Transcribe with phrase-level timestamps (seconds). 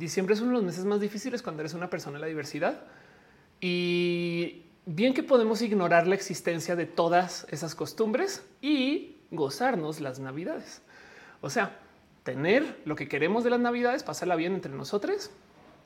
[0.00, 2.84] Diciembre es uno de los meses más difíciles cuando eres una persona de la diversidad
[3.60, 10.80] y bien que podemos ignorar la existencia de todas esas costumbres y gozarnos las navidades.
[11.42, 11.76] O sea,
[12.22, 15.30] tener lo que queremos de las navidades, pasarla bien entre nosotros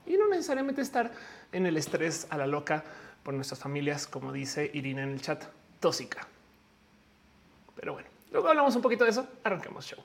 [0.06, 1.10] y no necesariamente estar
[1.50, 2.84] en el estrés a la loca
[3.24, 5.42] por nuestras familias, como dice Irina en el chat,
[5.80, 6.28] tóxica.
[7.74, 9.26] Pero bueno, luego hablamos un poquito de eso.
[9.42, 9.98] Arranquemos show.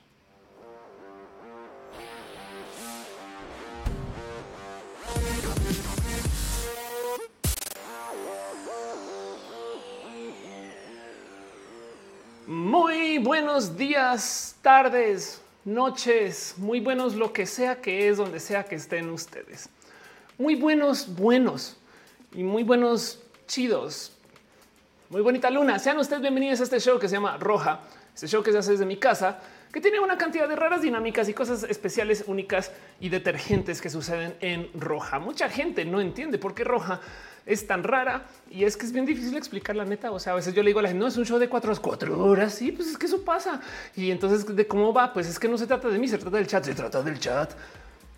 [13.22, 19.10] Buenos días, tardes, noches, muy buenos lo que sea que es, donde sea que estén
[19.10, 19.68] ustedes.
[20.38, 21.76] Muy buenos, buenos
[22.32, 24.14] y muy buenos, chidos.
[25.10, 25.80] Muy bonita luna.
[25.80, 27.82] Sean ustedes bienvenidos a este show que se llama Roja,
[28.16, 29.42] este show que se hace desde mi casa,
[29.72, 34.36] que tiene una cantidad de raras dinámicas y cosas especiales, únicas y detergentes que suceden
[34.42, 35.20] en Roja.
[35.20, 37.02] Mucha gente no entiende por qué Roja
[37.46, 40.12] es tan rara y es que es bien difícil explicar la neta.
[40.12, 41.50] O sea, a veces yo le digo a la gente, no es un show de
[41.50, 42.54] cuatro, cuatro horas.
[42.54, 43.62] Sí, pues es que eso pasa.
[43.96, 46.38] Y entonces, de cómo va, pues es que no se trata de mí, se trata
[46.38, 47.54] del chat, se trata del chat.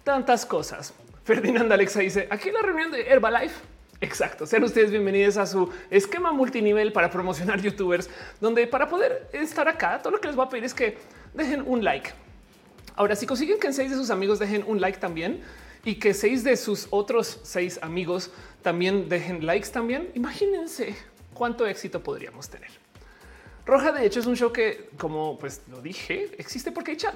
[0.04, 0.94] Tantas cosas.
[1.24, 3.56] Ferdinand Alexa dice aquí la reunión de Herbalife.
[4.02, 4.48] Exacto.
[4.48, 10.00] Sean ustedes bienvenidos a su esquema multinivel para promocionar youtubers, donde para poder estar acá,
[10.02, 10.98] todo lo que les voy a pedir es que
[11.36, 12.10] dejen un like.
[12.96, 15.42] Ahora, si consiguen que seis de sus amigos dejen un like también,
[15.84, 20.10] y que seis de sus otros seis amigos también dejen likes también.
[20.16, 20.96] Imagínense
[21.34, 22.70] cuánto éxito podríamos tener.
[23.66, 27.16] Roja, de hecho, es un show que, como pues lo dije, existe porque hay chat.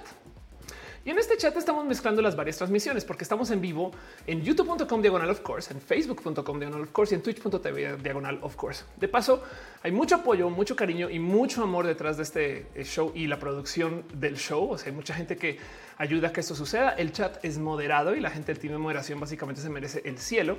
[1.05, 3.91] Y en este chat estamos mezclando las varias transmisiones porque estamos en vivo
[4.25, 8.55] en youtube.com diagonal of course, en facebook.com diagonal of course y en twitch.tv diagonal of
[8.55, 8.83] course.
[8.97, 9.43] De paso,
[9.83, 13.37] hay mucho apoyo, mucho cariño y mucho amor detrás de este eh, show y la
[13.37, 14.71] producción del show.
[14.71, 15.59] O sea, hay mucha gente que
[15.99, 16.89] ayuda a que esto suceda.
[16.89, 20.17] El chat es moderado y la gente del team de moderación básicamente se merece el
[20.17, 20.57] cielo.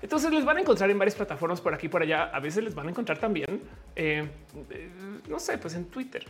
[0.00, 2.24] Entonces les van a encontrar en varias plataformas por aquí por allá.
[2.24, 3.62] A veces les van a encontrar también,
[3.96, 4.28] eh,
[4.70, 4.90] eh,
[5.28, 6.24] no sé, pues en Twitter,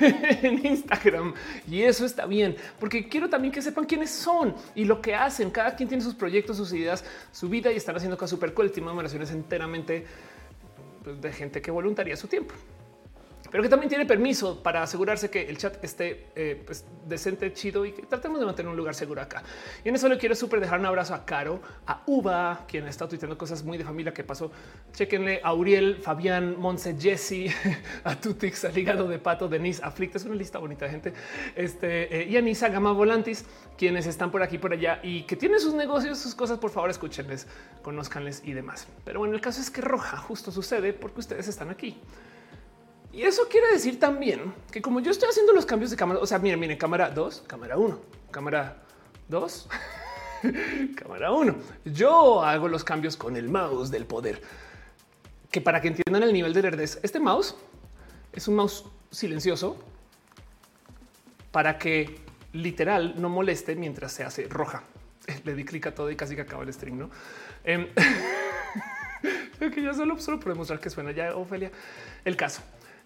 [0.00, 1.34] en Instagram.
[1.70, 5.50] Y eso está bien, porque quiero también que sepan quiénes son y lo que hacen.
[5.50, 8.66] Cada quien tiene sus proyectos, sus ideas, su vida y están haciendo cosas súper cool.
[8.66, 10.06] El team de enteramente
[11.02, 12.54] pues, de gente que voluntaria su tiempo
[13.54, 17.86] pero que también tiene permiso para asegurarse que el chat esté eh, pues, decente, chido
[17.86, 19.44] y que tratemos de mantener un lugar seguro acá.
[19.84, 23.08] Y en eso le quiero súper dejar un abrazo a Caro, a Uva, quien está
[23.08, 24.50] tuiteando cosas muy de familia que pasó.
[24.92, 27.54] Chequenle a Uriel, Fabián, Monse, Jesse,
[28.02, 31.12] a Tutix, al hígado de pato, Denise, Aflicta, es una lista bonita de gente.
[31.54, 33.44] Este eh, y a Nisa Gama Volantis,
[33.78, 36.58] quienes están por aquí por allá y que tienen sus negocios, sus cosas.
[36.58, 37.46] Por favor, escúchenles,
[37.82, 38.88] conozcanles y demás.
[39.04, 42.00] Pero bueno, el caso es que roja justo sucede porque ustedes están aquí.
[43.14, 46.26] Y eso quiere decir también que como yo estoy haciendo los cambios de cámara, o
[46.26, 48.00] sea, miren, miren, cámara 2, cámara 1,
[48.32, 48.82] cámara
[49.28, 49.68] 2,
[50.96, 51.54] cámara 1.
[51.84, 54.42] Yo hago los cambios con el mouse del poder.
[55.52, 57.54] Que para que entiendan el nivel de nerdez, este mouse
[58.32, 59.76] es un mouse silencioso
[61.52, 62.18] para que
[62.52, 64.82] literal no moleste mientras se hace roja.
[65.44, 67.10] Le di clic a todo y casi que acaba el stream, ¿no?
[69.60, 71.70] Eh, que ya solo, solo por demostrar que suena ya, Ofelia.
[72.24, 72.60] El caso.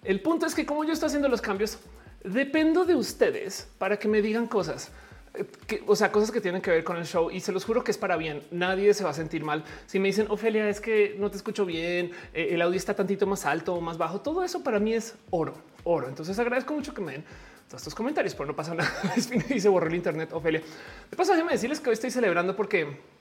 [0.05, 1.79] El punto es que como yo estoy haciendo los cambios,
[2.25, 4.91] dependo de ustedes para que me digan cosas.
[5.35, 7.85] Eh, o sea, cosas que tienen que ver con el show y se los juro
[7.85, 8.43] que es para bien.
[8.51, 9.65] Nadie se va a sentir mal.
[9.87, 13.27] Si me dicen, Ofelia, es que no te escucho bien, eh, el audio está tantito
[13.27, 15.55] más alto o más bajo, todo eso para mí es oro,
[15.85, 16.09] oro.
[16.09, 17.25] Entonces agradezco mucho que me den
[17.69, 18.91] todos estos comentarios, pero no pasa nada.
[19.51, 20.63] y se borró el internet, Ofelia.
[21.11, 23.19] De paso, déjame decirles que hoy estoy celebrando porque...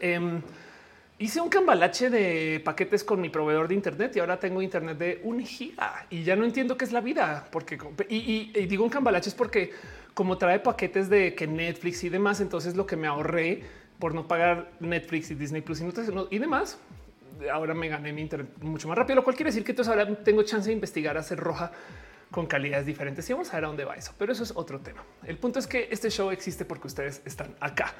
[0.00, 0.42] Em,
[1.20, 5.20] Hice un cambalache de paquetes con mi proveedor de Internet y ahora tengo Internet de
[5.24, 7.48] un giga y ya no entiendo qué es la vida.
[7.50, 7.76] Porque
[8.08, 9.72] y, digo un cambalache es porque
[10.14, 13.64] como trae paquetes de que Netflix y demás, entonces lo que me ahorré
[13.98, 15.82] por no pagar Netflix y Disney Plus
[16.30, 16.78] y, demás,
[17.52, 20.22] ahora me gané mi Internet mucho más rápido, lo cual quiere decir que entonces ahora
[20.22, 21.72] tengo chance de investigar hacer roja
[22.30, 24.14] con calidades diferentes y vamos a ver a dónde va eso.
[24.16, 25.02] Pero eso es otro tema.
[25.24, 27.92] El punto es que este show existe porque ustedes están acá.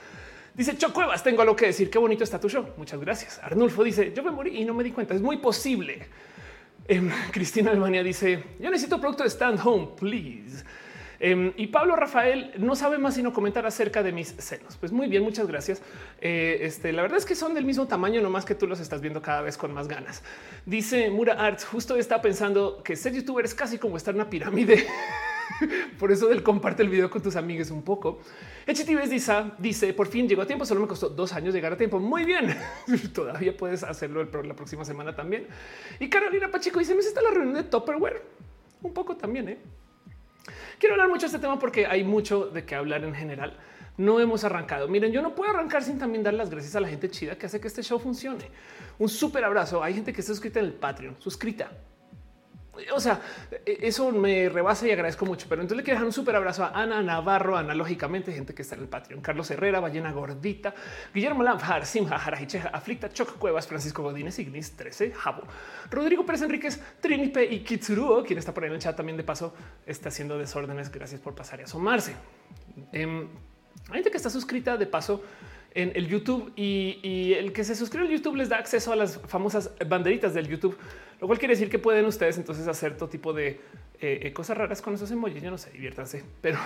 [0.59, 1.89] Dice Chocuevas, tengo algo que decir.
[1.89, 2.67] Qué bonito está tu show.
[2.77, 3.39] Muchas gracias.
[3.45, 5.15] Arnulfo dice yo me morí y no me di cuenta.
[5.15, 6.09] Es muy posible.
[6.89, 10.65] Em, Cristina Alemania dice yo necesito producto de stand home, please.
[11.21, 14.77] Em, y Pablo Rafael no sabe más sino comentar acerca de mis senos.
[14.77, 15.81] Pues muy bien, muchas gracias.
[16.21, 18.81] Eh, este, la verdad es que son del mismo tamaño, no más que tú los
[18.81, 20.25] estás viendo cada vez con más ganas.
[20.67, 24.29] Dice Mura Arts, justo está pensando que ser youtuber es casi como estar en una
[24.29, 24.85] pirámide.
[25.99, 28.21] Por eso del comparte el video con tus amigos un poco.
[28.67, 30.65] HTVs dice, dice por fin llegó a tiempo.
[30.65, 31.99] Solo me costó dos años llegar a tiempo.
[31.99, 32.57] Muy bien.
[33.15, 35.47] Todavía puedes hacerlo la próxima semana también.
[35.99, 38.23] Y Carolina Pacheco dice: Me está la reunión de Topperware
[38.83, 39.49] un poco también.
[39.49, 39.59] ¿eh?
[40.79, 43.59] Quiero hablar mucho de este tema porque hay mucho de qué hablar en general.
[43.97, 44.87] no hemos arrancado.
[44.87, 47.47] Miren, yo no puedo arrancar sin también dar las gracias a la gente chida que
[47.47, 48.49] hace que este show funcione.
[48.99, 49.83] Un súper abrazo.
[49.83, 51.73] Hay gente que está suscrita en el Patreon, suscrita
[52.93, 53.21] o sea,
[53.65, 55.47] e, eso me rebasa y agradezco mucho.
[55.49, 58.75] Pero entonces le quiero dejar un súper abrazo a Ana Navarro, analógicamente, gente que está
[58.75, 60.75] en el Patreon, Carlos Herrera, Ballena Gordita,
[61.15, 65.43] Guillermo Lamfar, Simha, Jarajicheja, Aflicta, Choc Cuevas, Francisco Godínez, Ignis 13, Jabo,
[65.91, 69.25] Rodrigo Pérez Enríquez, Trinipe y Kitsuruo, quien está por ahí en el chat también de
[69.25, 69.55] paso,
[69.87, 70.91] está haciendo desórdenes.
[70.91, 72.15] Gracias por pasar y asomarse.
[72.93, 73.29] Em,
[73.89, 75.23] hay gente que está suscrita de paso
[75.75, 79.21] en el YouTube y, el que se suscribe al YouTube les da acceso a las
[79.27, 80.77] famosas banderitas del YouTube,
[81.21, 83.61] lo cual quiere decir que pueden ustedes entonces hacer todo tipo de
[84.01, 85.43] eh, eh, cosas raras con esos emojis.
[85.43, 86.59] Yo no sé, diviértanse, pero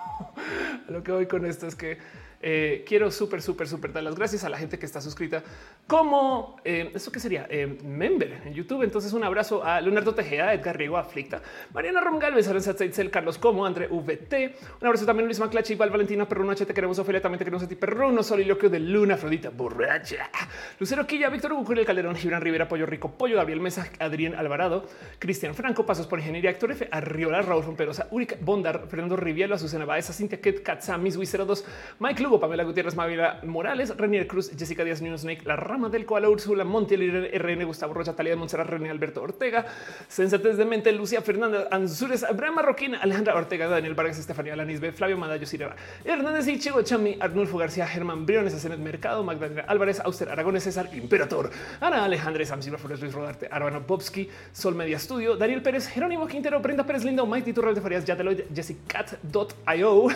[0.88, 1.98] lo que voy con esto es que
[2.48, 5.42] eh, quiero súper, súper, súper dar las gracias a la gente que está suscrita
[5.88, 8.84] como eh, eso que sería eh, member en YouTube.
[8.84, 11.42] Entonces, un abrazo a Leonardo Tejeda, Edgar Riego, Aflicta,
[11.74, 14.54] Mariana Romgalvez, Aranza Tzeitzel, Carlos Como, André VT.
[14.80, 17.44] Un abrazo también a Luis Maclachi, Val Valentina Perruno, H, te queremos, Ofelia, también te
[17.44, 20.30] queremos a ti, Perruno, Soliloquio de Luna, Afrodita, Borracha,
[20.78, 24.86] Lucero Quilla, Víctor el Calderón, Gibran Rivera, Pollo Rico, Pollo, Gabriel Mesa, Adrián Alvarado,
[25.18, 29.84] Cristian Franco, Pasos por Ingeniería, Actor F, Arriola, Raúl Romperosa, Urica Bondar, Fernando Rivielo, Azucena
[29.84, 31.64] Baeza, Cintia Ket, Katsamis, 02,
[31.98, 36.04] Mike Lugo, Pamela Gutiérrez, Mavila Morales, Renier Cruz, Jessica Díaz, New Snake, La Rama del
[36.06, 39.66] Koala, Úrsula, Montiel, RN, Gustavo Rocha, Talía de Montserrat, René Alberto Ortega,
[40.08, 45.16] Sensatez de Mente, Lucía Fernanda, Anzures, Abraham Marroquín, Alejandra Ortega, Daniel Vargas, Estefanía Lanisbe, Flavio
[45.16, 50.28] Madayo, Sireva, Hernández y Chigo Chami, Arnulfo García, Germán Briones, Acenet Mercado, Magdalena Álvarez, Auster
[50.28, 51.50] Aragones, César Imperator,
[51.80, 56.26] Ana Alejandra, Sam Silva Flores, Luis Rodarte, Arbano Popsky, Sol Media Studio, Daniel Pérez, Jerónimo
[56.26, 60.08] Quintero, Brenda Pérez Lindo, Mike Turral de Farías, Yateloid, Jessicat.io,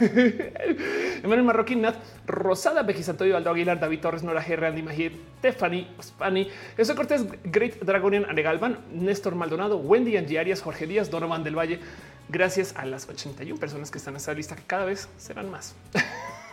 [1.22, 6.48] Emanuel Marroquín, Nat, Rosada, Bejisantoyo, Aldo Aguilar, David Torres, Nora G, Randy Majid, Stephanie, Spani,
[6.76, 11.58] Eso Cortés, Great Dragonian, Ale Galvan, Néstor Maldonado, Wendy Angie Arias, Jorge Díaz, Donovan del
[11.58, 11.80] Valle.
[12.28, 15.74] Gracias a las 81 personas que están en esta lista, que cada vez serán más.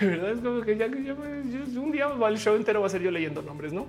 [0.00, 0.30] ¿Verdad?
[0.30, 1.12] Es como que ya, que
[1.76, 3.86] un día el show entero va a ser yo leyendo nombres, ¿no?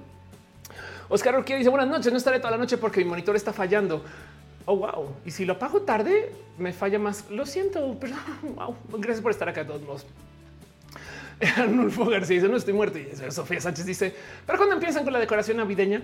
[1.10, 4.04] Oscar Roquía dice buenas noches, no estaré toda la noche porque mi monitor está fallando.
[4.66, 5.16] Oh, wow.
[5.25, 7.30] Y si lo apago tarde, me falla más.
[7.30, 8.16] Lo siento, pero.
[8.98, 10.06] Gracias por estar acá de todos modos.
[11.57, 12.97] Arnulfo García dice no estoy muerto.
[12.97, 14.13] Y Sofía Sánchez dice,
[14.45, 16.01] pero cuando empiezan con la decoración navideña,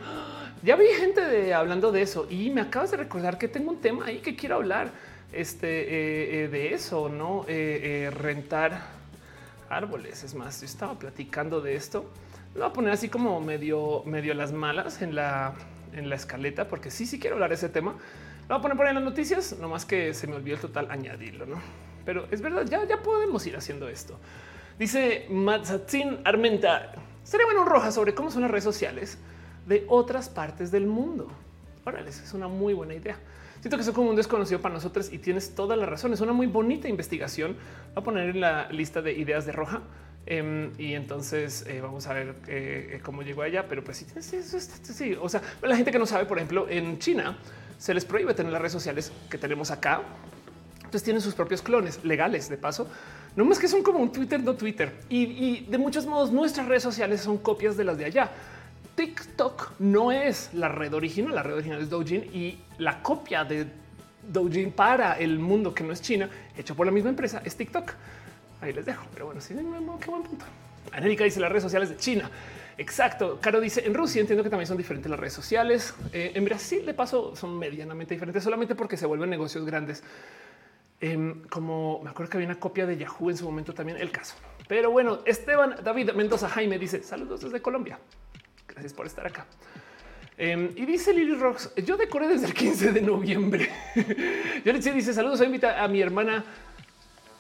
[0.64, 3.82] ya vi gente de, hablando de eso y me acabas de recordar que tengo un
[3.82, 4.92] tema ahí que quiero hablar
[5.34, 8.82] este, eh, eh, de eso, no eh, rentar
[9.70, 10.24] árboles.
[10.24, 12.10] Es más, yo estaba platicando de esto.
[12.54, 15.54] Lo voy a poner así como medio, medio las malas en la,
[15.94, 17.92] en la escaleta, porque sí, sí quiero hablar de ese tema.
[18.48, 20.56] Lo voy a poner por ahí en las noticias, no más que se me olvidó
[20.56, 21.62] el total añadirlo, no?
[22.06, 24.18] Pero es verdad, ya, ya podemos ir haciendo esto.
[24.78, 26.92] Dice Matzatzin Armenta.
[27.24, 29.18] Sería bueno un roja sobre cómo son las redes sociales
[29.66, 31.30] de otras partes del mundo.
[31.86, 33.18] Órale, es una muy buena idea.
[33.62, 36.12] Siento que es como un desconocido para nosotros y tienes toda la razón.
[36.12, 37.54] Es una muy bonita investigación.
[37.94, 39.82] Voy a poner en la lista de ideas de roja.
[40.26, 43.70] Em, y entonces eh, vamos a ver eh, cómo llegó allá.
[43.70, 47.00] Pero pues sí, sí, sí, o sea, la gente que no sabe, por ejemplo, en
[47.00, 47.38] China
[47.78, 50.02] se les prohíbe tener las redes sociales que tenemos acá.
[50.78, 52.90] Entonces tienen sus propios clones legales de paso
[53.36, 54.94] no más que son como un Twitter, no Twitter.
[55.10, 58.32] Y, de muchos modos nuestras redes sociales son copias de las de allá.
[58.96, 63.68] TikTok no es la red original, la red original es Douyin y la copia de
[64.32, 67.92] Douyin para el mundo que no es China, hecho por la misma empresa, es TikTok.
[68.62, 69.62] Ahí les dejo, pero bueno, sí, qué
[70.10, 70.46] buen punto.
[70.94, 72.30] Angélica dice las redes sociales de China.
[72.78, 73.40] Exacto.
[73.42, 75.94] Caro dice en Rusia entiendo que también son diferentes las redes sociales.
[76.12, 80.04] Eh, en Brasil de paso son medianamente diferentes solamente porque se vuelven negocios grandes.
[81.50, 84.36] Como me acuerdo que había una copia de Yahoo en su momento también el caso.
[84.68, 88.00] Pero bueno, Esteban David Mendoza Jaime dice saludos desde Colombia.
[88.68, 89.46] Gracias por estar acá.
[90.38, 93.70] Em, y dice Lily Rocks, yo decoré desde el 15 de noviembre.
[94.66, 96.44] yo le dice saludos, invita a mi hermana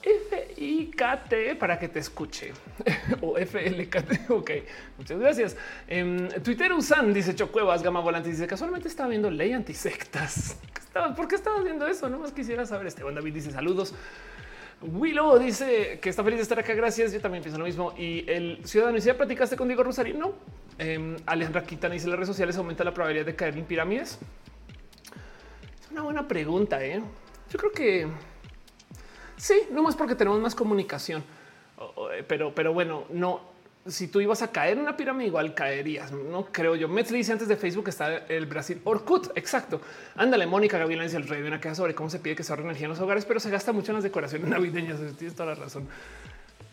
[0.05, 2.53] F-I-K-T para que te escuche
[3.21, 4.25] o F-L-K-T.
[4.29, 4.51] Ok,
[4.99, 5.57] muchas gracias.
[5.87, 10.57] Em, Twitter Usan dice Chocuevas, Gama Volante dice casualmente estaba viendo ley antisectas.
[11.15, 12.07] ¿Por qué estabas viendo eso?
[12.07, 12.87] No más quisiera saber.
[12.87, 13.93] Esteban David dice saludos.
[14.81, 16.73] Willow dice que está feliz de estar acá.
[16.73, 17.11] Gracias.
[17.11, 17.93] Yo también pienso lo mismo.
[17.97, 20.15] Y el ciudadano dice: platicaste con Diego Rosario?
[20.15, 20.33] No.
[20.77, 24.19] Eh, Alejandra dice: las redes sociales aumenta la probabilidad de caer en pirámides.
[25.83, 26.83] Es una buena pregunta.
[26.85, 27.01] ¿eh?
[27.49, 28.07] Yo creo que
[29.37, 31.23] Sí, no más porque tenemos más comunicación.
[32.11, 33.55] Eh, pero, pero bueno, no.
[33.87, 36.11] Si tú ibas a caer en una pirámide, igual caerías.
[36.11, 36.87] No creo yo.
[36.87, 38.81] Metz dice antes de Facebook está el Brasil.
[38.83, 39.79] Orkut, exacto.
[40.15, 42.51] Ándale, Mónica Gabriela dice el rey de una queja sobre cómo se pide que se
[42.51, 44.97] ahorre energía en los hogares, pero se gasta mucho en las decoraciones navideñas.
[45.17, 45.87] Tienes toda la razón.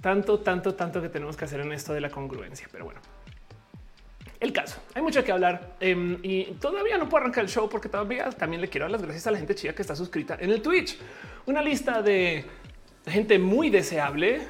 [0.01, 2.67] Tanto, tanto, tanto que tenemos que hacer en esto de la congruencia.
[2.73, 3.01] Pero bueno,
[4.43, 4.81] el caso.
[4.95, 8.61] Hay mucho que hablar em, y todavía no puedo arrancar el show porque todavía también
[8.61, 10.99] le quiero dar las gracias a la gente chida que está suscrita en el Twitch.
[11.47, 12.45] Una lista de
[13.07, 14.43] gente muy deseable,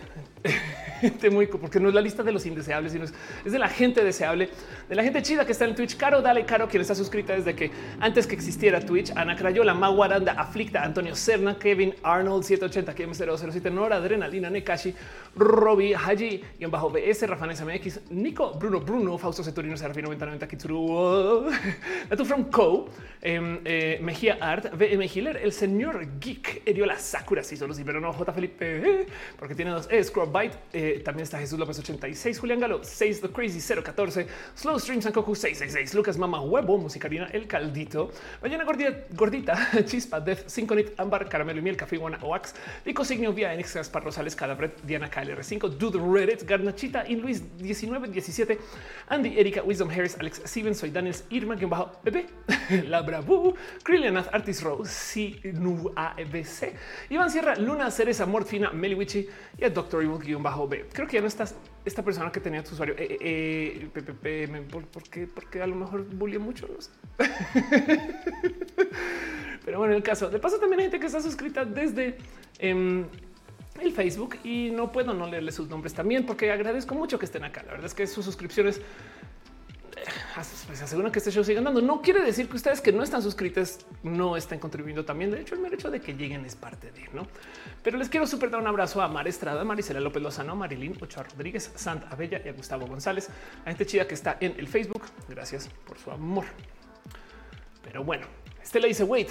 [1.03, 3.13] gente muy, porque no es la lista de los indeseables, sino es,
[3.45, 4.51] de la gente deseable,
[4.89, 5.97] de la gente chida que está en Twitch.
[5.97, 7.71] Caro, dale, Caro, quien está suscrita desde que
[8.01, 13.97] antes que existiera Twitch, Ana Crayola, Maguaranda, Aflicta, Antonio Serna, Kevin Arnold, 780, KM007, Nora,
[13.97, 14.95] Adrenalina, Nekashi,
[15.35, 21.51] Robbie, Haji, y bajo BS, Rafanes MX, Nico, Bruno, Bruno, Fausto Ceturino, Serafino, 9090, Kitsuru,
[22.11, 22.89] Natu from Co,
[23.21, 28.01] em, eh, Mejía Art, VM Healer, el señor Geek, Eriola Sakura, sí, solo sí, pero
[28.01, 28.33] no, J.
[28.33, 29.07] Felipe, eh,
[29.39, 33.21] porque tiene dos, eh, Scrub Byte, eh, también está Jesús López 86, Julián Galo, 6,
[33.21, 38.11] The Crazy 014, Slow Stream Sankoku 666, Lucas Mama Huevo, Musicarina, El Caldito,
[38.43, 43.33] Mañana Gordita, Gordita Chispa, Death, Synconit, Ámbar, Caramelo y Miel, Café Iguana, Oax, Lico Signio,
[43.33, 48.59] Vía, Enix, Gaspar Rosales, Calabret, Diana KLR5, Dude Reddit, Garnachita, In Luis 1917,
[49.09, 52.27] Andy, Erika, Wisdom Harris, Alex Steven, Soy Daniels, Irma, quien bajo, Bebé,
[52.89, 56.75] La Bravu, Krilianath, Artis Rose, Sinu ABC,
[57.11, 60.87] Iván Sierra, Luna, Cereza, Morfina, Meliwichi y el Doctor Evil guion bajo B.
[60.93, 62.95] Creo que ya no estás esta persona que tenía tu usuario.
[62.97, 63.91] Eh, eh,
[64.25, 65.26] eh ¿por, qué?
[65.26, 66.69] Porque a lo mejor bullying mucho.
[66.69, 66.91] No sé.
[69.64, 72.17] Pero bueno, en el caso de paso, también hay gente que está suscrita desde
[72.59, 73.05] em,
[73.81, 77.45] el Facebook y no puedo no leerle sus nombres también porque agradezco mucho que estén
[77.45, 77.62] acá.
[77.62, 78.81] La verdad es que sus suscripciones
[80.67, 81.81] pues aseguran que este show siga andando.
[81.81, 85.31] No quiere decir que ustedes que no están suscritos no estén contribuyendo también.
[85.31, 87.27] De hecho, el mero hecho de que lleguen es parte de no.
[87.83, 91.25] Pero les quiero súper dar un abrazo a Mar Estrada, Marisela López Lozano, Marilyn Ochoa
[91.25, 93.29] Rodríguez, Santa Abella y a Gustavo González,
[93.65, 95.03] a gente chida que está en el Facebook.
[95.29, 96.45] Gracias por su amor.
[97.85, 98.27] Pero bueno,
[98.63, 99.29] Estela dice: Wait,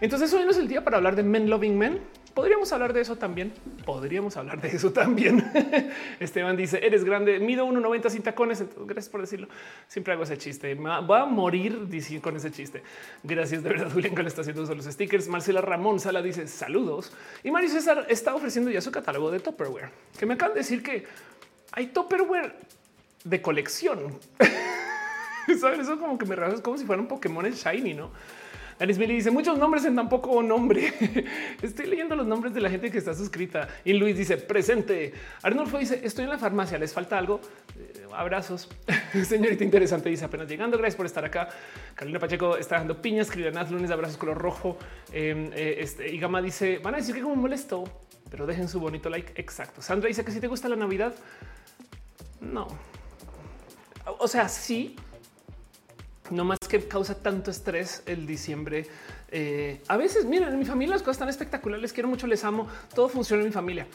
[0.00, 2.00] entonces hoy no es el día para hablar de Men Loving Men.
[2.34, 3.52] Podríamos hablar de eso también.
[3.84, 5.44] Podríamos hablar de eso también.
[6.20, 8.60] Esteban dice: Eres grande, mido 1,90 sin tacones.
[8.60, 9.48] Entonces, gracias por decirlo.
[9.86, 10.74] Siempre hago ese chiste.
[10.74, 11.88] Voy a morir
[12.22, 12.82] con ese chiste.
[13.22, 15.28] Gracias de verdad, Julián, que le está haciendo uso los stickers.
[15.28, 17.12] Marcela Ramón Sala dice saludos.
[17.44, 20.82] Y Mario César está ofreciendo ya su catálogo de Tupperware, que me acaban de decir
[20.82, 21.04] que
[21.72, 22.54] hay Tupperware
[23.24, 24.18] de colección.
[25.60, 25.80] ¿Sabes?
[25.80, 28.10] Eso como que me rasas como si fuera un Pokémon shiny, no?
[28.82, 30.92] Anis Mili dice muchos nombres en tan poco nombre.
[31.62, 33.68] Estoy leyendo los nombres de la gente que está suscrita.
[33.84, 35.14] Y Luis dice presente.
[35.40, 36.78] Arnulfo dice estoy en la farmacia.
[36.78, 37.40] Les falta algo.
[37.78, 38.68] Eh, abrazos.
[39.24, 40.76] Señorita interesante dice apenas llegando.
[40.78, 41.48] Gracias por estar acá.
[41.94, 43.30] Carolina Pacheco está dando piñas.
[43.30, 44.76] Cristianaz lunes abrazos color rojo.
[45.12, 47.84] Em, eh, este, y Gama dice van a decir que como molesto,
[48.32, 49.40] pero dejen su bonito like.
[49.40, 49.80] Exacto.
[49.80, 51.14] Sandra dice que si te gusta la Navidad,
[52.40, 52.66] no.
[54.18, 54.96] O sea, sí,
[56.32, 58.86] no más que causa tanto estrés el diciembre.
[59.30, 62.66] Eh, a veces, miren, en mi familia las cosas están espectaculares, quiero mucho, les amo,
[62.94, 63.86] todo funciona en mi familia.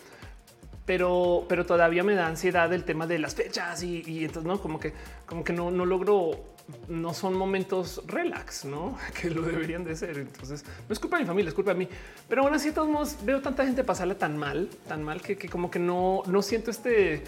[0.85, 4.79] Pero, pero todavía me da ansiedad el tema de las fechas y, entonces no como
[4.79, 4.93] que
[5.25, 6.55] como que no, no logro
[6.87, 10.17] no son momentos relax, no que lo deberían de ser.
[10.17, 11.89] Entonces no es culpa de mi familia, es culpa de mí.
[12.29, 15.37] Pero bueno, así de todos modos veo tanta gente pasarla tan mal, tan mal que,
[15.37, 17.23] que como que no, no siento este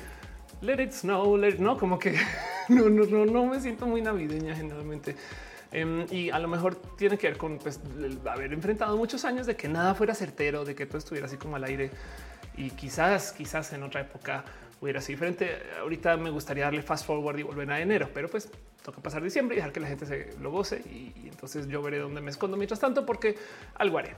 [0.62, 2.16] let it snow, let it, no, como que
[2.70, 5.16] no, no, no, no me siento muy navideña generalmente.
[5.72, 7.80] Em, y a lo mejor tiene que ver con pues,
[8.26, 11.58] haber enfrentado muchos años de que nada fuera certero, de que todo estuviera así como
[11.58, 11.92] al aire
[12.58, 14.44] y quizás, quizás en otra época
[14.82, 15.62] hubiera sido diferente.
[15.80, 18.50] Ahorita me gustaría darle fast forward y volver a enero, pero pues
[18.84, 21.82] toca pasar diciembre y dejar que la gente se lo goce y, y entonces yo
[21.84, 23.38] veré dónde me escondo mientras tanto porque
[23.76, 24.16] algo haré.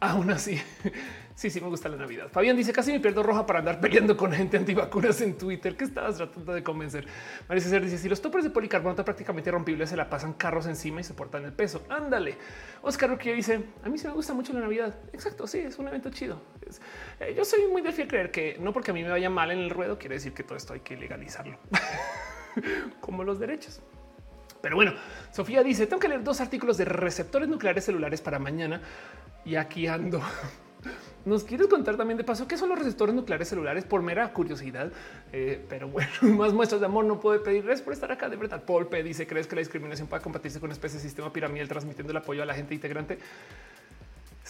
[0.00, 0.60] Aún así,
[1.34, 2.28] sí, sí me gusta la Navidad.
[2.30, 5.76] Fabián dice casi me pierdo roja para andar peleando con gente antivacunas en Twitter.
[5.76, 7.06] que estabas tratando de convencer?
[7.48, 11.00] María César dice si los topes de policarbonato prácticamente rompibles se la pasan carros encima
[11.00, 11.82] y se portan el peso.
[11.88, 12.36] Ándale.
[12.82, 14.94] Oscar que dice a mí sí me gusta mucho la Navidad.
[15.12, 15.46] Exacto.
[15.46, 16.40] Sí, es un evento chido.
[17.20, 19.50] Eh, yo soy muy de fiel creer que no porque a mí me vaya mal
[19.50, 21.58] en el ruedo quiere decir que todo esto hay que legalizarlo
[23.00, 23.80] como los derechos.
[24.64, 24.94] Pero bueno,
[25.30, 28.80] Sofía dice tengo que leer dos artículos de receptores nucleares celulares para mañana
[29.44, 30.22] y aquí ando.
[31.26, 34.90] Nos quieres contar también de paso qué son los receptores nucleares celulares por mera curiosidad.
[35.34, 37.64] Eh, pero bueno, más muestras de amor no puede pedir.
[37.84, 38.30] Por estar acá.
[38.30, 41.30] De verdad, Polpe dice: ¿Crees que la discriminación puede combatirse con una especie de sistema
[41.30, 43.18] piramidal transmitiendo el apoyo a la gente integrante?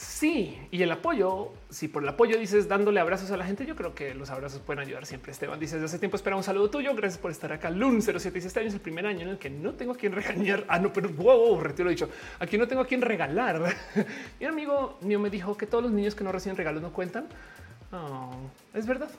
[0.05, 3.75] Sí, y el apoyo, si por el apoyo dices dándole abrazos a la gente, yo
[3.75, 5.33] creo que los abrazos pueden ayudar siempre.
[5.33, 6.95] Esteban dice hace tiempo espera un saludo tuyo.
[6.95, 7.71] Gracias por estar acá.
[7.71, 10.13] Lun 07 este año es el primer año en el que no tengo a quien
[10.13, 10.65] regañar.
[10.69, 12.11] Ah, no, pero wow, retiro dicho.
[12.39, 13.75] Aquí no tengo a quien regalar.
[14.41, 17.27] Mi amigo mío me dijo que todos los niños que no reciben regalos no cuentan.
[18.75, 19.11] es verdad.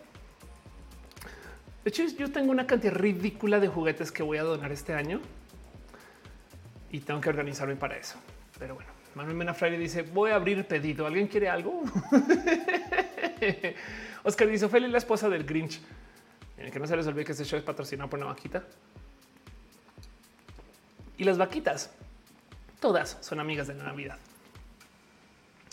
[1.84, 5.20] De hecho, yo tengo una cantidad ridícula de juguetes que voy a donar este año
[6.92, 8.18] y tengo que organizarme para eso.
[8.60, 8.95] Pero bueno.
[9.16, 11.08] Manuel Mena dice voy a abrir pedido.
[11.08, 11.82] ¿Alguien quiere algo?
[14.24, 15.80] Oscar dice Feli, la esposa del Grinch.
[16.72, 18.64] que no se les olvide que este show es patrocinado por una vaquita.
[21.18, 21.92] Y las vaquitas,
[22.82, 24.18] todas son amigas de la Navidad.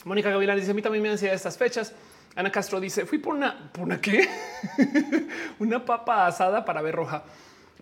[0.05, 1.93] Mónica Gavilán dice a mí también me ansiedad estas fechas.
[2.37, 4.29] Ana Castro dice fui por una, por una qué?
[5.59, 7.25] una papa asada para ver roja.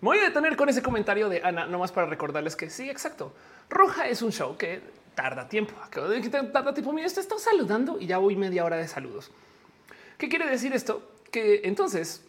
[0.01, 3.35] Me voy a detener con ese comentario de Ana, nomás para recordarles que sí, exacto.
[3.69, 4.81] Roja es un show que
[5.15, 5.73] tarda tiempo.
[5.91, 6.93] Tarda tiempo.
[6.93, 9.31] Mira, está saludando y ya voy media hora de saludos.
[10.17, 11.01] ¿Qué quiere decir esto?
[11.31, 12.25] Que entonces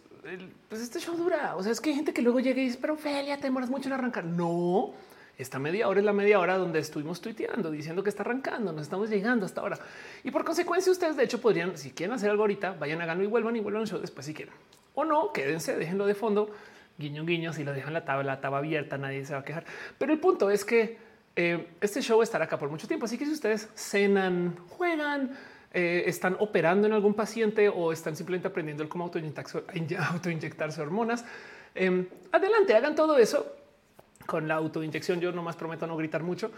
[0.69, 1.57] pues este show dura.
[1.57, 3.71] O sea, es que hay gente que luego llega y dice, pero Felia, te demoras
[3.71, 4.25] mucho en arrancar.
[4.25, 4.93] No,
[5.37, 8.83] esta media hora es la media hora donde estuvimos tuiteando diciendo que está arrancando, nos
[8.83, 9.79] estamos llegando hasta ahora.
[10.23, 13.25] Y por consecuencia, ustedes de hecho podrían, si quieren hacer algo ahorita, vayan a ganar
[13.25, 14.55] y vuelvan y vuelvan al show después si quieren.
[14.95, 16.51] O no, quédense, déjenlo de fondo,
[16.99, 19.65] guiño, guiño, si lo dejan la tabla, la tabla abierta, nadie se va a quejar.
[19.99, 20.99] Pero el punto es que
[21.35, 23.07] eh, este show estará acá por mucho tiempo.
[23.07, 25.37] Así que si ustedes cenan, juegan,
[25.73, 29.05] eh, están operando en algún paciente o están simplemente aprendiendo el cómo
[30.13, 31.25] autoinyectarse, hormonas,
[31.75, 33.57] em, adelante, hagan todo eso
[34.27, 35.21] con la autoinyección.
[35.21, 36.51] Yo nomás prometo no gritar mucho.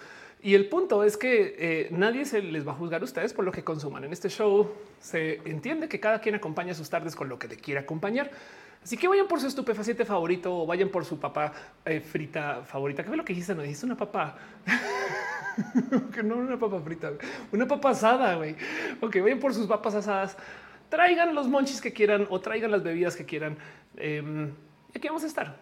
[0.42, 3.44] Y el punto es que eh, nadie se les va a juzgar a ustedes por
[3.44, 4.04] lo que consuman.
[4.04, 7.56] En este show se entiende que cada quien acompaña sus tardes con lo que le
[7.56, 8.30] quiera acompañar.
[8.84, 11.52] Así que vayan por su estupefaciente favorito o vayan por su papa
[11.86, 13.02] eh, frita favorita.
[13.02, 13.54] ¿Qué fue lo que dijiste?
[13.54, 14.36] No dijiste una papa.
[16.14, 17.12] que no una papa frita,
[17.50, 18.34] una papa asada.
[18.36, 18.54] Güey.
[19.00, 20.36] Ok, vayan por sus papas asadas.
[20.90, 23.56] Traigan los monchis que quieran o traigan las bebidas que quieran.
[23.96, 24.52] Eh,
[24.94, 25.56] aquí vamos a estar.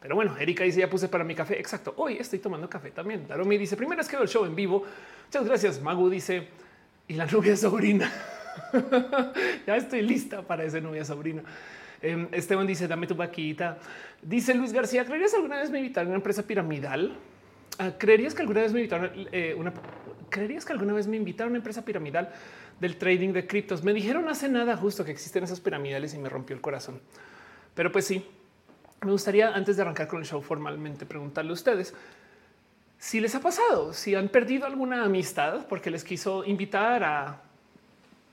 [0.00, 1.60] Pero bueno, Erika dice ya puse para mi café.
[1.60, 1.92] Exacto.
[1.98, 3.28] Hoy estoy tomando café también.
[3.28, 4.84] Daromi dice primera vez que veo el show en vivo.
[5.26, 5.82] Muchas gracias.
[5.82, 6.48] Magu dice
[7.08, 8.10] y la novia sobrina.
[9.66, 11.42] ya estoy lista para esa novia sobrina.
[12.04, 13.78] Em, Esteban dice, dame tu vaquita.
[14.20, 17.16] Dice Luis García, ¿creerías alguna vez me invitaron a una empresa piramidal?
[17.78, 19.72] Ah, ¿Creerías que alguna vez me invitaron eh, una
[20.28, 22.30] ¿Creerías que alguna vez me invitaron a una empresa piramidal
[22.78, 23.82] del trading de criptos?
[23.82, 27.00] Me dijeron hace nada justo que existen esas piramidales y me rompió el corazón.
[27.74, 28.26] Pero pues sí,
[29.02, 31.94] me gustaría antes de arrancar con el show formalmente preguntarle a ustedes
[32.98, 37.40] si les ha pasado, si han perdido alguna amistad porque les quiso invitar a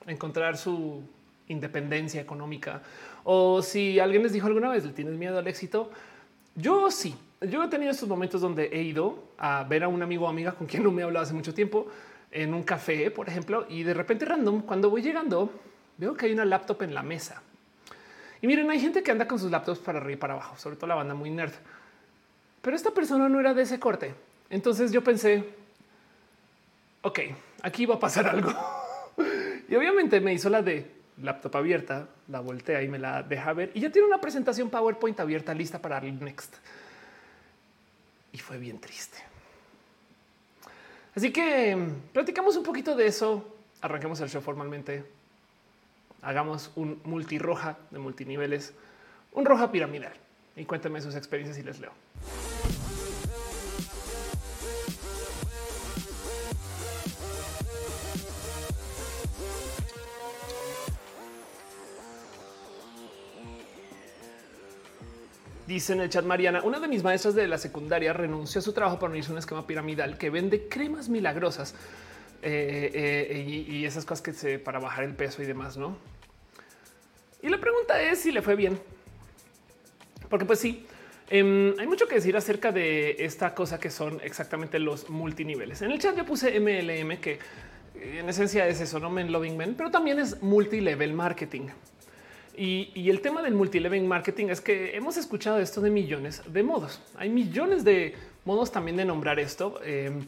[0.08, 1.04] encontrar su
[1.48, 2.82] independencia económica
[3.24, 5.92] o si alguien les dijo alguna vez, ¿le tienes miedo al éxito?
[6.56, 10.26] Yo sí, yo he tenido estos momentos donde he ido a ver a un amigo
[10.26, 11.88] o amiga con quien no me he hablado hace mucho tiempo
[12.32, 15.52] en un café, por ejemplo, y de repente random, cuando voy llegando,
[15.98, 17.42] veo que hay una laptop en la mesa.
[18.42, 20.76] Y miren, hay gente que anda con sus laptops para arriba y para abajo, sobre
[20.76, 21.54] todo la banda muy nerd.
[22.62, 24.14] Pero esta persona no era de ese corte.
[24.50, 25.44] Entonces yo pensé,
[27.02, 27.20] ok,
[27.64, 28.52] aquí va a pasar algo.
[29.68, 33.72] y obviamente me hizo la de laptop abierta, la voltea y me la deja ver
[33.74, 36.56] y ya tiene una presentación PowerPoint abierta lista para el next.
[38.34, 39.18] Y fue bien triste.
[41.16, 43.56] Así que mm, platicamos un poquito de eso.
[43.82, 45.04] Arranquemos el show formalmente.
[46.22, 48.74] Hagamos un multi roja de multiniveles,
[49.34, 50.14] un roja piramidal
[50.56, 51.92] y cuéntame sus experiencias y les leo.
[65.72, 68.74] Dice en el chat Mariana, una de mis maestras de la secundaria renunció a su
[68.74, 71.74] trabajo para unirse a un esquema piramidal que vende cremas milagrosas
[72.42, 75.96] eh, eh, y, esas cosas que se para bajar el peso y demás, ¿no?
[77.42, 78.82] Y la pregunta es si le fue bien.
[80.30, 80.86] Porque pues sí,
[81.30, 85.82] em, hay mucho que decir acerca de esta cosa que son exactamente los multiniveles.
[85.84, 87.40] En el chat yo puse MLM, que
[87.96, 91.70] en esencia es eso, no men loving men, pero también es multilevel marketing.
[92.58, 97.02] Y, el tema del multilevel marketing es que hemos escuchado esto de millones de modos.
[97.16, 100.26] Hay millones de modos también de nombrar esto, em,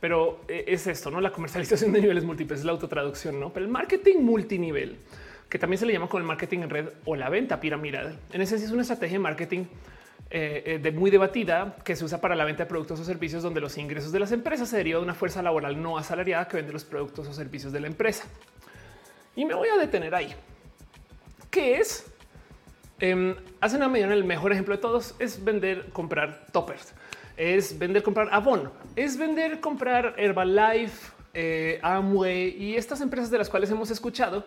[0.00, 3.52] pero eh, es esto, no la comercialización de niveles múltiples, es la autotraducción, no?
[3.52, 4.96] Pero el marketing multinivel,
[5.48, 8.40] que también se le llama con el marketing en red o la venta piramidal, en
[8.40, 9.64] esencia es una estrategia de marketing
[10.28, 13.44] eh, eh, de muy debatida que se usa para la venta de productos o servicios
[13.44, 16.56] donde los ingresos de las empresas se derivan de una fuerza laboral no asalariada que
[16.56, 18.24] vende los productos o servicios de la empresa.
[19.36, 20.34] Y me voy a detener ahí.
[21.50, 22.06] ¿Qué es?
[23.00, 26.94] Eh, hace una medida el mejor ejemplo de todos es vender, comprar toppers,
[27.36, 33.50] es vender, comprar Avon, es vender, comprar Herbalife, eh, Amway y estas empresas de las
[33.50, 34.44] cuales hemos escuchado,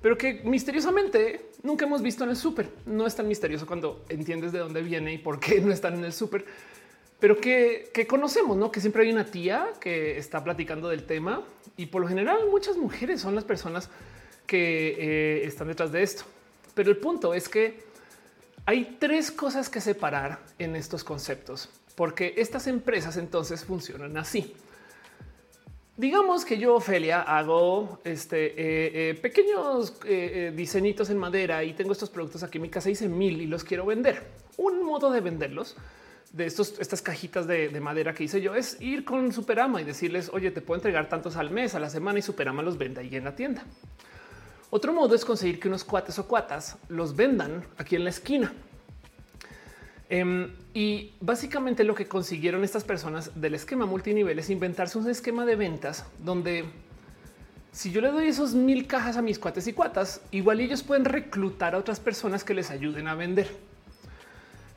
[0.00, 2.70] pero que misteriosamente nunca hemos visto en el súper.
[2.86, 6.04] No es tan misterioso cuando entiendes de dónde viene y por qué no están en
[6.04, 6.46] el súper,
[7.22, 8.72] pero que, conocemos, ¿no?
[8.72, 11.44] Que siempre hay una tía que está platicando del tema
[11.76, 13.90] y por lo general muchas mujeres son las personas
[14.46, 16.24] que eh, están detrás de esto.
[16.74, 17.84] Pero el punto es que
[18.64, 24.54] hay tres cosas que separar en estos conceptos, porque estas empresas entonces funcionan así.
[25.96, 30.00] Digamos que yo, Ofelia, hago este, eh, eh, pequeños
[30.54, 33.62] diseñitos en madera y tengo estos productos aquí en mi casa, hice mil y los
[33.62, 34.22] quiero vender.
[34.56, 35.76] Un modo de venderlos
[36.32, 39.84] de estos, estas cajitas de, de, madera que hice yo es ir con Superama y
[39.84, 43.00] decirles, oye, te puedo entregar tantos al mes, a la semana y Superama los vende
[43.02, 43.64] ahí en la tienda.
[44.74, 48.54] Otro modo es conseguir que unos cuates o cuatas los vendan aquí en la esquina.
[50.08, 55.44] Em, y básicamente lo que consiguieron estas personas del esquema multinivel es inventarse un esquema
[55.44, 56.64] de ventas donde
[57.70, 61.04] si yo le doy esos mil cajas a mis cuates y cuatas, igual ellos pueden
[61.04, 63.54] reclutar a otras personas que les ayuden a vender.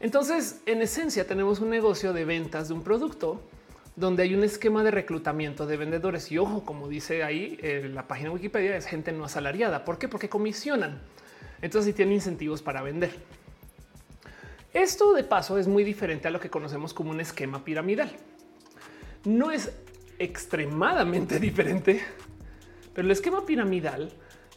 [0.01, 3.39] Entonces, en esencia, tenemos un negocio de ventas de un producto
[3.95, 6.31] donde hay un esquema de reclutamiento de vendedores.
[6.31, 9.86] Y ojo, como dice ahí en la página Wikipedia, es gente no asalariada.
[9.86, 10.08] ¿Por qué?
[10.08, 11.01] Porque comisionan.
[11.62, 13.12] Entonces, sí tienen incentivos para vender.
[14.73, 18.12] Esto de paso es muy diferente a lo que conocemos como un esquema piramidal.
[19.23, 19.71] No es
[20.19, 22.01] extremadamente diferente,
[22.93, 24.12] pero el esquema piramidal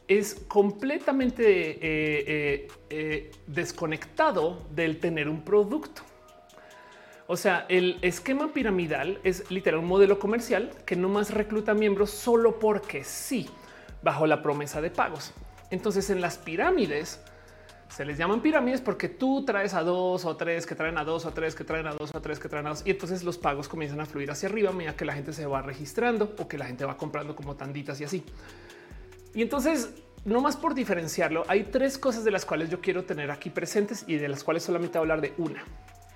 [0.09, 6.03] es completamente eh, eh, eh, desconectado del tener un producto.
[7.31, 12.09] O sea, el esquema piramidal es literal un modelo comercial que no más recluta miembros
[12.09, 13.51] solo porque sí,
[14.03, 15.35] bajo la promesa de pagos.
[15.71, 17.21] Entonces, en las pirámides
[17.91, 21.27] se les llaman pirámides porque tú traes a dos o tres que traen a dos
[21.27, 23.37] o tres que traen a dos o tres que traen a dos y entonces los
[23.37, 26.49] pagos comienzan a fluir hacia arriba a medida que la gente se va registrando o
[26.49, 28.25] que la gente va comprando como tanditas y así.
[29.35, 29.91] Y entonces,
[30.25, 34.05] no más por diferenciarlo, hay tres cosas de las cuales yo quiero tener aquí presentes
[34.07, 35.63] y de las cuales solamente hablar de una.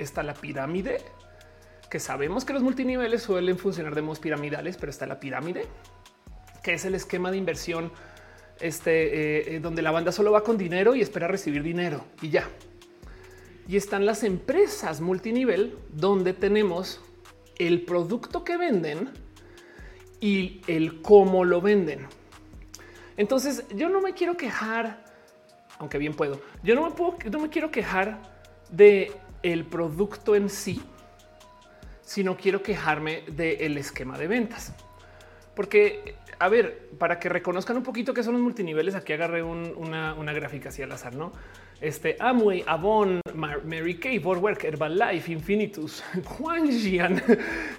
[0.03, 0.99] Está la pirámide,
[1.88, 5.67] que sabemos que los multiniveles suelen funcionar de modos piramidales, pero está la pirámide,
[6.62, 7.93] que es el esquema de inversión
[8.61, 12.49] este, eh, donde la banda solo va con dinero y espera recibir dinero y ya.
[13.69, 17.01] Y están las empresas multinivel donde tenemos
[17.59, 19.11] el producto que venden
[20.21, 22.07] y el cómo lo venden.
[23.17, 25.05] Entonces yo no me quiero quejar,
[25.79, 26.41] aunque bien puedo.
[26.62, 28.23] Yo no me puedo, no me quiero quejar
[28.71, 29.12] de
[29.43, 30.83] el producto en sí,
[32.03, 34.75] sino quiero quejarme del esquema de ventas.
[35.55, 40.33] Porque, a ver, para que reconozcan un poquito qué son los multiniveles, aquí agarré una,
[40.33, 41.33] gráfica así al azar, ¿no?
[41.81, 46.03] Este Amway, Avon, Mary Kay, Vorwerk, Herbalife, Infinitus,
[46.71, 47.21] Jian,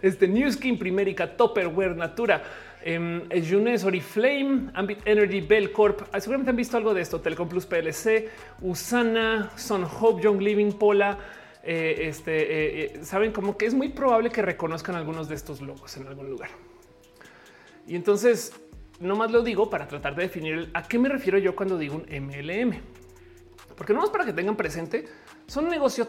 [0.02, 2.44] este New Skin, Primerica, Topperware, Natura,
[2.84, 6.02] eh, Junes, Oriflame, Ambit Energy, Bell Corp.
[6.12, 7.22] Ah, seguramente han visto algo de esto.
[7.22, 8.30] Telecom Plus PLC,
[8.62, 11.18] Usana, Son Hope, Young Living, Pola.
[11.66, 15.62] Eh, este eh, eh, saben como que es muy probable que reconozcan algunos de estos
[15.62, 16.50] logos en algún lugar.
[17.88, 18.52] Y entonces
[19.00, 21.96] no más lo digo para tratar de definir a qué me refiero yo cuando digo
[21.96, 22.82] un MLM,
[23.78, 25.06] porque no más para que tengan presente,
[25.48, 26.08] son negocios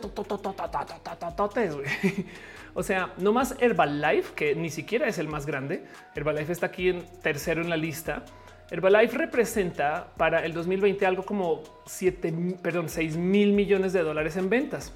[2.75, 5.85] o sea, no más Herbalife, que ni siquiera es el más grande.
[6.15, 8.25] Herbalife está aquí en tercero en la lista.
[8.71, 14.49] Herbalife representa para el 2020 algo como 7, perdón, 6 mil millones de dólares en
[14.49, 14.93] ventas.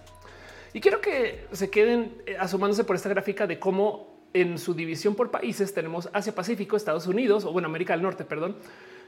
[0.73, 5.15] Y quiero que se queden eh, asomándose por esta gráfica de cómo en su división
[5.15, 8.57] por países tenemos Asia Pacífico, Estados Unidos o bueno, América del Norte, perdón.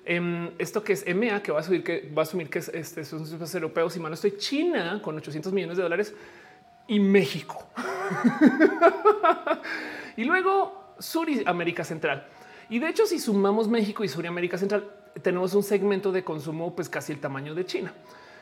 [0.04, 2.68] Em, esto que es EMEA, que va a subir, que va a asumir que es,
[2.68, 6.14] este, son europeos y mano estoy China con 800 millones de dólares
[6.88, 7.66] y México.
[10.16, 12.26] y luego Sur y América Central.
[12.70, 14.90] Y de hecho, si sumamos México y Sur y América Central,
[15.22, 17.92] tenemos un segmento de consumo pues casi el tamaño de China.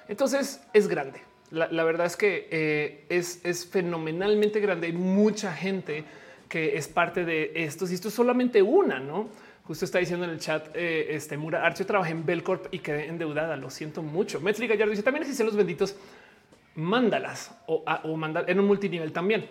[0.06, 1.22] Entonces es grande.
[1.50, 4.88] La, verdad es que eh, es, es, fenomenalmente grande.
[4.88, 6.04] Hay mucha gente
[6.48, 7.86] que es parte de esto.
[7.88, 9.28] Y esto es solamente una, ¿no?
[9.64, 13.06] Justo está diciendo en el chat, eh, este Mura Archo trabajé en Belcorp y quedé
[13.06, 13.56] endeudada.
[13.56, 14.40] Lo siento mucho.
[14.40, 15.96] Metri Gallardo dice también existen los benditos
[16.74, 19.46] mándalas o, o mandar en un multinivel también.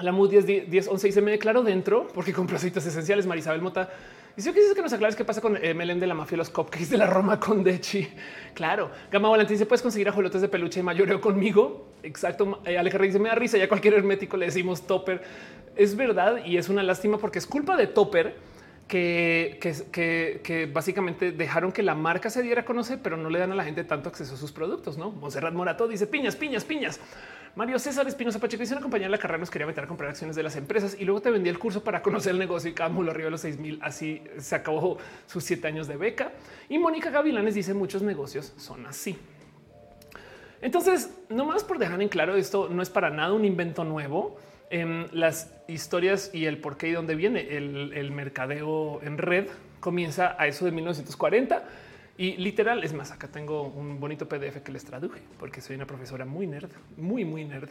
[0.00, 3.26] La MUD 10, 10 11 y se me declaró dentro porque compró aceites esenciales.
[3.26, 3.90] Marisabel Mota
[4.36, 6.90] dice que dices que nos aclares qué pasa con MLM de la mafia, los cupcakes
[6.90, 8.08] de la Roma con Dechi.
[8.54, 11.88] Claro, Gama Volante dice puedes conseguir ajolotes de peluche y mayoreo conmigo.
[12.02, 12.60] Exacto.
[12.64, 13.58] Eh, Alejandra dice me da risa.
[13.58, 15.22] Ya cualquier hermético le decimos topper.
[15.76, 18.36] Es verdad y es una lástima porque es culpa de topper
[18.92, 23.54] que, básicamente dejaron que la marca se diera a conocer, pero no le dan a
[23.54, 24.98] la gente tanto acceso a sus productos.
[24.98, 27.00] No, Monserrat Morato dice piñas, piñas, piñas.
[27.54, 30.10] Mario César Espinosa Pacheco dice una compañía de la carrera nos quería meter a comprar
[30.10, 32.72] acciones de las empresas y luego te vendía el curso para conocer el negocio y
[32.72, 33.78] cada mulo arriba de los seis mil.
[33.82, 36.32] Así se acabó sus siete años de beca.
[36.68, 39.18] Y Mónica Gavilanes dice muchos negocios son así.
[40.60, 44.38] Entonces, no más por dejar en claro esto, no es para nada un invento nuevo
[44.72, 49.46] en las historias y el por qué y dónde viene el, mercadeo en red
[49.80, 51.62] comienza a eso de 1940
[52.16, 55.86] y literal es más acá tengo un bonito PDF que les traduje porque soy una
[55.86, 57.68] profesora muy nerd, muy muy nerd.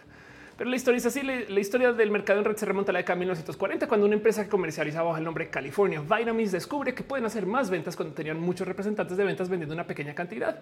[0.58, 1.24] Pero la historia es así.
[1.24, 4.14] La, historia del mercado en red se remonta a la década de 1940, cuando una
[4.14, 8.14] empresa que comercializaba bajo el nombre California Vitamins descubre que pueden hacer más ventas cuando
[8.14, 10.60] tenían muchos representantes de ventas vendiendo una pequeña cantidad.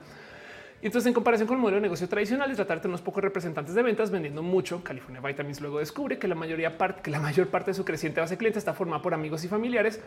[0.82, 3.22] Y entonces, en comparación con el modelo de negocio tradicional, y tratar de unos pocos
[3.22, 7.20] representantes de ventas vendiendo mucho, California Vitamins luego descubre que la mayoría parte, que la
[7.20, 10.00] mayor parte de su creciente base de clientes está formada por amigos y familiares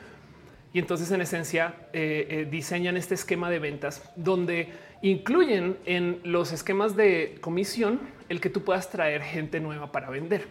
[0.73, 4.71] Y entonces en esencia eh, eh, diseñan este esquema de ventas donde
[5.03, 10.49] incluyen en los esquemas de comisión el que tú puedas traer gente nueva para vender.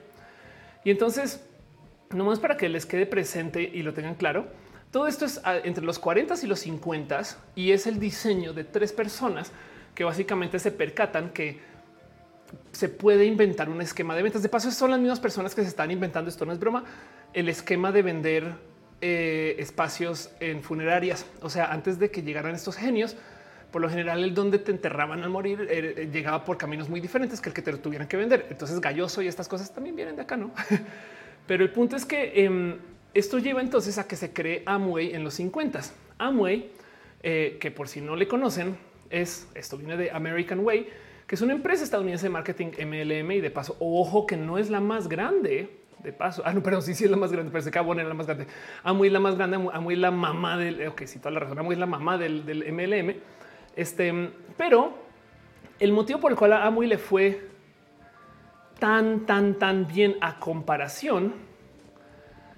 [0.83, 1.43] Y entonces,
[2.11, 4.45] nomás para que les quede presente y lo tengan claro,
[4.91, 7.21] todo esto es ah, entre los 40 y los 50
[7.55, 9.51] y es el diseño de tres personas
[9.95, 11.59] que básicamente se percatan que
[12.71, 14.43] se puede inventar un esquema de ventas.
[14.43, 16.83] De paso, son las mismas personas que se están inventando, esto no es broma,
[17.33, 18.53] el esquema de vender
[19.01, 21.25] eh, espacios en funerarias.
[21.41, 23.15] O sea, antes de que llegaran estos genios,
[23.71, 26.99] por lo general el donde te enterraban al morir eh, eh, llegaba por caminos muy
[26.99, 28.47] diferentes que el que te lo tuvieran que vender.
[28.49, 30.51] Entonces galloso y estas cosas también vienen de acá, ¿no?
[31.47, 32.77] Pero el punto es que em,
[33.13, 35.81] esto lleva entonces a que se cree Amway en los 50.
[36.17, 36.71] Amway,
[37.23, 38.77] eh, que por si no le conocen,
[39.11, 40.87] es esto viene de American Way,
[41.27, 44.69] que es una empresa estadounidense de marketing MLM y de paso, ojo que no es
[44.69, 45.77] la más grande.
[46.03, 47.51] De paso, ah, no, pero sí, sí es la más grande.
[47.51, 48.47] Parece que Avon era la más grande.
[48.83, 49.57] Amway la más grande.
[49.71, 50.87] Amway la mamá del.
[50.87, 51.59] Ok, sí, toda la razón.
[51.59, 53.15] Amway es la mamá del, del MLM.
[53.75, 54.97] Este, pero
[55.79, 57.51] el motivo por el cual a Amway le fue
[58.79, 61.33] tan, tan, tan bien a comparación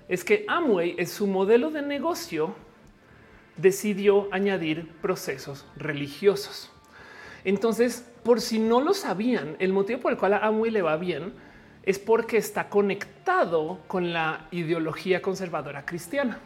[0.08, 2.56] es que Amway es su modelo de negocio
[3.58, 6.72] decidió añadir procesos religiosos.
[7.46, 10.98] Entonces, por si no lo sabían, el motivo por el cual a Amway le va
[10.98, 11.34] bien
[11.84, 16.40] es porque está conectado con la ideología conservadora cristiana.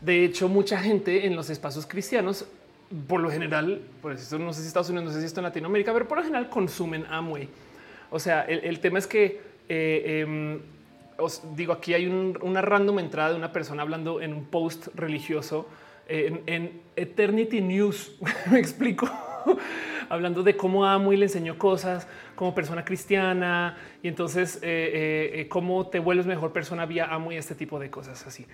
[0.00, 2.46] De hecho, mucha gente en los espacios cristianos,
[3.06, 5.44] por lo general, por eso no sé si Estados Unidos, no sé si esto en
[5.44, 7.48] Latinoamérica, pero por lo general consumen Amway.
[8.10, 10.60] O sea, el, tema es que eh, em,
[11.16, 15.66] os digo, aquí hay una random entrada de una persona hablando en un post religioso
[16.08, 18.18] en, Eternity News.
[18.50, 19.10] Me explico.
[20.12, 25.40] hablando de cómo amo y le enseñó cosas como persona cristiana y entonces eh, eh,
[25.40, 28.46] eh, cómo te vuelves mejor persona vía amo y este tipo de cosas así.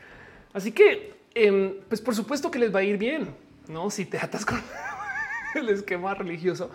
[0.53, 3.35] Así que, em, pues por supuesto que les va a ir bien,
[3.69, 3.91] no?
[3.91, 4.63] Si te atas con
[5.57, 6.71] el esquema religioso,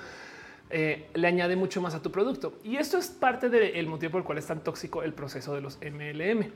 [0.70, 2.58] le añade mucho más a tu producto.
[2.64, 5.62] Y esto es parte del motivo por el cual es tan tóxico el proceso de
[5.62, 6.52] los MLM.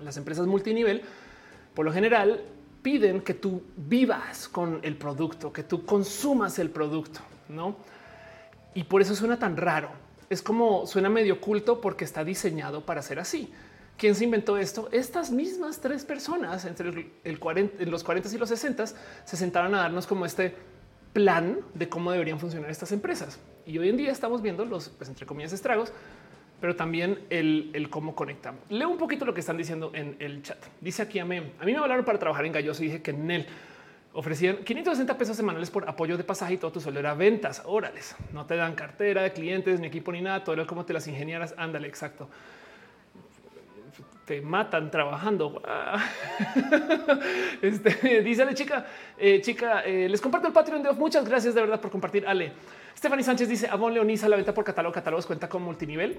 [0.00, 1.02] Las empresas multinivel,
[1.72, 2.42] por lo general,
[2.86, 7.18] piden que tú vivas con el producto, que tú consumas el producto,
[7.48, 7.74] ¿no?
[8.74, 9.90] Y por eso suena tan raro.
[10.30, 13.52] Es como suena medio oculto porque está diseñado para ser así.
[13.98, 14.88] ¿Quién se inventó esto?
[14.92, 19.78] Estas mismas tres personas entre el 40, los 40 y los 60 se sentaron a
[19.78, 20.54] darnos como este
[21.12, 23.40] plan de cómo deberían funcionar estas empresas.
[23.66, 25.92] Y hoy en día estamos viendo los, pues, entre comillas, estragos,
[26.60, 28.58] pero también el, cómo conectan.
[28.68, 30.58] Leo un poquito lo que están diciendo en el chat.
[30.80, 33.10] Dice aquí a mí, a mí me hablaron para trabajar en Galloso y dije que
[33.10, 33.46] en él
[34.12, 37.62] ofrecían 560 pesos semanales por apoyo de pasaje y todo tu sueldo era ventas.
[37.66, 40.42] Órales, no te dan cartera de clientes, ni equipo, ni nada.
[40.42, 41.54] Todo lo como te las ingenieras.
[41.58, 42.28] Ándale, exacto
[44.26, 45.62] te matan trabajando.
[47.62, 48.84] Este, dice la chica,
[49.16, 50.98] eh, chica, eh, les comparto el Patreon de Off.
[50.98, 52.26] Muchas gracias de verdad por compartir.
[52.26, 52.52] Ale.
[52.96, 54.94] Stephanie Sánchez dice Avon Leonisa la venta por catálogo.
[54.94, 56.18] Catálogos cuenta con multinivel.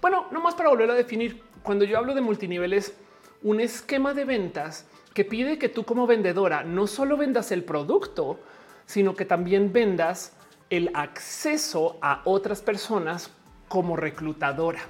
[0.00, 1.42] Bueno, no más para volver a definir.
[1.62, 2.94] Cuando yo hablo de multinivel es
[3.42, 8.40] un esquema de ventas que pide que tú como vendedora no solo vendas el producto,
[8.86, 10.32] sino que también vendas
[10.70, 13.30] el acceso a otras personas
[13.68, 14.80] como reclutadora.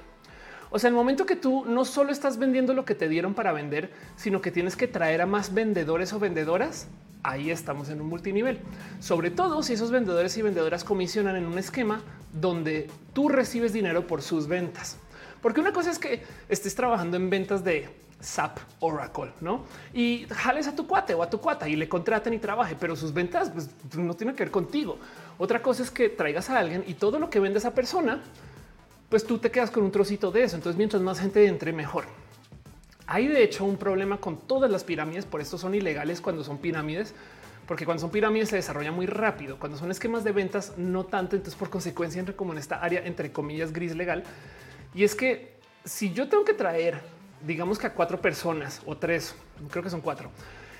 [0.69, 3.51] O sea, el momento que tú no solo estás vendiendo lo que te dieron para
[3.51, 6.87] vender, sino que tienes que traer a más vendedores o vendedoras,
[7.23, 8.59] ahí estamos en un multinivel.
[8.99, 12.01] Sobre todo si esos vendedores y vendedoras comisionan en un esquema
[12.33, 14.97] donde tú recibes dinero por sus ventas.
[15.41, 19.63] Porque una cosa es que estés trabajando en ventas de SAP Oracle, ¿no?
[19.93, 22.95] Y jales a tu cuate o a tu cuata y le contraten y trabaje, pero
[22.95, 24.97] sus ventas pues, no tienen que ver contigo.
[25.37, 28.21] Otra cosa es que traigas a alguien y todo lo que vende esa persona
[29.09, 30.55] pues tú te quedas con un trocito de eso.
[30.55, 32.05] Entonces, mientras más gente entre, mejor.
[33.11, 36.59] Hay de hecho un problema con todas las pirámides, por esto son ilegales cuando son
[36.59, 37.15] pirámides,
[37.67, 39.57] porque cuando son pirámides se desarrolla muy rápido.
[39.57, 41.35] Cuando son esquemas de ventas, no tanto.
[41.35, 44.23] Entonces, por consecuencia, entre como en esta área, entre comillas, gris legal.
[44.93, 47.01] Y es que si yo tengo que traer,
[47.47, 49.33] digamos que a cuatro personas o tres,
[49.71, 50.29] creo que son cuatro,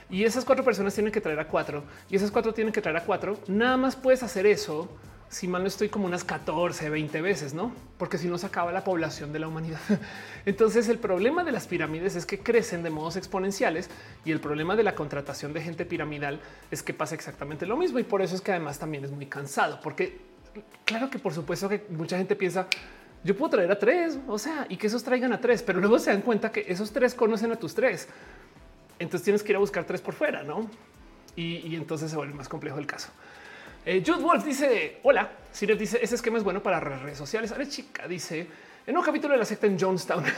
[0.07, 2.97] y esas cuatro personas tienen que traer a cuatro y esas cuatro tienen que traer
[2.97, 4.87] a cuatro, nada más puedes hacer eso
[5.29, 7.71] si mal no estoy como unas 14, 20 veces, no?
[7.99, 9.79] Porque si no se acaba la población de la humanidad.
[10.45, 13.89] Entonces, el problema de las pirámides es que crecen de modos exponenciales
[14.25, 16.39] y el problema de la contratación de gente piramidal
[16.71, 17.99] es que pasa exactamente lo mismo.
[17.99, 20.19] Y por eso es que además también es muy cansado, porque
[20.83, 22.67] claro que por supuesto que mucha gente piensa,
[23.23, 25.99] yo puedo traer a tres, o sea, y que esos traigan a tres, pero luego
[25.99, 28.07] se dan cuenta que esos tres conocen a tus tres.
[28.97, 30.67] Entonces tienes que ir a buscar tres por fuera, no?
[31.35, 33.11] Y, y entonces se vuelve más complejo el caso.
[33.85, 35.29] Eh, Jude Wolf dice hola.
[35.51, 37.51] Siref dice ese esquema es bueno para redes sociales.
[37.51, 38.47] Ale chica dice
[38.85, 40.23] en un capítulo de la secta en Jonestown.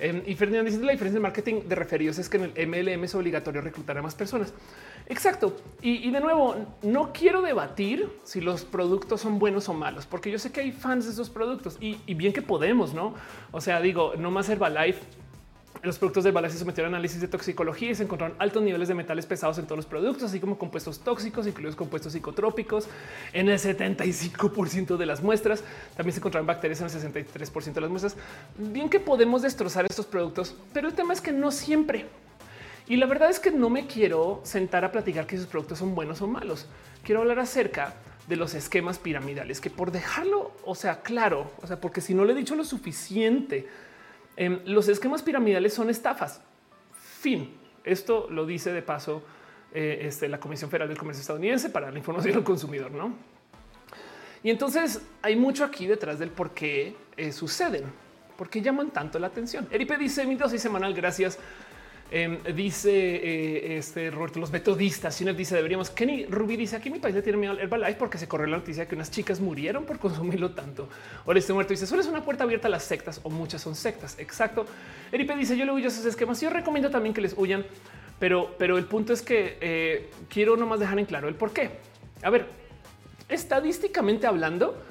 [0.00, 3.04] Em, y Fernando dice la diferencia de marketing de referidos es que en el MLM
[3.04, 4.54] es obligatorio reclutar a más personas.
[5.06, 5.56] Exacto.
[5.82, 10.38] Y, de nuevo, no quiero debatir si los productos son buenos o malos, porque yo
[10.38, 13.14] sé que hay fans de esos productos y, y bien que podemos, no?
[13.50, 15.00] O sea, digo, no más Herbalife
[15.82, 18.88] los productos de Herbalife se sometieron a análisis de toxicología y se encontraron altos niveles
[18.88, 22.88] de metales pesados en todos los productos, así como compuestos tóxicos, incluidos compuestos psicotrópicos.
[23.32, 25.62] En el 75% de las muestras
[25.96, 28.16] también se encontraron bacterias en el 63% de las muestras.
[28.56, 32.06] Bien que podemos destrozar estos productos, pero el tema es que no siempre.
[32.88, 35.94] Y la verdad es que no me quiero sentar a platicar que esos productos son
[35.94, 36.66] buenos o malos.
[37.04, 37.94] Quiero hablar acerca
[38.26, 42.24] de los esquemas piramidales, que por dejarlo, o sea, claro, o sea, porque si no
[42.24, 43.66] le he dicho lo suficiente,
[44.40, 46.40] Em, los esquemas piramidales son estafas.
[46.92, 47.52] Fin.
[47.82, 49.24] Esto lo dice de paso
[49.74, 53.14] eh, este, la Comisión Federal del Comercio estadounidense para la información del consumidor, ¿no?
[54.44, 57.82] Y entonces hay mucho aquí detrás del por qué eh, suceden,
[58.36, 59.66] por qué llaman tanto la atención.
[59.72, 61.36] Eripe dice mi dosis semanal, gracias.
[62.10, 65.20] Em, dice eh, este Roberto, los metodistas.
[65.20, 65.90] Y dice deberíamos.
[65.90, 68.56] Kenny Ruby dice aquí mi país le tiene miedo al Herbalife porque se corrió la
[68.56, 70.88] noticia de que unas chicas murieron por consumirlo tanto.
[71.26, 73.74] O este muerto dice solo es una puerta abierta a las sectas o muchas son
[73.74, 74.18] sectas.
[74.18, 74.64] Exacto.
[75.12, 76.40] Eripe dice yo le huyo a esos esquemas.
[76.40, 77.66] Yo recomiendo también que les huyan,
[78.18, 81.70] pero, pero el punto es que eh, quiero nomás dejar en claro el por qué.
[82.22, 82.46] A ver,
[83.28, 84.82] estadísticamente hablando,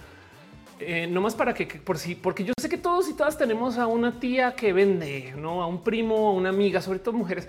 [0.79, 3.77] eh, no más para que, por sí, porque yo sé que todos y todas tenemos
[3.77, 7.47] a una tía que vende, no a un primo, a una amiga, sobre todo mujeres.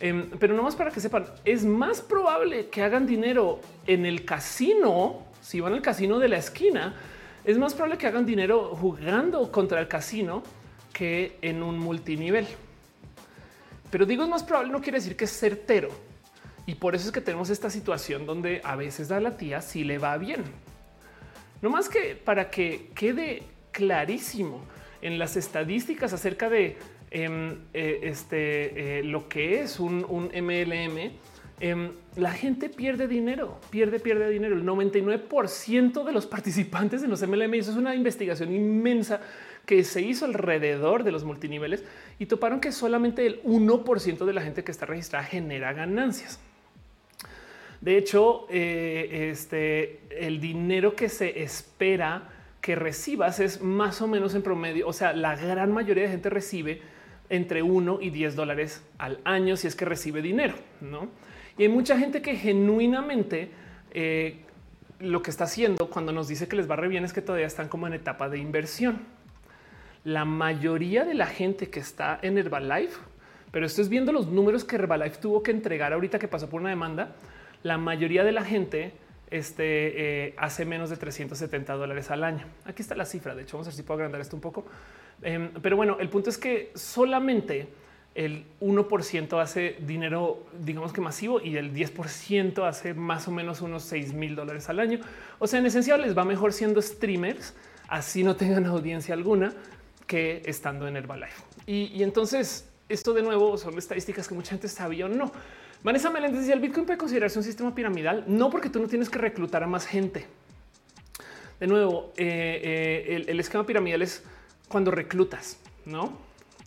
[0.00, 4.24] Em, pero no más para que sepan, es más probable que hagan dinero en el
[4.24, 5.26] casino.
[5.40, 6.94] Si van al casino de la esquina,
[7.44, 10.42] es más probable que hagan dinero jugando contra el casino
[10.92, 12.46] que en un multinivel.
[13.90, 15.88] Pero digo es más probable, no quiere decir que es certero.
[16.66, 19.84] Y por eso es que tenemos esta situación donde a veces a la tía si
[19.84, 20.44] le va bien.
[21.60, 23.42] No más que para que quede
[23.72, 24.60] clarísimo
[25.02, 26.76] en las estadísticas acerca de
[27.10, 31.12] em, eh, este, eh, lo que es un, MLM,
[31.60, 34.54] em, la gente pierde dinero, pierde, pierde dinero.
[34.54, 39.20] El 99% de los participantes en los MLM, eso es una investigación inmensa
[39.66, 41.84] que se hizo alrededor de los multiniveles
[42.18, 46.40] y toparon que solamente el 1% de la gente que está registrada genera ganancias.
[47.80, 52.28] De hecho, eh, este, el dinero que se espera
[52.60, 54.88] que recibas es más o menos en promedio.
[54.88, 56.82] O sea, la gran mayoría de gente recibe
[57.30, 61.08] entre 1 y 10 dólares al año si es que recibe dinero, ¿no?
[61.56, 63.50] Y hay mucha gente que genuinamente
[63.92, 64.40] eh,
[65.00, 67.46] lo que está haciendo cuando nos dice que les va re bien es que todavía
[67.46, 69.00] están como en etapa de inversión.
[70.04, 72.98] La mayoría de la gente que está en Herbalife,
[73.50, 76.60] pero esto es viendo los números que Herbalife tuvo que entregar ahorita que pasó por
[76.60, 77.16] una demanda,
[77.68, 78.92] la mayoría de la gente
[79.30, 82.46] este, eh, hace menos de 370 dólares al año.
[82.64, 83.34] Aquí está la cifra.
[83.34, 84.64] De hecho, vamos a ver si puedo agrandar esto un poco.
[85.22, 87.68] Em, pero bueno, el punto es que solamente
[88.14, 93.82] el 1% hace dinero, digamos que masivo, y el 10% hace más o menos unos
[93.84, 95.00] 6 mil dólares al año.
[95.38, 97.54] O sea, en esencia les va mejor siendo streamers,
[97.86, 99.52] así no tengan audiencia alguna,
[100.06, 101.42] que estando en Herbalife.
[101.66, 105.30] Y, y entonces, esto de nuevo son estadísticas que mucha gente sabía o no.
[105.82, 109.08] Vanessa Meléndez dice el Bitcoin puede considerarse un sistema piramidal, no porque tú no tienes
[109.08, 110.26] que reclutar a más gente.
[111.60, 114.22] De nuevo, eh, eh, el, esquema piramidal es
[114.68, 116.18] cuando reclutas, no?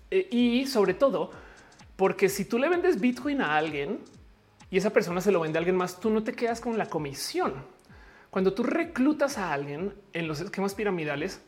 [0.09, 1.31] Eh, y sobre todo,
[1.95, 3.99] porque si tú le vendes Bitcoin a alguien
[4.69, 6.87] y esa persona se lo vende a alguien más, tú no te quedas con la
[6.87, 7.53] comisión.
[8.29, 11.41] Cuando tú reclutas a alguien en los esquemas piramidales,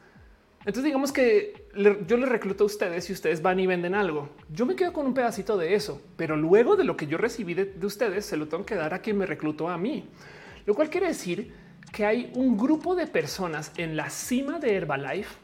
[0.66, 1.68] entonces digamos que
[2.08, 4.30] yo les recluto a ustedes y ustedes van y venden algo.
[4.50, 7.54] Yo me quedo con un pedacito de eso, pero luego de lo que yo recibí
[7.54, 10.06] de, ustedes se lo tengo que dar a quien me reclutó a mí.
[10.66, 11.54] Lo cual quiere decir
[11.92, 15.36] que hay un grupo de personas en la cima de Herbalife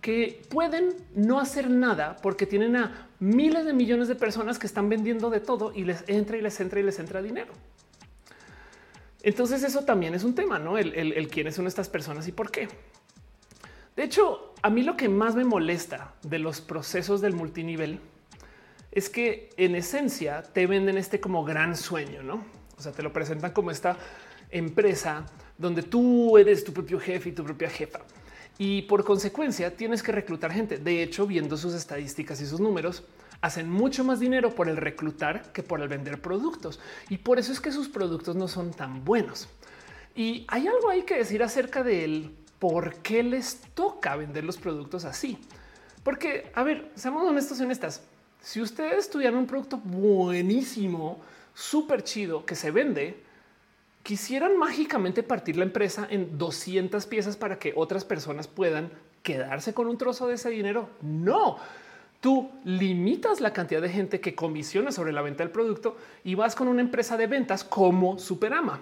[0.00, 4.88] que pueden no hacer nada porque tienen a miles de millones de personas que están
[4.88, 7.52] vendiendo de todo y les entra y les entra y les entra dinero.
[9.22, 10.78] Entonces eso también es un tema, ¿no?
[10.78, 12.68] El, el quiénes son estas personas y por qué.
[13.98, 17.98] De hecho, a mí lo que más me molesta de los procesos del multinivel
[18.92, 22.44] es que en esencia te venden este como gran sueño, ¿no?
[22.76, 23.96] O sea, te lo presentan como esta
[24.50, 25.26] empresa
[25.58, 27.98] donde tú eres tu propio jefe y tu propia jefa.
[28.56, 30.78] Y por consecuencia tienes que reclutar gente.
[30.78, 33.02] De hecho, viendo sus estadísticas y sus números,
[33.40, 36.78] hacen mucho más dinero por el reclutar que por el vender productos.
[37.08, 39.48] Y por eso es que sus productos no son tan buenos.
[40.14, 45.04] Y hay algo ahí que decir acerca del por qué les toca vender los productos
[45.04, 45.38] así.
[46.02, 48.02] Porque, a ver, seamos honestos y honestas.
[48.40, 51.20] Si ustedes tuvieran un producto buenísimo,
[51.54, 53.22] súper chido que se vende,
[54.02, 58.90] quisieran mágicamente partir la empresa en 200 piezas para que otras personas puedan
[59.22, 60.88] quedarse con un trozo de ese dinero.
[61.02, 61.58] No,
[62.20, 66.54] tú limitas la cantidad de gente que comisiona sobre la venta del producto y vas
[66.54, 68.80] con una empresa de ventas como Superama.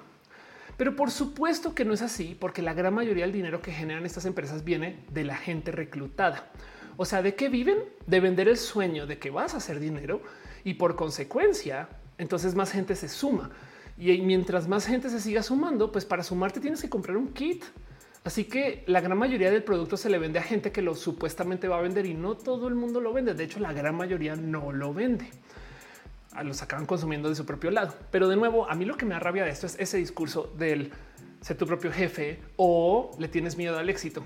[0.77, 4.05] Pero por supuesto que no es así, porque la gran mayoría del dinero que generan
[4.05, 6.51] estas empresas viene de la gente reclutada.
[6.97, 7.79] O sea, ¿de qué viven?
[8.07, 10.21] De vender el sueño de que vas a hacer dinero
[10.65, 13.51] y por consecuencia, entonces más gente se suma.
[13.99, 17.65] Y mientras más gente se siga sumando, pues para sumarte tienes que comprar un kit.
[18.25, 21.69] Así que la gran mayoría del producto se le vende a gente que lo supuestamente
[21.69, 23.35] va a vender y no todo el mundo lo vende.
[23.35, 25.31] De hecho, la gran mayoría no lo vende.
[26.45, 27.95] Los acaban consumiendo de su propio lado.
[28.11, 30.53] Pero de nuevo, a mí lo que me da rabia de esto es ese discurso
[30.57, 30.93] del
[31.41, 34.23] ser tu propio jefe o le tienes miedo al éxito.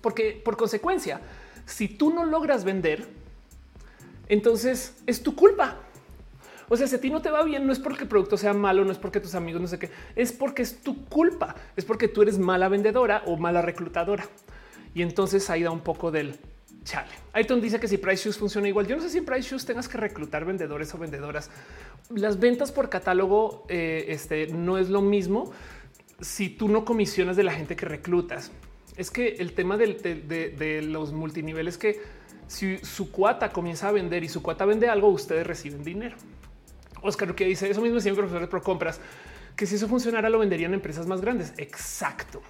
[0.00, 1.20] Porque por consecuencia,
[1.66, 3.06] si tú no logras vender,
[4.28, 5.76] entonces es tu culpa.
[6.68, 8.52] O sea, si a ti no te va bien, no es porque el producto sea
[8.52, 11.84] malo, no es porque tus amigos no sé qué, es porque es tu culpa, es
[11.84, 14.26] porque tú eres mala vendedora o mala reclutadora.
[14.94, 16.38] Y entonces ahí da un poco del
[16.84, 17.10] chale.
[17.32, 19.88] Ayton dice que si Price Shoes funciona igual, yo no sé si Price Shoes tengas
[19.88, 21.50] que reclutar vendedores o vendedoras.
[22.10, 25.52] Las ventas por catálogo eh, este, no es lo mismo
[26.20, 28.50] si tú no comisionas de la gente que reclutas.
[28.96, 32.00] Es que el tema de, de los multiniveles que
[32.48, 36.16] si su cuata comienza a vender y su cuata vende algo, ustedes reciben dinero.
[37.02, 39.00] Oscar que dice eso mismo siempre profesores pro compras,
[39.54, 41.52] que si eso funcionara lo venderían empresas más grandes.
[41.58, 42.42] Exacto.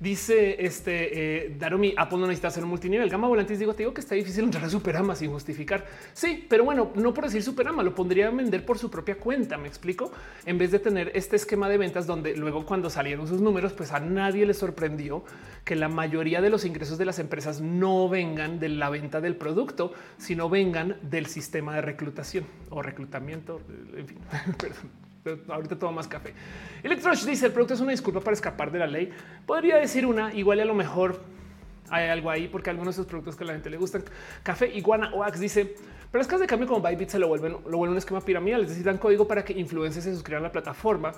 [0.00, 3.08] Dice este eh, Daromi, Apple no necesita hacer un multinivel.
[3.08, 5.86] Gama volantes, digo, te digo que está difícil entrar a Superama sin justificar.
[6.12, 9.56] Sí, pero bueno, no por decir Superama, lo pondría a vender por su propia cuenta.
[9.56, 10.12] Me explico
[10.46, 13.92] en vez de tener este esquema de ventas donde luego, cuando salieron sus números, pues
[13.92, 15.24] a nadie le sorprendió
[15.64, 19.36] que la mayoría de los ingresos de las empresas no vengan de la venta del
[19.36, 23.60] producto, sino vengan del sistema de reclutación o reclutamiento.
[23.96, 24.18] En fin,
[24.58, 25.03] perdón
[25.48, 26.34] ahorita tomo más café.
[26.82, 29.10] Electrosh dice el producto es una disculpa para escapar de la ley.
[29.46, 31.20] Podría decir una, igual a lo mejor
[31.90, 34.04] hay algo ahí porque algunos de esos productos que la gente le gustan.
[34.42, 35.76] Café Iguana Oax dice,
[36.10, 38.62] pero las casas de cambio como Bybit se lo vuelven, lo vuelven un esquema piramidal.
[38.62, 41.12] Necesitan código para que influencers se suscriban a la plataforma.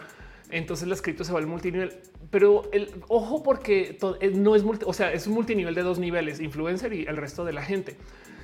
[0.50, 2.00] Entonces las cripto se vuelve multinivel,
[2.30, 5.98] pero el ojo porque eh, no es multi, o sea, es un multinivel de dos
[5.98, 7.96] niveles, influencer y el resto de la gente.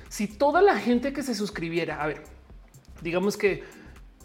[0.09, 2.23] Si toda la gente que se suscribiera, a ver,
[3.01, 3.63] digamos que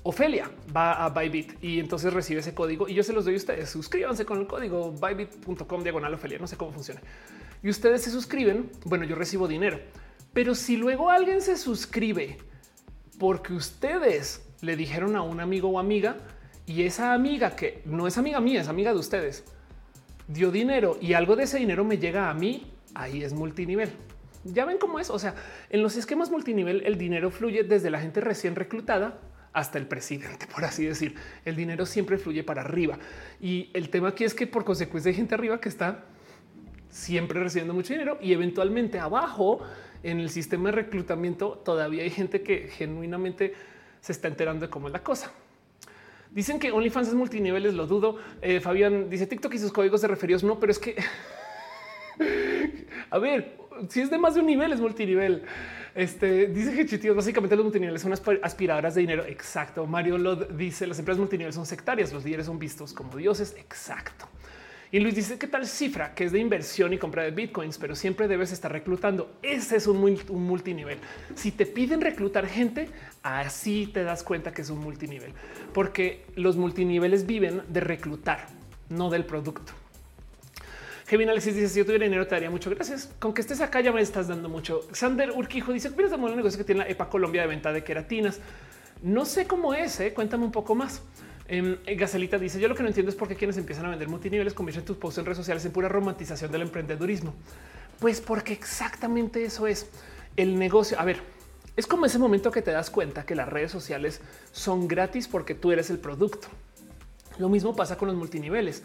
[0.03, 3.36] Ofelia va a Bybit y entonces recibe ese código y yo se los doy a
[3.36, 3.70] ustedes.
[3.70, 6.38] Suscríbanse con el código bybit.com diagonal Ofelia.
[6.38, 7.01] No sé cómo funciona.
[7.62, 8.70] Y ustedes se suscriben.
[8.84, 9.80] Bueno, yo recibo dinero,
[10.32, 12.38] pero si luego alguien se suscribe
[13.18, 16.16] porque ustedes le dijeron a un amigo o amiga
[16.66, 19.44] y esa amiga que no es amiga mía, es amiga de ustedes,
[20.28, 23.90] dio dinero y algo de ese dinero me llega a mí, ahí es multinivel.
[24.44, 25.11] Ya ven cómo es.
[25.11, 25.34] O sea,
[25.70, 29.18] en los esquemas multinivel, el dinero fluye desde la gente recién reclutada
[29.53, 31.14] hasta el presidente, por así decir.
[31.44, 32.99] El dinero siempre fluye para arriba.
[33.40, 36.05] Y el tema aquí es que por consecuencia hay gente arriba que está
[36.90, 39.61] siempre recibiendo mucho dinero y eventualmente abajo
[40.03, 43.55] en el sistema de reclutamiento todavía hay gente que genuinamente
[44.01, 45.32] se está enterando de cómo es la cosa.
[46.30, 48.16] Dicen que OnlyFans es multiniveles, lo dudo.
[48.42, 50.96] Eh, Fabián dice TikTok y sus códigos de referidos no, pero es que
[53.11, 53.57] a ver,
[53.88, 55.44] si es de más de un nivel es multinivel.
[55.99, 59.24] Este dice que chitios, básicamente los multiniveles son aspiradoras de dinero.
[59.26, 59.84] Exacto.
[59.84, 63.57] Mario lo dice: las empresas multinivel son sectarias, los líderes son vistos como dioses.
[63.59, 64.28] Exacto.
[64.92, 67.96] Y Luis dice qué tal cifra que es de inversión y compra de bitcoins, pero
[67.96, 69.38] siempre debes estar reclutando.
[69.42, 69.96] Ese es un,
[70.28, 70.99] un, multinivel.
[71.34, 72.88] Si te piden reclutar gente,
[73.24, 75.32] así te das cuenta que es un multinivel,
[75.74, 78.46] porque los multiniveles viven de reclutar,
[78.88, 79.72] no del producto.
[81.09, 82.69] Kevin Alexis dice: Si yo tuviera dinero, te daría mucho.
[82.69, 83.11] Gracias.
[83.19, 84.83] Con que estés acá, ya me estás dando mucho.
[84.93, 88.41] Sander Urquijo dice: ¿Qué de negocio que tiene la EPA Colombia de venta de queratinas?
[89.03, 89.99] No sé cómo es.
[90.01, 90.13] ¿eh?
[90.13, 91.01] Cuéntame un poco más.
[91.49, 94.07] Eh, Gacelita dice: Yo lo que no entiendo es por qué quienes empiezan a vender
[94.09, 97.35] multiniveles convierten tus posts en redes sociales en pura romantización del emprendedurismo.
[98.01, 99.89] Pues porque exactamente eso es
[100.37, 101.01] el negocio.
[101.01, 101.21] A ver,
[101.75, 104.21] es como ese momento que te das cuenta que las redes sociales
[104.53, 106.49] son gratis porque tú eres el producto.
[107.39, 108.83] Lo mismo pasa con los multiniveles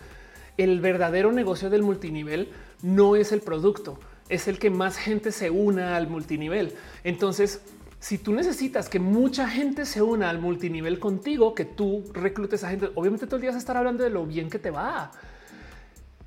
[0.57, 2.49] el verdadero negocio del multinivel
[2.81, 3.99] no es el producto,
[4.29, 6.73] es el que más gente se una al multinivel.
[7.03, 7.61] Entonces,
[7.99, 12.69] si tú necesitas que mucha gente se una al multinivel contigo, que tú reclutes a
[12.69, 15.11] gente, obviamente todo el día vas a estar hablando de lo bien que te va.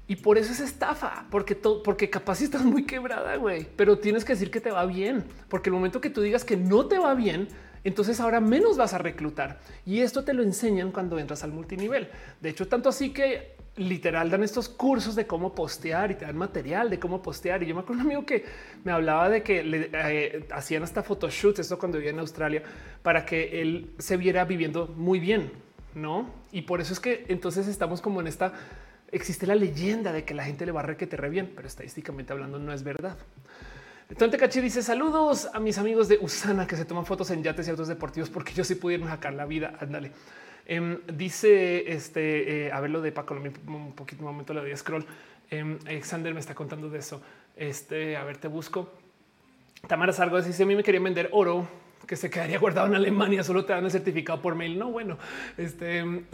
[0.08, 4.24] Y por eso es estafa, porque todo, porque capaz estás muy quebrada, güey, pero tienes
[4.24, 6.98] que decir que te va bien, porque el momento que tú digas que no te
[6.98, 7.48] va bien,
[7.82, 9.60] entonces ahora menos vas a reclutar.
[9.84, 12.08] Y esto te lo enseñan cuando entras al multinivel.
[12.40, 16.36] De hecho, tanto así que literal dan estos cursos de cómo postear y te dan
[16.36, 17.62] material de cómo postear.
[17.62, 18.44] Y yo me acuerdo un amigo que
[18.84, 22.62] me hablaba de que le eh, hacían hasta photoshoots, esto cuando vivía en Australia,
[23.02, 25.50] para que él se viera viviendo muy bien.
[25.94, 26.28] no?
[26.52, 28.52] Y por eso es que entonces estamos como en esta.
[29.12, 31.52] Existe la leyenda de que la gente le va a re que te re bien,
[31.54, 33.16] pero estadísticamente hablando no es verdad.
[34.08, 37.66] Entonces Cachi dice saludos a mis amigos de Usana que se toman fotos en yates
[37.66, 39.74] y autos deportivos porque yo sí pudieron sacar la vida.
[39.80, 40.12] Ándale.
[40.66, 44.76] Em, dice este, eh, a ver lo de Paco, un poquito un momento le doy
[44.76, 45.06] scroll.
[45.50, 47.22] Eh, Alexander me está contando de eso.
[47.56, 48.90] Este, a ver, te busco.
[49.86, 51.68] Tamara Sargo dice: A mí me quería vender oro
[52.06, 54.78] que se quedaría guardado en Alemania, solo te dan el certificado por mail.
[54.78, 55.18] No, bueno,
[55.56, 56.04] este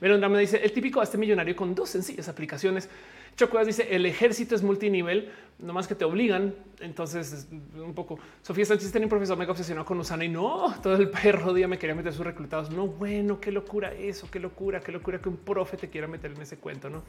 [0.00, 2.88] pero me dice el típico este millonario con dos sencillas aplicaciones.
[3.36, 6.54] Chocuas dice el ejército es multinivel, no más que te obligan.
[6.80, 8.18] Entonces, un poco.
[8.42, 11.66] Sofía Sánchez tiene un profesor mega obsesionado con Usana y no todo el perro día
[11.66, 12.70] me quería meter sus reclutados.
[12.70, 16.32] No, bueno, qué locura eso, qué locura, qué locura que un profe te quiera meter
[16.32, 17.02] en ese cuento, no?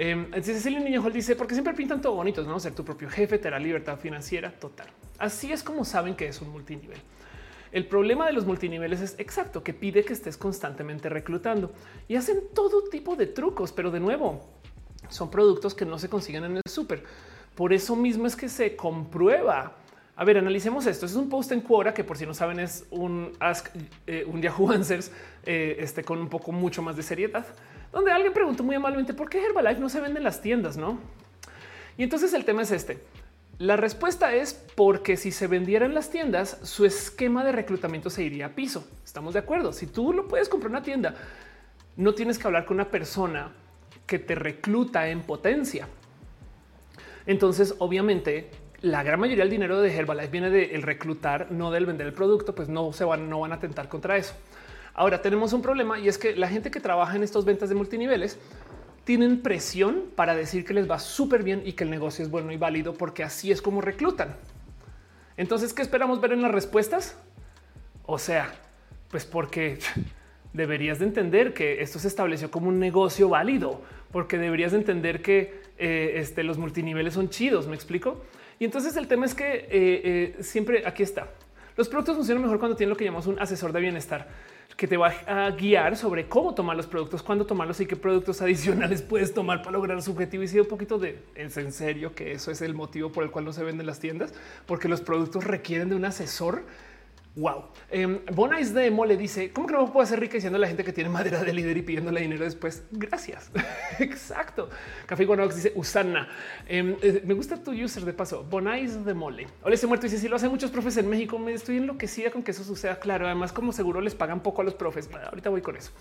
[0.00, 3.10] Eh, entonces el Niño Hall dice porque siempre pintan todo bonitos, no ser tu propio
[3.10, 4.86] jefe, te da libertad financiera total.
[5.18, 6.98] Así es como saben que es un multinivel.
[7.72, 11.72] El problema de los multiniveles es exacto que pide que estés constantemente reclutando
[12.06, 14.48] y hacen todo tipo de trucos, pero de nuevo
[15.08, 17.02] son productos que no se consiguen en el súper.
[17.56, 19.78] Por eso mismo es que se comprueba.
[20.14, 21.06] A ver, analicemos esto.
[21.06, 23.70] es un post en Quora que por si no saben es un Ask,
[24.06, 25.10] eh, un Yahoo Answers
[25.44, 27.46] eh, este, con un poco mucho más de seriedad
[27.92, 30.98] donde alguien preguntó muy amablemente por qué Herbalife no se vende en las tiendas, no?
[31.96, 32.98] Y entonces el tema es este.
[33.58, 38.22] La respuesta es porque si se vendiera en las tiendas, su esquema de reclutamiento se
[38.22, 38.88] iría a piso.
[39.04, 39.72] Estamos de acuerdo.
[39.72, 41.14] Si tú lo puedes comprar en una tienda,
[41.96, 43.50] no tienes que hablar con una persona
[44.06, 45.88] que te recluta en potencia.
[47.26, 48.48] Entonces, obviamente,
[48.80, 52.54] la gran mayoría del dinero de Herbalife viene del reclutar, no del vender el producto,
[52.54, 54.34] pues no se van, no van a atentar contra eso.
[54.98, 57.76] Ahora tenemos un problema y es que la gente que trabaja en estos ventas de
[57.76, 58.36] multiniveles
[59.04, 62.50] tienen presión para decir que les va súper bien y que el negocio es bueno
[62.50, 64.34] y válido porque así es como reclutan.
[65.36, 67.16] Entonces, ¿qué esperamos ver en las respuestas?
[68.06, 68.52] O sea,
[69.08, 69.78] pues porque
[70.52, 73.80] deberías de entender que esto se estableció como un negocio válido,
[74.10, 78.24] porque deberías de entender que eh, este, los multiniveles son chidos, ¿me explico?
[78.58, 81.28] Y entonces el tema es que eh, eh, siempre aquí está.
[81.76, 84.26] Los productos funcionan mejor cuando tienen lo que llamamos un asesor de bienestar
[84.78, 88.40] que te va a guiar sobre cómo tomar los productos, cuándo tomarlos y qué productos
[88.42, 90.44] adicionales puedes tomar para lograr su objetivo.
[90.44, 93.32] Y si un poquito de es en serio que eso es el motivo por el
[93.32, 94.32] cual no se venden las tiendas,
[94.66, 96.62] porque los productos requieren de un asesor
[97.38, 97.66] Wow.
[97.92, 100.82] Eh, Bonais de Mole dice: ¿Cómo que no puedo hacer rica diciendo a la gente
[100.82, 102.82] que tiene madera de líder y pidiéndole dinero después?
[102.90, 103.52] Gracias.
[104.00, 104.68] Exacto.
[105.06, 106.28] Café Guanox dice Usana.
[106.66, 108.42] Em, eh, me gusta tu user de paso.
[108.42, 109.46] Bonais de Mole.
[109.62, 112.42] Hola, ese muerto dice: Si lo hacen muchos profes en México, me estoy enloquecida con
[112.42, 112.98] que eso suceda.
[112.98, 115.08] Claro, además, como seguro les pagan poco a los profes.
[115.30, 115.92] ahorita voy con eso.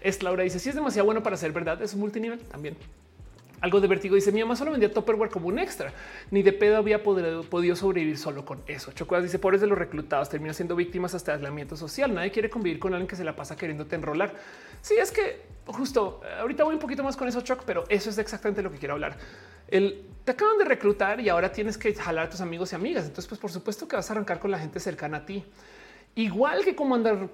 [0.00, 2.76] Es Laura dice: Si es demasiado bueno para ser verdad, es un multinivel también.
[3.60, 5.92] Algo de vértigo dice mi mamá solo vendía Tupperware como un extra.
[6.30, 8.92] Ni de pedo había podido, sobrevivir solo con eso.
[8.92, 12.14] Chocuas dice pobres de los reclutados terminan siendo víctimas hasta aislamiento social.
[12.14, 14.34] Nadie quiere convivir con alguien que se la pasa queriéndote enrolar.
[14.80, 18.18] Sí, es que justo ahorita voy un poquito más con eso, Choc, pero eso es
[18.18, 19.18] exactamente lo que quiero hablar.
[19.68, 23.04] El te acaban de reclutar y ahora tienes que jalar a tus amigos y amigas.
[23.04, 25.44] Entonces, pues por supuesto que vas a arrancar con la gente cercana a ti.
[26.14, 27.28] Igual que como andar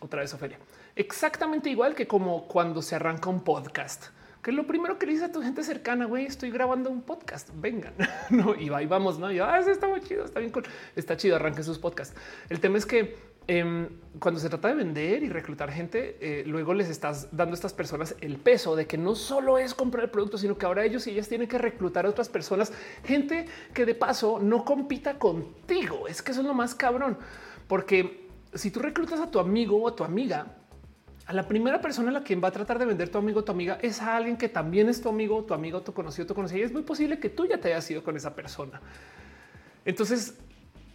[0.00, 0.58] otra vez, Ofelia.
[0.96, 4.06] Exactamente igual que como cuando se arranca un podcast
[4.42, 7.50] que lo primero que le dice a tu gente cercana, güey, estoy grabando un podcast,
[7.54, 7.92] vengan,
[8.30, 10.52] no, y y vamos, no, y ah, está muy chido, está bien,
[10.96, 12.16] está chido, arranque sus podcasts.
[12.48, 13.88] El tema es que em,
[14.18, 17.74] cuando se trata de vender y reclutar gente, eh, luego les estás dando a estas
[17.74, 21.06] personas el peso de que no solo es comprar el producto, sino que ahora ellos
[21.06, 22.72] y ellas tienen que reclutar a otras personas,
[23.04, 26.08] gente que de paso no compita contigo.
[26.08, 27.18] Es que eso es lo más cabrón,
[27.68, 30.59] porque si tú reclutas a tu amigo o a tu amiga,
[31.30, 33.52] a la primera persona a la quien va a tratar de vender tu amigo tu
[33.52, 36.58] amiga es a alguien que también es tu amigo, tu amigo, tu conocido, tu conocido.
[36.58, 38.80] Y es muy posible que tú ya te hayas ido con esa persona.
[39.84, 40.34] Entonces,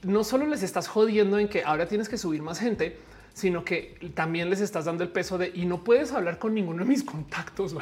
[0.04, 2.98] no solo les estás jodiendo en que ahora tienes que subir más gente,
[3.34, 6.84] sino que también les estás dando el peso de y no puedes hablar con ninguno
[6.84, 7.74] de mis contactos.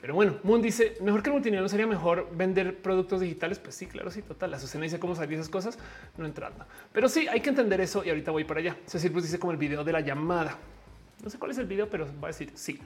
[0.00, 3.60] Pero bueno, Moon dice mejor que el multinivel sería mejor vender productos digitales.
[3.60, 4.50] Pues sí, claro, sí, total.
[4.50, 5.78] La Susana dice cómo salir esas cosas,
[6.18, 6.66] no entrando.
[6.92, 8.76] Pero sí, hay que entender eso y ahorita voy para allá.
[8.86, 10.58] Cecil pues dice como el video de la llamada.
[11.22, 12.80] No sé cuál es el video, pero va a decir sí.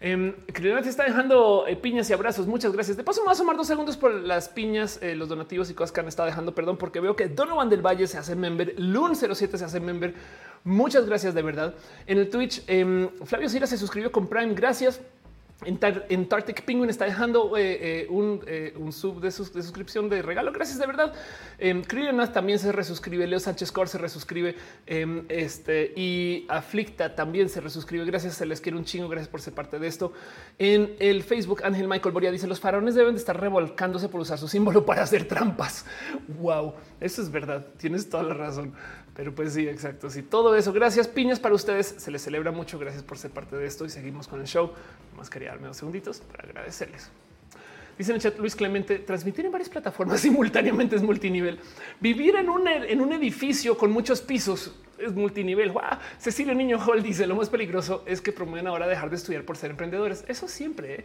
[0.00, 2.46] Eh, te está dejando eh, piñas y abrazos.
[2.46, 2.96] Muchas gracias.
[2.96, 5.74] De paso, me voy a sumar dos segundos por las piñas, eh, los donativos y
[5.74, 6.54] cosas que han estado dejando.
[6.54, 10.14] Perdón, porque veo que Donovan del Valle se hace member, Lun 07 se hace member.
[10.64, 11.74] Muchas gracias de verdad.
[12.06, 14.54] En el Twitch, em, Flavio Sira se suscribió con Prime.
[14.54, 15.00] Gracias.
[15.62, 18.08] En, Tartic Penguin está dejando eh, eh,
[18.46, 20.52] eh, un, sub de, suscripción de regalo.
[20.52, 21.12] Gracias de verdad.
[21.58, 21.82] Eh,
[22.32, 23.26] también se resuscribe.
[23.26, 24.56] Leo Sánchez Cor se resuscribe.
[24.86, 28.04] Em, este y Aflicta también se resuscribe.
[28.04, 28.34] Gracias.
[28.34, 29.08] Se les quiere un chingo.
[29.08, 30.12] Gracias por ser parte de esto.
[30.58, 34.38] En el Facebook, Ángel Michael Boria dice: Los faraones deben de estar revolcándose por usar
[34.38, 35.86] su símbolo para hacer trampas.
[36.40, 37.66] Wow, eso es verdad.
[37.78, 38.74] Tienes toda la razón.
[39.14, 40.10] Pero pues sí, exacto.
[40.10, 40.72] Sí, todo eso.
[40.72, 41.94] Gracias, piñas para ustedes.
[41.98, 42.78] Se les celebra mucho.
[42.78, 44.72] Gracias por ser parte de esto y seguimos con el show.
[45.16, 47.10] Más quería darme dos segunditos para agradecerles.
[47.96, 51.60] Dice en el chat Luis Clemente, transmitir en varias plataformas simultáneamente es multinivel.
[52.00, 55.70] Vivir en un, en un edificio con muchos pisos es multinivel.
[55.70, 55.82] ¡Wow!
[56.18, 59.56] Cecilia Niño Hall dice, lo más peligroso es que promueven ahora dejar de estudiar por
[59.56, 60.24] ser emprendedores.
[60.26, 60.94] Eso siempre.
[60.94, 61.04] ¿eh?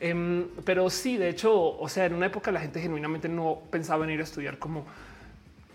[0.00, 4.04] Em, pero sí, de hecho, o sea, en una época la gente genuinamente no pensaba
[4.04, 4.86] en ir a estudiar como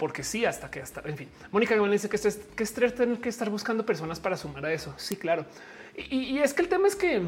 [0.04, 1.30] porque sí, hasta que hasta, en fin.
[1.50, 4.74] Mónica me dice que es que estrés tener que estar buscando personas para sumar a
[4.74, 4.94] eso.
[4.98, 5.46] Sí, claro.
[5.96, 7.22] Y, y es que el tema es que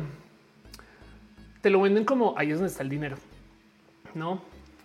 [1.61, 3.15] te lo venden como ahí es donde está el dinero.
[4.13, 4.41] No.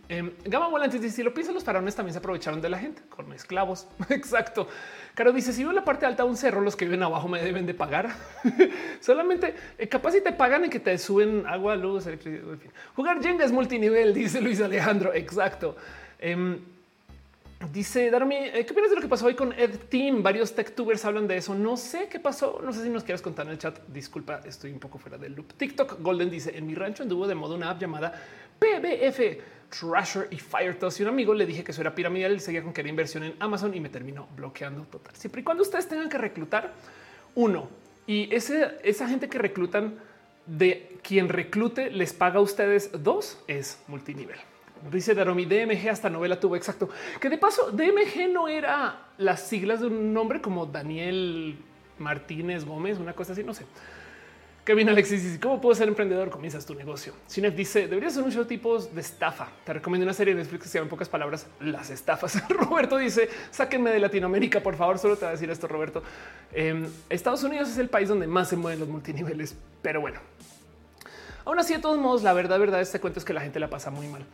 [0.08, 3.02] Eh, Gama Volantes dice: si lo piensan, los faraones también se aprovecharon de la gente
[3.08, 3.88] con esclavos.
[4.08, 4.68] Exacto.
[5.16, 7.42] Caro dice: si en la parte alta de un cerro, los que viven abajo me
[7.42, 8.14] deben de pagar.
[9.00, 12.52] Solamente eh, capaz si te pagan y que te suben agua, luz, electricidad.
[12.52, 12.70] En fin.
[12.94, 15.12] Jugar Jenga es multinivel, dice Luis Alejandro.
[15.12, 15.74] Exacto.
[16.20, 16.60] Eh,
[17.68, 20.22] Dice Darmi, eh, ¿qué opinas de lo que pasó hoy con Ed Team?
[20.22, 21.54] Varios tech-tubers hablan de eso.
[21.54, 22.58] No sé qué pasó.
[22.64, 23.78] No sé si nos quieres contar en el chat.
[23.88, 25.52] Disculpa, estoy un poco fuera del loop.
[25.52, 28.14] TikTok Golden dice: En mi rancho anduvo de modo una app llamada
[28.58, 29.20] PBF
[29.68, 31.00] Trasher y Firetoss.
[31.00, 32.32] Y un amigo le dije que eso era piramidal.
[32.32, 35.14] Él seguía con que era inversión en Amazon y me terminó bloqueando total.
[35.14, 36.72] Siempre y cuando ustedes tengan que reclutar
[37.34, 37.68] uno
[38.06, 39.98] y ese, esa gente que reclutan
[40.46, 44.38] de quien reclute les paga a ustedes dos es multinivel.
[44.90, 46.88] Dice Daromi, DMG hasta novela tuvo exacto.
[47.20, 51.56] Que de paso, DMG no era las siglas de un nombre como Daniel
[51.98, 53.66] Martínez Gómez, una cosa así, no sé.
[54.64, 56.30] Kevin Alexis dice, ¿cómo puedo ser emprendedor?
[56.30, 57.14] Comienzas tu negocio.
[57.28, 59.48] Cinef dice, debería ser un show tipos de estafa.
[59.64, 62.46] Te recomiendo una serie de Netflix que se llama en pocas palabras Las estafas.
[62.48, 64.98] Roberto dice, sáquenme de Latinoamérica, por favor.
[64.98, 66.02] Solo te voy a decir esto, Roberto.
[66.52, 70.20] Em, Estados Unidos es el país donde más se mueven los multiniveles, pero bueno.
[71.46, 73.70] Aún así, de todos modos, la verdad, verdad, este cuento es que la gente la
[73.70, 74.24] pasa muy mal.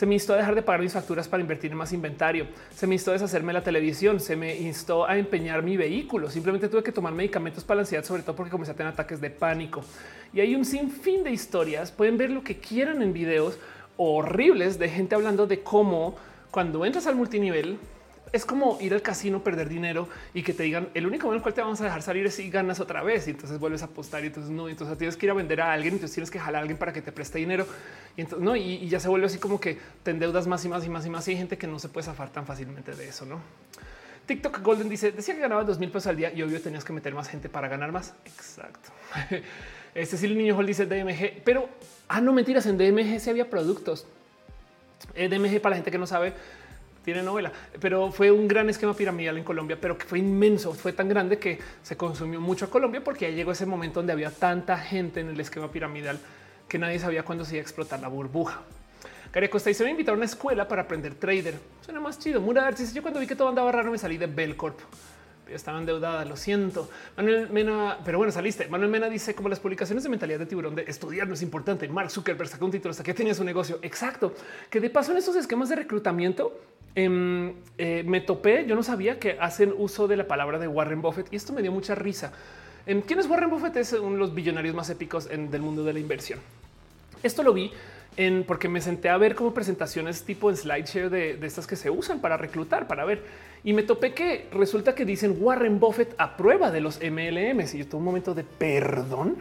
[0.00, 2.46] Se me instó a dejar de pagar mis facturas para invertir en más inventario.
[2.74, 4.18] Se me instó a deshacerme la televisión.
[4.18, 6.30] Se me instó a empeñar mi vehículo.
[6.30, 9.20] Simplemente tuve que tomar medicamentos para la ansiedad, sobre todo porque comencé a tener ataques
[9.20, 9.84] de pánico.
[10.32, 11.92] Y hay un sinfín de historias.
[11.92, 13.58] Pueden ver lo que quieran en videos
[13.98, 16.16] horribles de gente hablando de cómo
[16.50, 17.78] cuando entras al multinivel
[18.32, 21.42] es como ir al casino, perder dinero y que te digan el único en el
[21.42, 23.86] cual te vamos a dejar salir es si ganas otra vez y entonces vuelves a
[23.86, 26.38] apostar y entonces no, entonces tienes que ir a vender a alguien, entonces tienes que
[26.38, 27.66] jalar a alguien para que te preste dinero
[28.16, 30.84] y entonces no, y, ya se vuelve así como que te endeudas más y más
[30.84, 33.08] y más y más y hay gente que no se puede zafar tan fácilmente de
[33.08, 33.40] eso, no?
[34.26, 36.92] TikTok Golden dice decía que ganaba dos mil pesos al día y obvio tenías que
[36.92, 38.14] meter más gente para ganar más.
[38.24, 38.90] Exacto.
[39.92, 41.68] Este sí, el niño Hall dice DMG, pero
[42.08, 42.64] ah, no mentiras.
[42.66, 44.06] En DMG sí había productos.
[45.14, 46.32] Eh, DMG para la gente que no sabe,
[47.04, 50.92] tiene novela, pero fue un gran esquema piramidal en Colombia, pero que fue inmenso, fue
[50.92, 54.30] tan grande que se consumió mucho a Colombia porque ya llegó ese momento donde había
[54.30, 56.18] tanta gente en el esquema piramidal
[56.68, 58.60] que nadie sabía cuándo se iba a explotar la burbuja.
[59.30, 61.54] Cari Costa dice me invitaron a una escuela para aprender trader.
[61.82, 62.40] Suena más chido.
[62.40, 64.78] Murar dice yo cuando vi que todo andaba raro me salí de Belcorp.
[65.48, 66.88] Estaba endeudada, lo siento.
[67.16, 68.68] Manuel Mena, pero bueno, saliste.
[68.68, 71.88] Manuel Mena dice como las publicaciones de mentalidad de tiburón de estudiar no es importante.
[71.88, 73.80] Mark Zuckerberg sacó un título hasta que tenía su negocio.
[73.82, 74.32] Exacto.
[74.68, 76.60] Que de paso en esos esquemas de reclutamiento
[76.94, 81.02] Em, eh, me topé, yo no sabía que hacen uso de la palabra de Warren
[81.02, 82.32] Buffett y esto me dio mucha risa.
[82.86, 83.76] Em, ¿Quién es Warren Buffett?
[83.76, 86.40] Es uno de los billonarios más épicos del mundo de la inversión.
[87.22, 87.70] Esto lo vi
[88.16, 91.90] en porque me senté a ver como presentaciones tipo en slideshare de, estas que se
[91.90, 93.22] usan para reclutar, para ver.
[93.62, 97.74] Y me topé que resulta que dicen Warren Buffett a prueba de los MLMs.
[97.74, 99.36] Y yo tuve un momento de perdón.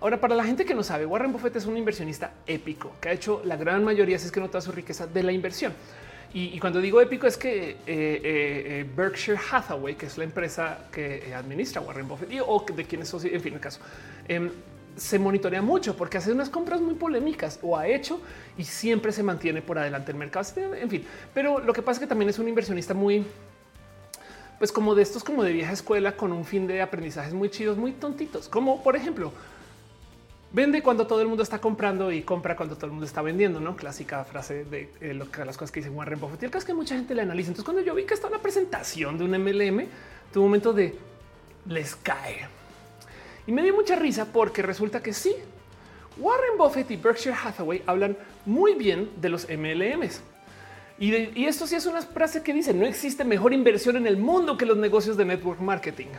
[0.00, 3.12] Ahora, para la gente que no sabe, Warren Buffett es un inversionista épico que ha
[3.12, 5.72] hecho la gran mayoría, si es que no toda su riqueza de la inversión.
[6.36, 10.88] Y, cuando digo épico es que eh, eh, eh, Berkshire Hathaway, que es la empresa
[10.90, 13.78] que administra Warren Buffett o de quienes en fin, el caso,
[14.26, 14.50] em,
[14.96, 18.20] se monitorea mucho porque hace unas compras muy polémicas o ha hecho
[18.58, 20.44] y siempre se mantiene por adelante el mercado.
[20.74, 23.24] En fin, pero lo que pasa es que también es un inversionista muy,
[24.58, 27.78] pues como de estos, como de vieja escuela, con un fin de aprendizajes muy chidos,
[27.78, 29.32] muy tontitos, como por ejemplo,
[30.54, 33.58] Vende cuando todo el mundo está comprando y compra cuando todo el mundo está vendiendo,
[33.58, 33.74] ¿no?
[33.74, 36.42] Clásica frase de eh, lo que las cosas que dicen Warren Buffett.
[36.42, 37.48] Y el caso es que mucha gente le analiza.
[37.48, 39.88] Entonces, cuando yo vi que está una presentación de un MLM,
[40.36, 40.96] un momento de
[41.66, 42.46] les cae.
[43.48, 45.34] Y me dio mucha risa porque resulta que sí,
[46.18, 50.20] Warren Buffett y Berkshire Hathaway hablan muy bien de los MLMs.
[51.00, 54.18] Y, y esto sí es una frase que dice, no existe mejor inversión en el
[54.18, 56.10] mundo que los negocios de network marketing.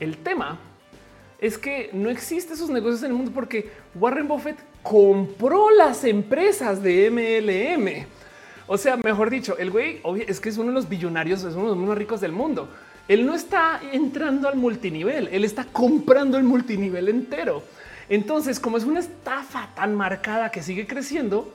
[0.00, 0.58] El tema
[1.40, 6.82] es que no existen esos negocios en el mundo porque Warren Buffett compró las empresas
[6.82, 8.06] de MLM.
[8.66, 11.70] O sea, mejor dicho, el güey es que es uno de los billonarios, es uno
[11.70, 12.68] de los más ricos del mundo.
[13.06, 17.62] Él no está entrando al multinivel, él está comprando el multinivel entero.
[18.08, 21.52] Entonces, como es una estafa tan marcada que sigue creciendo,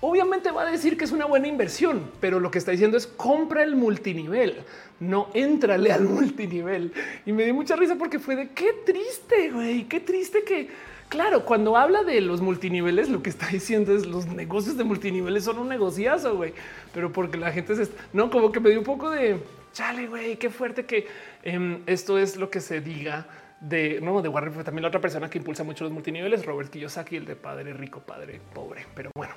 [0.00, 3.06] obviamente va a decir que es una buena inversión, pero lo que está diciendo es
[3.06, 4.62] compra el multinivel,
[4.98, 6.92] no entrale al multinivel.
[7.26, 10.68] Y me dio mucha risa porque fue de qué triste, güey, qué triste que,
[11.08, 15.44] claro, cuando habla de los multiniveles, lo que está diciendo es los negocios de multiniveles
[15.44, 16.54] son un negociazo, güey,
[16.94, 19.38] pero porque la gente se, no, como que me dio un poco de
[19.72, 21.06] chale, güey, qué fuerte que
[21.42, 23.26] em, esto es lo que se diga
[23.60, 27.16] de no de Warren, también la otra persona que impulsa mucho los multiniveles, Robert Kiyosaki,
[27.16, 28.86] el de padre rico, padre pobre.
[28.94, 29.34] Pero bueno,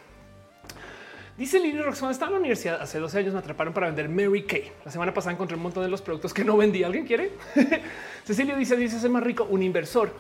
[1.38, 4.44] Dice Lili Roxana, estaba en la universidad hace 12 años, me atraparon para vender Mary
[4.44, 4.72] Kay.
[4.86, 6.84] La semana pasada encontré un montón de los productos que no vendí.
[6.84, 7.32] ¿Alguien quiere?
[8.24, 10.12] Cecilia dice, dice, ser más rico, un inversor.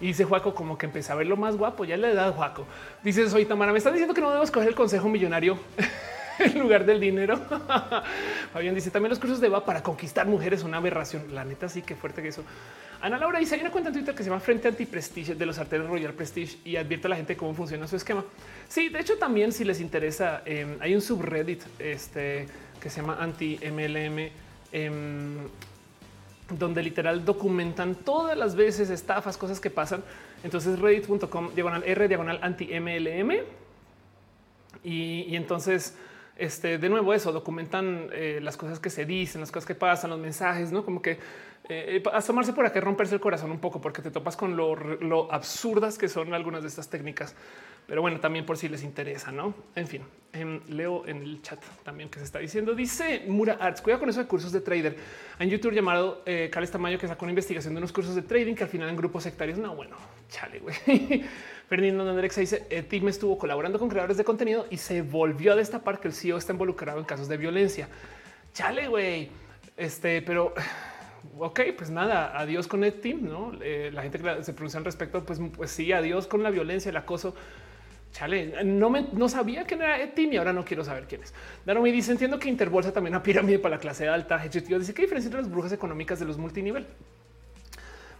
[0.00, 2.66] Y dice Juaco, como que empecé a ver lo más guapo, ya le da Juaco.
[3.04, 5.58] Dice, soy Tamara, me están diciendo que no debo escoger el consejo millonario
[6.52, 7.38] en lugar del dinero.
[8.52, 11.34] Fabián dice, también los cursos de va para conquistar mujeres, una aberración.
[11.34, 12.44] La neta sí que fuerte que eso.
[13.00, 15.46] Ana Laura dice, hay una cuenta en Twitter que se llama Frente Anti Prestige de
[15.46, 18.24] los arterios Royal Prestige y advierte a la gente cómo funciona su esquema.
[18.68, 22.46] Sí, de hecho también si les interesa, em, hay un subreddit este,
[22.80, 24.30] que se llama Anti MLM,
[24.72, 25.48] em,
[26.50, 30.04] donde literal documentan todas las veces estafas, cosas que pasan.
[30.44, 33.40] Entonces reddit.com diagonal R diagonal anti MLM.
[34.84, 35.94] Y entonces
[36.36, 40.10] este, de nuevo eso, documentan eh, las cosas que se dicen, las cosas que pasan,
[40.10, 40.84] los mensajes, ¿no?
[40.84, 41.18] Como que
[41.68, 45.96] eh, asomarse por acá, romperse el corazón un poco, porque te topas con lo, absurdas
[45.96, 47.36] que son algunas de estas técnicas.
[47.86, 49.54] Pero bueno, también por si les interesa, ¿no?
[49.74, 50.02] En fin,
[50.32, 52.74] em, leo en el chat también que se está diciendo.
[52.74, 54.96] Dice Mura Arts, cuida con eso de cursos de trader.
[55.38, 58.22] Hay un youtuber llamado eh, Carles Tamayo que sacó una investigación de unos cursos de
[58.22, 59.96] trading que al final en grupos sectarios, no, bueno,
[60.28, 61.24] chale, güey.
[61.72, 65.56] Fernando Andrex dice el team estuvo colaborando con creadores de contenido y se volvió a
[65.56, 67.88] destapar que el CEO está involucrado en casos de violencia.
[68.52, 69.30] Chale, güey.
[69.78, 70.52] Este, pero
[71.38, 73.52] ok, pues nada, adiós con el team, no?
[73.62, 76.90] Eh, la gente que se pronuncia al respecto, pues, pues sí, adiós con la violencia,
[76.90, 77.34] el acoso.
[78.12, 81.32] Chale, no me no sabía quién era Team y ahora no quiero saber quién es.
[81.64, 84.42] me dice: Entiendo que Interbolsa también una pirámide para la clase alta.
[84.50, 86.86] Tío dice: ¿Qué diferencia entre las brujas económicas de los multinivel?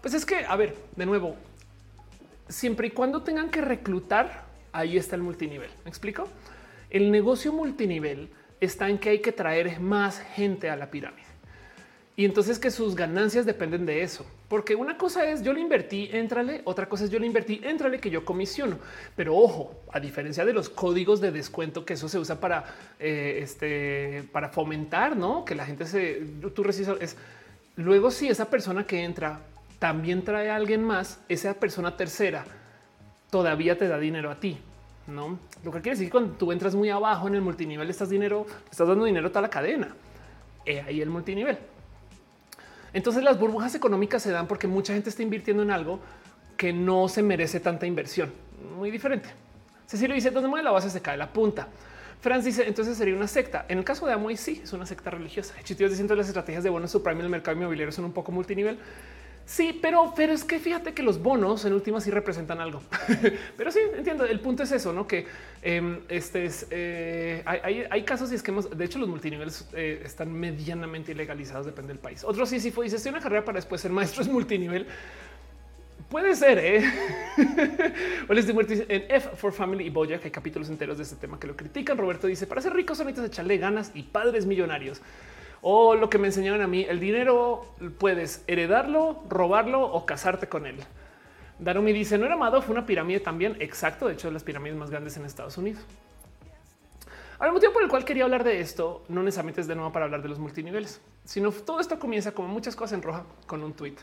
[0.01, 1.37] Pues es que, a ver, de nuevo,
[2.49, 5.71] siempre y cuando tengan que reclutar, ahí está el multinivel.
[5.85, 6.29] ¿Me explico?
[6.91, 8.31] El negocio multinivel
[8.61, 11.33] está en que hay que traer más gente a la pirámide.
[12.15, 14.27] Y entonces que sus ganancias dependen de eso.
[14.49, 18.01] Porque una cosa es yo le invertí, entrale, otra cosa es yo le invertí, entrale
[18.01, 18.79] que yo comisiono.
[19.17, 22.65] Pero ojo, a diferencia de los códigos de descuento que eso se usa para
[23.01, 26.23] eh, este para fomentar, no que la gente se
[26.55, 27.17] tú recibes es
[27.77, 29.41] luego si esa persona que entra
[29.83, 32.45] también trae a alguien más, esa persona tercera
[33.31, 34.57] todavía te da dinero a ti.
[35.09, 38.09] No, lo que quiere decir que cuando tú entras muy abajo en el multinivel, estás
[38.09, 39.93] dinero, estás dando dinero a toda la cadena.
[40.87, 41.59] ahí el multinivel.
[42.93, 45.99] Entonces las burbujas económicas se dan porque mucha gente está invirtiendo en algo
[46.57, 48.33] que no se merece tanta inversión.
[48.79, 49.31] Muy diferente.
[49.89, 51.67] Cecilio dice, ¿dónde mueve la base se cae la punta?
[52.21, 53.67] Franz dice, entonces sería una secta.
[53.69, 55.57] En el caso de Amoy, sí, es una secta religiosa.
[55.65, 58.79] Chitios diciendo las estrategias de bonos subprime en el mercado inmobiliario son un poco multinivel.
[59.45, 62.81] Sí, pero, pero es que fíjate que los bonos en última sí representan algo.
[63.57, 64.25] pero sí, entiendo.
[64.25, 65.27] El punto es eso, no que
[65.63, 68.71] em, este es, eh, hay, casos y esquemas.
[68.71, 72.25] De hecho, los multiniveles eh, están medianamente ilegalizados, depende del país.
[72.25, 72.89] Otro sí, sí fue.
[72.89, 74.87] Dice: una carrera para después ser maestro es multinivel.
[76.13, 76.85] Puede ser, ¿eh?
[78.29, 81.41] o les dice en F for Family y Boyack hay capítulos enteros de este tema
[81.41, 81.97] que lo critican.
[81.97, 85.01] Roberto dice, para ser ricos necesitas echarle ganas y padres millonarios.
[85.63, 87.65] O lo que me enseñaron a mí, el dinero
[87.99, 90.77] puedes heredarlo, robarlo o casarte con él.
[91.61, 93.57] Darumi dice, no era amado, fue una pirámide también.
[93.61, 95.81] Exacto, de hecho, las pirámides más grandes en Estados Unidos.
[97.39, 99.93] Ahora, el motivo por el cual quería hablar de esto no necesariamente es de nuevo
[99.93, 103.63] para hablar de los multiniveles, sino todo esto comienza como muchas cosas en roja con
[103.63, 103.97] un tweet.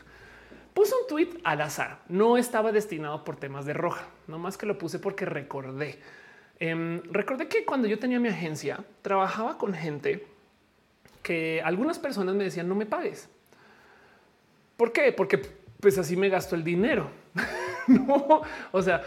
[0.72, 4.66] Puse un tweet al azar, no estaba destinado por temas de roja, no más que
[4.66, 6.00] lo puse porque recordé.
[6.58, 10.26] Em, recordé que cuando yo tenía mi agencia, trabajaba con gente
[11.22, 13.28] que algunas personas me decían no me pagues.
[14.76, 15.12] ¿Por qué?
[15.12, 15.40] Porque
[15.80, 17.10] pues así me gasto el dinero.
[17.86, 18.42] no,
[18.72, 19.02] o sea,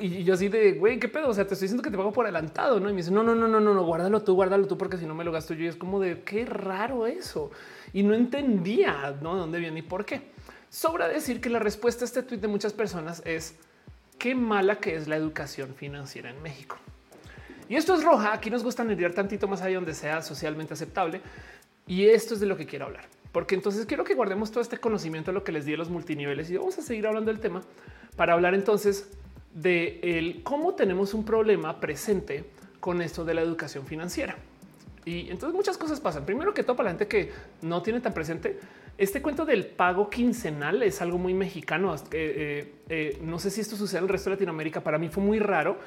[0.00, 1.28] y yo así de güey, qué pedo.
[1.28, 2.88] O sea, te estoy diciendo que te pago por adelantado, no?
[2.88, 5.06] Y me dice no, no, no, no, no, no, guárdalo tú, guárdalo tú, porque si
[5.06, 5.64] no me lo gasto yo.
[5.64, 7.50] Y es como de qué raro eso.
[7.92, 9.36] Y no entendía ¿no?
[9.36, 10.22] dónde viene y por qué.
[10.68, 13.56] Sobra decir que la respuesta a este tweet de muchas personas es
[14.18, 16.76] qué mala que es la educación financiera en México.
[17.68, 18.32] Y esto es roja.
[18.32, 21.20] Aquí nos gusta nerviar tantito más allá donde sea socialmente aceptable.
[21.86, 24.78] Y esto es de lo que quiero hablar, porque entonces quiero que guardemos todo este
[24.78, 27.40] conocimiento de lo que les di a los multiniveles y vamos a seguir hablando del
[27.40, 27.62] tema
[28.16, 29.08] para hablar entonces
[29.54, 32.44] de cómo tenemos un problema presente
[32.80, 34.36] con esto de la educación financiera.
[35.04, 36.26] Y entonces muchas cosas pasan.
[36.26, 37.30] Primero que todo, para la gente que
[37.62, 38.58] no tiene tan presente,
[38.98, 41.94] este cuento del pago quincenal es algo muy mexicano.
[42.10, 44.80] Eh, eh, no sé si esto sucede en el resto de Latinoamérica.
[44.82, 45.78] Para mí fue muy raro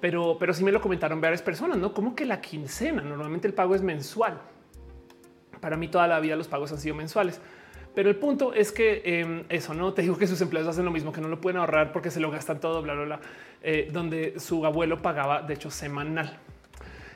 [0.00, 3.02] pero, pero sí me lo comentaron varias personas, no como que la quincena.
[3.02, 4.40] Normalmente el pago es mensual.
[5.60, 7.40] Para mí toda la vida los pagos han sido mensuales.
[7.94, 10.92] Pero el punto es que em, eso no te digo que sus empleados hacen lo
[10.92, 13.20] mismo, que no lo pueden ahorrar porque se lo gastan todo, bla, bla, bla,
[13.62, 16.38] eh, donde su abuelo pagaba, de hecho, semanal.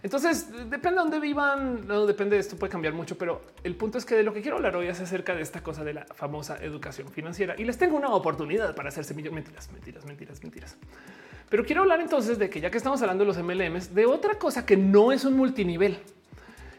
[0.03, 3.99] Entonces, depende de dónde vivan, no depende de esto, puede cambiar mucho, pero el punto
[3.99, 6.07] es que de lo que quiero hablar hoy es acerca de esta cosa de la
[6.07, 9.45] famosa educación financiera y les tengo una oportunidad para hacerse millones.
[9.45, 10.76] Mentiras, mentiras, mentiras, mentiras.
[11.53, 14.38] Pero quiero hablar entonces de que ya que estamos hablando de los MLMs, de otra
[14.38, 15.98] cosa que no es un multinivel,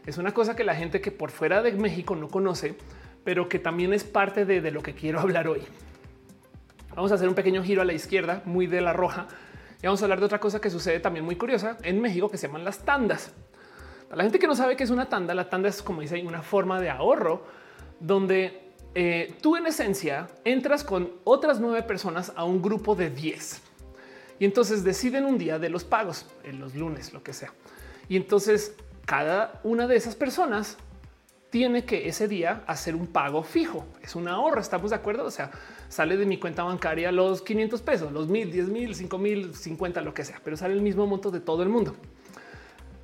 [0.04, 2.74] es una cosa que la gente que por fuera de México no conoce,
[3.22, 5.62] pero que también es parte de, lo que quiero hablar hoy.
[6.92, 9.28] Vamos a hacer un pequeño giro a la izquierda, muy de la roja,
[9.80, 12.36] y vamos a hablar de otra cosa que sucede también muy curiosa en México que
[12.36, 13.32] se llaman las tandas.
[14.08, 16.20] Para la gente que no sabe qué es una tanda, la tanda es como dice
[16.26, 17.46] una forma de ahorro
[18.00, 23.63] donde eh, tú en esencia entras con otras nueve personas a un grupo de 10
[24.38, 27.52] y entonces deciden un día de los pagos en los lunes, lo que sea.
[28.08, 28.74] Y entonces
[29.06, 30.76] cada una de esas personas
[31.54, 33.86] tiene que ese día hacer un pago fijo.
[34.02, 34.60] Es un ahorro.
[34.60, 35.24] Estamos de acuerdo.
[35.24, 35.52] O sea,
[35.88, 40.00] sale de mi cuenta bancaria los 500 pesos, los mil, 10 mil, 5 mil, 50,
[40.00, 41.94] lo que sea, pero sale el mismo monto de todo el mundo.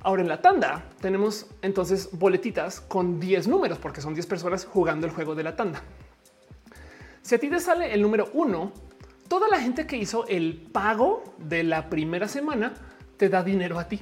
[0.01, 5.07] Ahora en la tanda tenemos entonces boletitas con 10 números porque son 10 personas jugando
[5.07, 5.81] el juego de la tanda.
[7.21, 8.73] Si a ti te sale el número uno,
[9.31, 12.73] toda la gente que hizo el pago de la primera semana
[13.15, 14.01] te da dinero a ti.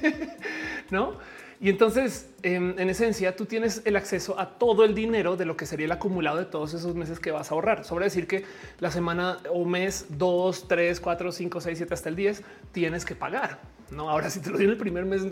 [0.90, 1.14] no?
[1.60, 5.56] Y entonces, em, en, esencia, tú tienes el acceso a todo el dinero de lo
[5.56, 7.86] que sería el acumulado de todos esos meses que vas a ahorrar.
[7.86, 8.44] Sobre decir que
[8.80, 13.14] la semana o mes 2, 3, 4, 5, 6, 7 hasta el 10 tienes que
[13.14, 13.60] pagar.
[13.92, 15.22] No, ahora si te lo en el primer mes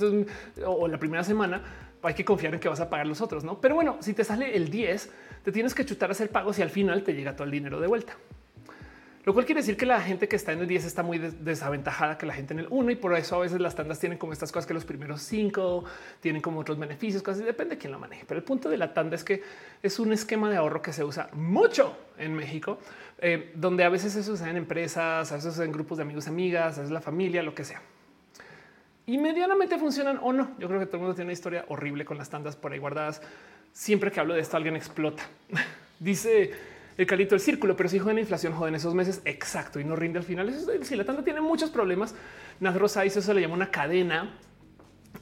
[0.65, 1.63] o la primera semana,
[2.03, 3.45] hay que confiar en que vas a pagar los otros.
[3.45, 5.11] No, pero bueno, si te sale el 10,
[5.45, 7.79] te tienes que chutar a hacer pagos y al final te llega todo el dinero
[7.79, 8.17] de vuelta.
[9.25, 12.19] Lo cual quiere decir que la gente que está en el 10 está muy desaventajada
[12.19, 14.33] que la gente en el 1 y por eso a veces las tandas tienen como
[14.33, 15.85] estas cosas que los primeros 5
[16.21, 18.25] tienen como otros beneficios, casi depende de quién lo maneje.
[18.27, 19.43] Pero el punto de la tanda es que
[19.81, 22.79] es un esquema de ahorro que se usa mucho en México,
[23.19, 26.79] eh, donde a veces se usa en empresas, a veces en grupos de amigos, amigas,
[26.79, 27.81] a veces la familia, lo que sea.
[29.07, 30.51] Y medianamente funcionan o no.
[30.59, 32.79] Yo creo que todo el mundo tiene una historia horrible con las tandas por ahí
[32.79, 33.23] guardadas.
[33.73, 35.23] Siempre que hablo de esto, alguien explota.
[36.01, 39.23] Dice el calito del círculo, pero si joden la inflación, joden esos meses.
[39.25, 39.81] Exacto.
[39.81, 40.55] Y no rinde al final.
[40.83, 42.15] si la tanda tiene muchos problemas,
[42.61, 44.31] Naz Rosa eso se le llama una cadena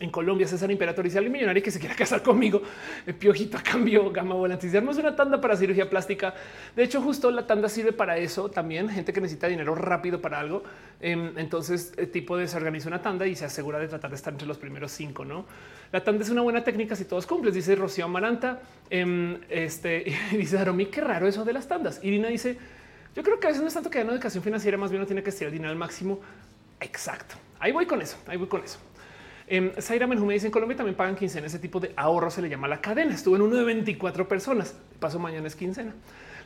[0.00, 2.62] en Colombia, César Imperator si alguien millonario que se quiera casar conmigo,
[3.06, 4.72] el piojito a cambio, gama volantis.
[4.72, 6.34] es una tanda para cirugía plástica.
[6.74, 8.88] De hecho, justo la tanda sirve para eso también.
[8.88, 10.62] Gente que necesita dinero rápido para algo.
[11.00, 14.16] Em, entonces, el tipo de se organiza una tanda y se asegura de tratar de
[14.16, 15.24] estar entre los primeros cinco.
[15.24, 15.44] No,
[15.92, 18.60] la tanda es una buena técnica si todos cumples, dice Rocío Amaranta.
[18.88, 22.02] Em, este dice Aromi, qué raro eso de las tandas.
[22.02, 22.56] Irina dice,
[23.14, 25.06] yo creo que a veces no es tanto que una educación financiera, más bien no
[25.06, 26.20] tiene que ser dinero al máximo.
[26.80, 27.34] Exacto.
[27.58, 28.16] Ahí voy con eso.
[28.26, 28.78] Ahí voy con eso.
[29.52, 31.48] Eh, Zaira me dice en Colombia también pagan quincena.
[31.48, 33.12] Ese tipo de ahorro se le llama la cadena.
[33.12, 34.76] Estuvo en uno de 24 personas.
[35.00, 35.92] Paso mañana es quincena.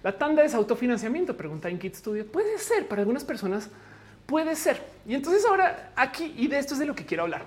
[0.02, 1.36] La tanda es autofinanciamiento.
[1.36, 2.26] Pregunta en Kit Studio.
[2.26, 3.68] Puede ser para algunas personas.
[4.24, 4.82] Puede ser.
[5.06, 7.42] Y entonces ahora aquí y de esto es de lo que quiero hablar.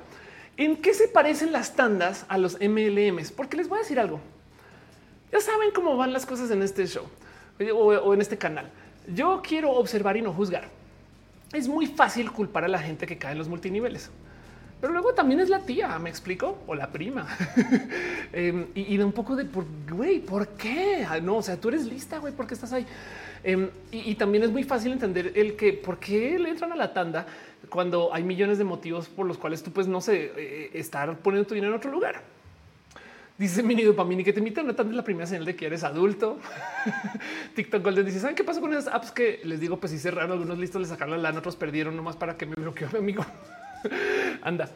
[0.57, 3.31] ¿En qué se parecen las tandas a los MLMs?
[3.31, 4.19] Porque les voy a decir algo.
[5.31, 7.05] Ya saben cómo van las cosas en este show
[7.73, 8.69] o en este canal.
[9.07, 10.69] Yo quiero observar y no juzgar.
[11.51, 14.11] Es muy fácil culpar a la gente que cae en los multiniveles
[14.79, 17.27] pero luego también es la tía, me explico, o la prima.
[18.33, 21.05] Em, y, de un poco de por güey, ¿por qué?
[21.07, 22.85] Ah, no, o sea, tú eres lista, güey, ¿por qué estás ahí?
[23.43, 26.93] Em, y, también es muy fácil entender el que por qué le entran a la
[26.93, 27.25] tanda
[27.69, 31.47] cuando hay millones de motivos por los cuales tú, pues, no sé, eh, estar poniendo
[31.47, 32.21] tu dinero en otro lugar.
[33.37, 35.83] Dice Mini Dopamini que te invitan una tanda es la primera señal de que eres
[35.83, 36.39] adulto.
[37.55, 39.79] TikTok Golden dice: ¿Saben qué pasa con esas apps que les digo?
[39.79, 42.55] Pues sí cerraron, algunos listos le sacaron la lana, otros perdieron nomás para que me
[42.55, 43.23] bloqueó mi amigo.
[44.41, 44.69] Anda.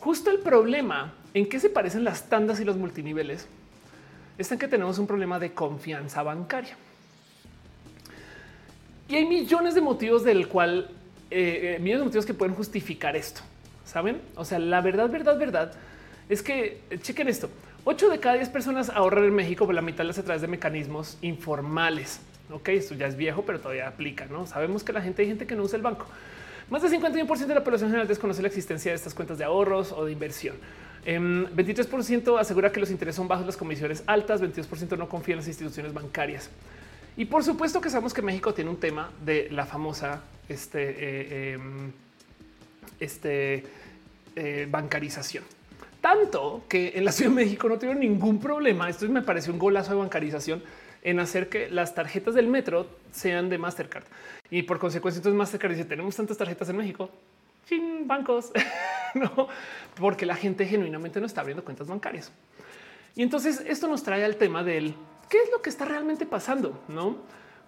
[0.00, 3.48] Justo el problema en qué se parecen las tandas y los multiniveles
[4.38, 6.76] está en que tenemos un problema de confianza bancaria.
[9.08, 10.90] Y hay millones de motivos del cual,
[11.30, 13.40] eh, eh, millones de motivos que pueden justificar esto.
[13.84, 14.20] Saben?
[14.36, 15.72] O sea, la verdad, verdad, verdad
[16.28, 17.48] es que chequen esto.
[17.84, 20.48] 8 de cada 10 personas ahorran en México, por la mitad las a través de
[20.48, 22.20] mecanismos informales.
[22.50, 24.26] Ok, esto ya es viejo, pero todavía aplica.
[24.26, 26.06] No sabemos que la gente hay gente que no usa el banco.
[26.70, 29.92] Más del 51% de la población general desconoce la existencia de estas cuentas de ahorros
[29.92, 30.56] o de inversión.
[31.06, 35.38] 23% em, asegura que los intereses son bajos, las comisiones altas, 22% no confía en
[35.38, 36.50] las instituciones bancarias.
[37.16, 41.52] Y por supuesto que sabemos que México tiene un tema de la famosa este, eh,
[41.54, 41.92] em,
[43.00, 43.64] este,
[44.36, 45.44] eh, bancarización.
[46.02, 48.88] Tanto que en la Ciudad de México no tuvieron ningún problema.
[48.90, 50.62] Esto me parece un golazo de bancarización
[51.02, 54.04] en hacer que las tarjetas del metro sean de Mastercard.
[54.50, 57.10] Y por consecuencia, entonces Mastercard dice, tenemos tantas tarjetas en México,
[57.66, 58.50] sin bancos,
[59.14, 59.48] no,
[59.96, 62.32] porque la gente genuinamente no está abriendo cuentas bancarias.
[63.14, 64.94] Y entonces esto nos trae al tema del
[65.28, 67.16] qué es lo que está realmente pasando, no?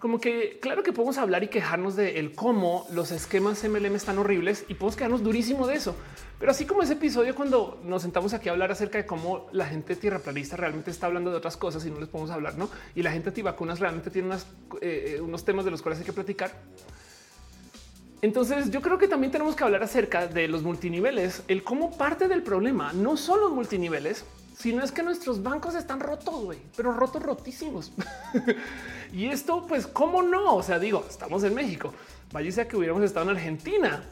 [0.01, 4.17] Como que claro que podemos hablar y quejarnos de el cómo los esquemas MLM están
[4.17, 5.95] horribles y podemos quedarnos durísimo de eso.
[6.39, 9.67] Pero así como ese episodio cuando nos sentamos aquí a hablar acerca de cómo la
[9.67, 12.67] gente tierraplanista realmente está hablando de otras cosas y no les podemos hablar, no?
[12.95, 14.35] Y la gente antivacunas realmente tiene
[14.81, 16.51] eh, unos temas de los cuales hay que platicar.
[18.23, 22.27] Entonces yo creo que también tenemos que hablar acerca de los multiniveles, el cómo parte
[22.27, 24.25] del problema no son los multiniveles,
[24.61, 27.91] sino es que nuestros bancos están rotos, güey, pero rotos, rotísimos.
[29.11, 30.55] y esto, pues, ¿cómo no?
[30.55, 31.91] O sea, digo, estamos en México.
[32.31, 34.03] Vaya que hubiéramos estado en Argentina,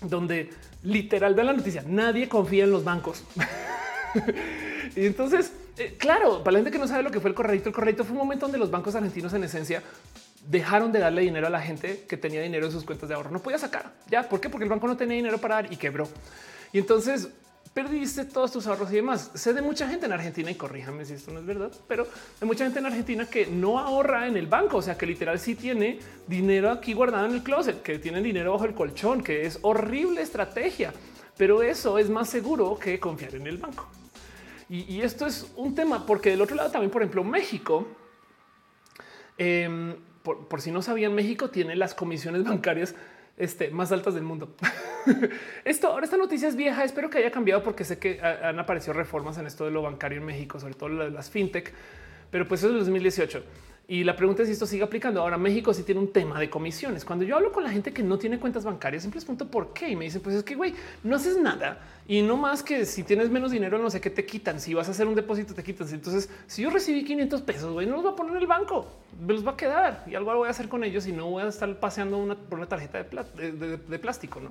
[0.00, 0.50] donde
[0.82, 3.22] literal ve la noticia, nadie confía en los bancos.
[4.96, 7.68] y entonces, eh, claro, para la gente que no sabe lo que fue el corralito,
[7.68, 9.82] el corralito fue un momento donde los bancos argentinos en esencia
[10.48, 13.30] dejaron de darle dinero a la gente que tenía dinero en sus cuentas de ahorro.
[13.30, 13.92] No podía sacar.
[14.10, 14.26] ¿Ya?
[14.26, 14.48] ¿Por qué?
[14.48, 16.08] Porque el banco no tenía dinero para dar y quebró.
[16.72, 17.28] Y entonces
[17.74, 19.30] perdiste todos tus ahorros y demás.
[19.34, 22.06] Sé de mucha gente en Argentina y corríjame si esto no es verdad, pero
[22.40, 25.38] hay mucha gente en Argentina que no ahorra en el banco, o sea que literal
[25.38, 29.46] sí tiene dinero aquí guardado en el closet, que tienen dinero bajo el colchón, que
[29.46, 30.92] es horrible estrategia,
[31.36, 33.88] pero eso es más seguro que confiar en el banco.
[34.68, 37.88] Y, esto es un tema porque del otro lado también, por ejemplo, México,
[39.36, 42.94] em, por, si no sabían, México tiene las comisiones bancarias
[43.40, 44.54] este, más altas del mundo.
[45.64, 46.84] esto ahora esta noticia es vieja.
[46.84, 50.18] Espero que haya cambiado porque sé que han aparecido reformas en esto de lo bancario
[50.18, 51.72] en México, sobre todo las fintech,
[52.30, 53.42] pero pues es del 2018.
[53.90, 55.20] Y la pregunta es si esto sigue aplicando.
[55.20, 57.04] Ahora México sí tiene un tema de comisiones.
[57.04, 59.72] Cuando yo hablo con la gente que no tiene cuentas bancarias, siempre les pregunto por
[59.72, 62.86] qué y me dicen, pues es que güey, no haces nada y no más que
[62.86, 64.60] si tienes menos dinero, no sé qué te quitan.
[64.60, 65.88] Si vas a hacer un depósito, te quitan.
[65.88, 68.86] Entonces, si yo recibí 500 pesos, güey, no los voy a poner en el banco,
[69.20, 71.42] me los va a quedar y algo voy a hacer con ellos y no voy
[71.42, 74.50] a estar paseando una, por una tarjeta de, plástico, no?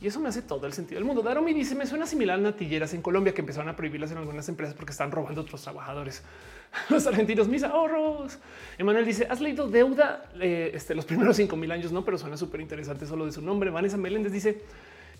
[0.00, 1.20] Y eso me hace todo el sentido del mundo.
[1.20, 4.48] Daromi dice: Me suena similar a natilleras en Colombia que empezaron a prohibirlas en algunas
[4.48, 6.22] empresas porque están robando a otros trabajadores.
[6.88, 8.38] los argentinos, mis ahorros.
[8.78, 12.38] Emanuel dice: Has leído deuda eh, este, los primeros cinco mil años, no, pero suena
[12.38, 13.68] súper interesante solo de su nombre.
[13.68, 14.62] Vanessa Meléndez dice: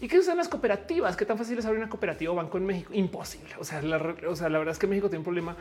[0.01, 1.14] ¿Y qué usan las cooperativas?
[1.14, 2.95] ¿Qué tan fácil es abrir una cooperativa o banco en México?
[2.95, 3.51] Imposible.
[3.59, 3.83] O sea,
[4.28, 5.57] o sea, la verdad es que México tiene un problema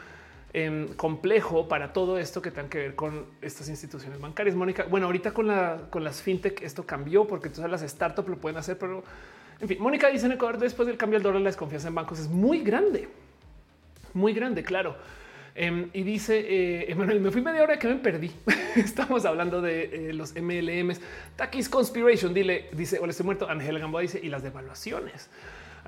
[0.54, 4.56] em, complejo para todo esto que tenga que ver con estas instituciones bancarias.
[4.56, 8.38] Mónica, bueno, ahorita con, la, con las fintech esto cambió porque todas las startups lo
[8.38, 9.04] pueden hacer, pero
[9.60, 12.20] en fin, Mónica dice en Ecuador después del cambio del dólar la desconfianza en bancos
[12.20, 13.10] es muy grande,
[14.14, 14.95] muy grande, claro.
[15.56, 18.32] Em, y dice eh, Emanuel, me fui media hora que me perdí.
[18.78, 21.02] Estamos hablando de eh, los MLMs.
[21.36, 23.50] Takis Conspiration, dile, dice, hola, estoy muerto.
[23.50, 25.30] Ángel Gamboa dice, y las devaluaciones.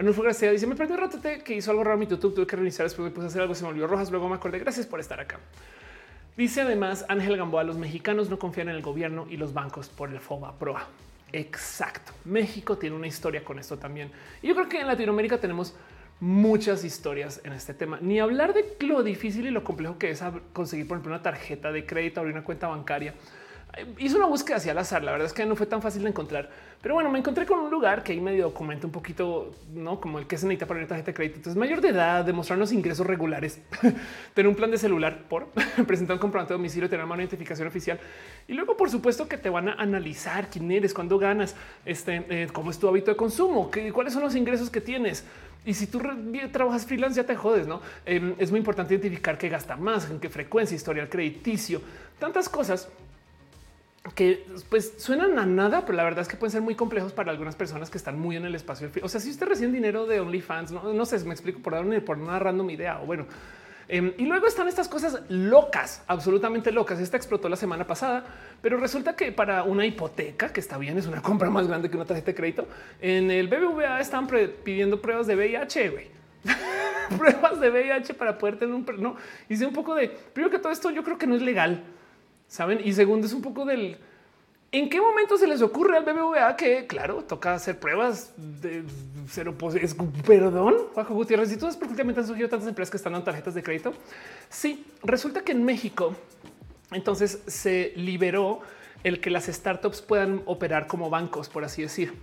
[0.01, 2.47] Arnulfo García dice, me perdí un rato que hizo algo raro en mi YouTube, tuve
[2.47, 4.57] que reiniciar, después me puse a hacer algo, se me olvidó rojas, luego me acordé,
[4.57, 5.39] gracias por estar acá.
[6.35, 10.09] Dice además Ángel Gamboa, los mexicanos no confían en el gobierno y los bancos por
[10.09, 10.87] el FOBA PROA.
[11.31, 12.13] Exacto.
[12.25, 14.11] México tiene una historia con esto también.
[14.41, 15.75] Y yo creo que en Latinoamérica tenemos
[16.19, 20.23] muchas historias en este tema, ni hablar de lo difícil y lo complejo que es
[20.51, 23.13] conseguir, por ejemplo, una tarjeta de crédito, abrir una cuenta bancaria.
[23.99, 25.03] Hice una búsqueda hacia al azar.
[25.03, 26.49] La verdad es que no fue tan fácil de encontrar,
[26.82, 30.17] pero bueno, me encontré con un lugar que ahí medio documenta un poquito, no como
[30.17, 31.36] el que se necesita para una tarjeta de crédito.
[31.38, 33.61] Entonces, mayor de edad, demostrarnos ingresos regulares,
[34.34, 35.47] tener un plan de celular por
[35.88, 37.99] presentar un comprobante de domicilio, tener una identificación oficial
[38.47, 41.55] y luego, por supuesto, que te van a analizar quién eres, cuándo ganas,
[41.86, 45.25] este, eh, cómo es tu hábito de consumo, qué, cuáles son los ingresos que tienes
[45.63, 46.01] y si tú
[46.51, 47.82] trabajas freelance, ya te jodes, no?
[48.05, 51.82] Em, es muy importante identificar qué gasta más, en qué frecuencia, historial crediticio,
[52.19, 52.89] tantas cosas
[54.15, 57.31] que pues suenan a nada, pero la verdad es que pueden ser muy complejos para
[57.31, 58.89] algunas personas que están muy en el espacio.
[59.03, 62.03] O sea, si usted recibe dinero de OnlyFans, no, no sé, me explico por dar
[62.03, 63.25] por una random idea o bueno,
[63.93, 66.97] Em, y luego están estas cosas locas, absolutamente locas.
[67.01, 68.23] Esta explotó la semana pasada,
[68.61, 71.97] pero resulta que para una hipoteca, que está bien, es una compra más grande que
[71.97, 72.67] una tarjeta de crédito,
[73.01, 74.27] en el BBVA están
[74.63, 76.07] pidiendo pruebas de VIH, güey.
[77.17, 78.85] pruebas de VIH para poder tener un...
[78.97, 79.17] No,
[79.49, 80.07] hice un poco de...
[80.07, 81.83] Primero que todo esto yo creo que no es legal,
[82.51, 82.81] ¿saben?
[82.83, 83.97] Y segundo es un poco del
[84.73, 88.83] ¿En qué momento se les ocurre al BBVA que, claro, toca hacer pruebas de
[89.27, 89.53] cero
[90.25, 93.63] Perdón, Juanjo Gutiérrez, y tú prácticamente han surgido tantas empresas que están dando tarjetas de
[93.63, 93.93] crédito.
[94.47, 96.15] Sí, resulta que en México
[96.91, 98.61] entonces se liberó
[99.03, 102.13] el que las startups puedan operar como bancos, por así decir.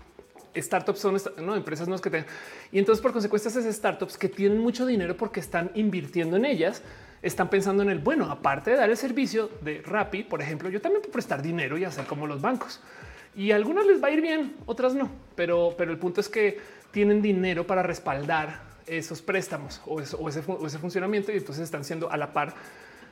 [0.56, 1.54] Startups son ¿no?
[1.54, 2.28] empresas no que tengan.
[2.72, 6.82] Y entonces, por consecuencia, esas startups que tienen mucho dinero porque están invirtiendo en ellas,
[7.22, 10.80] están pensando en el bueno, aparte de dar el servicio de Rappi, por ejemplo, yo
[10.80, 12.80] también puedo prestar dinero y hacer como los bancos.
[13.34, 15.10] Y a algunas les va a ir bien, otras no.
[15.34, 16.58] Pero, pero el punto es que
[16.90, 20.42] tienen dinero para respaldar esos préstamos o, ese,
[20.78, 22.54] funcionamiento y entonces están siendo a la par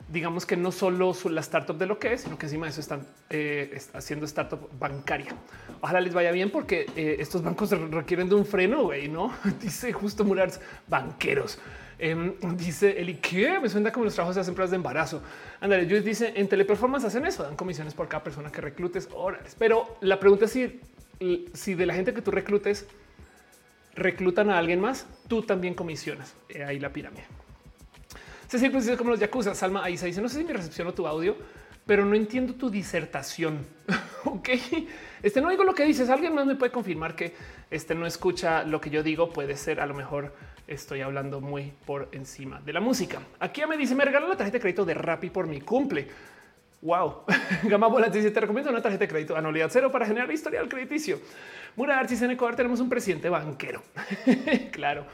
[0.09, 2.81] digamos que no solo la startup de lo que es, sino que encima de eso
[2.81, 5.35] están eh, haciendo startup bancaria.
[5.81, 9.33] Ojalá les vaya bien porque eh, estos bancos requieren de un freno, güey, ¿no?
[9.61, 11.59] Dice justo Murars, banqueros.
[11.99, 15.23] Em, dice el que me suena como los trabajos de las empresas de embarazo.
[15.61, 19.09] Ándale, yo dice en teleperformance hacen eso, dan comisiones por cada persona que reclutes.
[19.15, 19.57] Órales.
[19.59, 20.81] Pero la pregunta es si,
[21.55, 22.87] si de la gente que tú reclutes
[23.95, 26.35] reclutan a alguien más, tú también comisionas.
[26.67, 27.25] ahí la pirámide.
[28.47, 29.55] Cecil pues dice como los yakuza.
[29.55, 31.37] Salma ahí se dice: No sé si me recepciono tu audio,
[31.87, 33.67] pero no entiendo tu disertación.
[34.25, 34.51] ok,
[35.23, 36.11] este no digo lo que dices.
[36.11, 37.35] Alguien más me puede confirmar que
[37.71, 39.33] este no escucha lo que yo digo.
[39.33, 40.35] Puede ser a lo mejor
[40.67, 43.21] estoy hablando muy por encima de la música.
[43.41, 46.09] Aquí me dice: Me regaló la tarjeta de crédito de Rappi por mi cumple.
[46.83, 47.23] Wow.
[47.65, 51.21] Gama Volante dice: Te recomiendo una tarjeta de crédito anualidad cero para generar historial crediticio.
[51.77, 53.83] Mura Artis en Ecuador tenemos un presidente banquero.
[54.73, 55.07] claro.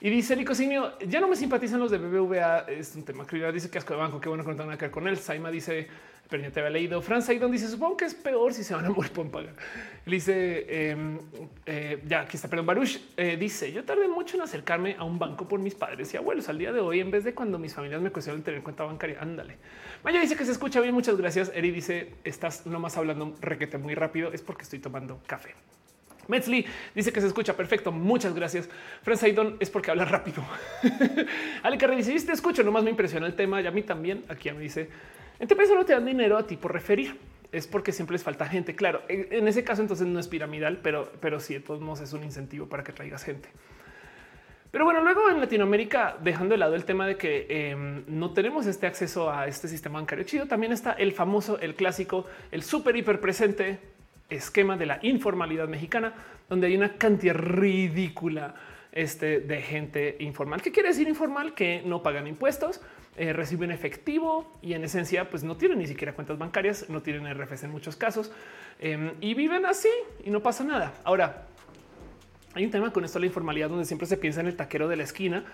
[0.00, 2.66] Y dice Nicosinio, ya no me simpatizan los de BBVA.
[2.68, 4.20] Es un tema que dice que asco de banco.
[4.20, 5.16] Qué bueno que no con él.
[5.16, 5.86] Saima dice,
[6.32, 7.02] pero ya te había leído.
[7.02, 9.52] Franz Saidon dice, supongo que es peor si se van a morir por pagar.
[10.06, 11.18] dice, em,
[11.66, 15.18] eh, ya aquí está, perdón, Baruch eh, dice, yo tardé mucho en acercarme a un
[15.18, 16.48] banco por mis padres y abuelos.
[16.48, 19.18] Al día de hoy, en vez de cuando mis familias me cuestionan tener cuenta bancaria,
[19.20, 19.58] ándale.
[20.02, 20.94] Maya dice que se escucha bien.
[20.94, 21.52] Muchas gracias.
[21.54, 24.32] Eri dice, estás nomás hablando requete muy rápido.
[24.32, 25.54] Es porque estoy tomando café.
[26.28, 26.64] Metzli
[26.94, 27.92] dice que se escucha perfecto.
[27.92, 28.70] Muchas gracias.
[29.02, 30.42] Fran Saidon es porque habla rápido.
[31.62, 33.60] Ale Carrera dice: te escucho, nomás me impresiona el tema.
[33.60, 34.24] Y a mí también.
[34.28, 34.88] Aquí me dice:
[35.42, 37.18] En TP solo te dan dinero a ti por referir.
[37.50, 38.76] Es porque siempre les falta gente.
[38.76, 42.12] Claro, en ese caso, entonces no es piramidal, pero, pero sí, de todos modos es
[42.12, 43.48] un incentivo para que traigas gente.
[44.70, 48.66] Pero bueno, luego en Latinoamérica, dejando de lado el tema de que em, no tenemos
[48.66, 52.94] este acceso a este sistema bancario chido, también está el famoso, el clásico, el súper
[52.94, 53.80] hiper presente
[54.30, 56.14] esquema de la informalidad mexicana,
[56.48, 58.54] donde hay una cantidad ridícula
[58.92, 60.62] este, de gente informal.
[60.62, 61.54] ¿Qué quiere decir informal?
[61.54, 62.80] Que no pagan impuestos,
[63.16, 67.26] eh, reciben efectivo y en esencia pues no tienen ni siquiera cuentas bancarias, no tienen
[67.32, 68.32] RFS en muchos casos
[68.78, 69.90] em, y viven así
[70.24, 70.94] y no pasa nada.
[71.04, 71.46] Ahora,
[72.54, 74.96] hay un tema con esto la informalidad donde siempre se piensa en el taquero de
[74.96, 75.44] la esquina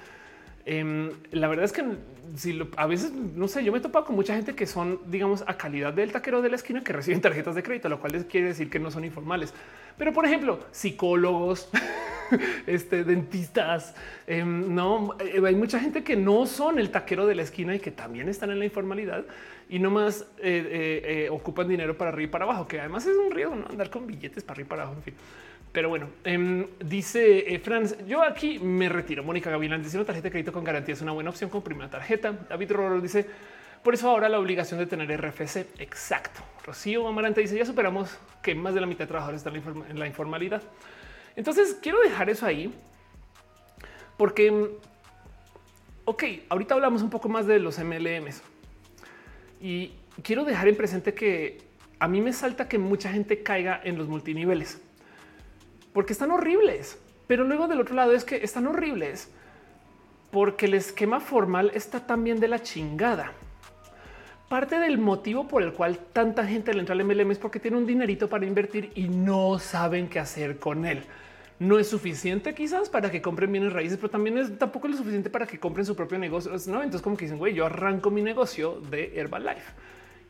[0.70, 1.82] Em, la verdad es que
[2.36, 5.42] si a veces no sé, yo me he topado con mucha gente que son, digamos,
[5.46, 8.48] a calidad del taquero de la esquina que reciben tarjetas de crédito, lo cual quiere
[8.48, 9.54] decir que no son informales.
[9.96, 11.70] Pero, por ejemplo, psicólogos,
[12.66, 13.94] este, dentistas,
[14.26, 17.80] em, no eh, hay mucha gente que no son el taquero de la esquina y
[17.80, 19.24] que también están en la informalidad
[19.68, 23.16] y no más eh, eh, ocupan dinero para arriba y para abajo, que además es
[23.16, 23.66] un riesgo ¿no?
[23.66, 24.96] andar con billetes para arriba y para abajo.
[24.98, 25.14] En fin.
[25.70, 29.22] Pero bueno, em, dice Franz, yo aquí me retiro.
[29.22, 31.90] Mónica Gavilán dice una tarjeta de crédito con garantía es una buena opción con primera
[31.90, 32.32] tarjeta.
[32.48, 33.26] David Roro dice
[33.82, 35.66] por eso ahora la obligación de tener RFC.
[35.78, 36.40] Exacto.
[36.64, 39.56] Rocío Amarante dice ya superamos que más de la mitad de trabajadores están
[39.88, 40.62] en la informalidad.
[41.38, 42.74] Entonces quiero dejar eso ahí
[44.16, 44.72] porque,
[46.04, 48.42] ok, ahorita hablamos un poco más de los MLMs
[49.60, 49.92] y
[50.24, 51.58] quiero dejar en presente que
[52.00, 54.82] a mí me salta que mucha gente caiga en los multiniveles
[55.92, 56.98] porque están horribles.
[57.28, 59.30] Pero luego del otro lado es que están horribles
[60.32, 63.30] porque el esquema formal está también de la chingada.
[64.48, 67.76] Parte del motivo por el cual tanta gente le entra al MLM es porque tiene
[67.76, 71.04] un dinerito para invertir y no saben qué hacer con él.
[71.58, 74.98] No es suficiente quizás para que compren bienes raíces, pero también es tampoco es lo
[74.98, 76.52] suficiente para que compren su propio negocio.
[76.68, 76.82] ¿no?
[76.82, 79.72] Entonces como que dicen, güey, yo arranco mi negocio de Herbalife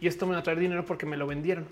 [0.00, 1.66] y esto me va a traer dinero porque me lo vendieron.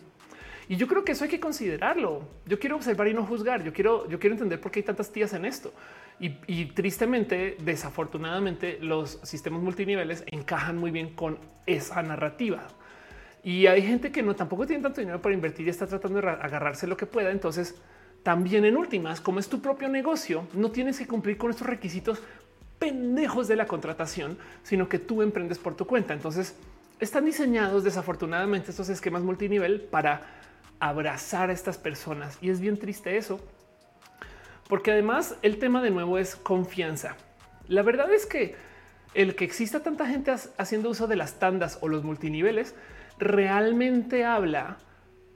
[0.68, 2.28] Y yo creo que eso hay que considerarlo.
[2.44, 3.62] Yo quiero observar y no juzgar.
[3.62, 5.72] Yo quiero, yo quiero entender por qué hay tantas tías en esto.
[6.18, 12.66] Y, tristemente, desafortunadamente, los sistemas multiniveles encajan muy bien con esa narrativa.
[13.44, 16.28] Y hay gente que no tampoco tiene tanto dinero para invertir y está tratando de
[16.28, 17.30] agarrarse lo que pueda.
[17.30, 17.80] Entonces,
[18.26, 22.20] también en últimas, como es tu propio negocio, no tienes que cumplir con estos requisitos
[22.76, 26.12] pendejos de la contratación, sino que tú emprendes por tu cuenta.
[26.12, 26.56] Entonces,
[26.98, 30.22] están diseñados desafortunadamente estos esquemas multinivel para
[30.80, 32.36] abrazar a estas personas.
[32.40, 33.38] Y es bien triste eso,
[34.68, 37.14] porque además el tema de nuevo es confianza.
[37.68, 38.56] La verdad es que
[39.14, 42.74] el que exista tanta gente haciendo uso de las tandas o los multiniveles
[43.20, 44.78] realmente habla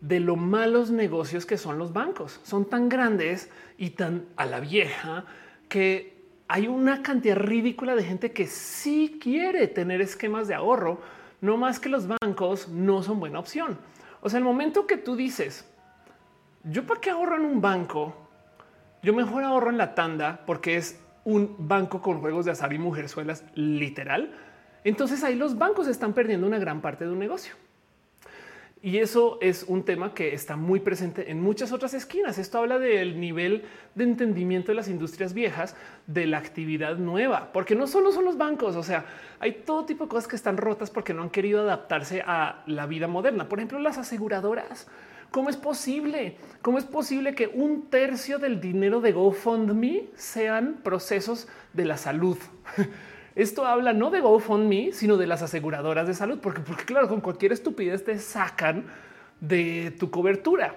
[0.01, 2.40] de lo malos negocios que son los bancos.
[2.43, 5.24] Son tan grandes y tan a la vieja
[5.68, 11.01] que hay una cantidad ridícula de gente que sí quiere tener esquemas de ahorro,
[11.40, 13.78] no más que los bancos no son buena opción.
[14.20, 15.64] O sea, el momento que tú dices,
[16.64, 18.14] yo para qué ahorro en un banco,
[19.02, 22.78] yo mejor ahorro en la tanda porque es un banco con juegos de azar y
[22.78, 24.35] mujerzuelas literal.
[24.85, 27.55] Entonces ahí los bancos están perdiendo una gran parte de un negocio.
[28.82, 32.39] Y eso es un tema que está muy presente en muchas otras esquinas.
[32.39, 35.77] Esto habla del nivel de entendimiento de las industrias viejas,
[36.07, 39.05] de la actividad nueva, porque no solo son los bancos, o sea,
[39.39, 42.86] hay todo tipo de cosas que están rotas porque no han querido adaptarse a la
[42.86, 43.51] vida moderna.
[43.51, 44.89] Por ejemplo, las aseguradoras.
[45.31, 46.39] ¿Cómo es posible?
[46.62, 52.39] ¿Cómo es posible que un tercio del dinero de GoFundMe sean procesos de la salud?
[53.35, 57.20] Esto habla no de GoFundMe, sino de las aseguradoras de salud, porque, porque claro, con
[57.20, 58.86] cualquier estupidez te sacan
[59.40, 60.74] de tu cobertura.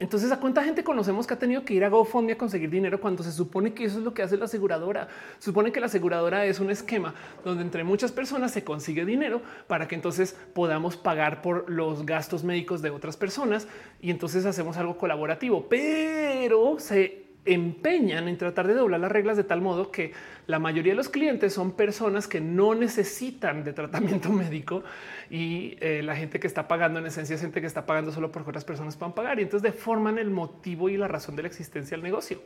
[0.00, 3.00] Entonces, ¿a cuánta gente conocemos que ha tenido que ir a GoFundMe a conseguir dinero
[3.00, 5.06] cuando se supone que eso es lo que hace la aseguradora?
[5.38, 7.14] supone que la aseguradora es un esquema
[7.44, 12.42] donde entre muchas personas se consigue dinero para que entonces podamos pagar por los gastos
[12.42, 13.68] médicos de otras personas
[14.00, 19.44] y entonces hacemos algo colaborativo, pero se empeñan en tratar de doblar las reglas de
[19.44, 20.12] tal modo que
[20.46, 24.82] la mayoría de los clientes son personas que no necesitan de tratamiento médico
[25.30, 28.32] y eh, la gente que está pagando en esencia es gente que está pagando solo
[28.32, 31.48] porque otras personas puedan pagar y entonces deforman el motivo y la razón de la
[31.48, 32.40] existencia del negocio.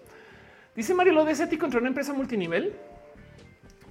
[0.75, 2.75] Dice Mario lo de ese contra una empresa multinivel.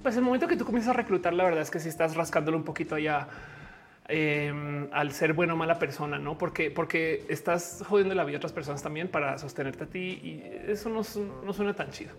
[0.02, 2.56] Pues el momento que tú comienzas a reclutar, la verdad es que si estás rascándolo
[2.56, 3.28] un poquito allá
[4.10, 8.36] Em, al ser buena o mala persona, no porque, porque estás jodiendo la vida de
[8.38, 12.12] otras personas también para sostenerte a ti y eso no, suena tan chido.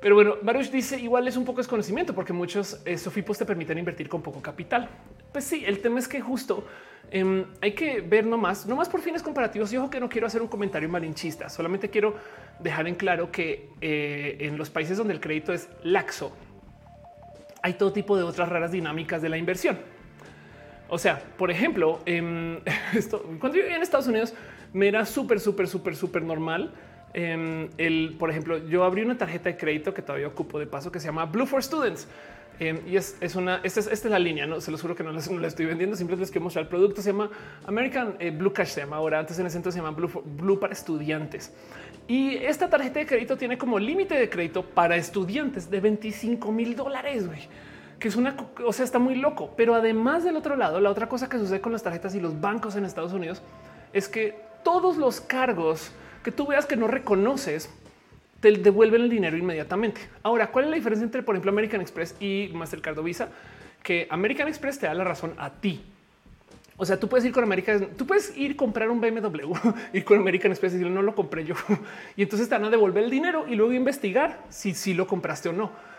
[0.00, 3.76] Pero bueno, Baruch dice igual es un poco desconocimiento porque muchos eh, sofipos te permiten
[3.76, 4.88] invertir con poco capital.
[5.32, 6.64] Pues sí, el tema es que justo
[7.10, 9.72] em, hay que ver nomás, nomás por fines comparativos.
[9.72, 12.14] Y ojo que no quiero hacer un comentario malinchista, solamente quiero
[12.60, 16.30] dejar en claro que eh, en los países donde el crédito es laxo,
[17.62, 19.76] hay todo tipo de otras raras dinámicas de la inversión.
[20.90, 22.58] O sea, por ejemplo, em,
[22.94, 24.34] esto, cuando yo vivía en Estados Unidos
[24.72, 26.72] me era súper, súper, súper, súper normal.
[27.12, 30.92] Em, el, por ejemplo, yo abrí una tarjeta de crédito que todavía ocupo de paso
[30.92, 32.06] que se llama Blue for Students.
[32.60, 35.48] Em, y es, una, esta es, la línea, no se lo juro que no la
[35.48, 37.00] estoy vendiendo, simplemente les quiero mostrar el producto.
[37.00, 37.30] Se llama
[37.64, 39.18] American eh, Blue Cash, se llama ahora.
[39.18, 41.52] Antes en el centro se llama Blue, Blue para estudiantes.
[42.06, 46.76] Y esta tarjeta de crédito tiene como límite de crédito para estudiantes de 25 mil
[46.76, 47.24] dólares.
[48.00, 49.52] Que es una, o sea, está muy loco.
[49.56, 52.40] Pero además del otro lado, la otra cosa que sucede con las tarjetas y los
[52.40, 53.42] bancos en Estados Unidos
[53.92, 55.92] es que todos los cargos
[56.24, 57.70] que tú veas que no reconoces
[58.40, 60.00] te devuelven el dinero inmediatamente.
[60.22, 63.28] Ahora, ¿cuál es la diferencia entre, por ejemplo, American Express y Mastercard o Visa?
[63.82, 65.82] Que American Express te da la razón a ti.
[66.78, 69.52] O sea, tú puedes ir con American, tú puedes ir comprar un BMW,
[69.92, 71.54] ir con American Express y decirle no lo compré yo.
[72.16, 75.50] Y entonces te van a devolver el dinero y luego investigar si, si lo compraste
[75.50, 75.89] o no.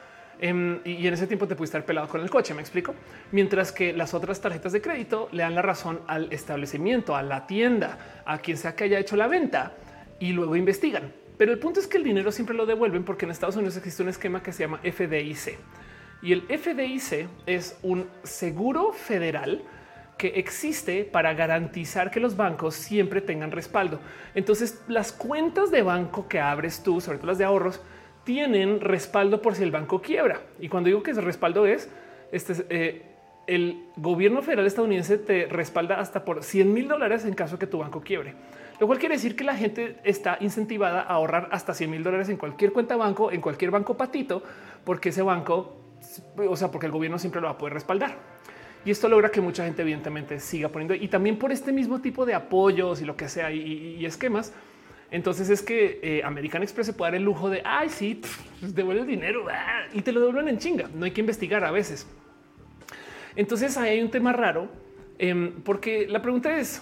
[0.43, 2.95] Em, y en ese tiempo te puede estar pelado con el coche, me explico.
[3.31, 7.45] Mientras que las otras tarjetas de crédito le dan la razón al establecimiento, a la
[7.45, 9.73] tienda, a quien sea que haya hecho la venta
[10.19, 11.13] y luego investigan.
[11.37, 14.01] Pero el punto es que el dinero siempre lo devuelven porque en Estados Unidos existe
[14.01, 15.59] un esquema que se llama FDIC.
[16.23, 19.63] Y el FDIC es un seguro federal
[20.17, 23.99] que existe para garantizar que los bancos siempre tengan respaldo.
[24.35, 27.81] Entonces, las cuentas de banco que abres tú, sobre todo las de ahorros,
[28.31, 30.39] tienen respaldo por si el banco quiebra.
[30.61, 31.89] Y cuando digo que ese respaldo es
[32.31, 33.01] este, eh,
[33.45, 37.67] el gobierno federal estadounidense te respalda hasta por 100 mil dólares en caso de que
[37.67, 38.33] tu banco quiebre.
[38.79, 42.29] Lo cual quiere decir que la gente está incentivada a ahorrar hasta 100 mil dólares
[42.29, 44.41] en cualquier cuenta banco, en cualquier banco patito,
[44.85, 45.75] porque ese banco,
[46.37, 48.15] o sea, porque el gobierno siempre lo va a poder respaldar.
[48.85, 52.25] Y esto logra que mucha gente evidentemente siga poniendo y también por este mismo tipo
[52.25, 54.53] de apoyos y lo que sea y esquemas,
[55.11, 58.21] entonces es que eh, American Express se puede dar el lujo de ay, sí,
[58.59, 60.89] pues, devuelve el dinero ah", y te lo devuelven en chinga.
[60.93, 62.07] No hay que investigar a veces.
[63.35, 64.69] Entonces ahí hay un tema raro
[65.19, 66.81] em, porque la pregunta es: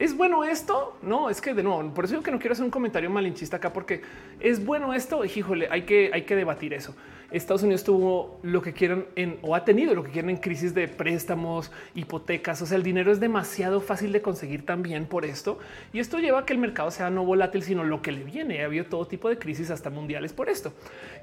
[0.00, 0.96] ¿es bueno esto?
[1.02, 3.72] No, es que de nuevo, por eso que no quiero hacer un comentario malinchista acá,
[3.72, 4.02] porque
[4.40, 5.24] es bueno esto.
[5.24, 6.96] Híjole, hay que, hay que debatir eso.
[7.30, 10.74] Estados Unidos tuvo lo que quieran en o ha tenido lo que quieran en crisis
[10.74, 12.60] de préstamos, hipotecas.
[12.62, 15.58] O sea, el dinero es demasiado fácil de conseguir también por esto.
[15.92, 18.62] Y esto lleva a que el mercado sea no volátil, sino lo que le viene.
[18.62, 20.72] Ha habido todo tipo de crisis hasta mundiales por esto.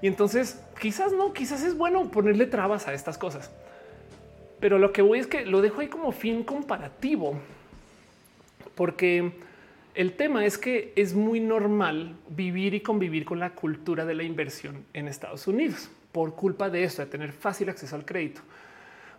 [0.02, 3.52] Y entonces quizás no, quizás es bueno ponerle trabas a estas cosas.
[4.60, 7.38] Pero lo que voy es que lo dejo ahí como fin comparativo,
[8.78, 9.34] porque
[9.94, 14.24] el tema es que es muy normal vivir y convivir con la cultura de la
[14.24, 18.40] inversión en Estados Unidos por culpa de esto, de tener fácil acceso al crédito.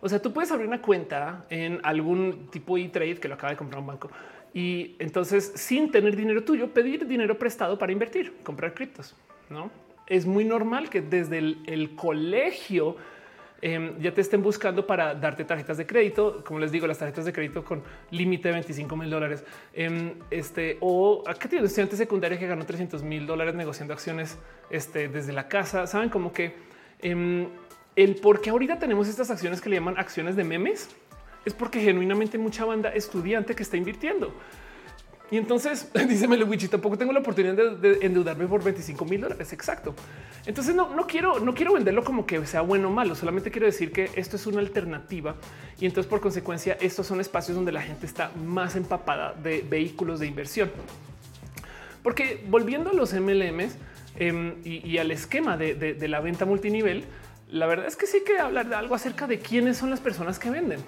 [0.01, 3.51] O sea, tú puedes abrir una cuenta en algún tipo de trade que lo acaba
[3.51, 4.09] de comprar un banco
[4.51, 9.15] y entonces sin tener dinero tuyo, pedir dinero prestado para invertir, comprar criptos.
[9.51, 9.69] No
[10.09, 12.97] es muy normal que desde el, colegio
[13.61, 16.43] em, ya te estén buscando para darte tarjetas de crédito.
[16.45, 19.43] Como les digo, las tarjetas de crédito con límite de 25 mil dólares.
[19.73, 24.37] Em, este o acá tiene un estudiante secundario que ganó 300 mil dólares negociando acciones
[24.69, 25.87] este, desde la casa.
[25.87, 26.69] Saben como que
[27.01, 27.47] Em,
[27.95, 30.89] el por qué ahorita tenemos estas acciones que le llaman acciones de memes
[31.45, 34.33] es porque genuinamente mucha banda estudiante que está invirtiendo.
[35.31, 39.53] Y entonces dice Melewichi, tampoco tengo la oportunidad de, endeudarme por 25 mil dólares.
[39.53, 39.95] Exacto.
[40.45, 43.15] Entonces no, no quiero, no quiero venderlo como que sea bueno o malo.
[43.15, 45.35] Solamente quiero decir que esto es una alternativa
[45.79, 50.19] y entonces por consecuencia estos son espacios donde la gente está más empapada de vehículos
[50.19, 50.71] de inversión.
[52.01, 53.75] Porque volviendo a los MLMs
[54.17, 57.03] em, y, al esquema de, de la venta multinivel,
[57.49, 60.39] la verdad es que sí que hablar de algo acerca de quiénes son las personas
[60.39, 60.79] que venden.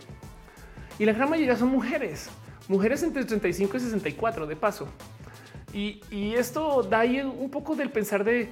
[0.99, 2.29] Y la gran mayoría son mujeres
[2.67, 4.87] mujeres entre 35 y 64 de paso.
[5.73, 6.01] Y,
[6.35, 8.49] esto da ahí un poco del pensar de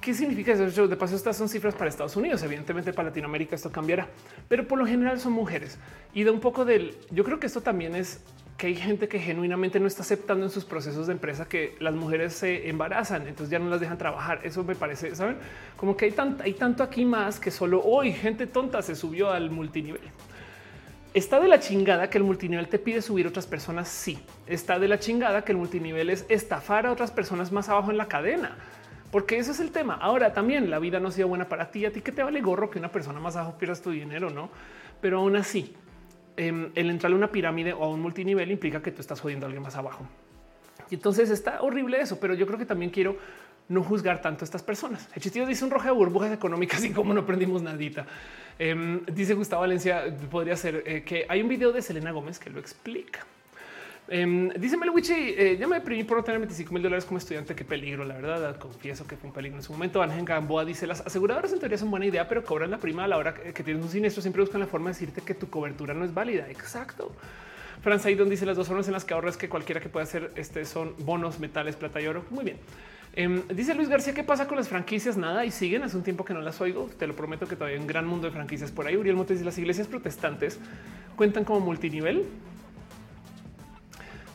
[0.00, 0.86] qué significa eso.
[0.86, 2.42] De paso, estas son cifras para Estados Unidos.
[2.42, 4.08] Evidentemente, para Latinoamérica esto cambiará,
[4.48, 5.78] pero por lo general son mujeres
[6.14, 6.94] y da un poco del.
[7.10, 8.20] Yo creo que esto también es
[8.56, 11.94] que hay gente que genuinamente no está aceptando en sus procesos de empresa que las
[11.94, 14.40] mujeres se embarazan, entonces ya no las dejan trabajar.
[14.44, 15.36] Eso me parece, saben,
[15.76, 19.50] como que hay, hay tanto aquí más que solo hoy gente tonta se subió al
[19.50, 20.00] multinivel.
[21.16, 23.88] Está de la chingada que el multinivel te pide subir a otras personas.
[23.88, 27.90] Sí, está de la chingada que el multinivel es estafar a otras personas más abajo
[27.90, 28.54] en la cadena,
[29.10, 29.94] porque ese es el tema.
[29.94, 31.86] Ahora también la vida no ha sido buena para ti.
[31.86, 34.50] A ti que te vale gorro que una persona más abajo pierdas tu dinero, no?
[35.00, 35.74] Pero aún así,
[36.36, 39.46] em, el entrar a una pirámide o a un multinivel implica que tú estás jodiendo
[39.46, 40.06] a alguien más abajo.
[40.90, 43.16] Y entonces está horrible eso, pero yo creo que también quiero
[43.68, 45.08] no juzgar tanto a estas personas.
[45.14, 48.06] El chiste dice un rojo de burbujas económicas y como no aprendimos nadita.
[48.58, 52.50] Em, dice Gustavo Valencia, podría ser eh, que hay un video de Selena Gómez que
[52.50, 53.26] lo explica.
[54.08, 57.56] Um, dice Melwichi, eh, ya me deprimí por no tener 25 mil dólares como estudiante.
[57.56, 58.56] Qué peligro, la verdad.
[58.56, 60.00] Confieso que fue un peligro en su momento.
[60.00, 63.08] Ángel Gamboa dice: Las aseguradoras en teoría son buena idea, pero cobran la prima a
[63.08, 64.22] la hora que tienes un siniestro.
[64.22, 66.48] Siempre buscan la forma de decirte que tu cobertura no es válida.
[66.48, 67.10] Exacto.
[67.82, 70.30] Franz Aidon dice: Las dos formas en las que ahorras que cualquiera que pueda hacer
[70.36, 72.24] este son bonos, metales, plata y oro.
[72.30, 72.58] Muy bien.
[73.18, 75.16] Em, dice Luis García, ¿qué pasa con las franquicias?
[75.16, 75.82] Nada y siguen.
[75.82, 76.90] Hace un tiempo que no las oigo.
[76.98, 78.94] Te lo prometo que todavía hay un gran mundo de franquicias por ahí.
[78.94, 80.58] Uriel Montes y las iglesias protestantes
[81.16, 82.26] cuentan como multinivel.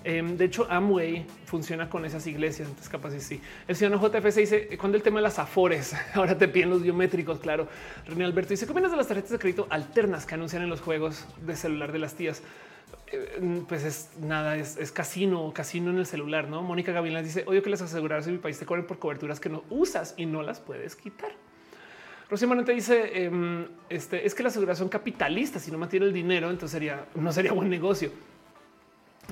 [0.04, 2.70] Em, de hecho, Amway funciona con esas iglesias.
[2.70, 3.40] Entonces, capaz sí.
[3.68, 7.38] El señor JFC dice cuando el tema de las afores ahora te piden los biométricos.
[7.38, 7.68] Claro.
[8.08, 10.82] René Alberto dice: ¿Qué opinas de las tarjetas de crédito alternas que anuncian en los
[10.82, 12.42] juegos de celular de las tías?
[13.12, 16.62] Eh, pues es nada, es, casino, casino en el celular, ¿no?
[16.62, 19.50] Mónica Gavilán dice, odio que las aseguradoras en mi país te cobren por coberturas que
[19.50, 21.32] no usas y no las puedes quitar.
[22.30, 26.14] Rocío te dice, em, este, es que las aseguradoras son capitalistas, si no mantiene el
[26.14, 28.12] dinero, entonces sería, no sería buen negocio.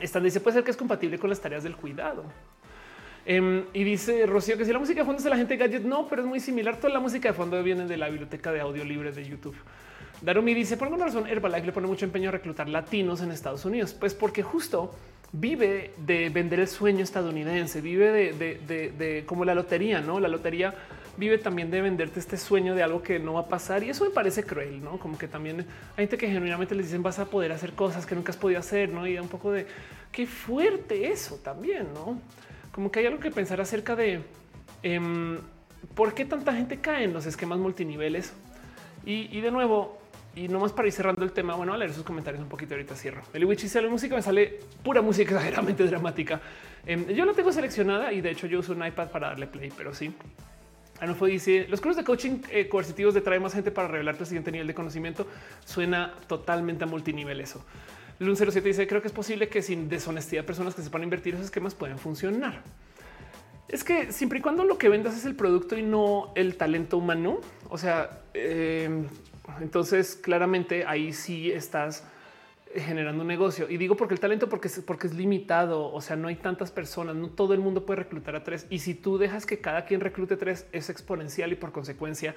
[0.02, 2.26] Esta dice, puede ser que es compatible con las tareas del cuidado.
[3.26, 5.84] Em, y dice Rocío que si la música de fondo es de la gente gadget,
[5.84, 6.78] no, pero es muy similar.
[6.78, 9.56] Toda la música de fondo viene de la biblioteca de audio libre de YouTube.
[10.22, 13.64] Darumi dice por alguna razón Herbalife le pone mucho empeño a reclutar latinos en Estados
[13.64, 14.94] Unidos, pues porque justo
[15.32, 20.20] vive de vender el sueño estadounidense, vive de, como la lotería, no?
[20.20, 20.74] La lotería
[21.18, 24.04] vive también de venderte este sueño de algo que no va a pasar y eso
[24.04, 24.98] me parece cruel, no?
[25.00, 25.60] Como que también
[25.96, 28.60] hay gente que genuinamente les dicen vas a poder hacer cosas que nunca has podido
[28.60, 29.08] hacer, no?
[29.08, 29.68] Y da un poco de
[30.12, 32.20] qué fuerte eso también, no?
[32.74, 34.22] Como que hay algo que pensar acerca de
[34.84, 35.38] em,
[35.96, 38.34] por qué tanta gente cae en los esquemas multiniveles
[39.06, 39.99] y de nuevo,
[40.36, 42.74] y nomás para ir cerrando el tema, bueno, a leer sus comentarios un poquito.
[42.74, 43.22] Ahorita cierro.
[43.34, 46.40] El Witch dice la música me sale pura música exageradamente dramática.
[46.86, 49.72] Em, yo la tengo seleccionada y de hecho yo uso un iPad para darle play,
[49.76, 50.14] pero sí.
[51.02, 54.28] Anufo dice los cursos de coaching eh, coercitivos de traer más gente para revelarte el
[54.28, 55.28] siguiente nivel de conocimiento.
[55.66, 57.66] Suena totalmente a multinivel eso.
[58.20, 61.46] Lun 07 dice creo que es posible que sin deshonestidad personas que sepan invertir esos
[61.46, 62.62] esquemas pueden funcionar.
[63.70, 66.98] Es que siempre y cuando lo que vendas es el producto y no el talento
[66.98, 67.40] humano,
[67.70, 69.06] o sea, eh,
[69.62, 72.04] entonces, claramente ahí sí estás
[72.76, 73.70] generando un negocio.
[73.70, 75.92] Y digo porque el talento, porque es, porque es limitado.
[75.92, 78.68] O sea, no hay tantas personas, no todo el mundo puede reclutar a tres.
[78.70, 82.36] Y si tú dejas que cada quien reclute tres, es exponencial y por consecuencia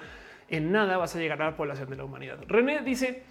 [0.49, 2.39] en nada vas a llegar a la población de la humanidad.
[2.47, 3.23] René dice,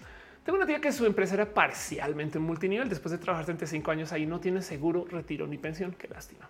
[0.45, 2.89] tengo una tía que su empresa era parcialmente multinivel.
[2.89, 5.95] Después de trabajar 35 años ahí no tiene seguro, retiro ni pensión.
[5.99, 6.49] Qué lástima.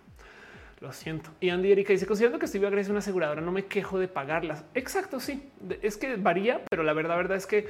[0.83, 1.29] Lo siento.
[1.39, 4.65] Y Andy Erika dice, considerando que estoy Grecia una aseguradora, no me quejo de pagarlas.
[4.73, 5.49] Exacto, sí.
[5.81, 7.69] Es que varía, pero la verdad, verdad es que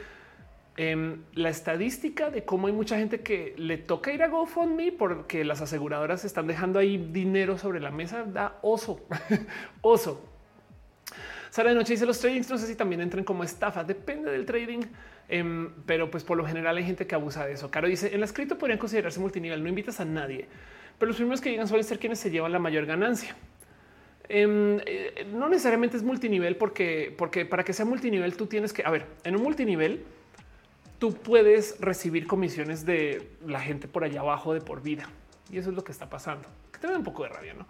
[0.77, 5.43] em, la estadística de cómo hay mucha gente que le toca ir a GoFundMe porque
[5.43, 9.05] las aseguradoras están dejando ahí dinero sobre la mesa da oso,
[9.81, 10.27] oso.
[11.51, 14.43] Sara de noche dice los tradings no sé si también entran como estafa, depende del
[14.43, 14.87] trading,
[15.29, 17.71] em, pero pues por lo general hay gente que abusa de eso.
[17.71, 20.47] Caro dice en la escrito podrían considerarse multinivel, no invitas a nadie
[20.97, 23.35] pero los primeros que llegan suelen ser quienes se llevan la mayor ganancia.
[24.29, 28.83] Em, eh, no necesariamente es multinivel porque, porque para que sea multinivel tú tienes que,
[28.83, 30.05] a ver, en un multinivel
[30.99, 35.09] tú puedes recibir comisiones de la gente por allá abajo de por vida.
[35.51, 37.67] Y eso es lo que está pasando, que te da un poco de rabia, ¿no?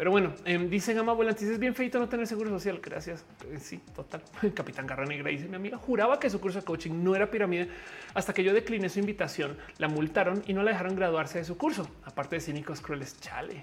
[0.00, 2.80] Pero bueno, eh, dice Gama Volantis, es bien feito no tener seguro social.
[2.82, 3.26] Gracias.
[3.52, 4.22] Eh, sí, total.
[4.54, 7.68] Capitán Garra Negra dice mi amiga juraba que su curso de coaching no era pirámide
[8.14, 11.58] hasta que yo decliné su invitación, la multaron y no la dejaron graduarse de su
[11.58, 11.86] curso.
[12.04, 13.62] Aparte de cínicos crueles, chale.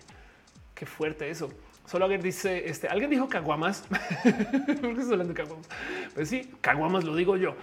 [0.76, 1.50] Qué fuerte eso.
[1.88, 3.88] Solo alguien dice, este, alguien dijo caguamas.
[3.90, 5.68] ¿Por qué hablando de caguamas?
[6.14, 7.56] Pues sí, caguamas lo digo yo.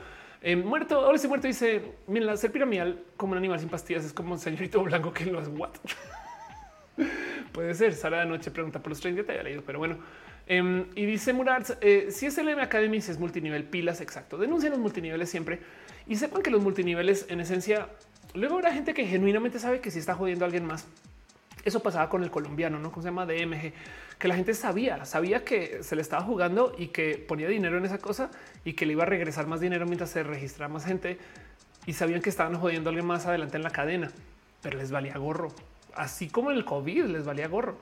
[0.43, 4.13] Eh, muerto, ahora ese muerto dice, miren, ser piramidal como un animal sin pastillas es
[4.13, 5.71] como un señorito blanco que lo es what.
[7.53, 7.95] Puede ser.
[7.95, 9.99] Sara de noche pregunta por los 30, te había leído, pero bueno.
[10.47, 14.37] Em, y dice Murat, eh, si es el M Academy, si es multinivel, pilas, exacto.
[14.37, 15.61] Denuncian los multiniveles siempre
[16.07, 17.89] y sepan que los multiniveles en esencia,
[18.35, 20.87] luego habrá gente que genuinamente sabe que si está jodiendo a alguien más.
[21.65, 23.73] Eso pasaba con el colombiano, no ¿Cómo se llama DMG,
[24.19, 27.87] que la gente sabía, sabía que se le estaba jugando y que ponía dinero en
[27.87, 28.31] esa cosa
[28.67, 31.17] y que le iba a regresar más dinero mientras se registraba más gente
[31.87, 34.11] y sabían que estaban jodiendo a alguien más adelante en la cadena,
[34.61, 35.55] pero les valía gorro
[35.97, 37.79] así como el COVID les valía gorro.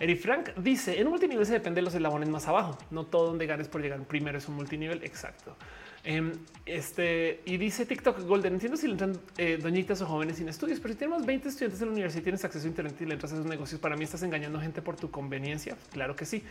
[0.00, 2.76] Eric Frank dice en un multinivel se depende de los eslabones más abajo.
[2.90, 5.02] No todo donde ganes por llegar primero es un multinivel.
[5.04, 5.56] Exacto.
[6.02, 6.32] Em,
[6.66, 8.54] este y dice TikTok Golden.
[8.54, 11.48] Entiendo si le entran eh, doñitas o jóvenes sin estudios, pero si tienes más 20
[11.48, 13.80] estudiantes en la universidad y tienes acceso a Internet y le entras a esos negocios,
[13.80, 15.76] para mí estás engañando gente por tu conveniencia.
[15.92, 16.42] Claro que sí.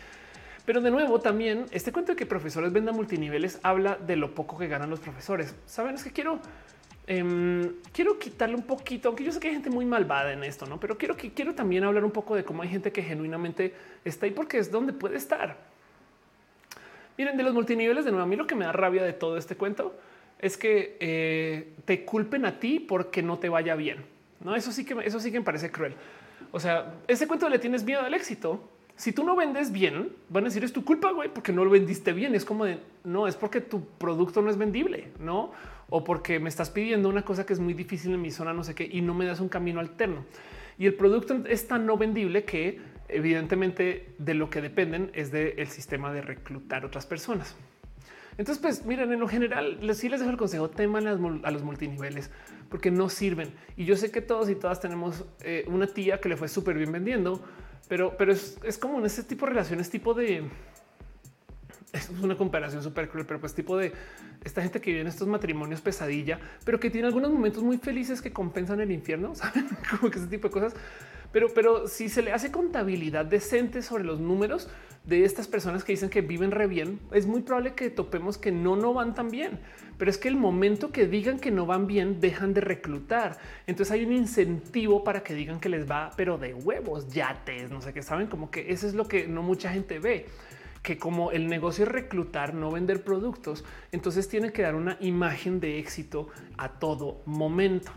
[0.65, 4.57] Pero de nuevo, también este cuento de que profesores vendan multiniveles habla de lo poco
[4.57, 5.53] que ganan los profesores.
[5.65, 6.39] Saben, es que quiero
[7.05, 10.65] Em, quiero quitarle un poquito, aunque yo sé que hay gente muy malvada en esto,
[10.65, 10.79] no?
[10.79, 13.73] Pero quiero que quiero también hablar un poco de cómo hay gente que genuinamente
[14.05, 15.57] está ahí porque es donde puede estar.
[17.17, 19.37] Miren, de los multiniveles de nuevo, a mí lo que me da rabia de todo
[19.37, 19.95] este cuento
[20.39, 24.05] es que eh, te culpen a ti porque no te vaya bien.
[24.39, 25.95] No, eso sí que eso sí que me parece cruel.
[26.51, 28.69] O sea, ese cuento le tienes miedo al éxito.
[28.95, 31.71] Si tú no vendes bien, van a decir es tu culpa, güey, porque no lo
[31.71, 32.35] vendiste bien.
[32.35, 35.51] Es como de no, es porque tu producto no es vendible, no?
[35.95, 38.63] O porque me estás pidiendo una cosa que es muy difícil en mi zona, no
[38.63, 40.25] sé qué, y no me das un camino alterno.
[40.79, 45.67] Y el producto es tan no vendible que evidentemente de lo que dependen es del
[45.67, 47.55] sistema de reclutar otras personas.
[48.39, 52.31] Entonces, pues miren, en lo general, sí les dejo el consejo, teman a los multiniveles
[52.69, 53.53] porque no sirven.
[53.77, 56.75] Y yo sé que todos y todas tenemos eh, una tía que le fue súper
[56.75, 57.39] bien vendiendo,
[57.87, 60.49] pero, pero es, es como en ese tipo de relaciones, tipo de
[61.93, 63.93] es una comparación súper cruel, pero pues tipo de
[64.43, 68.21] esta gente que vive en estos matrimonios pesadilla, pero que tiene algunos momentos muy felices
[68.21, 70.73] que compensan el infierno, saben como que ese tipo de cosas.
[71.31, 74.69] Pero, pero si se le hace contabilidad decente sobre los números
[75.03, 78.51] de estas personas que dicen que viven re bien, es muy probable que topemos que
[78.51, 79.59] no, no van tan bien.
[79.97, 83.39] Pero es que el momento que digan que no van bien, dejan de reclutar.
[83.65, 87.81] Entonces hay un incentivo para que digan que les va, pero de huevos, yates, no
[87.81, 90.27] sé qué saben, como que eso es lo que no mucha gente ve
[90.83, 95.59] que como el negocio es reclutar, no vender productos, entonces tiene que dar una imagen
[95.59, 96.27] de éxito
[96.57, 97.91] a todo momento.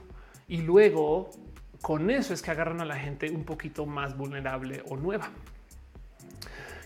[0.48, 1.30] Y luego
[1.82, 5.30] con eso es que agarran a la gente un poquito más vulnerable o nueva.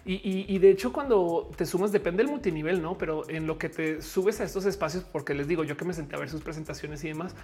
[0.07, 2.99] Y, de hecho, cuando te sumas, depende del multinivel, no?
[2.99, 5.93] Pero en lo que te subes a estos espacios, porque les digo yo que me
[5.93, 7.37] senté a ver sus presentaciones y demás,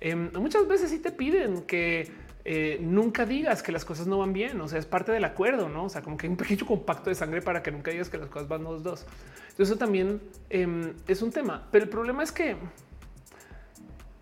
[0.00, 2.10] em, muchas veces sí te piden que
[2.50, 4.58] eh, nunca digas que las cosas no van bien.
[4.62, 5.84] O sea, es parte del acuerdo, no?
[5.84, 8.16] O sea, como que hay un pequeño compacto de sangre para que nunca digas que
[8.16, 9.06] las cosas van dos, dos.
[9.58, 11.68] Eso también em, es un tema.
[11.70, 12.56] Pero el problema es que,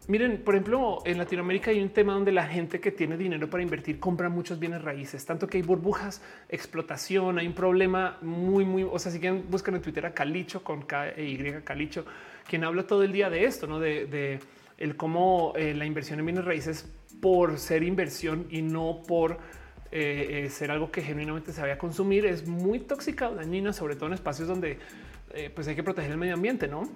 [0.08, 3.62] miren, por ejemplo, en Latinoamérica hay un tema donde la gente que tiene dinero para
[3.62, 8.82] invertir compra muchos bienes raíces, tanto que hay burbujas, explotación, hay un problema muy, muy,
[8.82, 12.04] o sea, si quieren buscan en Twitter a Calicho con K e Y Calicho,
[12.48, 14.40] quien habla todo el día de esto, no de,
[14.78, 16.86] el cómo eh, la inversión en bienes raíces
[17.20, 19.38] por ser inversión y no por
[19.92, 23.72] eh, eh, ser algo que genuinamente se vaya a consumir es muy tóxica o dañina,
[23.72, 24.78] sobre todo en espacios donde
[25.32, 26.88] eh, pues hay que proteger el medio ambiente, ¿no?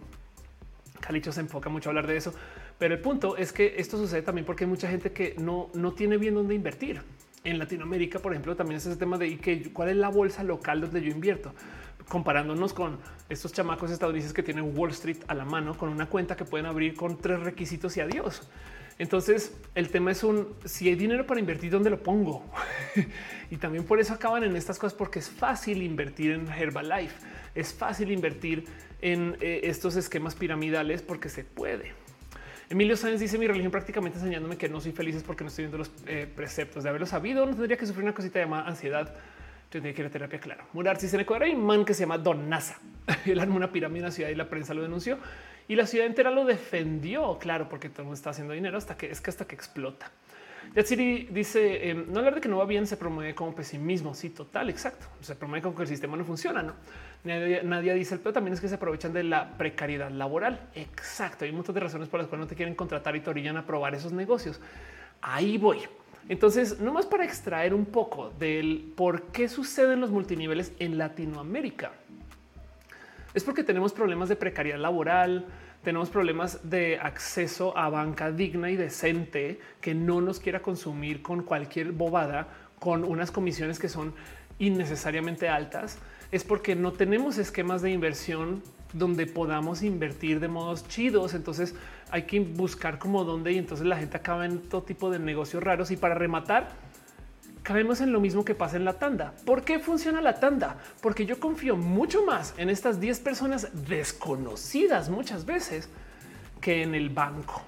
[1.01, 2.34] Calicho se enfoca mucho a hablar de eso,
[2.78, 5.92] pero el punto es que esto sucede también porque hay mucha gente que no, no
[5.92, 7.01] tiene bien dónde invertir.
[7.42, 10.82] En Latinoamérica, por ejemplo, también es ese tema de que, cuál es la bolsa local
[10.82, 11.55] donde yo invierto
[12.10, 12.98] comparándonos con
[13.28, 16.66] estos chamacos estadounidenses que tienen Wall Street a la mano con una cuenta que pueden
[16.66, 18.42] abrir con tres requisitos y adiós.
[19.01, 22.44] Entonces el tema es un si hay dinero para invertir, ¿dónde lo pongo?
[23.51, 27.14] y también por eso acaban en estas cosas, porque es fácil invertir en Herbalife,
[27.55, 28.66] es fácil invertir
[29.01, 31.94] en eh, estos esquemas piramidales porque se puede.
[32.68, 35.64] Emilio Sáenz dice mi religión prácticamente enseñándome que no soy feliz es porque no estoy
[35.64, 37.47] viendo los eh, preceptos de haberlo sabido.
[37.47, 39.14] No tendría que sufrir una cosita llamada ansiedad.
[39.70, 40.64] Tendría que ir a terapia, claro.
[40.74, 42.78] Murar si se le hay un man que se llama Don Nasa.
[43.24, 45.18] Él armó una pirámide en la ciudad y la prensa lo denunció.
[45.70, 48.97] Y la ciudad entera lo defendió, claro, porque todo el mundo está haciendo dinero hasta
[48.97, 50.10] que es que hasta que explota.
[50.74, 54.12] Yatsiri dice em, no hablar de que no va bien se promueve como pesimismo.
[54.12, 55.06] Sí, total, exacto.
[55.20, 56.64] Se promueve como que el sistema no funciona.
[56.64, 56.74] No
[57.22, 60.59] nadie, dice el pero también es que se aprovechan de la precariedad laboral.
[60.74, 61.44] Exacto.
[61.44, 63.64] Hay muchas de razones por las cuales no te quieren contratar y te orillan a
[63.64, 64.60] probar esos negocios.
[65.22, 65.82] Ahí voy.
[66.28, 71.92] Entonces, nomás para extraer un poco del por qué suceden los multiniveles en Latinoamérica.
[73.34, 75.47] Es porque tenemos problemas de precariedad laboral,
[75.82, 81.43] tenemos problemas de acceso a banca digna y decente que no nos quiera consumir con
[81.43, 82.48] cualquier bobada,
[82.78, 84.12] con unas comisiones que son
[84.59, 85.98] innecesariamente altas.
[86.31, 88.62] Es porque no tenemos esquemas de inversión
[88.93, 91.35] donde podamos invertir de modos chidos.
[91.35, 91.74] Entonces
[92.11, 95.62] hay que buscar como dónde y entonces la gente acaba en todo tipo de negocios
[95.62, 95.90] raros.
[95.90, 96.69] Y para rematar,
[97.62, 99.35] caemos en lo mismo que pasa en la tanda.
[99.45, 100.77] ¿Por qué funciona la tanda?
[101.01, 105.89] Porque yo confío mucho más en estas 10 personas desconocidas muchas veces
[106.61, 107.62] que en el banco.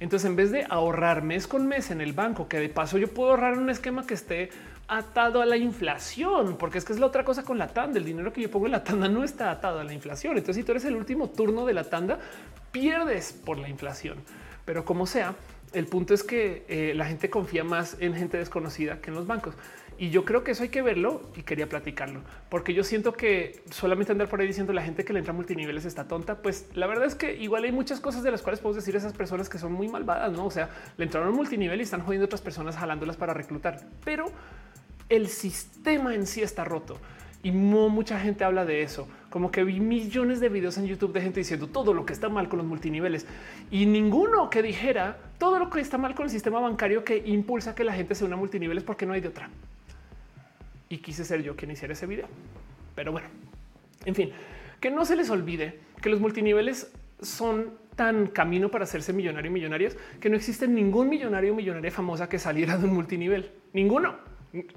[0.00, 3.08] Entonces, en vez de ahorrar mes con mes en el banco, que de paso yo
[3.08, 4.50] puedo ahorrar un esquema que esté
[4.86, 7.98] atado a la inflación, porque es que es la otra cosa con la tanda.
[7.98, 10.38] El dinero que yo pongo en la tanda no está atado a la inflación.
[10.38, 12.18] Entonces, si tú eres el último turno de la tanda,
[12.70, 14.18] pierdes por la inflación.
[14.64, 15.34] Pero como sea,
[15.72, 19.26] el punto es que eh, la gente confía más en gente desconocida que en los
[19.26, 19.54] bancos.
[20.00, 22.20] Y yo creo que eso hay que verlo y quería platicarlo,
[22.50, 25.36] porque yo siento que solamente andar por ahí diciendo la gente que le entra a
[25.36, 28.60] multiniveles está tonta, pues la verdad es que igual hay muchas cosas de las cuales
[28.60, 30.46] puedo decir a esas personas que son muy malvadas, ¿no?
[30.46, 33.80] O sea, le entraron a multinivel y están jodiendo a otras personas jalándolas para reclutar,
[34.04, 34.26] pero
[35.08, 36.96] el sistema en sí está roto.
[37.42, 41.20] Y mucha gente habla de eso, como que vi millones de videos en YouTube de
[41.20, 43.26] gente diciendo todo lo que está mal con los multiniveles
[43.70, 47.76] y ninguno que dijera todo lo que está mal con el sistema bancario que impulsa
[47.76, 49.50] que la gente se una a multiniveles porque no hay de otra.
[50.88, 52.26] Y quise ser yo quien hiciera ese video.
[52.96, 53.28] Pero bueno,
[54.04, 54.32] en fin,
[54.80, 56.90] que no se les olvide que los multiniveles
[57.20, 61.90] son tan camino para hacerse millonario y millonarios que no existe ningún millonario o millonaria
[61.90, 63.52] famosa que saliera de un multinivel.
[63.72, 64.27] Ninguno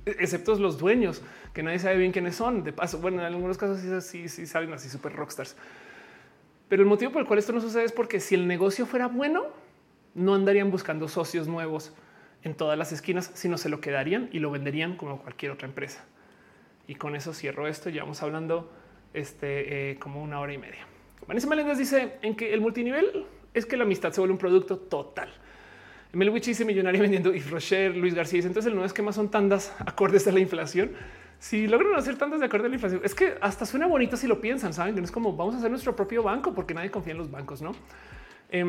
[0.05, 1.21] excepto los dueños,
[1.53, 2.63] que nadie sabe bien quiénes son.
[2.63, 5.55] De paso, bueno, en algunos casos sí, sí, salen así super rockstars.
[6.67, 9.07] Pero el motivo por el cual esto no sucede es porque si el negocio fuera
[9.07, 9.47] bueno,
[10.13, 11.93] no andarían buscando socios nuevos
[12.43, 16.03] en todas las esquinas, sino se lo quedarían y lo venderían como cualquier otra empresa.
[16.87, 17.89] Y con eso cierro esto.
[17.89, 18.71] Ya vamos hablando
[19.13, 20.87] este, eh, como una hora y media.
[21.27, 24.77] Vanessa Meléndez dice en que el multinivel es que la amistad se vuelve un producto
[24.77, 25.29] total.
[26.13, 29.73] Melwich dice millonario vendiendo y Rocher, Luis García dice entonces el nuevo esquema son tandas
[29.79, 30.91] acordes a la inflación.
[31.39, 34.27] Si logran hacer tandas de acuerdo a la inflación, es que hasta suena bonito si
[34.27, 36.91] lo piensan, saben que no es como vamos a hacer nuestro propio banco porque nadie
[36.91, 37.73] confía en los bancos, no?
[38.49, 38.63] Eh,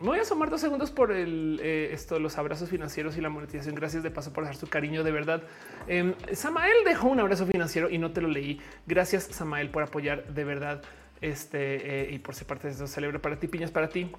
[0.00, 3.28] me voy a asomar dos segundos por el, eh, esto, los abrazos financieros y la
[3.28, 3.74] monetización.
[3.74, 5.42] Gracias de paso por dejar su cariño de verdad.
[5.88, 8.60] Eh, Samael dejó un abrazo financiero y no te lo leí.
[8.86, 10.82] Gracias, Samael, por apoyar de verdad
[11.20, 12.86] este eh, y por ser parte de esto.
[12.86, 14.10] Celebro para ti, piñas para ti.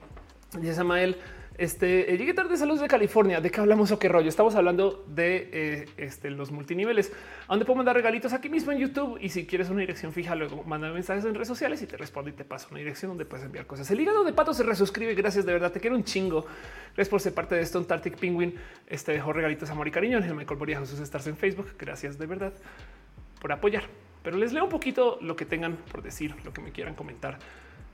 [0.60, 1.16] Dice Samael,
[1.60, 2.56] este eh, llegué tarde.
[2.58, 3.42] Saludos de California.
[3.42, 4.30] ¿De qué hablamos o qué rollo?
[4.30, 7.12] Estamos hablando de eh, este, los multiniveles,
[7.48, 9.18] a donde puedo mandar regalitos aquí mismo en YouTube.
[9.22, 12.30] Y si quieres una dirección fija, luego manda mensajes en redes sociales y te respondo
[12.30, 13.92] y te paso una dirección donde puedes enviar cosas.
[13.92, 15.14] El hígado de pato se resuscribe.
[15.16, 15.72] Gracias de verdad.
[15.72, 16.46] Te quiero un chingo.
[16.96, 17.78] Gracias por ser parte de esto.
[17.78, 18.56] Un Tartic Penguin
[18.88, 20.18] este dejó regalitos amor y cariño.
[20.18, 21.74] El Michael Boria Jesús estás en Facebook.
[21.78, 22.54] Gracias de verdad
[23.42, 23.84] por apoyar.
[24.24, 27.40] Pero les leo un poquito lo que tengan por decir, lo que me quieran comentar.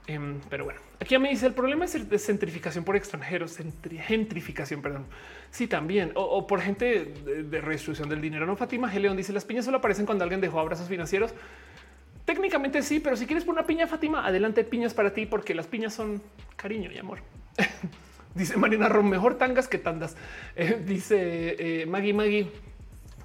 [0.07, 3.57] Em, pero bueno, aquí me dice el problema es de centrificación por extranjeros,
[4.07, 5.05] gentrificación, perdón.
[5.49, 8.45] Sí, también, o, por gente de, de, del dinero.
[8.45, 8.99] No, Fátima G.
[8.99, 11.33] León dice las piñas solo aparecen cuando alguien dejó abrazos financieros.
[12.25, 15.67] Técnicamente sí, pero si quieres por una piña, Fátima, adelante piñas para ti, porque las
[15.67, 16.21] piñas son
[16.55, 17.19] cariño y amor.
[18.35, 20.15] dice Marina Rom, mejor tangas que tandas.
[20.55, 22.51] Eh, dice eh, Maggie Maggie,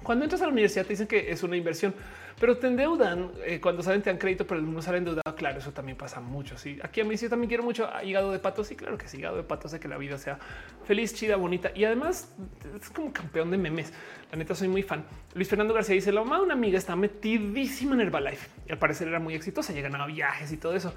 [0.01, 1.93] cuando entras a la universidad te dicen que es una inversión
[2.41, 5.35] pero te endeudan eh, cuando salen, te dan crédito, pero no salen endeudado.
[5.35, 6.57] Claro, eso también pasa mucho.
[6.57, 8.63] Sí, aquí a mí sí también quiero mucho hígado de pato.
[8.63, 10.39] Sí, claro que sí, hígado de pato hace que la vida sea
[10.83, 12.35] feliz, chida, bonita y además
[12.81, 13.93] es como campeón de memes.
[14.31, 15.05] La neta, soy muy fan.
[15.35, 18.79] Luis Fernando García dice: La mamá de una amiga está metidísima en Herbalife y al
[18.79, 19.71] parecer era muy exitosa.
[19.71, 20.95] Llegan a viajes y todo eso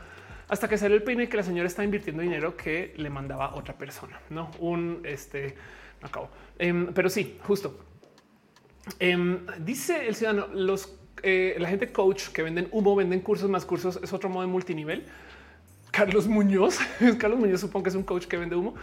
[0.49, 3.77] hasta que salió el peine que la señora está invirtiendo dinero que le mandaba otra
[3.77, 5.55] persona, no un este
[6.01, 6.31] acabo.
[6.59, 7.85] Em, pero sí, justo.
[8.99, 13.65] Em, dice el ciudadano, los eh, la gente coach que venden humo, venden cursos más
[13.65, 15.05] cursos, es otro modo de multinivel.
[15.91, 16.79] Carlos Muñoz,
[17.19, 18.75] Carlos Muñoz supongo que es un coach que vende humo.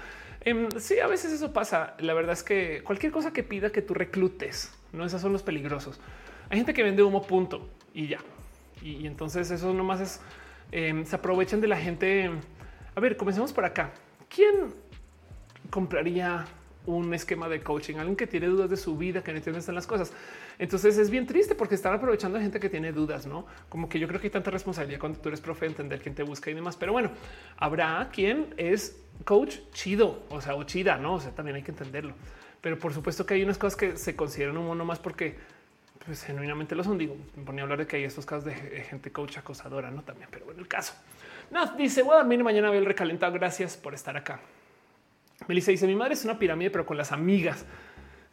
[0.41, 1.95] Em, sí, a veces eso pasa.
[1.99, 5.43] La verdad es que cualquier cosa que pida que tú reclutes, no esos son los
[5.43, 5.99] peligrosos.
[6.49, 8.19] Hay gente que vende humo, punto y ya.
[8.81, 10.19] Y, entonces eso nomás es
[10.71, 12.31] em, se aprovechan de la gente.
[12.95, 13.91] A ver, comencemos por acá.
[14.33, 14.73] ¿Quién
[15.69, 16.45] compraría
[16.85, 17.97] un esquema de coaching?
[17.97, 20.11] Alguien que tiene dudas de su vida, que no entiende las cosas.
[20.59, 23.99] Entonces es bien triste porque están aprovechando a gente que tiene dudas, no como que
[23.99, 26.53] yo creo que hay tanta responsabilidad cuando tú eres profe, entender quién te busca y
[26.53, 26.75] demás.
[26.75, 27.11] Pero bueno,
[27.57, 31.15] habrá quien es coach chido, o sea, o chida, no?
[31.15, 32.13] O sea, también hay que entenderlo.
[32.61, 35.35] Pero por supuesto que hay unas cosas que se consideran un mono más porque
[36.05, 36.97] pues, genuinamente lo son.
[36.97, 40.03] Digo, me ponía a hablar de que hay estos casos de gente coach acosadora, no
[40.03, 40.93] también, pero bueno, el caso.
[41.49, 43.33] No, dice voy a dormir mañana veo el recalentado.
[43.33, 44.39] Gracias por estar acá.
[45.47, 47.65] Melissa dice: Mi madre es una pirámide, pero con las amigas.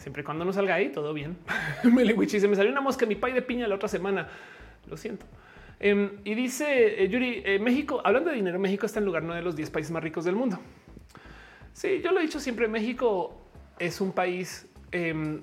[0.09, 1.36] Siempre y cuando no salga ahí, todo bien.
[1.85, 4.26] Meliwichi, se me salió una mosca en mi pay de piña la otra semana.
[4.89, 5.26] Lo siento.
[5.78, 9.35] Em, y dice eh, Yuri, eh, México, hablando de dinero, México está en lugar uno
[9.35, 10.59] de los 10 países más ricos del mundo.
[11.74, 13.39] Sí, yo lo he dicho siempre, México
[13.78, 15.43] es un país em,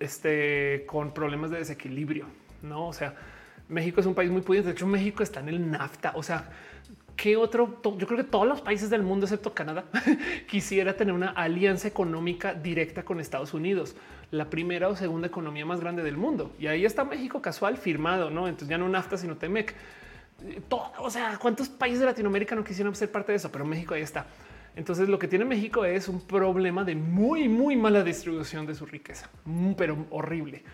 [0.00, 2.26] este, con problemas de desequilibrio,
[2.62, 2.88] ¿no?
[2.88, 3.14] O sea,
[3.68, 4.70] México es un país muy pudiente.
[4.70, 6.14] De hecho, México está en el NAFTA.
[6.16, 6.50] O sea,
[7.16, 7.80] ¿qué otro?
[7.82, 9.84] Yo creo que todos los países del mundo, excepto Canadá,
[10.48, 13.96] quisiera tener una alianza económica directa con Estados Unidos,
[14.30, 16.52] la primera o segunda economía más grande del mundo.
[16.58, 18.48] Y ahí está México casual firmado, ¿no?
[18.48, 19.74] Entonces ya no NAFTA, sino TEMEC.
[20.68, 23.50] Todo, o sea, ¿cuántos países de Latinoamérica no quisieran ser parte de eso?
[23.50, 24.26] Pero México ahí está.
[24.76, 28.86] Entonces lo que tiene México es un problema de muy, muy mala distribución de su
[28.86, 29.30] riqueza,
[29.76, 30.64] pero horrible.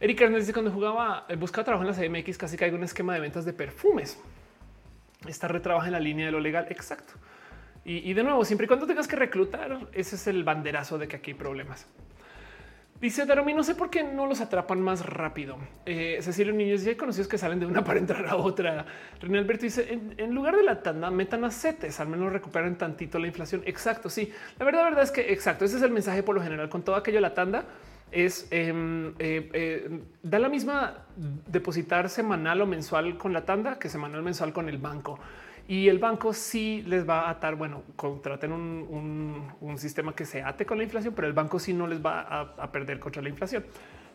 [0.00, 2.84] Eric Hernández dice cuando jugaba, eh, buscaba trabajo en la CMX, casi caigo en un
[2.84, 4.20] esquema de ventas de perfumes.
[5.26, 6.66] Esta retrabaja en la línea de lo legal.
[6.70, 7.14] Exacto.
[7.84, 11.08] Y, y, de nuevo, siempre y cuando tengas que reclutar, ese es el banderazo de
[11.08, 11.86] que aquí hay problemas.
[13.00, 15.56] Dice Daromi, no sé por qué no los atrapan más rápido.
[15.86, 18.86] Eh, Cecilia Niños, ya hay conocidos que salen de una para entrar a otra.
[19.20, 23.28] René Alberto dice, en, lugar de la tanda, metan a al menos recuperan tantito la
[23.28, 23.62] inflación.
[23.66, 24.32] Exacto, sí.
[24.58, 26.68] La verdad, la verdad es que exacto, ese es el mensaje por lo general.
[26.68, 27.66] Con todo aquello, la tanda
[28.10, 31.06] es, em, eh, eh, da la misma
[31.46, 35.18] depositar semanal o mensual con la tanda que semanal mensual con el banco
[35.68, 37.54] y el banco sí les va a atar.
[37.54, 41.86] Bueno, contraten un, sistema que se ate con la inflación, pero el banco sí no
[41.86, 43.64] les va a, perder contra la inflación.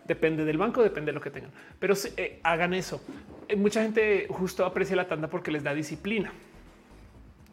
[0.06, 3.02] Depende del banco, depende de lo que tengan, pero eh, hagan eso.
[3.56, 6.34] Mucha gente justo aprecia la tanda porque les da disciplina.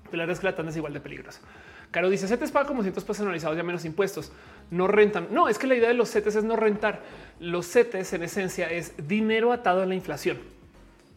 [0.05, 1.43] Pero la verdad es que la tanda es igual de peligrosa.
[1.91, 4.31] Caro dice CETES paga como cientos personalizados ya menos impuestos.
[4.71, 5.29] No rentan.
[5.33, 7.03] No, es que la idea de los CETES es no rentar.
[7.41, 10.39] Los CETES en esencia es dinero atado a la inflación.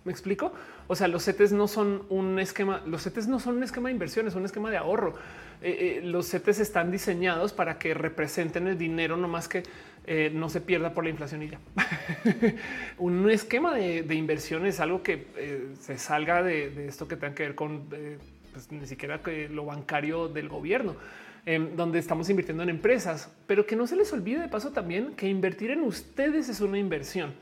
[0.03, 0.51] ¿Me explico?
[0.87, 3.93] O sea, los CETES no son un esquema, los CETES no son un esquema de
[3.93, 5.13] inversión, es un esquema de ahorro.
[5.61, 9.63] Eh, eh, los CETES están diseñados para que representen el dinero, no más que
[10.05, 11.59] eh, no se pierda por la inflación y ya.
[12.97, 15.27] un esquema de, inversión es algo que
[15.79, 17.87] se salga de, esto que tenga que ver con
[18.53, 20.95] pues, ni siquiera que lo bancario del gobierno.
[21.45, 25.13] Em, donde estamos invirtiendo en empresas, pero que no se les olvide de paso también
[25.13, 27.34] que invertir en ustedes es una inversión.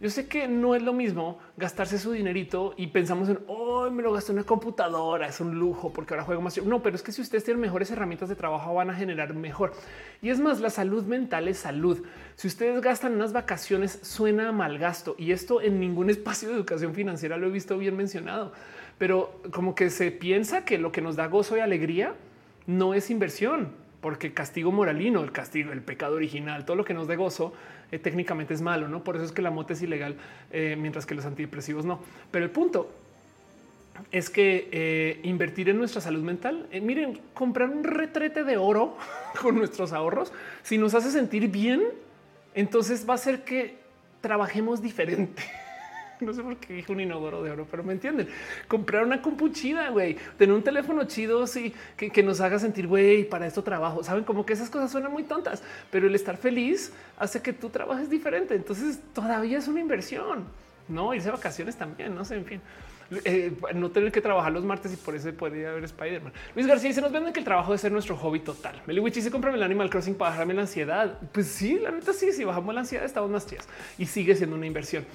[0.00, 4.02] Yo sé que no es lo mismo gastarse su dinerito y pensamos en hoy me
[4.02, 6.60] lo gasté en una computadora, es un lujo porque ahora juego más.
[6.62, 9.72] No, pero es que si ustedes tienen mejores herramientas de trabajo van a generar mejor.
[10.22, 12.04] Y es más, la salud mental es salud.
[12.36, 16.94] Si ustedes gastan unas vacaciones, suena mal gasto y esto en ningún espacio de educación
[16.94, 18.52] financiera lo he visto bien mencionado,
[18.98, 22.14] pero como que se piensa que lo que nos da gozo y alegría
[22.66, 23.68] no es inversión,
[24.00, 27.52] porque castigo moralino, el castigo, el pecado original, todo lo que nos dé gozo
[27.90, 29.02] eh, técnicamente es malo, ¿no?
[29.02, 30.16] Por eso es que la mota es ilegal,
[30.50, 32.00] eh, mientras que los antidepresivos no.
[32.30, 32.90] Pero el punto
[34.12, 38.96] es que eh, invertir en nuestra salud mental, miren, comprar un retrete de oro
[39.40, 41.82] con nuestros ahorros, si nos hace sentir bien,
[42.54, 43.78] entonces va a ser que
[44.20, 45.42] trabajemos diferente.
[46.24, 48.28] no sé por qué dijo un inodoro de oro, pero me entienden.
[48.66, 53.24] Comprar una compu chida, güey, tener un teléfono chido, sí, que, nos haga sentir, güey,
[53.24, 54.02] para esto trabajo.
[54.02, 57.70] Saben como que esas cosas suenan muy tontas, pero el estar feliz hace que tú
[57.70, 58.54] trabajes diferente.
[58.54, 60.44] Entonces todavía es una inversión,
[60.88, 62.60] no irse a vacaciones también, no sé, en fin.
[63.24, 66.32] Eh, no tener que trabajar los martes y por eso podría haber Spider-Man.
[66.54, 68.82] Luis García se nos vende que el trabajo debe ser nuestro hobby total.
[68.86, 71.18] Meliwichi se compra el Animal Crossing para bajarme la ansiedad.
[71.32, 73.66] Pues sí, la neta sí, si bajamos la ansiedad estamos más chías
[73.96, 75.06] y sigue siendo una inversión.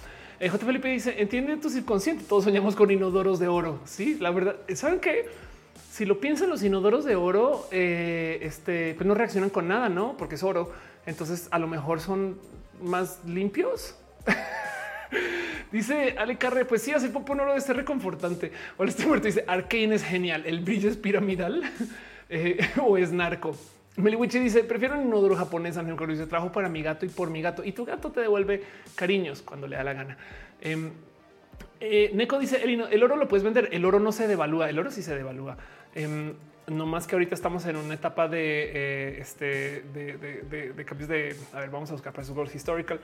[0.44, 0.66] Eh, J.
[0.66, 2.26] Felipe dice: Entiende tu subconsciente.
[2.28, 3.80] Todos soñamos con inodoros de oro.
[3.86, 4.58] Sí, la verdad.
[4.76, 5.30] Saben que
[5.90, 10.18] si lo piensan, los inodoros de oro eh, este, pues no reaccionan con nada, no?
[10.18, 10.74] Porque es oro.
[11.06, 12.38] Entonces, a lo mejor son
[12.82, 13.96] más limpios.
[15.72, 18.52] Dice Ale Carre, pues sí, hace poco un oro de ser reconfortante.
[18.78, 20.44] O este muerto dice Arcane es genial.
[20.46, 21.64] El brillo es piramidal
[22.30, 23.56] eh, o es narco.
[23.98, 25.78] Meliwichi dice: Prefiero un inodoro japonés.
[25.78, 27.64] Ángel dice: Trabajo para mi gato y por mi gato.
[27.64, 28.64] Y tu gato te devuelve
[28.96, 30.18] cariños cuando le da la gana.
[30.62, 30.92] Em,
[31.80, 33.70] eh, Neko dice: el, oro lo puedes vender.
[33.72, 34.70] El oro no se devalúa.
[34.70, 35.58] El oro sí se devalúa.
[35.94, 36.34] Em,
[36.68, 41.60] no más que ahorita estamos en una etapa de eh, este de, cambios de a
[41.60, 43.00] ver, vamos a buscar precios gold historical.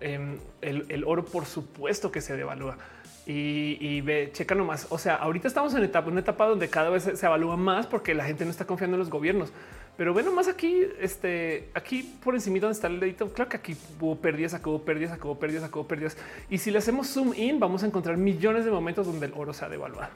[0.00, 2.76] Em, el, oro, por supuesto que se devalúa
[3.26, 4.86] y, ve, checa nomás.
[4.90, 8.14] O sea, ahorita estamos en etapa, una etapa donde cada vez se evalúa más porque
[8.14, 9.52] la gente no está confiando en los gobiernos.
[9.96, 13.76] Pero bueno, más aquí, este, aquí por encima donde está el dedito, claro que aquí
[14.00, 16.16] hubo pérdidas, acabó pérdidas, acabó pérdidas, acabó pérdidas.
[16.50, 19.52] Y si le hacemos zoom in, vamos a encontrar millones de momentos donde el oro
[19.52, 20.10] se ha devaluado.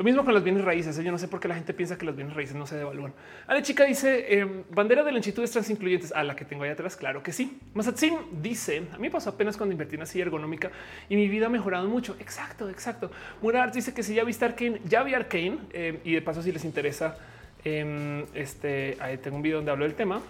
[0.00, 0.98] Lo mismo con las bienes raíces.
[0.98, 1.04] ¿eh?
[1.04, 3.12] Yo no sé por qué la gente piensa que las bienes raíces no se devalúan.
[3.46, 6.10] Ale chica dice em, bandera de lentitudes transincluyentes.
[6.12, 6.96] A la que tengo ahí atrás.
[6.96, 7.60] Claro que sí.
[7.74, 10.70] Masatzin dice a mí pasó apenas cuando invertí en una silla ergonómica
[11.10, 12.16] y mi vida ha mejorado mucho.
[12.18, 13.10] Exacto, exacto.
[13.42, 16.50] Murat dice que si ya viste Arcane, ya vi Arcane em, y de paso, si
[16.50, 17.18] les interesa,
[17.64, 20.20] Em, este tengo un video donde hablo del tema.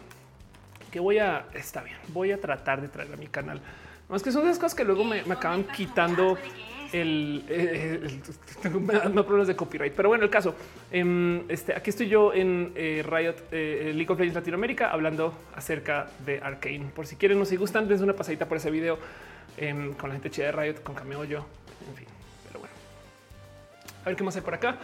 [0.91, 3.61] que voy a, está bien, voy a tratar de traer a mi canal.
[4.09, 6.37] Más que son esas cosas que luego me, acaban quitando
[6.93, 7.45] el,
[8.61, 8.81] tengo
[9.25, 10.57] problemas de copyright, pero bueno, el caso
[10.91, 16.09] em, este aquí estoy yo en eh, Riot eh, League of Legends Latinoamérica hablando acerca
[16.27, 16.91] de Arcane.
[16.93, 18.99] Por si quieren o si gustan, dense una pasadita por ese video
[19.57, 21.47] em, con la gente chida de Riot, con Cameo yo,
[21.89, 22.07] en fin.
[22.49, 22.75] Pero bueno,
[24.03, 24.77] a ver qué más hay por acá.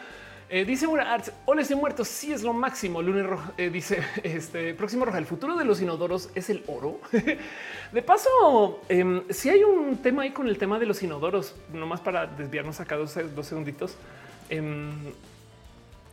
[0.49, 2.05] Eh, dice Mura Arts, hola, estoy muerto.
[2.05, 3.03] Sí, es lo máximo.
[3.03, 5.19] Lunes Rojo eh, dice este próximo roja.
[5.19, 7.01] El futuro de los inodoros es el oro.
[7.93, 12.01] de paso, em, si hay un tema ahí con el tema de los inodoros, nomás
[12.01, 13.97] para desviarnos acá dos, dos segunditos.
[14.49, 14.93] Em,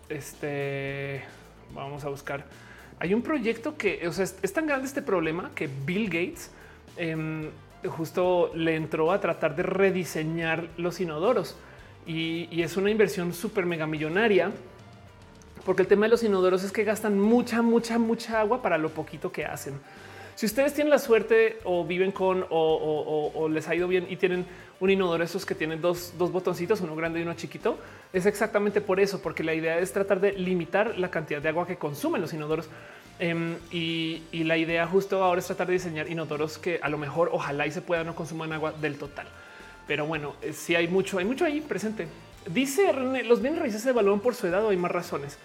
[0.09, 1.23] este
[1.71, 2.45] vamos a buscar.
[2.99, 6.49] Hay un proyecto que o sea, es, tan grande este problema que Bill Gates
[6.97, 7.51] em,
[7.87, 11.55] justo le entró a tratar de rediseñar los inodoros
[12.05, 14.51] y, es una inversión súper mega millonaria
[15.65, 18.89] porque el tema de los inodoros es que gastan mucha, mucha, mucha agua para lo
[18.89, 19.79] poquito que hacen.
[20.35, 24.45] Si ustedes tienen la suerte o viven con o, les ha ido bien y tienen
[24.79, 27.77] un inodoro, esos que tienen dos, dos, botoncitos, uno grande y uno chiquito,
[28.11, 31.67] es exactamente por eso, porque la idea es tratar de limitar la cantidad de agua
[31.67, 32.67] que consumen los inodoros.
[33.19, 36.97] Em, y, y, la idea justo ahora es tratar de diseñar inodoros que a lo
[36.97, 39.27] mejor ojalá y se pueda no consuman agua del total.
[39.87, 42.07] Pero bueno, eh, si hay mucho, hay mucho ahí presente.
[42.45, 45.37] Dice René, los bienes raíces se evalúan por su edad o hay más razones.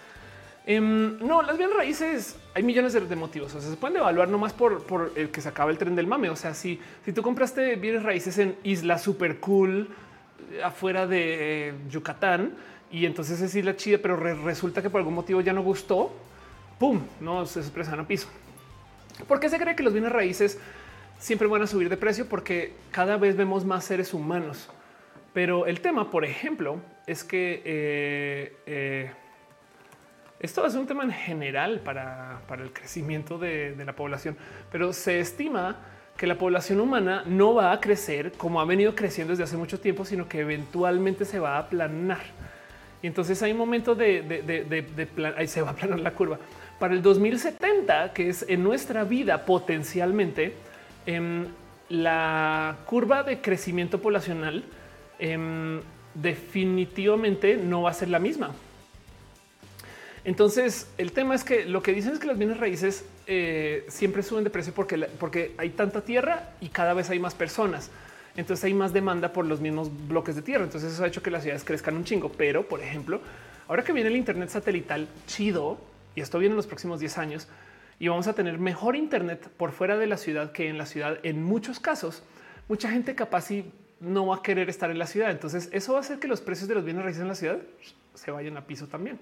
[0.65, 3.55] Em, no, las bienes raíces hay millones de, motivos.
[3.55, 6.07] O sea, se pueden evaluar nomás por, por el que se acaba el tren del
[6.07, 6.29] mame.
[6.29, 9.89] O sea, si, si tú compraste bienes raíces en isla super cool
[10.51, 12.53] eh, afuera de eh, Yucatán
[12.91, 16.11] y entonces es isla chida, pero resulta que por algún motivo ya no gustó,
[16.77, 18.27] pum, no se expresan a piso.
[19.27, 20.59] ¿Por qué se cree que los bienes raíces
[21.19, 24.69] siempre van a subir de precio porque cada vez vemos más seres humanos.
[25.33, 29.11] Pero el tema, por ejemplo, es que eh, eh,
[30.39, 34.37] esto es un tema en general para, el crecimiento de, la población,
[34.71, 35.77] pero se estima
[36.17, 39.79] que la población humana no va a crecer como ha venido creciendo desde hace mucho
[39.79, 42.21] tiempo, sino que eventualmente se va a aplanar.
[43.01, 46.39] Y entonces hay un momento de, de, ahí se va a aplanar la curva.
[46.79, 50.53] Para el 2070, que es en nuestra vida potencialmente,
[51.05, 51.47] Em,
[51.89, 54.63] la curva de crecimiento poblacional
[55.17, 55.81] em,
[56.13, 58.51] definitivamente no va a ser la misma.
[60.23, 64.21] Entonces, el tema es que lo que dicen es que las bienes raíces eh, siempre
[64.21, 67.89] suben de precio porque, porque hay tanta tierra y cada vez hay más personas.
[68.35, 70.63] Entonces hay más demanda por los mismos bloques de tierra.
[70.63, 72.31] Entonces eso ha hecho que las ciudades crezcan un chingo.
[72.31, 73.21] Pero, por ejemplo,
[73.67, 75.79] ahora que viene el Internet satelital chido,
[76.15, 77.47] y esto viene en los próximos 10 años,
[77.99, 81.19] y vamos a tener mejor Internet por fuera de la ciudad que en la ciudad.
[81.23, 82.23] En muchos casos,
[82.69, 85.31] mucha gente capaz y no va a querer estar en la ciudad.
[85.31, 87.59] Entonces eso va a hacer que los precios de los bienes raíces en la ciudad
[88.13, 89.19] se vayan a piso también.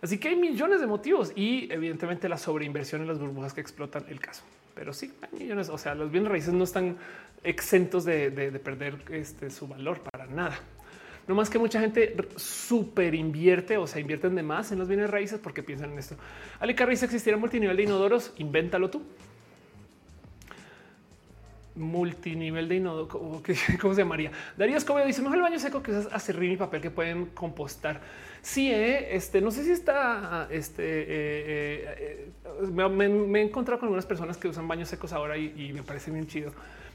[0.00, 4.04] Así que hay millones de motivos y evidentemente la sobreinversión en las burbujas que explotan
[4.08, 4.42] el caso.
[4.74, 5.68] Pero sí, hay millones.
[5.68, 6.96] O sea, los bienes raíces no están
[7.44, 10.58] exentos de, perder este, su valor para nada.
[11.28, 15.08] No más que mucha gente súper invierte, o sea, invierten de más en los bienes
[15.10, 16.16] raíces porque piensan en esto.
[16.58, 19.02] Ale Carriz, existiera multinivel de inodoros, invéntalo tú.
[21.74, 23.08] Multinivel de inodoro,
[23.80, 24.30] ¿cómo se llamaría?
[24.58, 28.02] Darío Escobedo dice: Mejor el baño seco que usas acerrín y papel que pueden compostar.
[28.42, 30.48] Sí, eh, este no sé si está.
[30.50, 32.28] Este eh,
[32.68, 36.10] eh, me, he encontrado con algunas personas que usan baños secos ahora y me parece
[36.10, 36.52] bien chido.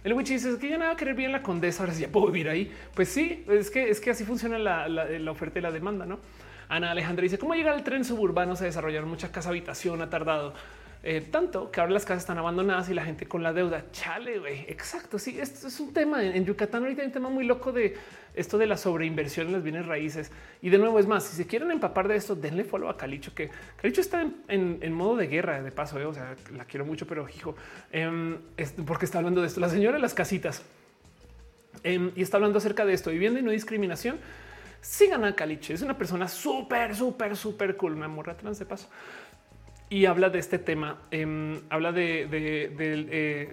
[0.08, 2.48] El Witch dice que ya nada querer bien la condesa, ahora sí ya puedo vivir
[2.48, 2.72] ahí.
[2.96, 6.22] Pues sí, es que es que así funciona la, oferta y la demanda, ¿no?
[6.70, 10.54] Ana Alejandra dice cómo llegar el tren suburbano se desarrollaron mucha casa habitación, ha tardado.
[11.04, 13.86] Eh, tanto que ahora las casas están abandonadas y la gente con la deuda.
[13.92, 14.38] Chale.
[14.70, 15.20] Exacto.
[15.20, 16.84] Sí, esto es un tema en, Yucatán.
[16.84, 17.96] Ahorita hay un tema muy loco de
[18.34, 20.32] esto de la sobreinversión en las bienes raíces.
[20.62, 23.34] Y de nuevo, es más, si se quieren empapar de esto, denle follow a Calicho,
[23.34, 23.50] que
[23.82, 26.00] Calicho está en, modo de guerra de paso.
[26.00, 27.56] Eh, o sea, la quiero mucho, pero hijo,
[27.92, 28.38] em,
[28.86, 29.60] porque está hablando de esto.
[29.60, 30.64] La señora de las casitas
[31.84, 34.20] em, y está hablando acerca de esto, vivienda y no discriminación.
[34.82, 35.74] Sigan a Caliche.
[35.74, 38.88] Es una persona súper, súper, súper cool, una morra trans de paso
[39.90, 40.98] y habla de este tema.
[41.12, 42.28] Em, habla eh,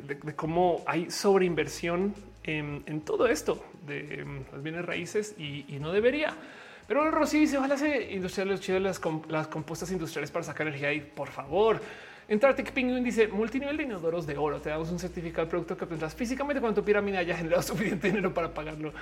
[0.05, 5.93] de, cómo hay sobreinversión en, en todo esto de em, las bienes raíces y, no
[5.93, 6.35] debería.
[6.89, 11.01] Pero Rosy dice: Ojalá se industriales chido las, las compuestas industriales para sacar energía y
[11.01, 11.81] por favor.
[12.27, 14.59] Entrartic Penguin dice multinivel de inodoros de oro.
[14.59, 18.09] Te damos un certificado del producto que presentas físicamente cuando tu pirámide haya generado suficiente
[18.09, 18.93] dinero para pagarlo.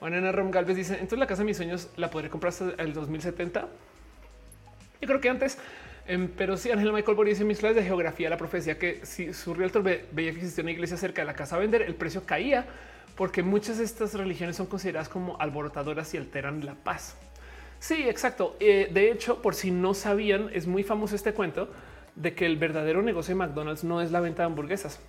[0.00, 2.92] Ana Rom Galvez dice: Entonces la casa de mis sueños la podré comprar hasta el
[2.92, 3.68] 2070.
[5.00, 5.91] Yo creo que antes Em,
[6.36, 9.54] pero sí, Ángel Michael Boris dice mis clases de geografía, la profecía que si su
[9.54, 12.66] realtor veía que existía una iglesia cerca de la casa a vender, el precio caía
[13.16, 17.16] porque muchas de estas religiones son consideradas como alborotadoras y alteran la paz.
[17.78, 18.56] Sí, exacto.
[18.60, 21.68] Eh, de hecho, por si no sabían, es muy famoso este cuento
[22.14, 25.00] de que el verdadero negocio de McDonald's no es la venta de hamburguesas,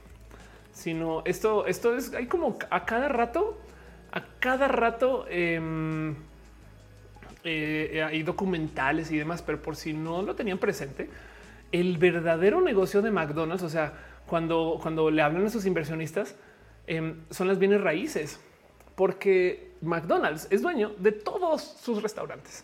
[0.71, 3.59] sino esto, esto es, hay como a cada rato,
[4.11, 6.15] a cada rato em,
[7.43, 11.09] eh, hay documentales y demás, pero por si no lo tenían presente,
[11.71, 13.93] el verdadero negocio de McDonald's, o sea,
[14.27, 16.35] cuando, cuando le hablan a sus inversionistas,
[16.87, 18.39] em, son las bienes raíces,
[18.95, 22.63] porque McDonald's es dueño de todos sus restaurantes.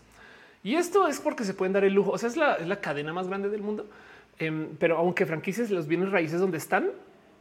[0.63, 2.11] Y esto es porque se pueden dar el lujo.
[2.11, 3.89] O sea, es la, cadena más grande del mundo.
[4.37, 6.91] Em, pero aunque franquicias, los bienes raíces donde están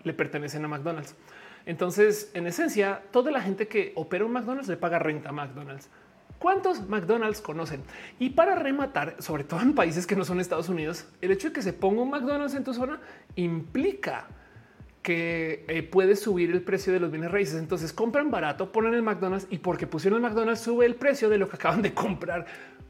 [0.05, 1.15] le pertenecen a McDonald's.
[1.67, 5.89] Entonces, en esencia, toda la gente que opera un McDonald's le paga renta a McDonald's.
[6.39, 7.83] ¿Cuántos McDonald's conocen?
[8.19, 11.55] Y para rematar, sobre todo en países que no son Estados Unidos, el hecho de
[11.55, 13.01] que se ponga un McDonald's en tu zona
[13.35, 14.29] implica
[15.03, 17.59] que eh, puedes subir el precio de los bienes raíces.
[17.59, 21.39] Entonces compran barato, ponen el McDonald's y porque pusieron el McDonald's sube el precio de
[21.39, 22.47] lo que acaban de comprar.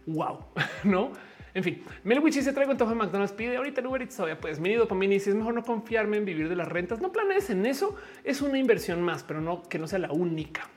[0.06, 0.44] Wow,
[0.84, 1.12] no?
[1.54, 4.74] En fin, Melwich se traigo antojo de McDonald's, pide ahorita Uber Eats todavía pues mi
[4.74, 7.00] dopamina si es mejor no confiarme en vivir de las rentas.
[7.00, 10.68] No planees en eso, es una inversión más, pero no que no sea la única.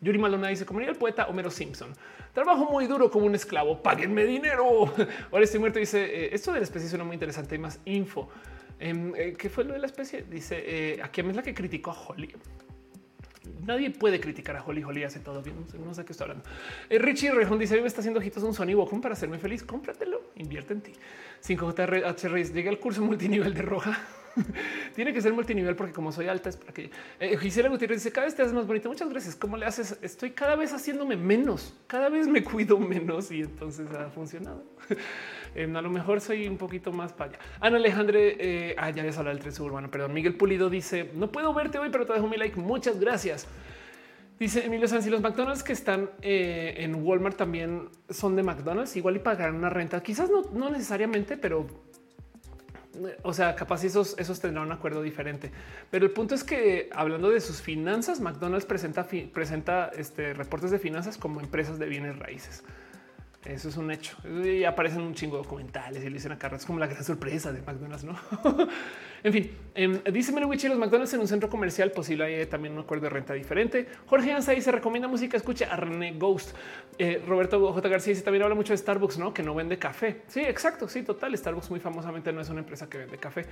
[0.00, 1.92] Yuri Malona dice, como el poeta Homero Simpson,
[2.32, 4.92] trabajo muy duro como un esclavo, páguenme dinero.
[5.32, 5.78] Ahora estoy muerto.
[5.78, 8.28] Dice, eh, esto de la especie suena muy interesante y más info.
[8.78, 10.22] Em, eh, ¿Qué fue lo de la especie?
[10.22, 12.32] Dice, eh, aquí es la que criticó a Holly.
[13.66, 14.84] Nadie puede criticar a Holly.
[14.84, 15.56] Holly hace todo bien.
[15.84, 16.44] No sé, qué está hablando.
[16.90, 19.64] Richie Rejón dice: Me está haciendo ojitos un Sony Wacom para hacerme feliz.
[19.64, 20.92] Cómpratelo, invierte en ti.
[21.42, 23.98] 5JH Reyes llega al curso multinivel de roja.
[24.94, 26.90] Tiene que ser multinivel porque como soy alta es para que
[27.20, 28.88] eh, Gisela Gutiérrez dice cada vez te haces más bonito.
[28.88, 29.36] Muchas gracias.
[29.36, 29.98] ¿Cómo le haces?
[30.02, 34.64] Estoy cada vez haciéndome menos, cada vez me cuido menos y entonces ha funcionado.
[35.54, 37.38] Em, a lo mejor soy un poquito más para allá.
[37.60, 40.12] Ana Alejandre, eh, ah, ya habías hablado del tren suburbano, perdón.
[40.12, 42.60] Miguel Pulido dice no puedo verte hoy, pero te dejo mi like.
[42.60, 43.48] Muchas gracias.
[44.38, 49.16] Dice Emilio Sanz los McDonald's que están eh, en Walmart también son de McDonald's, igual
[49.16, 50.00] y pagarán una renta.
[50.00, 51.66] Quizás no, no necesariamente, pero
[53.22, 55.50] o sea, capaz esos, esos tendrán un acuerdo diferente.
[55.90, 60.78] Pero el punto es que hablando de sus finanzas, McDonald's presenta, presenta este, reportes de
[60.78, 62.64] finanzas como empresas de bienes raíces.
[63.44, 64.16] Eso es un hecho.
[64.44, 67.52] Y aparecen un chingo de documentales y le dicen acá, es como la gran sorpresa
[67.52, 68.18] de McDonald's, ¿no?
[69.22, 72.80] en fin, eh, dice Menowich los McDonald's en un centro comercial posible hay también un
[72.80, 73.86] acuerdo de renta diferente.
[74.06, 76.54] Jorge Anza se recomienda música, escucha a René Ghost.
[76.98, 77.88] Eh, Roberto J.
[77.88, 79.32] García dice también habla mucho de Starbucks, ¿no?
[79.32, 80.22] Que no vende café.
[80.26, 81.36] Sí, exacto, sí, total.
[81.36, 83.46] Starbucks muy famosamente no es una empresa que vende café.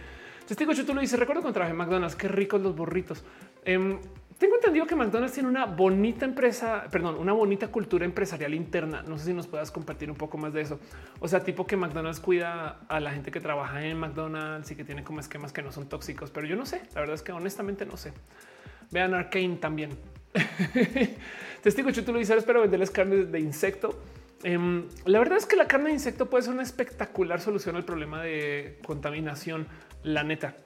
[0.48, 3.24] Testigo Chutulo dice, recuerdo cuando trabajé en McDonald's, qué ricos los burritos.
[3.64, 3.98] Eh,
[4.38, 9.02] tengo entendido que McDonald's tiene una bonita empresa, perdón, una bonita cultura empresarial interna.
[9.02, 10.78] No sé si nos puedas compartir un poco más de eso.
[11.20, 14.84] O sea, tipo que McDonald's cuida a la gente que trabaja en McDonald's y que
[14.84, 16.82] tiene como esquemas que no son tóxicos, pero yo no sé.
[16.94, 18.12] La verdad es que honestamente no sé.
[18.90, 19.90] Vean Arcane también.
[21.62, 23.98] Testigo Chutulo dice, espero venderles carne de insecto.
[24.42, 27.84] Em, la verdad es que la carne de insecto puede ser una espectacular solución al
[27.84, 29.66] problema de contaminación.
[30.02, 30.56] La neta.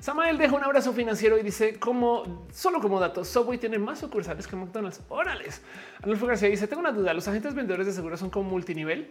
[0.00, 4.46] Samael deja un abrazo financiero y dice como solo como dato, Subway tiene más sucursales
[4.46, 5.02] que McDonald's.
[5.10, 5.62] Órales.
[6.02, 7.12] Anulfo García dice tengo una duda.
[7.12, 9.10] Los agentes vendedores de seguros son como multinivel.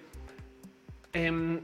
[1.13, 1.61] Em,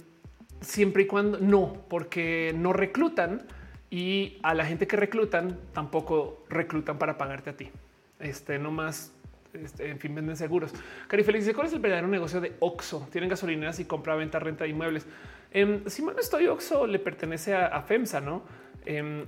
[0.62, 3.42] siempre y cuando no, porque no reclutan
[3.90, 7.72] y a la gente que reclutan tampoco reclutan para pagarte a ti.
[8.20, 9.12] Este no más
[9.54, 10.72] este, en fin, venden seguros.
[11.08, 13.08] Cari Félix ¿Cuál es el verdadero negocio de Oxo?
[13.12, 15.06] Tienen gasolineras y compra, venta, renta de inmuebles.
[15.52, 18.44] Eh, si no estoy, Oxo le pertenece a, a, FEMSA, no?
[18.86, 19.26] Em,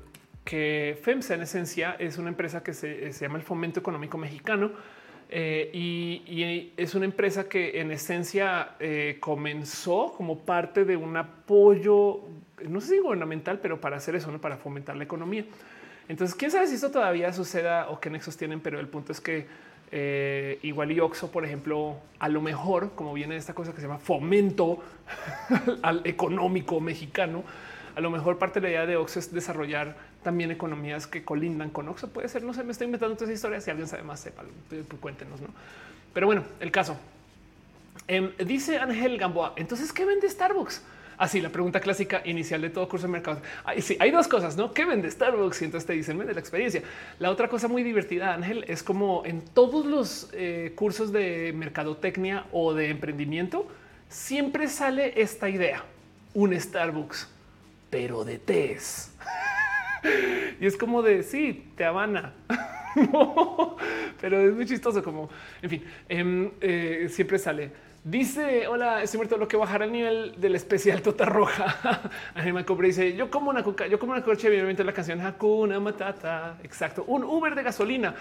[0.48, 4.72] que FEMSA en esencia es una empresa que se, llama el Fomento Económico Mexicano
[5.30, 12.22] eh, y, es una empresa que en esencia eh, comenzó como parte de un apoyo,
[12.66, 14.40] no sé si gubernamental, pero para hacer eso, ¿no?
[14.40, 15.44] para fomentar la economía.
[16.08, 19.20] Entonces, quién sabe si esto todavía suceda o qué nexos tienen, pero el punto es
[19.20, 19.48] que
[19.92, 23.88] eh, igual y Oxo, por ejemplo, a lo mejor, como viene esta cosa que se
[23.88, 24.80] llama fomento
[25.82, 27.44] al económico mexicano,
[27.98, 31.72] a lo mejor parte de la idea de Oxo es desarrollar también economías que colindan
[31.72, 32.08] con Oxo.
[32.08, 33.64] Puede ser, no sé, me estoy inventando todas historias.
[33.64, 35.42] Si alguien sabe más, sepa, pues, cuéntenos.
[35.42, 35.48] ¿no?
[36.14, 36.96] Pero bueno, el caso.
[38.08, 40.84] Em, dice Ángel Gamboa, entonces, ¿qué vende Starbucks?
[41.18, 43.42] Así, la pregunta clásica inicial de todo curso de mercado.
[43.80, 44.76] sí, hay dos cosas, ¿no?
[44.76, 45.64] ¿Qué vende Starbucks?
[45.64, 46.84] Y entonces te dicen, vende la experiencia.
[47.18, 52.46] La otra cosa muy divertida, Ángel, es como en todos los eh, cursos de mercadotecnia
[52.52, 53.68] o de emprendimiento,
[54.08, 55.84] siempre sale esta idea,
[56.36, 57.30] un Starbucks
[57.90, 59.14] pero de tés.
[60.60, 62.34] y es como de sí, te Habana.
[64.22, 65.04] pero es muy chistoso.
[65.04, 65.30] Como
[65.62, 67.72] en fin, em, eh, siempre sale.
[68.04, 69.38] Dice: Hola, estoy muerto.
[69.38, 72.10] Lo que bajará el nivel del especial Tota Roja.
[72.54, 74.48] me Cobre dice: Yo como una coca, yo como una coche.
[74.48, 76.58] Evidentemente, la canción Hakuna Matata.
[76.64, 77.04] Exacto.
[77.08, 78.16] Un Uber de gasolina.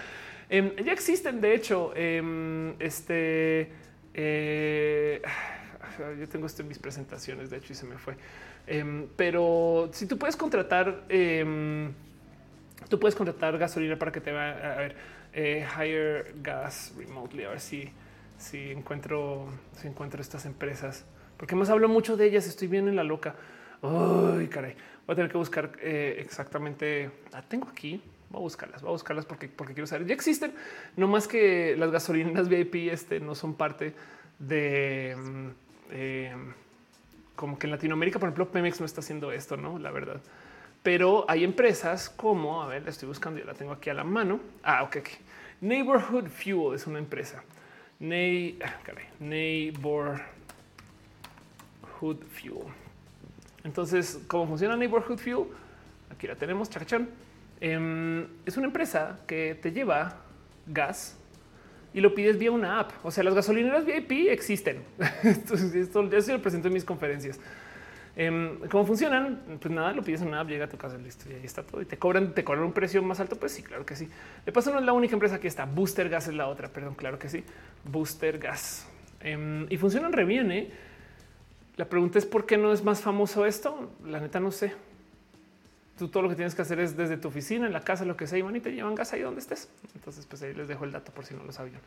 [0.49, 3.71] Em, ya existen, de hecho, em, este.
[4.13, 5.21] Eh,
[6.19, 8.15] yo tengo esto en mis presentaciones, de hecho, y se me fue.
[8.67, 11.93] Em, pero si tú puedes contratar, em,
[12.89, 14.95] tú puedes contratar gasolina para que te va a ver
[15.33, 17.45] eh, hire gas remotely.
[17.45, 17.89] A ver si,
[18.37, 19.47] si encuentro,
[19.79, 21.05] si encuentro estas empresas,
[21.37, 22.47] porque más hablo mucho de ellas.
[22.47, 23.35] Estoy bien en la loca.
[23.81, 24.75] Uy, caray,
[25.05, 27.09] voy a tener que buscar eh, exactamente.
[27.47, 28.01] Tengo aquí.
[28.29, 30.05] Voy a buscarlas, voy a buscarlas porque, porque quiero saber.
[30.05, 30.53] Ya existen,
[30.97, 33.93] no más que las gasolineras VIP este, no son parte
[34.39, 35.15] de
[35.91, 36.35] eh,
[37.37, 39.77] como que en Latinoamérica, por ejemplo, Pemex no está haciendo esto, no?
[39.77, 40.19] La verdad.
[40.81, 44.03] Pero hay empresas como, a ver, la estoy buscando, ya la tengo aquí a la
[44.03, 44.39] mano.
[44.63, 44.97] Ah, ok.
[44.97, 45.13] okay.
[45.61, 47.43] Neighborhood Fuel es una empresa.
[47.99, 48.73] Nei, ah,
[49.19, 50.17] Neighborhood
[52.01, 52.65] Fuel.
[53.63, 55.45] Entonces, ¿cómo funciona Neighborhood Fuel?
[56.11, 57.07] Aquí la tenemos, chacachán.
[57.61, 60.21] Em, es una empresa que te lleva
[60.65, 61.17] gas
[61.97, 62.91] y lo pides vía una app.
[63.01, 64.83] O sea, las gasolineras VIP existen.
[65.23, 67.39] Esto ya se lo presento en mis conferencias.
[68.15, 69.57] Em, ¿Cómo funcionan?
[69.59, 71.63] Pues nada, lo pides en una app, llega a tu casa, listo, y ahí está
[71.63, 71.81] todo.
[71.81, 73.35] Y te cobran, te cobran un precio más alto.
[73.37, 74.07] Pues sí, claro que sí.
[74.45, 75.65] De paso, no es la única empresa que está.
[75.65, 77.43] Booster Gas es la otra, perdón, claro que sí.
[77.83, 78.87] Booster Gas.
[79.21, 80.51] Em, y funcionan re bien.
[80.51, 80.69] ¿eh?
[81.77, 83.91] La pregunta es por qué no es más famoso esto.
[84.05, 84.71] La neta no sé
[85.97, 88.15] tú todo lo que tienes que hacer es desde tu oficina, en la casa, lo
[88.15, 89.69] que sea, y van y te llevan gas ahí donde estés.
[89.95, 91.81] Entonces, pues ahí les dejo el dato por si no lo sabían.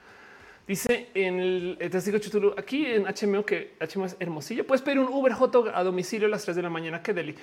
[0.67, 4.67] Dice en el testigo Chutulu aquí en HMO que HMO es hermosillo.
[4.67, 7.03] Puedes pedir un Uber hot a domicilio a las 3 de la mañana.
[7.03, 7.35] Que deli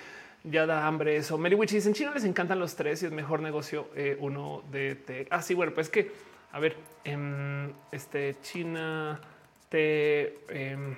[0.43, 1.37] ya da hambre eso.
[1.37, 4.63] Mary Witch dice en China les encantan los tres y es mejor negocio eh, uno
[4.71, 5.27] de té.
[5.29, 6.11] Ah, bueno, pues que
[6.51, 9.19] a ver, en este China
[9.69, 10.95] té, em,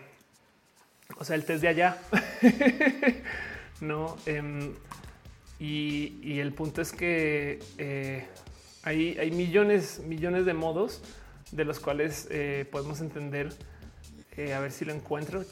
[1.17, 1.97] o sea, el té es de allá.
[3.81, 4.73] no, em,
[5.59, 8.25] y, el punto es que eh,
[8.83, 11.01] hay, millones, millones de modos
[11.51, 13.53] de los cuales eh, podemos entender.
[14.37, 15.43] Eh, a ver si lo encuentro.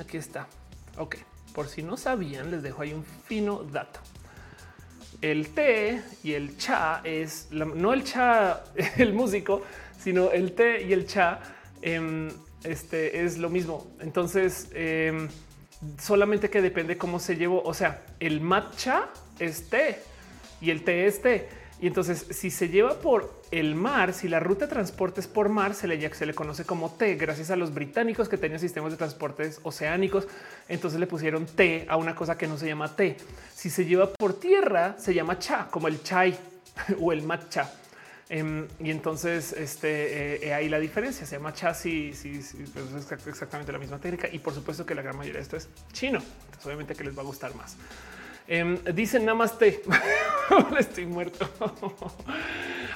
[0.00, 0.48] aquí está.
[0.96, 1.16] Ok,
[1.54, 4.00] por si no sabían, les dejo ahí un fino dato.
[5.20, 8.64] El té y el cha es no el cha,
[8.96, 9.62] el músico,
[10.00, 11.40] sino el té y el cha.
[11.82, 12.30] Em,
[12.64, 13.86] este es lo mismo.
[14.00, 15.28] Entonces, em,
[16.00, 17.62] solamente que depende cómo se llevó.
[17.62, 19.98] O sea, el matcha es té
[20.60, 21.48] y el té es té.
[21.80, 25.48] Y entonces, si se lleva por el mar, si la ruta de transporte es por
[25.48, 28.90] mar, se le, se le conoce como té, gracias a los británicos que tenían sistemas
[28.90, 30.26] de transportes oceánicos.
[30.68, 33.16] Entonces le pusieron té a una cosa que no se llama té.
[33.54, 36.36] Si se lleva por tierra, se llama cha, como el chai
[37.00, 37.70] o el matcha.
[38.30, 42.92] Em, y entonces este, eh, eh, ahí la diferencia se llama chassis, sí, sí, pues
[42.92, 44.28] es exactamente la misma técnica.
[44.30, 46.18] Y por supuesto que la gran mayoría de esto es chino.
[46.18, 47.76] Entonces, obviamente que les va a gustar más.
[48.46, 49.82] Eh, dicen namaste.
[50.78, 51.48] Estoy muerto.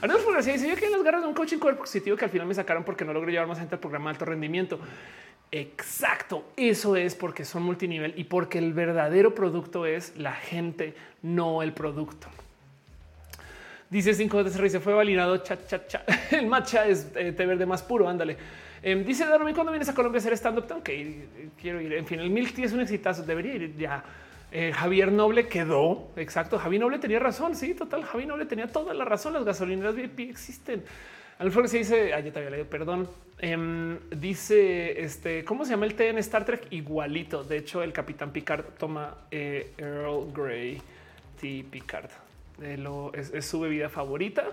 [0.01, 2.47] Arnolfo García dice: Yo que en las garras de un coaching positivo que al final
[2.47, 4.81] me sacaron porque no logré llevar más gente al programa de alto rendimiento.
[5.51, 6.47] Exacto.
[6.57, 11.75] Eso es porque son multinivel y porque el verdadero producto es la gente, no el
[11.75, 12.29] producto.
[13.93, 15.37] Dice cinco veces se fue validado.
[15.37, 16.03] Cha, cha, cha.
[16.31, 18.09] El matcha es eh, té verde más puro.
[18.09, 18.39] Ándale.
[18.83, 20.67] Eh, dice Darwin cuando vienes a Colombia a hacer stand up.
[20.67, 21.51] Tengo ir.
[21.61, 21.93] Quiero ir.
[21.93, 23.23] En fin, el milk tea es un exitazo.
[23.23, 24.03] Debería ir ya.
[24.51, 26.09] Eh, Javier Noble quedó.
[26.17, 26.59] Exacto.
[26.59, 27.55] Javier Noble tenía razón.
[27.55, 28.03] Sí, total.
[28.05, 29.35] Javier Noble tenía toda la razón.
[29.35, 30.83] Las gasolineras VIP existen.
[31.39, 33.11] Alfredo se dice, ay, ya te había leído, perdón.
[33.41, 36.67] Em, dice este, ¿cómo se llama el té en Star Trek?
[36.71, 37.45] Igualito.
[37.45, 40.81] De hecho, el capitán Picard toma Earl Grey
[41.39, 42.09] Tea Picard
[42.79, 44.45] lo, es, su bebida favorita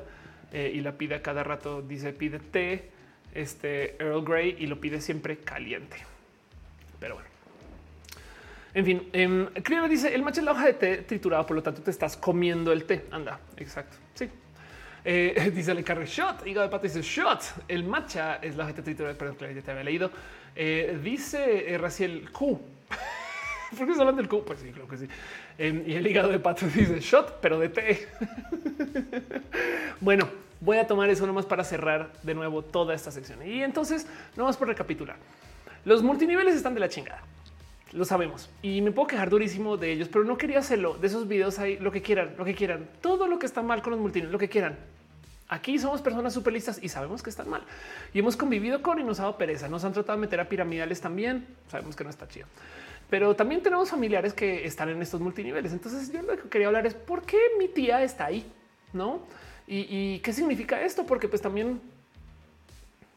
[0.52, 1.82] eh, y la pide a cada rato.
[1.82, 2.90] Dice pide té,
[3.34, 5.98] este Earl Grey y lo pide siempre caliente.
[7.00, 7.30] Pero bueno.
[8.74, 11.82] En fin, eh, dice el matcha es la hoja de té triturado, por lo tanto
[11.82, 13.06] te estás comiendo el té.
[13.12, 13.98] Anda, exacto.
[14.14, 14.30] Sí.
[15.04, 17.42] Eh, dice el carro shot, hígado de pato dice shot.
[17.68, 20.12] El matcha es la hoja de té triturada, perdón, ya te había leído.
[20.56, 22.60] Eh, dice Raciel Q.
[23.78, 24.44] ¿Por qué hablando del Q?
[24.46, 25.08] Pues sí, creo que sí.
[25.58, 28.08] Em, y el hígado de pato dice shot, pero de té.
[30.02, 30.28] bueno,
[30.60, 33.46] voy a tomar eso nomás para cerrar de nuevo toda esta sección.
[33.46, 35.18] Y entonces, nomás por recapitular.
[35.86, 37.22] Los multiniveles están de la chingada.
[37.92, 40.96] Lo sabemos y me puedo quejar durísimo de ellos, pero no quería hacerlo.
[40.96, 43.82] De esos videos hay lo que quieran, lo que quieran, todo lo que está mal
[43.82, 44.78] con los multiniveles, lo que quieran.
[45.48, 47.64] Aquí somos personas súper listas y sabemos que están mal
[48.14, 49.68] y hemos convivido con y nos ha dado pereza.
[49.68, 51.48] Nos han tratado de meter a piramidales también.
[51.68, 52.46] Sabemos que no está chido
[53.10, 55.74] pero también tenemos familiares que están en estos multiniveles.
[55.74, 58.46] Entonces yo lo que quería hablar es por qué mi tía está ahí,
[58.94, 59.22] no?
[59.72, 61.80] Y, qué significa esto, porque pues también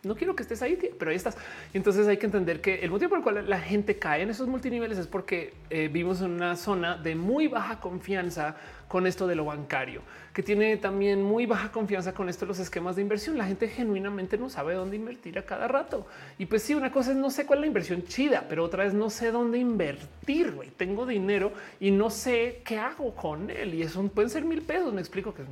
[0.03, 1.35] no quiero que estés ahí, pero ahí estás.
[1.73, 4.29] Y entonces hay que entender que el motivo por el cual la gente cae en
[4.29, 8.57] esos multiniveles es porque eh, vivimos en una zona de muy baja confianza
[8.93, 10.03] con esto de lo bancario,
[10.35, 13.39] que tiene también muy baja confianza con esto los esquemas de inversión.
[13.39, 16.07] La gente genuinamente no sabe dónde invertir a cada rato.
[16.37, 18.85] Y pues sí, una cosa es no sé cuál es la inversión chida, pero otra
[18.85, 20.53] vez no sé dónde invertir.
[20.55, 20.73] Wey.
[20.77, 23.73] Tengo dinero y no sé qué hago con él.
[23.73, 24.93] Y eso pueden ser mil pesos.
[24.93, 25.45] Me explico que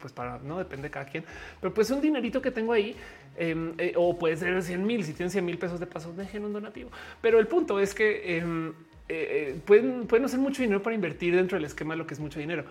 [0.00, 1.26] pues para no depende de cada quien,
[1.60, 2.96] pero pues un dinerito que tengo ahí
[3.36, 5.04] em, eh, o puede ser 100 mil.
[5.04, 6.88] Si tienen 100 mil pesos de paso, dejen un donativo.
[7.20, 8.72] Pero el punto es que em,
[9.08, 12.20] eh, pueden, pueden hacer mucho dinero para invertir dentro del esquema de lo que es
[12.20, 12.64] mucho dinero.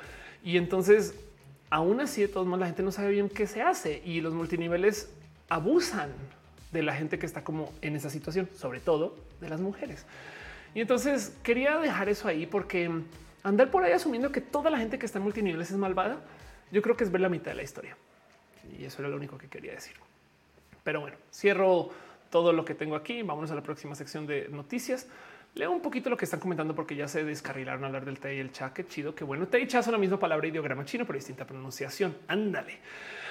[0.43, 1.15] Y entonces,
[1.69, 4.33] aún así, de todos modos, la gente no sabe bien qué se hace y los
[4.33, 5.11] multiniveles
[5.49, 6.11] abusan
[6.71, 10.05] de la gente que está como en esa situación, sobre todo de las mujeres.
[10.75, 12.91] Y entonces quería dejar eso ahí porque
[13.43, 16.19] andar por ahí asumiendo que toda la gente que está en multiniveles es malvada,
[16.71, 17.97] yo creo que es ver la mitad de la historia.
[18.77, 19.95] Y eso era lo único que quería decir.
[20.83, 21.89] Pero bueno, cierro
[22.29, 23.21] todo lo que tengo aquí.
[23.21, 25.07] Vámonos a la próxima sección de noticias.
[25.57, 28.35] Leo un poquito lo que están comentando porque ya se descarrilaron a hablar del té
[28.35, 28.73] y el cha.
[28.73, 29.47] Qué chido, qué bueno.
[29.47, 32.15] Té y cha son la misma palabra ideograma chino, pero distinta pronunciación.
[32.27, 32.77] Ándale.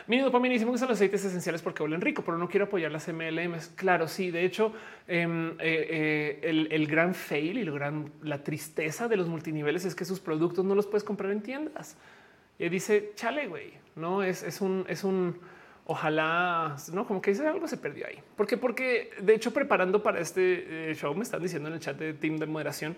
[0.09, 2.91] Mi dopamina dice que son los aceites esenciales porque huelen rico, pero no quiero apoyar
[2.91, 3.69] las MLMs.
[3.77, 4.31] Claro, sí.
[4.33, 4.73] De hecho,
[5.07, 9.95] em, eh, eh, el, gran fail y lo gran, la tristeza de los multiniveles es
[9.95, 11.97] que sus productos no los puedes comprar en tiendas.
[12.59, 15.39] Y dice, chale, güey, no es, es un, es un,
[15.87, 18.19] ojalá, no como que algo se perdió ahí.
[18.37, 21.97] Porque, porque de hecho, preparando para este eh, show, me están diciendo en el chat
[21.97, 22.97] de team de moderación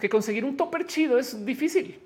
[0.00, 2.00] que conseguir un topper chido es difícil.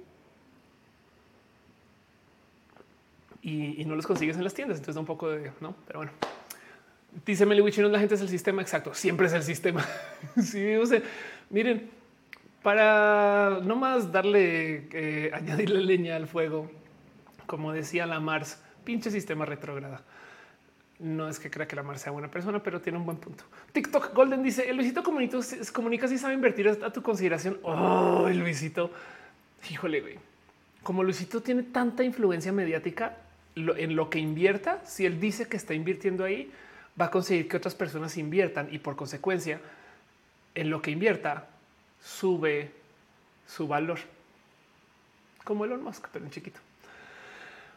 [3.43, 4.77] Y, no los consigues en las tiendas.
[4.79, 6.13] Entonces da un poco de no, pero bueno.
[7.25, 8.95] Dice Meliwichino, la gente es el sistema exacto.
[8.95, 9.85] Siempre es el sistema.
[10.43, 11.03] sí, o sea,
[11.49, 11.91] miren,
[12.63, 16.71] para no más darle, eh, añadirle leña al fuego,
[17.47, 20.03] como decía la Mars, pinche sistema retrógrada.
[20.99, 23.45] No es que crea que la Mar sea buena persona, pero tiene un buen punto.
[23.73, 27.59] TikTok Golden dice: El Luisito comunica si sabe invertir a tu consideración.
[27.63, 28.91] Oh, el Luisito.
[29.71, 30.19] Híjole, güey.
[30.83, 33.17] Como Luisito tiene tanta influencia mediática
[33.55, 36.53] en lo que invierta, si él dice que está invirtiendo ahí,
[37.01, 39.61] va a conseguir que otras personas inviertan y por consecuencia,
[40.55, 41.49] en lo que invierta,
[42.03, 42.73] sube
[43.47, 43.99] su valor.
[45.45, 46.61] Como Elon Musk, pero en chiquito.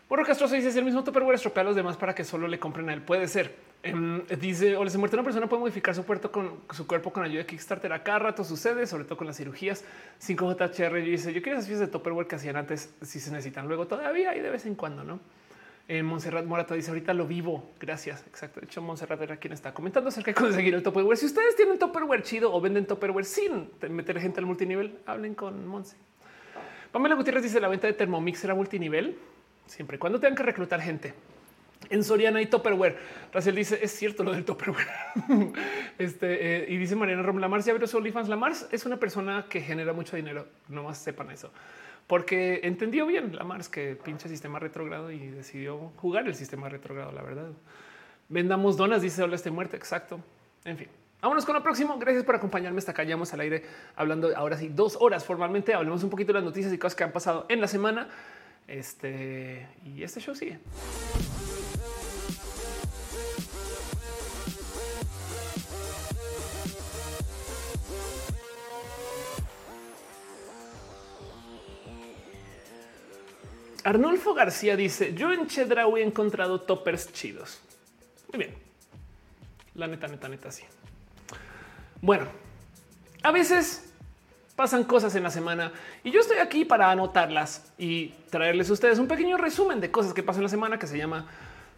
[0.10, 2.60] Borro Castro dice si el mismo Tupperware estropea a los demás para que solo le
[2.60, 3.02] compren a él.
[3.02, 3.56] Puede ser.
[3.82, 7.24] Em, dice o les muerte una persona puede modificar su cuerpo con su cuerpo con
[7.24, 7.92] ayuda de Kickstarter.
[7.92, 9.84] A cada rato sucede, sobre todo con las cirugías.
[10.22, 13.88] 5JHR dice yo quiero esas fiestas de Tupperware que hacían antes si se necesitan luego
[13.88, 15.20] todavía y de vez en cuando, no?
[15.90, 17.72] Eh, Montserrat Morata dice ahorita lo vivo.
[17.80, 18.24] Gracias.
[18.28, 18.60] Exacto.
[18.60, 21.18] De hecho, Montserrat era quien está comentando acerca de conseguir el Tupperware.
[21.18, 25.68] Si ustedes tienen Tupperware chido o venden Tupperware sin meter gente al multinivel, hablen con
[25.68, 25.98] Monse.
[26.92, 29.18] Pamela Gutiérrez dice la venta de Thermomix era multinivel
[29.65, 31.14] siempre cuando tengan que reclutar gente.
[31.90, 32.98] En Soriana y Topperware.
[33.34, 34.88] Raciel dice es cierto lo del Topperware.
[35.98, 38.30] este eh, y dice Mariana Rom Lamars ya su OnlyFans.
[38.30, 40.48] Lamars es una persona que genera mucho dinero.
[40.69, 41.52] No más sepan eso,
[42.07, 47.11] porque entendió bien Lamars que pinche sistema retrogrado y decidió jugar el sistema retrogrado.
[47.11, 47.49] La verdad,
[48.30, 49.02] vendamos donas.
[49.02, 49.76] Dice hola, estoy muerta.
[49.76, 50.22] Exacto.
[50.64, 50.88] En fin,
[51.23, 51.98] Vámonos con lo próximo.
[51.99, 53.03] Gracias por acompañarme hasta acá.
[53.03, 53.64] al aire
[53.95, 55.73] hablando ahora sí dos horas formalmente.
[55.73, 58.10] Hablemos un poquito de las noticias y cosas que han pasado en la semana.
[58.68, 60.60] Este y este show sigue.
[73.84, 77.60] Arnulfo García dice: Yo en Chedraui he encontrado toppers chidos.
[78.31, 78.56] Muy bien.
[79.76, 80.64] La neta, neta, neta, sí.
[82.02, 82.27] Bueno,
[83.23, 83.93] a veces
[84.56, 85.72] pasan cosas en la semana
[86.04, 90.14] y yo estoy aquí para anotarlas y traerles a ustedes un pequeño resumen de cosas
[90.14, 91.28] que pasan en la semana que se llama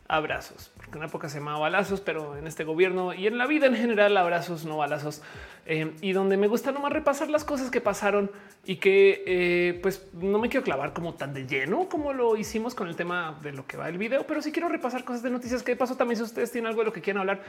[0.08, 3.48] abrazos, porque en una época se llamaba balazos, pero en este gobierno y en la
[3.48, 5.24] vida en general abrazos, no balazos,
[5.66, 8.30] eh, y donde me gusta nomás repasar las cosas que pasaron
[8.66, 12.76] y que eh, pues no me quiero clavar como tan de lleno como lo hicimos
[12.76, 15.32] con el tema de lo que va el video, pero sí quiero repasar cosas de
[15.32, 17.42] noticias que de paso también si ustedes tienen algo de lo que quieran hablar,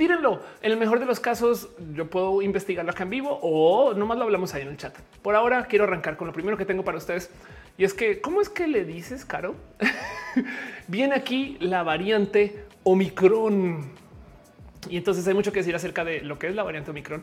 [0.00, 0.40] tírenlo.
[0.62, 4.24] En el mejor de los casos yo puedo investigarlo acá en vivo o nomás lo
[4.24, 4.98] hablamos ahí en el chat.
[5.20, 7.30] Por ahora quiero arrancar con lo primero que tengo para ustedes
[7.76, 9.56] y es que, ¿cómo es que le dices, Caro?
[10.88, 13.90] Viene aquí la variante Omicron.
[14.88, 17.22] Y entonces hay mucho que decir acerca de lo que es la variante Omicron,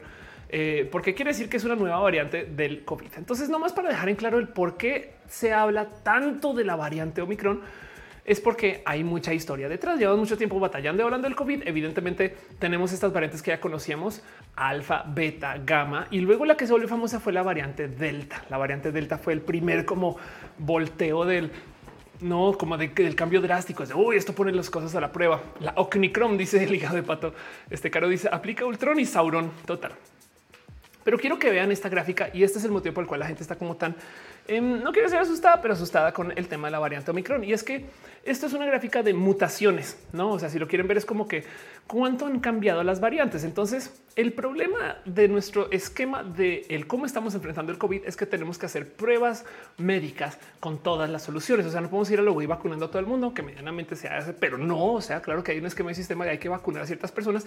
[0.49, 3.09] eh, porque quiere decir que es una nueva variante del COVID.
[3.17, 7.23] Entonces, nomás para dejar en claro el por qué se habla tanto de la variante
[7.23, 7.61] Omicron,
[8.27, 9.97] es porque hay mucha historia detrás.
[9.97, 11.63] Llevamos mucho tiempo batallando y hablando del COVID.
[11.65, 14.21] Evidentemente tenemos estas variantes que ya conocíamos,
[14.57, 18.43] alfa, beta, gamma, y luego la que se volvió famosa fue la variante delta.
[18.49, 20.17] La variante delta fue el primer como
[20.57, 21.51] volteo del
[22.19, 23.83] no como de, del cambio drástico.
[23.83, 25.41] Es de uy, esto pone las cosas a la prueba.
[25.61, 27.33] La Ocnicrom dice el hígado de pato.
[27.69, 29.51] Este caro dice aplica Ultron y Sauron.
[29.65, 29.93] Total.
[31.07, 33.27] Pero quiero que vean esta gráfica y este es el motivo por el cual la
[33.27, 33.95] gente está como tan,
[34.47, 37.43] em, no quiero ser asustada, pero asustada con el tema de la variante Omicron.
[37.43, 37.85] Y es que
[38.23, 40.31] esto es una gráfica de mutaciones, ¿no?
[40.31, 41.45] O sea, si lo quieren ver es como que
[41.87, 43.43] cuánto han cambiado las variantes.
[43.43, 48.25] Entonces, el problema de nuestro esquema de el cómo estamos enfrentando el COVID es que
[48.25, 49.45] tenemos que hacer pruebas
[49.77, 51.65] médicas con todas las soluciones.
[51.65, 53.95] O sea, no podemos ir a lo voy vacunando a todo el mundo, que medianamente
[53.95, 56.37] se hace, pero no, o sea, claro que hay un esquema de sistema y hay
[56.37, 57.45] que vacunar a ciertas personas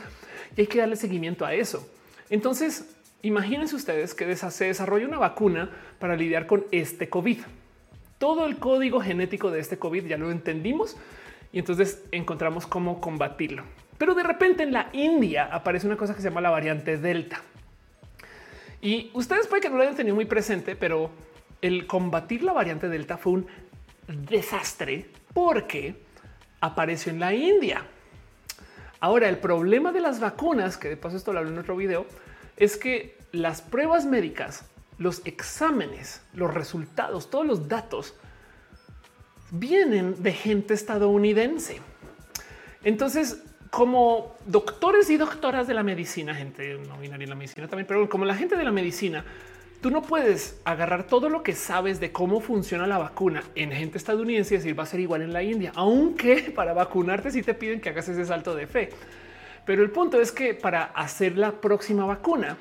[0.56, 1.86] y hay que darle seguimiento a eso.
[2.30, 2.86] Entonces,
[3.22, 7.38] Imagínense ustedes que se desarrolla una vacuna para lidiar con este COVID.
[8.18, 10.96] Todo el código genético de este COVID ya lo entendimos
[11.52, 13.64] y entonces encontramos cómo combatirlo.
[13.98, 17.42] Pero de repente en la India aparece una cosa que se llama la variante Delta.
[18.80, 21.10] Y ustedes puede que no lo hayan tenido muy presente, pero
[21.60, 23.46] el combatir la variante Delta fue un
[24.06, 25.96] desastre porque
[26.60, 27.84] apareció en la India.
[29.00, 32.06] Ahora, el problema de las vacunas, que de paso esto lo hablo en otro video,
[32.60, 34.64] es que las pruebas médicas,
[34.98, 38.14] los exámenes, los resultados, todos los datos
[39.50, 41.80] vienen de gente estadounidense.
[42.84, 47.86] Entonces, como doctores y doctoras de la medicina, gente no binaria en la medicina también,
[47.86, 49.24] pero como la gente de la medicina,
[49.80, 53.96] tú no puedes agarrar todo lo que sabes de cómo funciona la vacuna en gente
[53.96, 57.54] estadounidense y decir va a ser igual en la India, aunque para vacunarte sí te
[57.54, 58.90] piden que hagas ese salto de fe.
[59.64, 62.56] Pero el punto es que para hacer la próxima vacuna,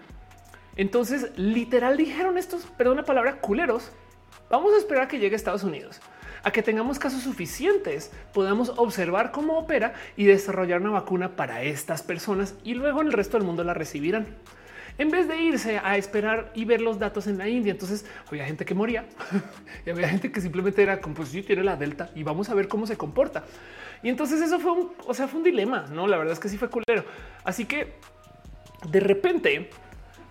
[0.75, 3.91] entonces literal dijeron estos, perdón la palabra, culeros,
[4.49, 5.99] vamos a esperar a que llegue a Estados Unidos,
[6.43, 12.01] a que tengamos casos suficientes, podamos observar cómo opera y desarrollar una vacuna para estas
[12.01, 14.27] personas y luego en el resto del mundo la recibirán
[14.99, 17.71] en vez de irse a esperar y ver los datos en la India.
[17.71, 19.05] Entonces había gente que moría
[19.85, 22.67] y había gente que simplemente era como pues tiene la delta y vamos a ver
[22.67, 23.43] cómo se comporta.
[24.03, 25.87] Y entonces eso fue un, o sea, fue un dilema.
[25.91, 27.05] No, la verdad es que sí fue culero.
[27.43, 27.93] Así que
[28.89, 29.69] de repente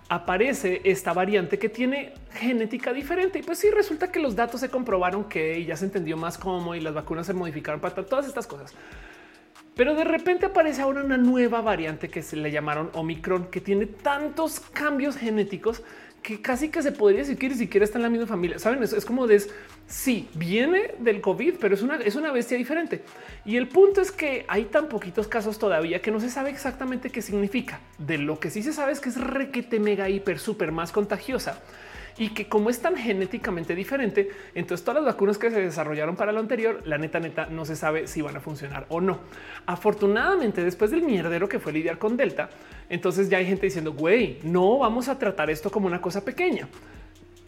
[0.07, 3.39] aparece esta variante que tiene genética diferente.
[3.39, 6.75] Y pues sí, resulta que los datos se comprobaron que ya se entendió más cómo
[6.75, 8.73] y las vacunas se modificaron para todas estas cosas.
[9.75, 13.85] Pero de repente aparece ahora una nueva variante que se le llamaron Omicron, que tiene
[13.85, 15.83] tantos cambios genéticos
[16.21, 18.59] que casi que se podría decir que ni siquiera está en la misma familia.
[18.59, 19.41] Saben, es, es como de
[19.87, 23.03] sí, viene del COVID, pero es una, es una bestia diferente.
[23.45, 27.09] Y el punto es que hay tan poquitos casos todavía que no se sabe exactamente
[27.09, 27.79] qué significa.
[27.97, 31.61] De lo que sí se sabe es que es requete mega hiper super más contagiosa
[32.19, 36.33] y que como es tan genéticamente diferente, entonces todas las vacunas que se desarrollaron para
[36.33, 39.21] lo anterior, la neta neta no se sabe si van a funcionar o no.
[39.65, 42.49] Afortunadamente, después del mierdero que fue lidiar con Delta,
[42.89, 46.67] entonces ya hay gente diciendo, güey, no vamos a tratar esto como una cosa pequeña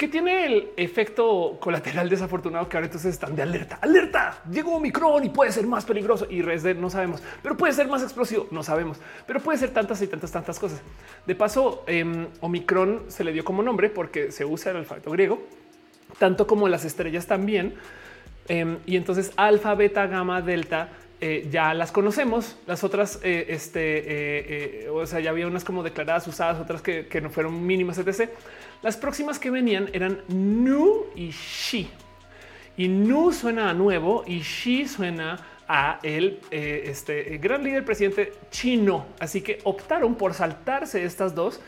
[0.02, 5.24] que tiene el efecto colateral desafortunado que ahora entonces están de alerta, alerta, llegó Omicron
[5.26, 6.26] y puede ser más peligroso.
[6.28, 8.98] Y Resde no sabemos, pero puede ser más explosivo, no sabemos,
[9.28, 10.82] pero puede ser tantas y tantas, tantas cosas.
[11.28, 15.44] De paso, eh, Omicron se le dio como nombre porque se usa el alfabeto griego,
[16.18, 17.76] tanto como las estrellas también.
[18.48, 20.90] Em, y entonces alfa, beta, gamma, delta
[21.22, 22.58] eh, ya las conocemos.
[22.66, 27.06] Las otras, eh, este, eh, o sea, ya había unas como declaradas usadas, otras que,
[27.06, 28.32] que no fueron mínimas, etc.
[28.82, 31.92] Las próximas que venían eran Nu y Shi.
[32.76, 39.06] Y Nu suena a nuevo y Shi suena a el este, gran líder presidente chino.
[39.20, 41.62] Así que optaron por saltarse estas dos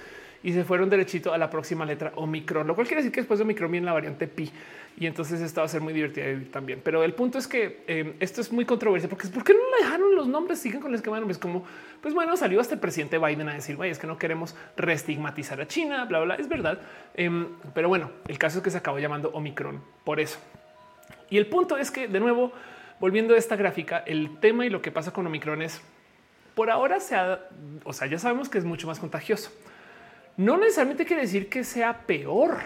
[0.44, 3.40] y se fueron derechito a la próxima letra Omicron, lo cual quiere decir que después
[3.40, 4.52] de Omicron viene la variante Pi
[4.98, 6.82] y entonces esto va a ser muy divertido también.
[6.84, 9.86] Pero el punto es que eh, esto es muy controversial porque ¿por qué no le
[9.86, 10.60] dejaron los nombres?
[10.60, 11.64] Siguen con el esquema de Es como,
[12.02, 15.60] pues bueno, salió hasta el presidente Biden a decir, güey, es que no queremos restigmatizar
[15.62, 16.80] a China, bla, bla, es verdad.
[17.16, 20.40] Em, pero bueno, el caso es que se acabó llamando Omicron por eso.
[21.30, 22.52] Y el punto es que, de nuevo,
[23.00, 25.82] volviendo a esta gráfica, el tema y lo que pasa con Omicron es,
[26.54, 27.40] por ahora se ha,
[27.84, 29.52] o sea, ya sabemos que es mucho más contagioso.
[30.38, 32.58] No necesariamente quiere decir que sea peor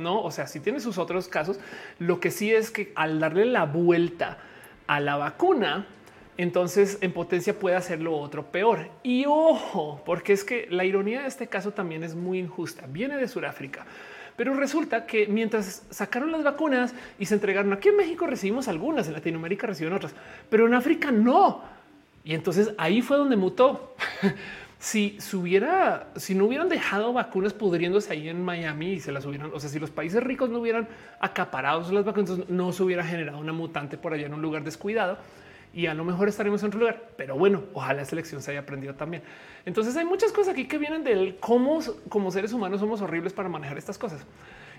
[0.00, 1.58] no, o sea, si tiene sus otros casos,
[1.98, 4.38] lo que sí es que al darle la vuelta
[4.86, 5.86] a la vacuna,
[6.36, 8.88] entonces en potencia puede hacerlo otro peor.
[9.02, 12.86] Y ojo, porque es que la ironía de este caso también es muy injusta.
[12.88, 13.84] Viene de Sudáfrica.
[14.36, 19.06] Pero resulta que mientras sacaron las vacunas y se entregaron aquí en México recibimos algunas,
[19.06, 20.14] en Latinoamérica reciben otras,
[20.48, 21.62] pero en África no.
[22.24, 23.94] Y entonces ahí fue donde mutó.
[24.80, 29.50] si hubiera, si no hubieran dejado vacunas pudriéndose ahí en Miami y se las hubieran,
[29.52, 30.88] o sea, si los países ricos no hubieran
[31.20, 35.18] acaparado las vacunas, no se hubiera generado una mutante por allá en un lugar descuidado
[35.74, 37.10] y a lo mejor estaremos en otro lugar.
[37.18, 39.22] Pero bueno, ojalá la selección se haya aprendido también.
[39.66, 43.50] Entonces hay muchas cosas aquí que vienen del cómo como seres humanos somos horribles para
[43.50, 44.24] manejar estas cosas.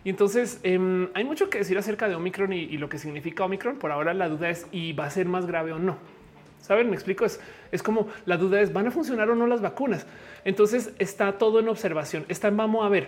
[0.04, 3.46] Y entonces em, hay mucho que decir acerca de Omicron y, y lo que significa
[3.46, 3.78] Omicron.
[3.78, 5.98] Por ahora la duda es y va a ser más grave o no.
[6.62, 7.26] Saben, me explico.
[7.26, 7.40] Es,
[7.72, 10.06] es como la duda es van a funcionar o no las vacunas.
[10.46, 12.26] Entonces está todo en observación.
[12.28, 13.08] Está en vamos a ver.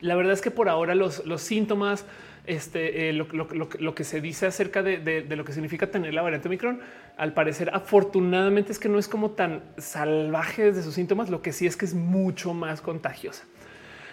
[0.00, 2.04] La verdad es que por ahora los, los síntomas,
[2.44, 6.80] este, eh, lo, que se dice acerca de, lo que significa tener la variante Omicron,
[7.16, 11.52] al parecer, afortunadamente es que no es como tan salvaje de sus síntomas, lo que
[11.52, 13.44] sí es que es mucho más contagiosa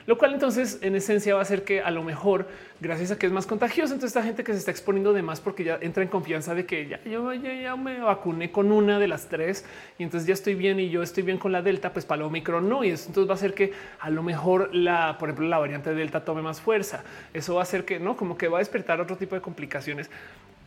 [0.10, 2.48] lo cual entonces en esencia va a ser que a lo mejor
[2.80, 5.40] gracias a que es más contagioso, entonces esta gente que se está exponiendo de más
[5.40, 9.08] porque ya entra en confianza de que ya yo ya, me vacuné con una de
[9.08, 9.66] las tres
[10.00, 12.26] y entonces ya estoy bien y yo estoy bien con la delta, pues para lo
[12.26, 12.84] Omicron no.
[12.84, 15.94] Y eso entonces va a hacer que a lo mejor la, por ejemplo, la variante
[15.94, 17.04] delta tome más fuerza.
[17.32, 20.10] Eso va a hacer que no como que va a despertar otro tipo de complicaciones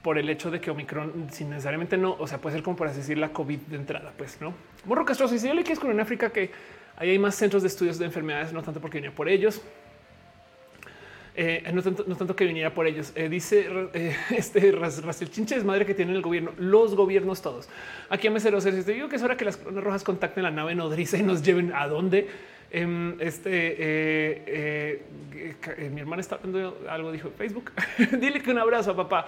[0.04, 2.86] por el hecho de que Omicron, sin necesariamente no, o sea, puede ser como por
[2.86, 4.54] así decir la COVID de entrada, pues no.
[4.84, 6.50] Morro Castroso, y si yo le con en África que
[6.96, 9.62] Ahí hay más centros de estudios de enfermedades, no tanto porque venía por ellos.
[11.34, 13.12] Eh, no, tanto, que viniera por ellos.
[13.14, 17.68] Eh, dice eh, este Raciel Chinche es madre que tiene el gobierno, los gobiernos todos.
[18.10, 20.74] Aquí a Mesero te digo que es hora que las coronas rojas contacten la nave
[20.74, 22.28] nodriza y nos lleven a dónde.
[22.70, 25.00] Em, este
[25.90, 27.72] mi hermana está hablando algo, dijo Facebook.
[28.20, 29.26] Dile que un abrazo a papá.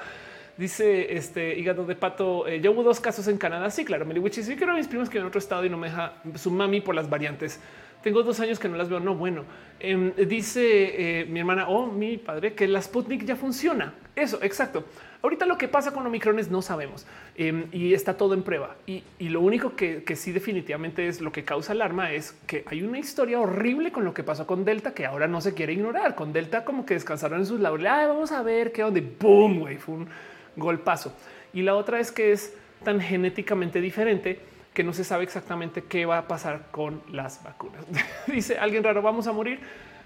[0.57, 2.47] Dice este hígado de pato.
[2.47, 3.71] Eh, ya hubo dos casos en Canadá.
[3.71, 4.07] Sí, claro.
[4.07, 4.43] Meliwichi.
[4.43, 6.95] Sí, a mis primos que en otro estado y no me deja su mami por
[6.95, 7.61] las variantes.
[8.05, 9.01] Tengo dos años que no las veo.
[9.01, 9.45] No, bueno,
[9.81, 13.95] em, dice eh, mi hermana o mi padre que la Sputnik ya funciona.
[14.15, 14.85] Eso, exacto.
[15.23, 18.77] Ahorita lo que pasa con Omicron es no sabemos em, y está todo en prueba.
[18.87, 22.99] Y, lo único que, sí definitivamente es lo que causa alarma es que hay una
[22.99, 26.15] historia horrible con lo que pasó con Delta que ahora no se quiere ignorar.
[26.15, 28.07] Con Delta como que descansaron en sus laureles.
[28.07, 29.01] vamos a ver qué onda.
[29.19, 29.79] Boom, güey.
[29.79, 30.09] Fue un
[30.57, 31.15] golpazo.
[31.53, 32.55] Y la otra es que es
[32.85, 34.41] tan genéticamente diferente
[34.73, 37.85] que no se sabe exactamente qué va a pasar con las vacunas.
[38.27, 39.61] Dice alguien raro, vamos a morir.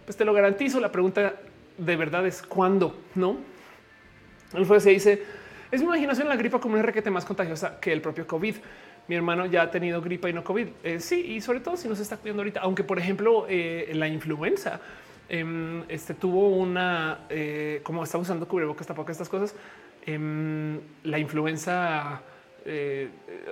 [0.04, 0.78] Pues te lo garantizo.
[0.80, 1.34] La pregunta
[1.78, 3.38] de verdad es cuándo, no?
[4.54, 5.22] El se dice
[5.70, 8.56] es mi imaginación la gripa como un requete más contagiosa que el propio COVID.
[9.06, 10.68] Mi hermano ya ha tenido gripa y no COVID.
[10.82, 13.90] Eh, sí, y sobre todo si no se está cuidando ahorita, aunque por ejemplo eh,
[13.94, 14.80] la influenza
[15.28, 19.54] em, este tuvo una, eh, como está usando cubrebocas, tampoco estas cosas,
[20.06, 22.22] Em, la influenza,
[22.64, 23.08] eh,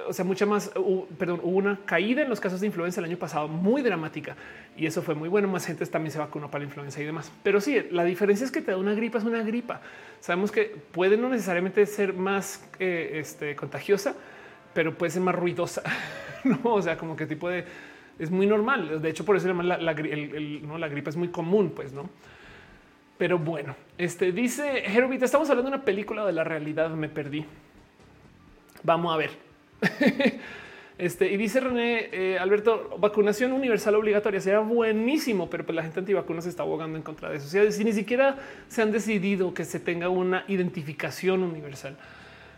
[0.09, 0.71] o sea, mucha más,
[1.19, 4.37] perdón, hubo una caída en los casos de influenza el año pasado muy dramática
[4.77, 5.49] y eso fue muy bueno.
[5.49, 7.31] Más gente también se vacunó para la influenza y demás.
[7.43, 9.81] Pero sí, la diferencia es que te da una gripa, es una gripa.
[10.21, 14.15] Sabemos que puede no necesariamente ser más eh, este, contagiosa,
[14.75, 15.83] pero puede ser más ruidosa.
[16.45, 17.65] no, o sea, como que tipo de
[18.19, 19.01] es muy normal.
[19.03, 20.79] De hecho, por eso la, la, ¿no?
[20.79, 22.09] la gripa es muy común, pues no.
[23.19, 26.91] Pero bueno, este dice Herbit, estamos hablando de una película de la realidad.
[26.91, 27.45] Me perdí.
[28.83, 29.31] Vamos a ver.
[30.99, 36.01] Este y dice René eh, Alberto, vacunación universal obligatoria sería buenísimo, pero pues la gente
[36.01, 37.71] antivacuna se está abogando en contra de eso.
[37.71, 38.37] si ni siquiera
[38.69, 41.99] se han decidido que se tenga una identificación universal.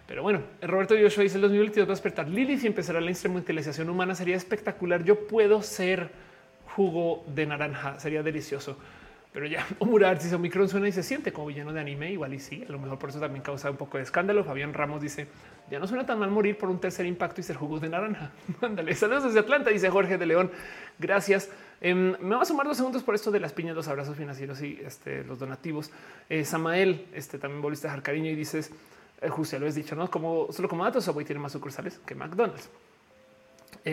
[0.07, 3.91] Pero bueno, Roberto Joshua dice el 2022 va a despertar Lilith y empezará la instrumentalización
[3.91, 4.15] humana.
[4.15, 5.03] Sería espectacular.
[5.03, 6.11] Yo puedo ser
[6.65, 7.99] jugo de naranja.
[7.99, 8.79] Sería delicioso.
[9.33, 12.39] Pero ya, Omurar si Omicron suena y se siente como villano de anime, igual y
[12.39, 14.45] sí, a lo mejor por eso también causa un poco de escándalo.
[14.45, 15.29] Fabián Ramos dice,
[15.71, 18.33] ya no suena tan mal morir por un tercer impacto y ser jugos de naranja.
[18.61, 20.51] Mándale, saludos desde Atlanta, dice Jorge de León.
[20.99, 21.51] Gracias.
[21.81, 24.61] Em, me va a sumar dos segundos por esto de las piñas, los abrazos financieros
[24.63, 25.91] y este, los donativos.
[26.29, 28.73] Eh, Samael, este también volviste a dejar cariño y dices,
[29.21, 30.11] eh, justo lo has dicho, ¿no?
[30.11, 32.69] Como solo como datos, Subway tiene más sucursales que McDonald's.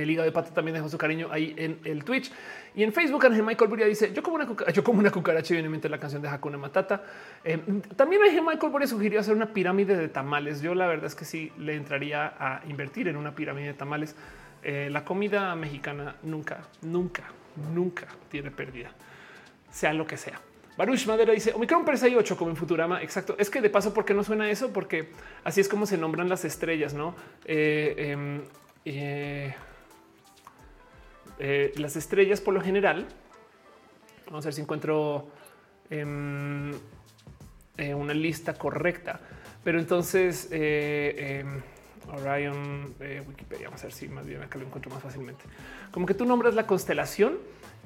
[0.02, 2.32] El hígado de pato también dejó su cariño ahí en el Twitch
[2.76, 3.26] y en Facebook.
[3.26, 6.22] Ángel Michael Buria dice: Yo como una yo como una cucaracha y viene la canción
[6.22, 7.04] de Hakuna Matata.
[7.44, 7.60] Eh,
[7.96, 10.62] también Ángel Michael Buria sugirió hacer una pirámide de tamales.
[10.62, 14.16] Yo la verdad es que sí le entraría a invertir en una pirámide de tamales.
[14.64, 17.24] Eh, la comida mexicana nunca, nunca,
[17.74, 18.90] nunca tiene pérdida,
[19.70, 20.42] sea lo que sea.
[20.78, 23.02] Baruch Madera dice Omicron Presa 8 como en Futurama.
[23.02, 23.36] Exacto.
[23.38, 24.74] Es que de paso, ¿por qué no suena eso?
[24.74, 25.10] Porque
[25.44, 27.16] así es como se nombran las estrellas, no?
[27.46, 28.42] Eh, em,
[28.84, 29.56] eh,
[31.40, 33.06] eh, las estrellas por lo general,
[34.28, 35.28] vamos a ver si encuentro
[35.90, 36.72] em,
[37.78, 39.20] eh, una lista correcta,
[39.64, 41.62] pero entonces em,
[42.14, 42.94] Orion,
[43.28, 45.44] Wikipedia, vamos a ver si más bien acá lo encuentro más fácilmente.
[45.92, 47.38] Como que tú nombras la constelación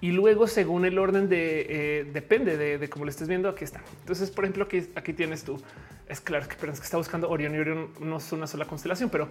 [0.02, 3.50] y luego según el orden de depende de, cómo lo estés viendo.
[3.50, 3.82] Aquí está.
[4.02, 5.62] Entonces, por ejemplo, aquí, aquí tienes tú.
[6.08, 9.30] Es claro que, que está buscando Orión y Orión no es una sola constelación, pero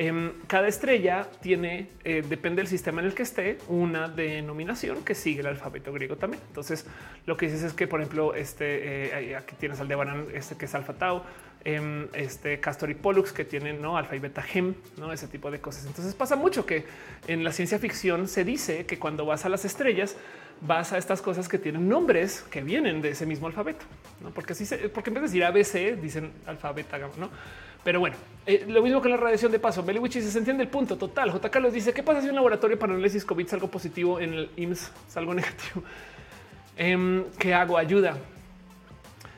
[0.00, 5.16] Em, cada estrella tiene, eh, depende del sistema en el que esté, una denominación que
[5.16, 6.40] sigue el alfabeto griego también.
[6.46, 6.86] Entonces,
[7.26, 10.74] lo que dices es que, por ejemplo, este eh, aquí tienes Aldebaran, este que es
[10.76, 11.24] Alfa Tau,
[11.64, 15.50] em, este Castor y Pollux que tienen no alfa y beta gem, no ese tipo
[15.50, 15.84] de cosas.
[15.84, 16.84] Entonces pasa mucho que
[17.26, 20.14] en la ciencia ficción se dice que cuando vas a las estrellas
[20.60, 23.84] vas a estas cosas que tienen nombres que vienen de ese mismo alfabeto,
[24.20, 24.30] ¿no?
[24.30, 27.30] porque así se, porque en vez de decir ABC dicen alfa beta, no?
[27.88, 29.82] Pero bueno, eh, lo mismo que la radiación de paso.
[29.82, 31.30] Beliwichi se entiende el punto total.
[31.30, 31.50] J.
[31.50, 34.92] Carlos dice: ¿Qué pasa si un laboratorio para análisis COVID salgo positivo en el IMSS,
[35.08, 35.82] salgo negativo?
[36.76, 37.78] Em, ¿Qué hago?
[37.78, 38.18] Ayuda.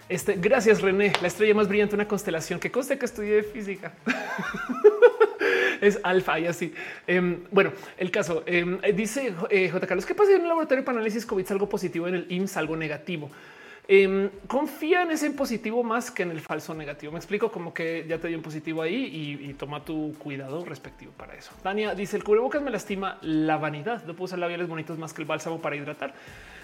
[0.08, 1.12] Este, gracias, René.
[1.22, 3.92] La estrella más brillante, una constelación que conste que estudié física.
[5.80, 6.74] es alfa y así.
[7.06, 9.86] Em, bueno, el caso em, dice eh, J.
[9.86, 11.52] Carlos: ¿Qué pasa en un laboratorio para análisis COVID?
[11.52, 13.30] Algo positivo en el IMSS, algo negativo.
[13.92, 17.10] Em, confía en ese positivo más que en el falso negativo.
[17.10, 21.10] Me explico como que ya te dio un positivo ahí y, toma tu cuidado respectivo
[21.16, 21.50] para eso.
[21.60, 24.04] Tania dice el cubrebocas me lastima la vanidad.
[24.04, 26.14] No puedo usar labiales bonitos más que el bálsamo para hidratar.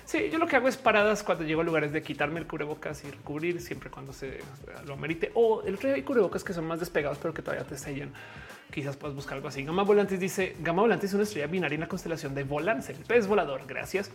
[0.07, 3.05] Sí, yo lo que hago es paradas cuando llego a lugares de quitarme el cubrebocas
[3.05, 4.39] y recubrir siempre cuando se
[4.87, 5.33] lo amerite.
[5.35, 8.13] O el otro hay cubrebocas que son más despegados, pero que todavía te sellan
[8.71, 9.65] quizás puedas buscar algo así.
[9.65, 12.99] Gama Volantis dice Gama Volantis es una estrella binaria en la constelación de Volance, el
[12.99, 13.63] pez volador.
[13.67, 14.11] Gracias.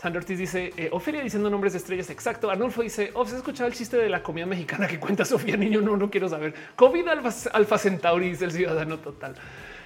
[0.00, 2.10] Sandra Ortiz dice eh, Ofelia diciendo nombres de estrellas.
[2.10, 2.50] Exacto.
[2.50, 5.80] Arnulfo dice ¿Has escuchado el chiste de la comida mexicana que cuenta Sofía Niño?
[5.80, 6.54] No, no quiero saber.
[6.76, 9.34] COVID Alfa, Alfa Centauri dice el ciudadano total.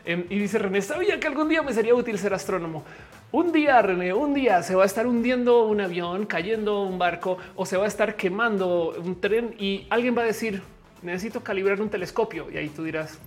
[0.05, 2.85] Em, y dice René, sabía que algún día me sería útil ser astrónomo.
[3.32, 7.39] Un día, René, un día se va a estar hundiendo un avión, cayendo un barco
[7.55, 10.62] o se va a estar quemando un tren y alguien va a decir,
[11.02, 12.51] necesito calibrar un telescopio.
[12.51, 13.18] Y ahí tú dirás,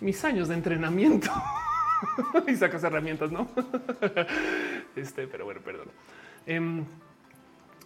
[0.00, 1.30] mis años de entrenamiento
[2.46, 3.48] y sacas herramientas, no?
[4.96, 5.88] este, pero bueno, perdón.
[6.46, 6.84] Em,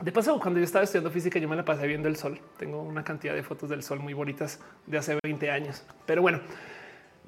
[0.00, 2.38] de paso, cuando yo estaba estudiando física, yo me la pasé viendo el sol.
[2.58, 5.84] Tengo una cantidad de fotos del sol muy bonitas de hace 20 años.
[6.06, 6.40] Pero bueno,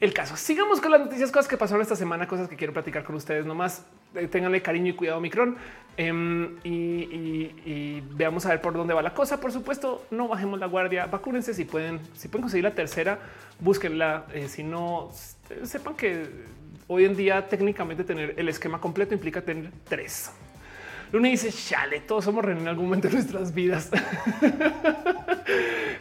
[0.01, 0.37] el caso.
[0.37, 3.47] Sigamos con las noticias, cosas que pasaron esta semana, cosas que quiero platicar con ustedes.
[3.47, 3.85] Nomás
[4.15, 5.57] eh, ténganle cariño y cuidado, Micron.
[5.97, 9.41] Em, y, veamos a ver por dónde va la cosa.
[9.41, 11.07] Por supuesto, no bajemos la guardia.
[11.07, 12.01] Vacúnense si pueden.
[12.15, 13.19] Si pueden conseguir la tercera,
[13.61, 14.27] búsquenla.
[14.35, 15.11] Eh, si no,
[15.63, 16.29] sepan que
[16.89, 20.33] hoy en día técnicamente tener el esquema completo implica tener tres.
[21.15, 23.89] Luna dice, chale, todos somos René en algún momento de nuestras vidas.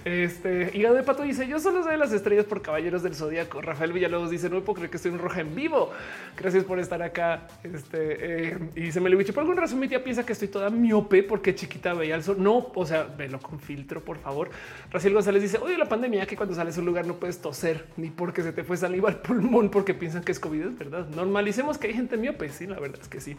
[0.06, 3.62] este hígado de pato dice, yo solo sé de las estrellas por caballeros del zodiaco.
[3.62, 5.92] Rafael Villalobos dice, no puedo creer que estoy en roja en vivo.
[6.36, 7.48] Gracias por estar acá.
[7.62, 10.48] Este eh, y se me lo dicho por alguna razón mi tía piensa que estoy
[10.48, 12.38] toda miope porque chiquita veía el sol.
[12.40, 14.50] No, o sea, velo con filtro, por favor.
[14.90, 17.86] Raciel González dice, oye, la pandemia que cuando sales a un lugar no puedes toser
[17.98, 21.06] ni porque se te fue saliva al pulmón porque piensan que es COVID, es verdad.
[21.10, 22.50] Normalicemos que hay gente miope.
[22.50, 23.38] Sí, la verdad es que sí.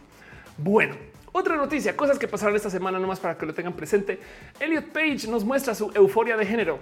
[0.56, 0.94] Bueno,
[1.32, 4.20] otra noticia, cosas que pasaron esta semana nomás para que lo tengan presente.
[4.60, 6.78] Elliot Page nos muestra su euforia de género.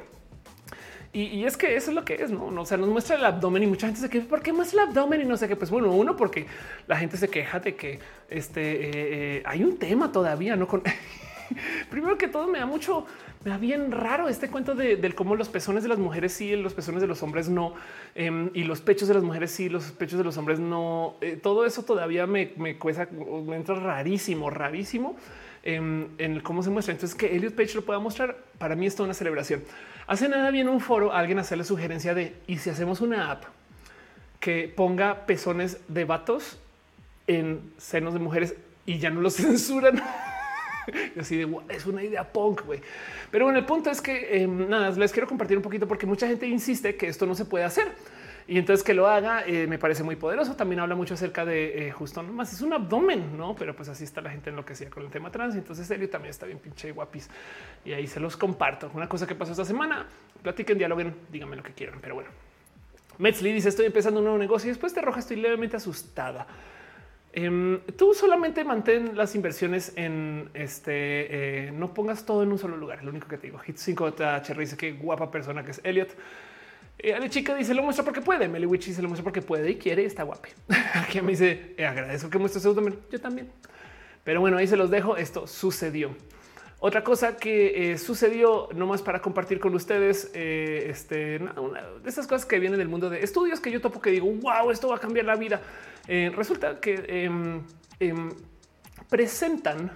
[1.14, 2.46] Y, es que eso es lo que es, ¿no?
[2.46, 4.78] O sea, nos muestra el abdomen y mucha gente se que ¿por qué más el
[4.78, 5.20] abdomen?
[5.20, 6.46] Y no sé qué, pues bueno, uno, porque
[6.86, 7.98] la gente se queja de que
[8.30, 10.66] este, eh, eh, hay un tema todavía, ¿no?
[10.66, 10.82] Con...
[11.90, 13.06] Primero que todo me da mucho,
[13.44, 16.74] me da bien raro este cuento de, cómo los pezones de las mujeres sí, los
[16.74, 17.74] pezones de los hombres no,
[18.14, 21.16] em, y los pechos de las mujeres sí, los pechos de los hombres no.
[21.20, 25.16] Eh, todo eso todavía me, me cuesta, me entra rarísimo, rarísimo
[25.62, 26.92] em, en cómo se muestra.
[26.92, 29.62] Entonces, que Elliot Page lo pueda mostrar, para mí es toda una celebración.
[30.06, 33.44] Hace nada bien un foro, alguien hacerle sugerencia de y si hacemos una app
[34.40, 36.58] que ponga pezones de vatos
[37.28, 38.56] en senos de mujeres
[38.86, 40.02] y ya no los censuran.
[41.16, 42.80] y así de es una idea punk, güey.
[43.30, 46.26] Pero bueno, el punto es que em, nada, les quiero compartir un poquito porque mucha
[46.26, 47.92] gente insiste que esto no se puede hacer.
[48.48, 50.56] Y entonces que lo haga eh, me parece muy poderoso.
[50.56, 53.54] También habla mucho acerca de eh, justo nomás es un abdomen, no?
[53.54, 55.54] Pero pues así está la gente enloquecida con el tema trans.
[55.54, 57.28] Entonces Elio también está bien pinche guapis
[57.84, 58.90] y ahí se los comparto.
[58.94, 60.06] Una cosa que pasó esta semana,
[60.42, 61.98] platiquen, dialoguen, díganme lo que quieran.
[62.00, 62.30] Pero bueno,
[63.18, 66.46] Metzli dice: Estoy empezando un nuevo negocio y después de roja estoy levemente asustada.
[67.34, 70.90] Em, tú solamente mantén las inversiones en este,
[71.66, 73.02] eh, no pongas todo en un solo lugar.
[73.02, 76.14] Lo único que te digo, Hit 5 THR dice que guapa persona que es Elliot.
[76.98, 78.48] Eh, Ale chica dice lo muestra porque puede.
[78.48, 80.04] Meli Witch dice lo muestra porque puede y quiere.
[80.04, 80.50] Está guape.
[80.94, 83.50] Aquí me dice eh, agradezco que muestres su Yo también.
[84.24, 85.16] Pero bueno, ahí se los dejo.
[85.16, 86.14] Esto sucedió.
[86.80, 92.58] Otra cosa que sucedió nomás para compartir con ustedes, este, una de esas cosas que
[92.58, 95.26] vienen del mundo de estudios que yo topo que digo, wow, esto va a cambiar
[95.26, 95.60] la vida.
[96.08, 97.62] Eh, resulta que em,
[98.00, 98.30] em,
[99.08, 99.90] presentan.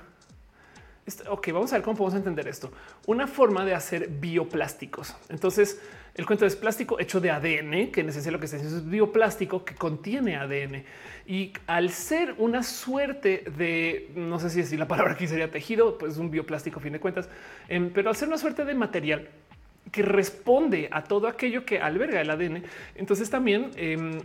[1.29, 2.73] Ok, vamos a ver cómo podemos entender esto.
[3.07, 5.15] Una forma de hacer bioplásticos.
[5.29, 5.81] Entonces,
[6.17, 9.75] el cuento es plástico hecho de ADN, que en esencia lo que es bioplástico que
[9.75, 10.85] contiene ADN.
[11.27, 16.17] Y al ser una suerte de, no sé si la palabra aquí sería tejido, pues
[16.17, 17.29] un bioplástico a fin de cuentas,
[17.69, 19.29] em, pero al ser una suerte de material
[19.93, 22.63] que responde a todo aquello que alberga el ADN.
[22.95, 24.21] Entonces también, eh,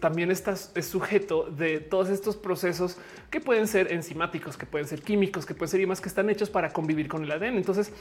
[0.00, 2.98] también estás es sujeto de todos estos procesos
[3.30, 6.28] que pueden ser enzimáticos, que pueden ser químicos, que pueden ser y más que están
[6.30, 7.56] hechos para convivir con el ADN.
[7.56, 7.92] Entonces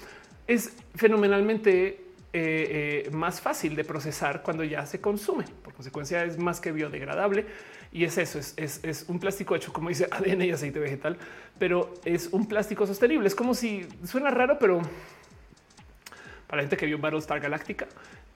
[0.47, 5.45] es fenomenalmente eh, eh, más fácil de procesar cuando ya se consume.
[5.63, 7.45] Por consecuencia es más que biodegradable
[7.91, 11.17] y es eso, es, es, un plástico hecho como dice ADN y aceite vegetal,
[11.57, 13.27] pero es un plástico sostenible.
[13.27, 14.81] Es como si suena raro, pero
[16.47, 17.87] Para la gente que vio Battlestar Galactica,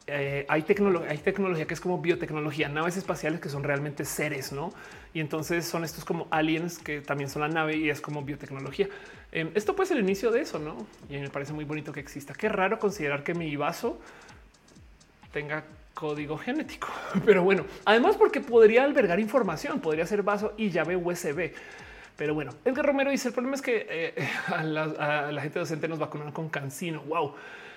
[0.08, 4.52] eh, hay, tecnología, hay tecnología que es como biotecnología, naves espaciales que son realmente seres,
[4.52, 4.74] ¿no?
[5.14, 8.90] Y entonces son estos como aliens que también son la nave y es como biotecnología.
[9.32, 10.86] Em, esto puede ser el inicio de eso, ¿no?
[11.10, 12.34] Y me parece muy bonito que exista.
[12.34, 14.00] Qué raro considerar que mi vaso
[15.32, 15.64] tenga
[15.94, 16.88] código genético.
[17.26, 21.52] Pero bueno, además porque podría albergar información, podría ser vaso y llave USB.
[22.18, 26.00] Pero bueno, Edgar Romero dice el problema es que eh, a, la, gente docente nos
[26.00, 27.02] vacunaron con cancino.
[27.04, 27.34] Wow.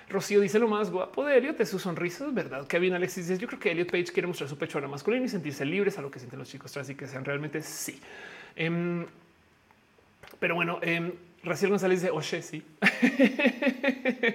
[0.09, 2.67] Rocío dice lo más guapo de Elliot es su sonrisa, es verdad.
[2.67, 5.65] Kevin Alexis dice yo creo que Elliot Page quiere mostrar su pechona masculina y sentirse
[5.65, 8.01] libres a lo que sienten los chicos trans y que sean realmente sí.
[8.57, 9.07] Em,
[10.39, 10.79] pero bueno,
[11.43, 12.63] Raciel González dice, oye, sí.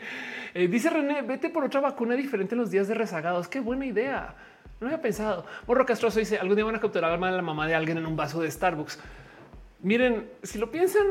[0.56, 3.48] Eh, dice René, vete por otra vacuna diferente en los días de rezagados.
[3.48, 4.34] Qué buena idea.
[4.80, 5.46] No había pensado.
[5.68, 8.16] Morro Castroso dice, algún día van a capturar a la mamá de alguien en un
[8.16, 8.98] vaso de Starbucks.
[9.84, 11.06] Miren, si lo piensan,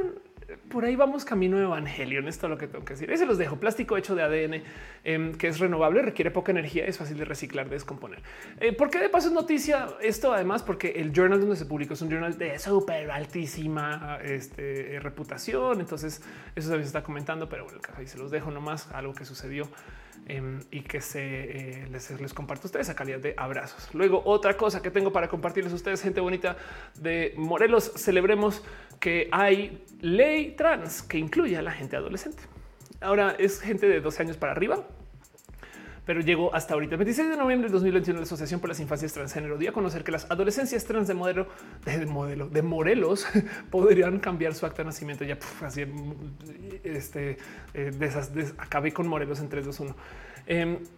[0.70, 2.26] por ahí vamos camino de Evangelion.
[2.26, 3.10] Esto es lo que tengo que decir.
[3.10, 3.56] Ese los dejo.
[3.56, 4.62] Plástico hecho de ADN
[5.04, 8.22] em, que es renovable, requiere poca energía, es fácil de reciclar, de descomponer.
[8.60, 10.32] Eh, ¿Por qué de paso es noticia esto?
[10.32, 15.80] Además, porque el journal donde se publicó es un journal de súper altísima este, reputación.
[15.80, 16.22] Entonces,
[16.54, 19.68] eso se está comentando, pero bueno, ahí se los dejo nomás algo que sucedió.
[20.26, 23.88] Em, y que se eh, les, les, comparto a ustedes a calidad de abrazos.
[23.94, 26.56] Luego, otra cosa que tengo para compartirles a ustedes, gente bonita
[26.96, 28.62] de Morelos, celebremos
[29.00, 32.42] que hay ley trans que incluye a la gente adolescente.
[33.00, 34.84] Ahora es gente de 12 años para arriba,
[36.08, 36.94] pero llegó hasta ahorita.
[36.94, 40.04] El 26 de noviembre de 2021, la Asociación por las Infancias Transgénero dio a conocer
[40.04, 41.48] que las adolescencias trans de modelo,
[41.84, 43.26] de modelo, de Morelos
[43.70, 45.24] podrían cambiar su acta de nacimiento.
[45.24, 45.84] Ya así,
[46.82, 47.36] este,
[47.74, 49.96] eh, de esas, acabé con Morelos en 3, 2, 1.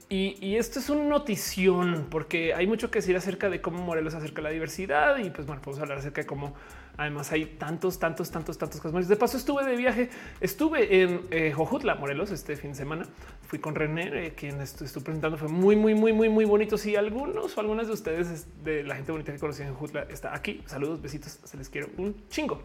[0.08, 4.40] y, esto es una notición porque hay mucho que decir acerca de cómo Morelos acerca
[4.42, 6.54] la diversidad y pues bueno, podemos hablar acerca de cómo
[7.00, 9.08] Además, hay tantos, tantos, tantos, tantos cosas.
[9.08, 13.06] De paso, estuve de viaje, estuve en eh, Jojutla, Morelos, este fin de semana.
[13.46, 15.38] Fui con René, eh, quien estoy, presentando.
[15.38, 16.76] Fue muy, muy, muy, muy, muy bonito.
[16.76, 20.34] Si algunos o algunas de ustedes de la gente bonita que conocí en Jojutla está
[20.34, 22.62] aquí, saludos, besitos, se les quiero un chingo.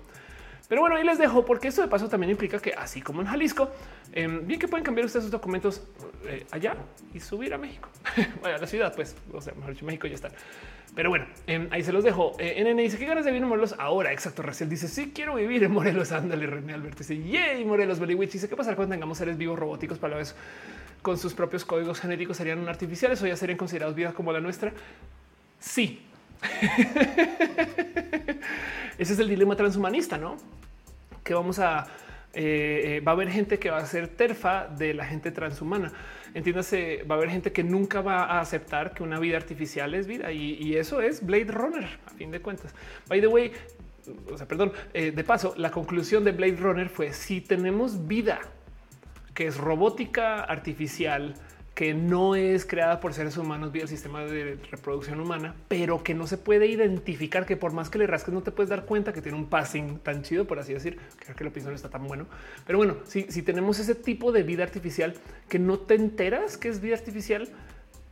[0.68, 3.28] Pero bueno, ahí les dejo porque esto de paso también implica que así como en
[3.28, 3.70] Jalisco,
[4.12, 5.82] em, bien que pueden cambiar ustedes sus documentos
[6.26, 6.76] eh, allá
[7.14, 7.88] y subir a México,
[8.44, 10.30] a la ciudad, pues, o sea, mejor dicho, México ya está.
[10.96, 12.34] Pero bueno, em, ahí se los dejo.
[12.40, 14.14] Eh, NN dice qué ganas de vivir en Morelos ahora.
[14.14, 14.42] Exacto.
[14.42, 16.12] Raciel dice sí quiero vivir en Morelos.
[16.14, 18.00] Ándale, René Alberto dice yay Morelos.
[18.00, 20.36] Witch dice qué pasará cuando tengamos seres vivos robóticos para la vez
[21.02, 24.72] con sus propios códigos genéticos serían artificiales o ya serían considerados vidas como la nuestra.
[25.60, 26.02] Sí.
[28.98, 30.38] Ese es el dilema transhumanista, no?
[31.24, 31.88] Que vamos a
[32.34, 35.92] eh, eh, va a haber gente que va a ser terfa de la gente transhumana.
[36.36, 40.06] Entiéndase, va a haber gente que nunca va a aceptar que una vida artificial es
[40.06, 42.76] vida y, eso es Blade Runner a fin de cuentas.
[43.07, 43.53] By the way,
[44.30, 48.41] o sea, perdón, eh, de paso, la conclusión de Blade Runner fue si tenemos vida
[49.34, 51.36] que es robótica artificial,
[51.76, 56.14] que no es creada por seres humanos vía el sistema de reproducción humana, pero que
[56.14, 59.11] no se puede identificar, que por más que le rasques no te puedes dar cuenta
[59.11, 61.89] que tiene un passing tan chido, por así decir, creo que lo pienso no está
[61.89, 62.27] tan bueno.
[62.65, 65.15] Pero bueno, si, tenemos ese tipo de vida artificial
[65.49, 67.49] que no te enteras que es vida artificial,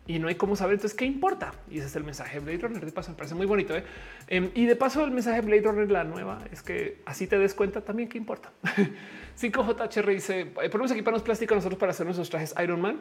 [0.05, 0.73] y no hay cómo saber.
[0.73, 1.53] Entonces, ¿qué importa?
[1.71, 2.85] Y ese es el mensaje de Blade Runner.
[2.85, 3.73] De paso, me parece muy bonito.
[3.73, 3.85] ¿eh?
[4.27, 7.37] Em, y de paso, el mensaje de Blade Runner, la nueva, es que así te
[7.37, 8.51] des cuenta también qué importa.
[9.39, 12.99] 5JHR dice: ponemos equiparnos plástico nosotros para hacer nuestros trajes Iron Man.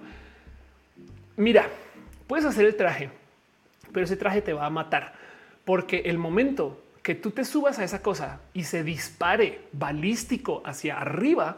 [1.37, 1.69] Mira,
[2.27, 3.11] puedes hacer el traje,
[3.93, 5.15] pero ese traje te va a matar
[5.65, 11.01] porque el momento que tú te subas a esa cosa y se dispare balístico hacia
[11.01, 11.57] arriba,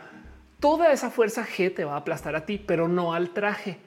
[0.61, 3.79] toda esa fuerza G te va a aplastar a ti, pero no al traje.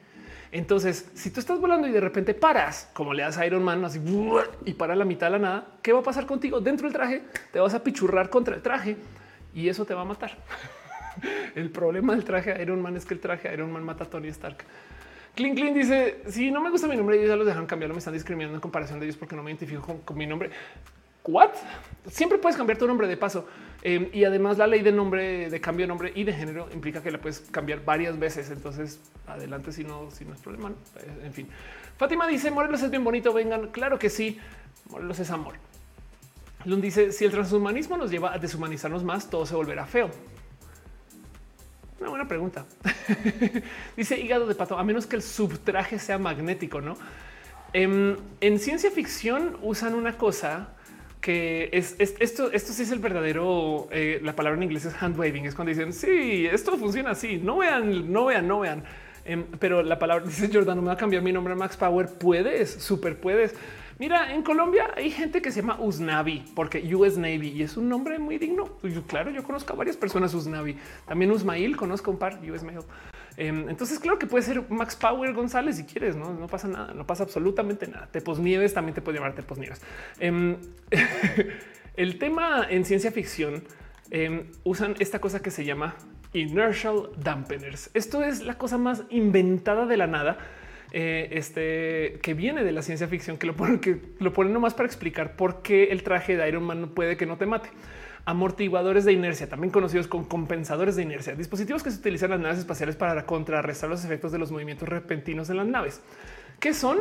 [0.52, 3.84] Entonces, si tú estás volando y de repente paras, como le das a Iron Man
[3.84, 4.00] así
[4.66, 6.62] y para la mitad de la nada, ¿qué va a pasar contigo?
[6.62, 8.96] Dentro del traje te vas a pichurrar contra el traje
[9.54, 10.38] y eso te va a matar.
[11.56, 14.30] el problema del traje Iron Man es que el traje Iron Man mata a Tony
[14.30, 14.64] Stark.
[15.38, 17.94] Clean Clean dice: Si no me gusta mi nombre, ellos ya los dejan cambiarlo.
[17.94, 20.50] Me están discriminando en comparación de ellos porque no me identifico con, mi nombre.
[21.24, 21.52] What?
[22.10, 23.48] Siempre puedes cambiar tu nombre de paso.
[23.84, 27.04] Em, y además, la ley de nombre, de cambio de nombre y de género implica
[27.04, 28.50] que la puedes cambiar varias veces.
[28.50, 30.70] Entonces, adelante si no, si no es problema.
[30.70, 31.48] Eh, en fin,
[31.98, 33.32] Fátima dice: Morelos es bien bonito.
[33.32, 33.68] Vengan.
[33.68, 34.40] Claro que sí.
[34.90, 35.54] Morelos es amor.
[36.66, 40.10] Lund dice: Si el transhumanismo nos lleva a deshumanizarnos más, todo se volverá feo.
[42.00, 42.66] Una buena pregunta.
[43.98, 46.98] Dice hígado de pato, a menos que el subtraje sea magnético, ¿no?
[47.74, 50.70] Em, en, ciencia ficción usan una cosa
[51.20, 55.18] que es, esto, esto sí es el verdadero, eh, la palabra en inglés es hand
[55.18, 58.84] waving, es cuando dicen, sí, esto funciona así, no vean, no vean, no vean.
[59.26, 61.76] Em, pero la palabra dice Jordan, no me va a cambiar mi nombre a Max
[61.76, 62.08] Power.
[62.08, 63.54] Puedes, súper puedes.
[64.00, 67.90] Mira, en Colombia hay gente que se llama Usnavi porque US Navy y es un
[67.90, 68.66] nombre muy digno.
[69.08, 70.78] claro, yo conozco a varias personas Usnavi.
[71.08, 72.80] También Usmail, conozco un par US Mail.
[73.38, 77.06] Em, entonces, claro que puede ser Max Power González si quieres, no, pasa nada, no
[77.08, 78.08] pasa absolutamente nada.
[78.12, 79.82] Tepos Nieves también te puede llamar Tepos Nieves.
[80.20, 80.58] Em,
[81.96, 83.64] el tema en ciencia ficción
[84.12, 85.96] em, usan esta cosa que se llama
[86.34, 87.90] inertial dampeners.
[87.94, 90.38] Esto es la cosa más inventada de la nada.
[90.94, 94.00] Eh, este que viene de la ciencia ficción, que lo ponen, que
[94.46, 97.70] nomás para explicar por qué el traje de Iron Man puede que no te mate
[98.28, 102.42] amortiguadores de inercia, también conocidos como compensadores de inercia, dispositivos que se utilizan en las
[102.42, 106.02] naves espaciales para contrarrestar los efectos de los movimientos repentinos de las naves.
[106.60, 107.00] ¿Qué son?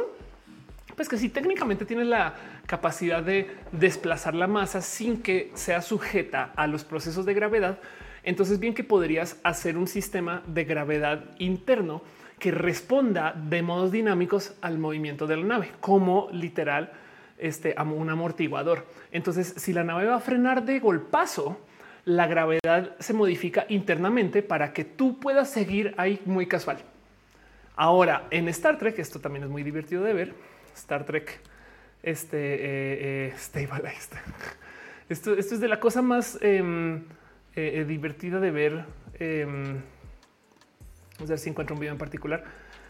[0.94, 2.36] Pues que si técnicamente tiene la
[2.66, 7.80] capacidad de desplazar la masa sin que sea sujeta a los procesos de gravedad,
[8.22, 12.02] entonces bien que podrías hacer un sistema de gravedad interno
[12.38, 16.92] que responda de modos dinámicos al movimiento de la nave, como literal
[17.38, 18.86] este, un amortiguador.
[19.12, 21.60] Entonces, si la nave va a frenar de golpazo,
[22.04, 26.78] la gravedad se modifica internamente para que tú puedas seguir ahí muy casual.
[27.74, 30.34] Ahora, en Star Trek, esto también es muy divertido de ver.
[30.74, 31.40] Star Trek,
[32.02, 33.34] este eh, eh
[35.08, 36.96] Esto, esto, es de la cosa más em,
[37.54, 38.84] eh, eh, divertida de ver.
[41.16, 42.44] Em, vamos a ver si encuentro un video en particular.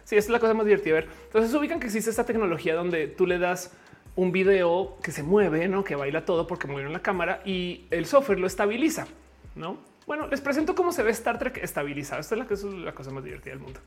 [0.05, 1.09] Sí, esta es la cosa más divertida ver.
[1.25, 3.73] Entonces ubican que existe esta tecnología donde tú le das
[4.15, 5.85] un video que se mueve, ¿no?
[5.85, 9.07] que baila todo porque mueve la cámara y el software lo estabiliza.
[9.55, 12.21] No, bueno, les presento cómo se ve Star Trek estabilizado.
[12.21, 13.81] Esta es la, la cosa más divertida del mundo.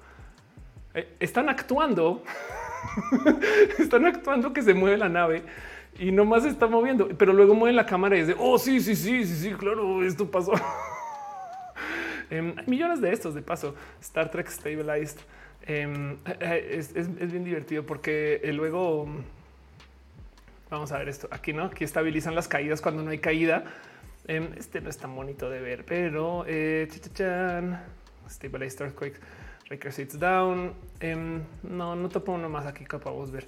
[0.94, 2.24] Eh, están actuando,
[3.80, 5.44] están actuando que se mueve la nave
[5.98, 8.96] y no más está moviendo, pero luego mueven la cámara y dice, oh, sí, sí,
[8.96, 10.54] sí, sí, sí, claro, esto pasó.
[12.30, 13.76] Em, hay millones de estos de paso.
[14.02, 15.20] Star Trek Stabilized.
[15.66, 19.08] Em, eh, eh, es, bien divertido porque luego
[20.70, 21.66] Vamos a ver esto aquí, no?
[21.66, 23.64] Aquí estabilizan las caídas cuando no hay caída.
[24.28, 26.88] Em, este no es tan bonito de ver, pero eh,
[28.30, 29.20] stabilized earthquake,
[29.68, 30.74] Raker sits down.
[31.00, 33.48] Em, no, no pongo uno más aquí que podemos ver.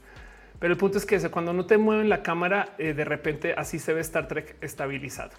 [0.59, 3.77] Pero el punto es que cuando no te mueven la cámara, eh, de repente así
[3.77, 5.31] se ve Star Trek estabilizado.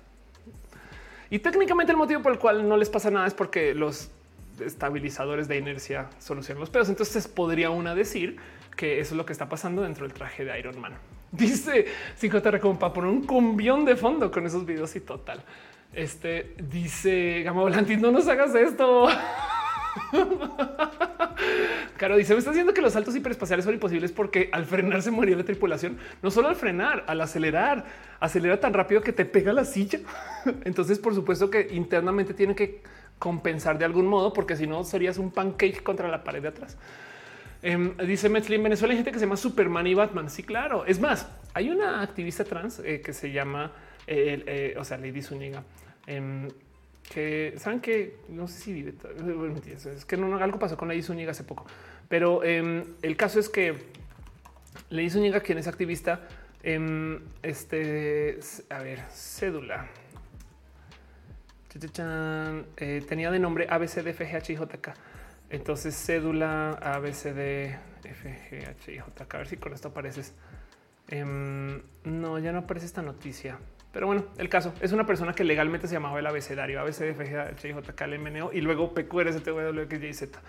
[1.32, 4.10] Y técnicamente el motivo por el cual no les pasa nada es porque los
[4.60, 6.90] estabilizadores de inercia solucionan los pedos.
[6.90, 8.36] Entonces podría una decir
[8.76, 10.92] que eso es lo que está pasando dentro del traje de Iron Man.
[11.32, 11.86] Dice
[12.20, 15.42] 5TR como para poner un cumbión de fondo con esos videos y total.
[15.94, 19.08] Este dice Gama Volantis, no nos hagas esto.
[22.02, 25.12] Claro, dice, me está diciendo que los saltos hiperespaciales son imposibles porque al frenar se
[25.12, 25.98] moría la tripulación.
[26.20, 27.84] No solo al frenar, al acelerar,
[28.18, 30.00] acelera tan rápido que te pega la silla.
[30.64, 32.82] Entonces, por supuesto que internamente tiene que
[33.20, 36.76] compensar de algún modo, porque si no serías un pancake contra la pared de atrás.
[37.62, 40.28] Em, dice Metzli, en Venezuela hay gente que se llama Superman y Batman.
[40.28, 40.84] Sí, claro.
[40.84, 43.70] Es más, hay una activista trans eh, que se llama,
[44.08, 45.62] eh, o sea, Lady Zúñiga,
[46.08, 46.48] em,
[47.12, 48.94] que saben que no sé si vive,
[49.74, 51.66] es que no, algo pasó con Lady Zúñiga hace poco,
[52.08, 53.74] pero em, el caso es que
[54.88, 56.26] Lady Zúñiga, quien es activista,
[57.42, 58.38] este,
[58.70, 59.88] a ver, cédula.
[62.76, 64.94] Eh, tenía de nombre ABCDFGHIJK.
[65.50, 69.36] Entonces cédula A, B, C, D, F, G, H, I, J, K.
[69.36, 70.34] A ver si con esto apareces.
[71.08, 73.58] Em, no, ya no aparece esta noticia.
[73.92, 76.92] Pero bueno, el caso es una persona que legalmente se llamaba el abecedario A, B,
[76.92, 79.06] C, D, F, G, H, I, J, K, L, M, N, O y luego P,
[79.06, 80.40] Q, R, S, T, W, X, Y, Z.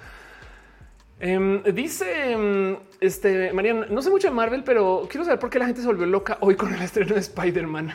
[1.20, 5.60] Em, dice em, este Mariana, no sé mucho de Marvel, pero quiero saber por qué
[5.60, 7.94] la gente se volvió loca hoy con el estreno de Spider-Man.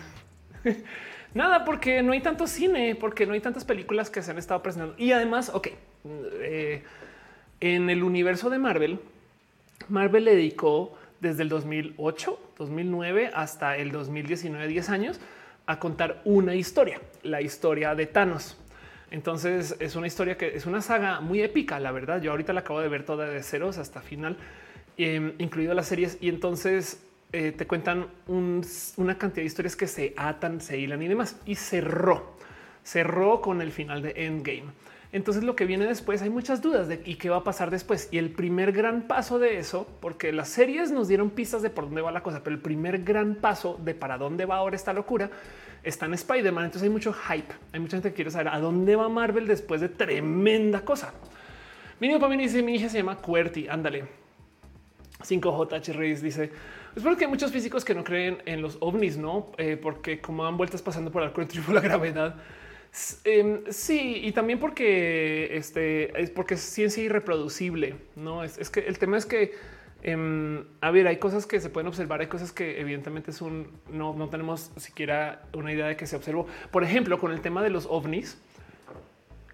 [1.34, 4.62] Nada, porque no hay tanto cine, porque no hay tantas películas que se han estado
[4.62, 4.94] presentando.
[4.98, 5.68] Y además, ok,
[6.40, 6.82] eh,
[7.60, 9.00] en el universo de Marvel,
[9.88, 15.20] Marvel le dedicó desde el 2008, 2009 hasta el 2019, 10 años
[15.68, 18.56] a contar una historia, la historia de Thanos.
[19.10, 22.22] Entonces es una historia que es una saga muy épica, la verdad.
[22.22, 24.38] Yo ahorita la acabo de ver toda de ceros hasta final,
[24.96, 26.16] eh, incluido las series.
[26.22, 31.08] Y entonces eh, te cuentan una cantidad de historias que se atan, se hilan y
[31.08, 31.36] demás.
[31.44, 32.38] Y cerró,
[32.82, 34.72] cerró con el final de Endgame.
[35.10, 38.08] Entonces lo que viene después hay muchas dudas de y qué va a pasar después.
[38.10, 41.84] Y el primer gran paso de eso, porque las series nos dieron pistas de por
[41.84, 44.92] dónde va la cosa, pero el primer gran paso de para dónde va ahora esta
[44.92, 45.30] locura
[45.82, 46.66] está en Spider-Man.
[46.66, 47.54] Entonces hay mucho hype.
[47.72, 51.14] Hay mucha gente que quiere saber a dónde va Marvel después de tremenda cosa.
[51.98, 53.68] Para mí dice mi hija se llama QWERTY.
[53.68, 54.04] Ándale.
[55.20, 56.52] 5J Reyes dice
[56.98, 59.52] es porque hay muchos físicos que no creen en los ovnis, no?
[59.56, 62.34] Eh, porque como dan vueltas pasando por el de la gravedad.
[63.24, 67.96] Em, sí, y también porque este es porque ciencia irreproducible.
[68.16, 69.54] No es, que el tema es que
[70.02, 73.70] em, a ver, hay cosas que se pueden observar, hay cosas que evidentemente es un
[73.90, 76.46] no, no tenemos siquiera una idea de que se observó.
[76.70, 78.38] Por ejemplo, con el tema de los ovnis,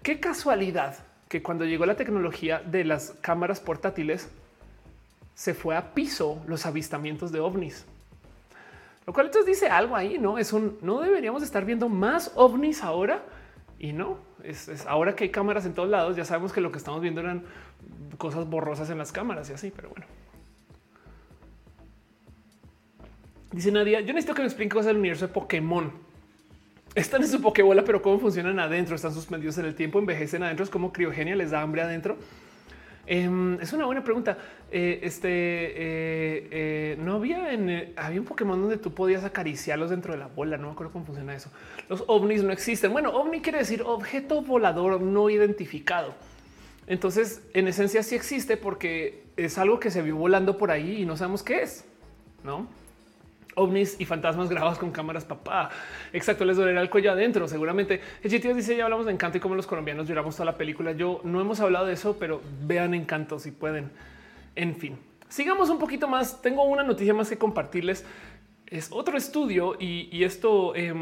[0.01, 0.97] qué casualidad
[1.27, 4.29] que cuando llegó la tecnología de las cámaras portátiles,
[5.33, 7.85] se fue a piso los avistamientos de ovnis.
[9.05, 10.37] Lo cual entonces dice algo ahí, ¿no?
[10.37, 13.23] Es un, no deberíamos estar viendo más ovnis ahora
[13.77, 16.77] y no, es, ahora que hay cámaras en todos lados, ya sabemos que lo que
[16.77, 17.43] estamos viendo eran
[18.17, 20.05] cosas borrosas en las cámaras y así, pero bueno.
[23.51, 25.91] Dice Nadia, yo necesito que me explique cosas del universo de Pokémon.
[26.95, 30.63] Están en su Pokébola, pero cómo funcionan adentro, están suspendidos en el tiempo, envejecen adentro,
[30.63, 32.17] es como criogenia, les da hambre adentro.
[33.07, 34.37] Em, es una buena pregunta.
[34.71, 40.13] Eh, este eh, eh, no había en había un Pokémon donde tú podías acariciarlos dentro
[40.13, 40.57] de la bola.
[40.57, 41.49] No me acuerdo cómo funciona eso.
[41.87, 42.91] Los ovnis no existen.
[42.91, 46.15] Bueno, ovni quiere decir objeto volador no identificado.
[46.87, 51.05] Entonces, en esencia, sí existe porque es algo que se vio volando por ahí y
[51.05, 51.85] no sabemos qué es.
[52.43, 52.67] No?
[53.55, 55.69] Ovnis y fantasmas grabados con cámaras papá.
[56.13, 57.47] Exacto, les dolerá el cuello adentro.
[57.47, 60.57] Seguramente el sitio dice ya hablamos de encanto y cómo los colombianos lloramos toda la
[60.57, 60.91] película.
[60.91, 63.89] Yo no hemos hablado de eso, pero vean encanto si pueden.
[64.55, 64.97] En fin,
[65.29, 66.41] sigamos un poquito más.
[66.41, 68.05] Tengo una noticia más que compartirles.
[68.67, 70.93] Es otro estudio y, esto eh,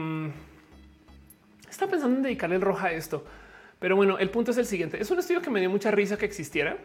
[1.69, 3.25] está pensando en dedicarle el roja a esto.
[3.79, 5.01] Pero bueno, el punto es el siguiente.
[5.01, 6.77] Es un estudio que me dio mucha risa que existiera,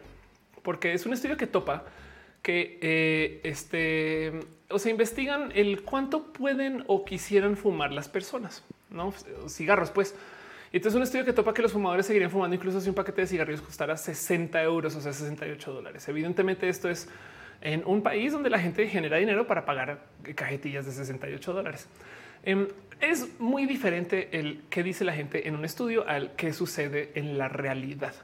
[0.63, 1.85] porque es un estudio que topa
[2.43, 4.41] que eh, este,
[4.71, 9.13] o sea, investigan el cuánto pueden o quisieran fumar las personas, no
[9.49, 10.15] cigarros, pues.
[10.71, 13.27] Entonces un estudio que topa que los fumadores seguirían fumando incluso si un paquete de
[13.27, 16.07] cigarrillos costara 60 euros, o sea, 68 dólares.
[16.09, 17.09] Evidentemente esto es
[17.63, 21.89] en un país donde la gente genera dinero para pagar cajetillas de 68 dólares.
[22.45, 22.69] Em,
[23.01, 27.39] es muy diferente el que dice la gente en un estudio al que sucede en
[27.39, 28.15] la realidad.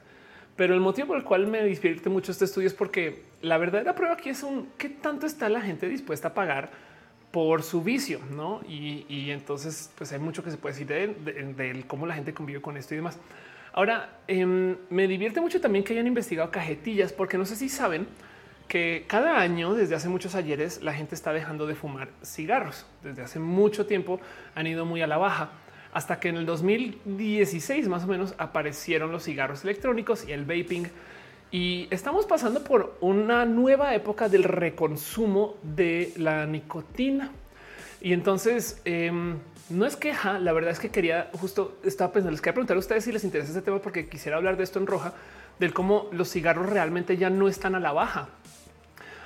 [0.55, 3.93] Pero el motivo por el cual me divierte mucho este estudio es porque la verdadera
[3.93, 6.69] prueba aquí es un qué tanto está la gente dispuesta a pagar
[7.31, 8.61] por su vicio, no?
[8.65, 12.77] Y, entonces, pues hay mucho que se puede decir de, cómo la gente convive con
[12.77, 13.19] esto y demás.
[13.73, 18.07] Ahora em, me divierte mucho también que hayan investigado cajetillas, porque no sé si saben
[18.69, 22.85] que cada año, desde hace muchos ayeres, la gente está dejando de fumar cigarros.
[23.03, 24.21] Desde hace mucho tiempo
[24.55, 25.49] han ido muy a la baja
[25.95, 30.87] hasta que en el 2016 más o menos aparecieron los cigarros electrónicos y el vaping.
[31.51, 37.31] Y estamos pasando por una nueva época del reconsumo de la nicotina.
[38.01, 39.37] Y entonces em,
[39.69, 42.79] no es queja, la verdad es que quería justo estaba pensando, les quería preguntar a
[42.81, 45.13] ustedes si les interesa este tema porque quisiera hablar de esto en roja,
[45.59, 48.27] del cómo los cigarros realmente ya no están a la baja.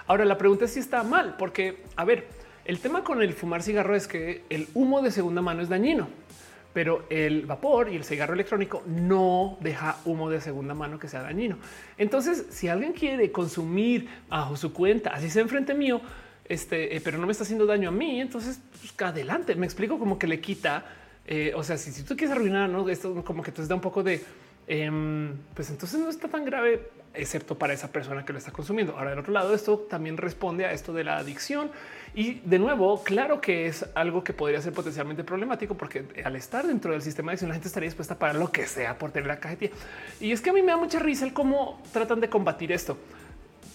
[0.06, 2.28] Ahora la pregunta es si está mal, porque a ver,
[2.66, 6.08] el tema con el fumar cigarro es que el humo de segunda mano es dañino
[6.74, 11.22] pero el vapor y el cigarro electrónico no deja humo de segunda mano que sea
[11.22, 11.58] dañino.
[11.98, 16.02] Entonces, si alguien quiere consumir bajo su cuenta, así sea enfrente mío,
[16.46, 19.56] este, eh, pero no me está haciendo daño a mí, entonces pues, adelante.
[19.56, 20.86] Me explico como que le quita.
[21.26, 24.02] Eh, o sea, si, tú quieres arruinar, no esto como que entonces da un poco
[24.02, 24.24] de
[24.68, 28.98] em, pues entonces no está tan grave, excepto para esa persona que lo está consumiendo.
[28.98, 31.72] Ahora, del otro lado, esto también responde a esto de la adicción
[32.14, 36.66] y de nuevo, claro que es algo que podría ser potencialmente problemático porque al estar
[36.66, 39.12] dentro del sistema de adicción, la gente estaría dispuesta a pagar lo que sea por
[39.12, 39.74] tener la cajetilla.
[40.20, 42.98] Y es que a mí me da mucha risa el cómo tratan de combatir esto.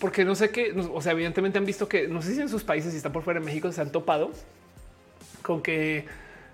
[0.01, 2.65] Porque no sé qué, o sea, evidentemente han visto que no sé si en sus
[2.65, 4.33] países, si están por fuera de México, se han topado
[5.43, 6.07] con que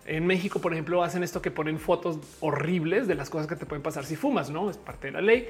[0.06, 3.66] en México, por ejemplo, hacen esto que ponen fotos horribles de las cosas que te
[3.66, 5.48] pueden pasar si fumas, no es parte de la ley.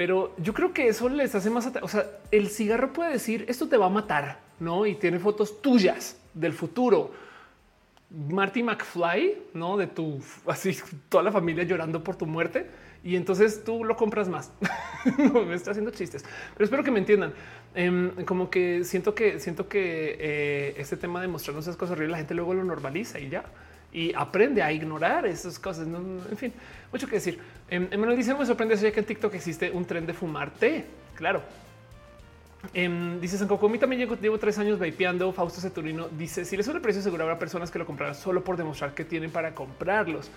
[0.00, 1.70] Pero yo creo que eso les hace más.
[1.82, 4.86] O sea, el cigarro puede decir esto te va a matar, no?
[4.86, 7.10] Y tiene fotos tuyas del futuro.
[8.08, 10.74] Marty McFly, no de tu así
[11.10, 12.66] toda la familia llorando por tu muerte.
[13.04, 14.50] Y entonces tú lo compras más.
[15.46, 17.34] me está haciendo chistes, pero espero que me entiendan.
[17.74, 22.12] Em, como que siento que siento que eh, este tema de mostrarnos esas cosas horribles,
[22.12, 23.44] la gente luego lo normaliza y ya
[23.92, 25.86] y aprende a ignorar esas cosas.
[25.86, 26.52] En fin,
[26.92, 27.38] mucho que decir.
[27.68, 30.84] En em, Emanuel dice: Me sorprende que en TikTok existe un tren de fumar té.
[31.14, 31.42] Claro.
[32.74, 35.32] Em, dice San Coco, a mí también llevo, llevo, tres años vapeando.
[35.32, 38.44] Fausto Ceturino dice: Si les sube el precio, seguro habrá personas que lo comprarán solo
[38.44, 40.30] por demostrar que tienen para comprarlos.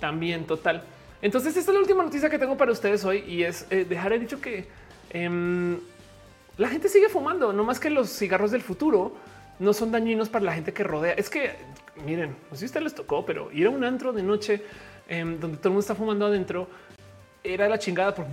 [0.00, 0.84] También total.
[1.20, 4.12] Entonces, esta es la última noticia que tengo para ustedes hoy y es eh, dejar
[4.12, 4.68] el dicho que
[5.10, 5.78] em,
[6.56, 9.16] la gente sigue fumando, no más que los cigarros del futuro
[9.58, 11.14] no son dañinos para la gente que rodea.
[11.14, 11.52] Es que
[12.04, 14.62] miren, no si a ustedes les tocó, pero ir a un antro de noche
[15.08, 16.68] em, donde todo el mundo está fumando adentro
[17.44, 18.26] era la chingada por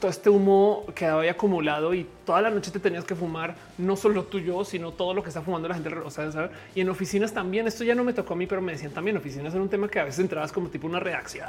[0.00, 3.96] todo este humo que había acumulado y toda la noche te tenías que fumar no
[3.96, 5.90] solo tú yo, sino todo lo que está fumando la gente.
[5.94, 7.66] O sea, y en oficinas también.
[7.66, 9.88] Esto ya no me tocó a mí, pero me decían también oficinas era un tema
[9.88, 11.46] que a veces entrabas como tipo una reacción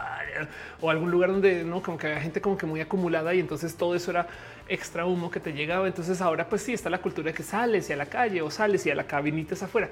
[0.82, 3.76] o algún lugar donde no como que había gente como que muy acumulada y entonces
[3.76, 4.28] todo eso era
[4.70, 5.88] extra humo que te llegaba.
[5.88, 8.52] Entonces ahora pues sí está la cultura de que sales y a la calle o
[8.52, 9.90] sales y a la cabinita afuera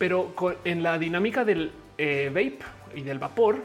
[0.00, 2.60] pero en la dinámica del eh, vape
[2.98, 3.58] y del vapor,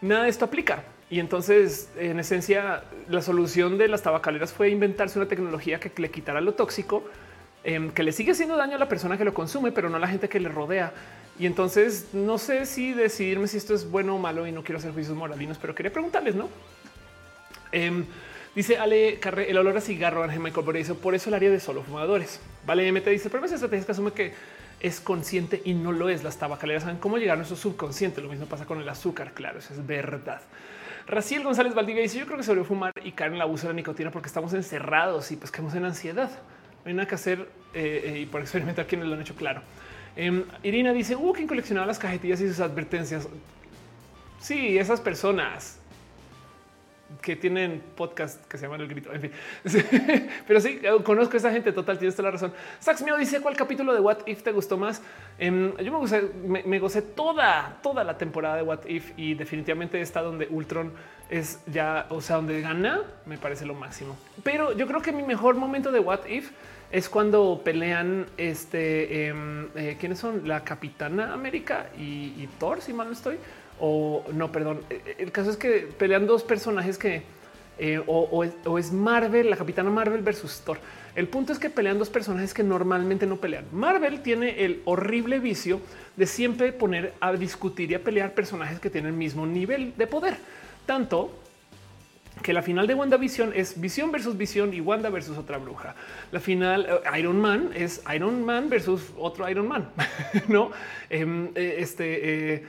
[0.00, 0.82] nada de esto aplica.
[1.08, 6.10] Y entonces, en esencia, la solución de las tabacaleras fue inventarse una tecnología que le
[6.10, 7.04] quitara lo tóxico,
[7.62, 10.00] em, que le sigue haciendo daño a la persona que lo consume, pero no a
[10.00, 10.92] la gente que le rodea.
[11.38, 14.80] Y entonces no sé si decidirme si esto es bueno o malo y no quiero
[14.80, 16.48] hacer juicios moralinos, pero quería preguntarles, ¿no?
[17.70, 18.04] Em,
[18.56, 20.66] dice Ale Carre, el olor a cigarro, Ángel Michael
[21.00, 22.40] por eso el área de solo fumadores.
[22.66, 24.32] Vale, MT dice, pero esa estrategia que asume que
[24.80, 26.24] es consciente y no lo es.
[26.24, 28.20] Las tabacaleras saben cómo llegar a nuestro subconsciente.
[28.20, 29.32] Lo mismo pasa con el azúcar.
[29.32, 30.40] Claro, eso es verdad.
[31.06, 33.72] Raciel González Valdivia dice: Yo creo que sobre fumar y caer en el abuso de
[33.72, 36.30] la nicotina porque estamos encerrados y caemos en ansiedad.
[36.84, 39.62] No hay nada que hacer eh, eh, y por experimentar quienes lo han hecho claro.
[40.16, 43.28] Em, Irina dice: Hubo quien coleccionaba las cajetillas y sus advertencias.
[44.40, 45.78] Sí, esas personas
[47.22, 49.12] que tienen podcast que se llaman El Grito.
[49.12, 49.32] En fin,
[50.46, 51.72] pero sí conozco a esa gente.
[51.72, 52.52] Total, tienes toda la razón.
[52.80, 55.02] Sax mío dice cuál capítulo de What If te gustó más.
[55.38, 60.00] Em, yo me gocé, me, gocé toda, toda la temporada de What If y definitivamente
[60.00, 60.92] está donde Ultron
[61.30, 64.16] es ya, o sea, donde gana, me parece lo máximo.
[64.42, 66.50] Pero yo creo que mi mejor momento de What If
[66.92, 73.08] es cuando pelean este em, eh, quiénes son la Capitana América y Thor, si mal
[73.08, 73.38] no estoy
[73.80, 74.80] o no, perdón.
[74.90, 77.22] Eh, eh, el caso es que pelean dos personajes que
[77.78, 78.44] eh, o,
[78.78, 80.78] es, Marvel, la capitana Marvel versus Thor.
[81.14, 83.66] El punto es que pelean dos personajes que normalmente no pelean.
[83.72, 85.80] Marvel tiene el horrible vicio
[86.16, 90.06] de siempre poner a discutir y a pelear personajes que tienen el mismo nivel de
[90.06, 90.36] poder.
[90.86, 91.38] Tanto
[92.42, 95.94] que la final de WandaVision es Visión versus Visión y Wanda versus otra bruja.
[96.32, 99.88] La final Iron Man es Iron Man versus otro Iron Man,
[100.48, 100.70] no?
[101.08, 102.64] Em, este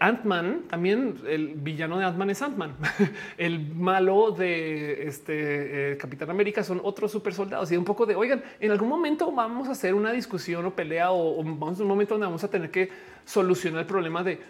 [0.00, 2.74] Ant-Man, también el villano de Ant-Man es Ant-Man.
[3.38, 8.14] el malo de este eh, Capitán América son otros super soldados y un poco de
[8.14, 11.88] oigan, en algún momento vamos a hacer una discusión o pelea o, vamos a un
[11.88, 12.88] momento donde vamos a tener que
[13.26, 14.40] solucionar el problema de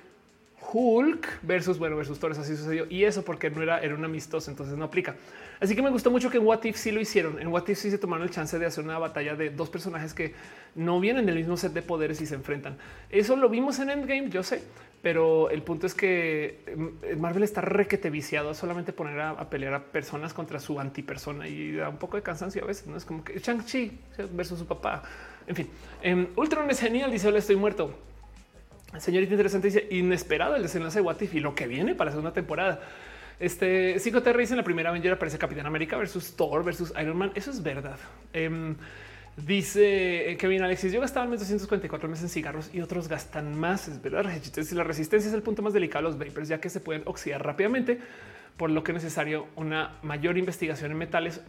[0.73, 2.87] Hulk versus bueno versus Torres así sucedió.
[2.89, 5.17] Y eso porque no era era un amistoso entonces no aplica.
[5.59, 7.41] Así que me gustó mucho que en What If sí lo hicieron.
[7.41, 10.15] En What If sí se tomaron el chance de hacer una batalla de dos personajes
[10.15, 10.33] que
[10.77, 12.77] no vienen del mismo set de poderes y se enfrentan.
[13.11, 14.63] Eso lo vimos en Endgame yo sé
[15.05, 19.75] pero el punto es que mm, Marvel está requete viciado a solamente poner a, pelear
[19.75, 22.87] a personas contra su antipersona y da un poco de cansancio a veces.
[22.87, 23.99] No es como que Shang-Chi
[24.33, 25.03] versus su papá.
[25.47, 25.69] En fin,
[26.01, 27.13] en Ultron es genial.
[27.13, 27.95] Dice: Hola, estoy muerto.
[28.97, 32.13] Señorita interesante dice inesperado el desenlace de What If y lo que viene para la
[32.13, 32.81] segunda temporada.
[33.39, 37.31] Este Psicoterra dice en la primera Avenger aparece Capitán América versus Thor versus Iron Man.
[37.35, 37.99] Eso es verdad.
[38.33, 38.75] Em,
[39.37, 43.89] Dice eh, Kevin Alexis, yo gastaba 1244 meses en cigarros y otros gastan más.
[43.89, 44.25] Es verdad.
[44.73, 47.45] La resistencia es el punto más delicado de los vapers, ya que se pueden oxidar
[47.45, 47.99] rápidamente,
[48.57, 51.41] por lo que es necesario una mayor investigación en metales.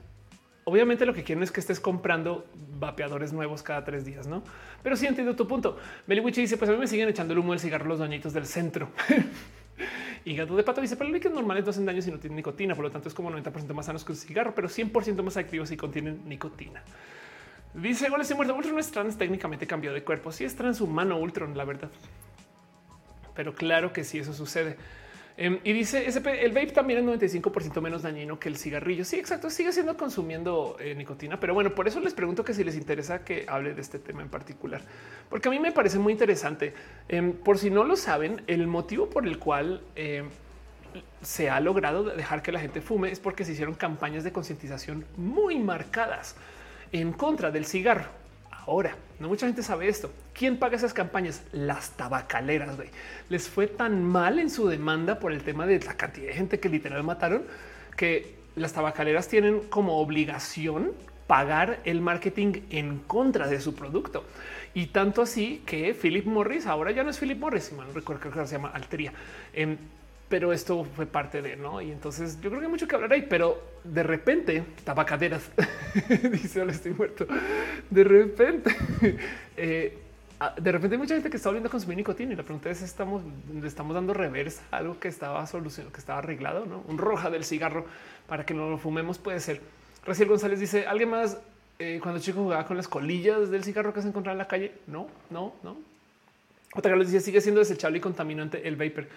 [0.63, 2.47] Obviamente lo que quieren es que estés comprando
[2.79, 4.43] vapeadores nuevos cada tres días, no?
[4.81, 5.77] Pero sí entiendo tu punto.
[6.07, 8.47] Meliwichi dice: Pues a mí me siguen echando el humo del cigarro los dañitos del
[8.47, 8.89] centro.
[10.25, 12.73] y gato de pato dice: Pero líquidos normales no hacen daño si no tienen nicotina,
[12.73, 15.69] por lo tanto es como 90% más sanos que un cigarro, pero 100% más activos
[15.69, 16.81] si contienen nicotina.
[17.75, 18.55] Dice igual estoy muerto.
[18.55, 20.31] Ultron es trans, técnicamente cambió de cuerpo.
[20.31, 21.89] Sí es transhumano Ultron, la verdad.
[23.35, 24.77] Pero claro que sí, eso sucede.
[25.37, 29.03] Em, y dice SP, el vape también es 95% menos dañino que el cigarrillo.
[29.03, 29.49] Sí, exacto.
[29.49, 33.25] Sigue siendo consumiendo eh, nicotina, pero bueno, por eso les pregunto que si les interesa
[33.25, 34.81] que hable de este tema en particular,
[35.29, 36.73] porque a mí me parece muy interesante.
[37.09, 40.29] Em, por si no lo saben, el motivo por el cual em,
[41.21, 45.03] se ha logrado dejar que la gente fume es porque se hicieron campañas de concientización
[45.17, 46.37] muy marcadas
[46.91, 48.05] en contra del cigarro.
[48.51, 50.11] Ahora, no mucha gente sabe esto.
[50.33, 51.43] ¿Quién paga esas campañas?
[51.51, 52.75] Las tabacaleras.
[53.29, 56.59] Les fue tan mal en su demanda por el tema de la cantidad de gente
[56.59, 57.43] que literal mataron
[57.95, 60.91] que las tabacaleras tienen como obligación
[61.27, 64.25] pagar el marketing en contra de su producto.
[64.73, 68.29] Y tanto así que Philip Morris ahora ya no es Philip Morris, si mal recuerdo
[68.29, 69.13] que se llama Alteria.
[69.53, 69.77] Em,
[70.29, 71.81] pero esto fue parte de no.
[71.81, 75.49] Y entonces yo creo que hay mucho que hablar ahí, pero de repente tabacaderas
[76.31, 77.27] dice ahora estoy muerto.
[77.89, 78.75] De repente,
[79.57, 79.97] eh,
[80.59, 82.81] de repente hay mucha gente que está volviendo a consumir nicotina y la pregunta es:
[82.81, 83.21] estamos,
[83.53, 87.43] le estamos dando reversa algo que estaba solucionado, que estaba arreglado, no un roja del
[87.43, 87.85] cigarro
[88.27, 89.17] para que no lo fumemos.
[89.17, 89.61] Puede ser.
[90.05, 91.39] Raciel González dice alguien más
[91.79, 94.71] eh, cuando chico jugaba con las colillas del cigarro que se encontraba en la calle.
[94.87, 95.77] No, no, no.
[96.73, 99.07] Otra vez decía sigue siendo desechable y contaminante el vapor.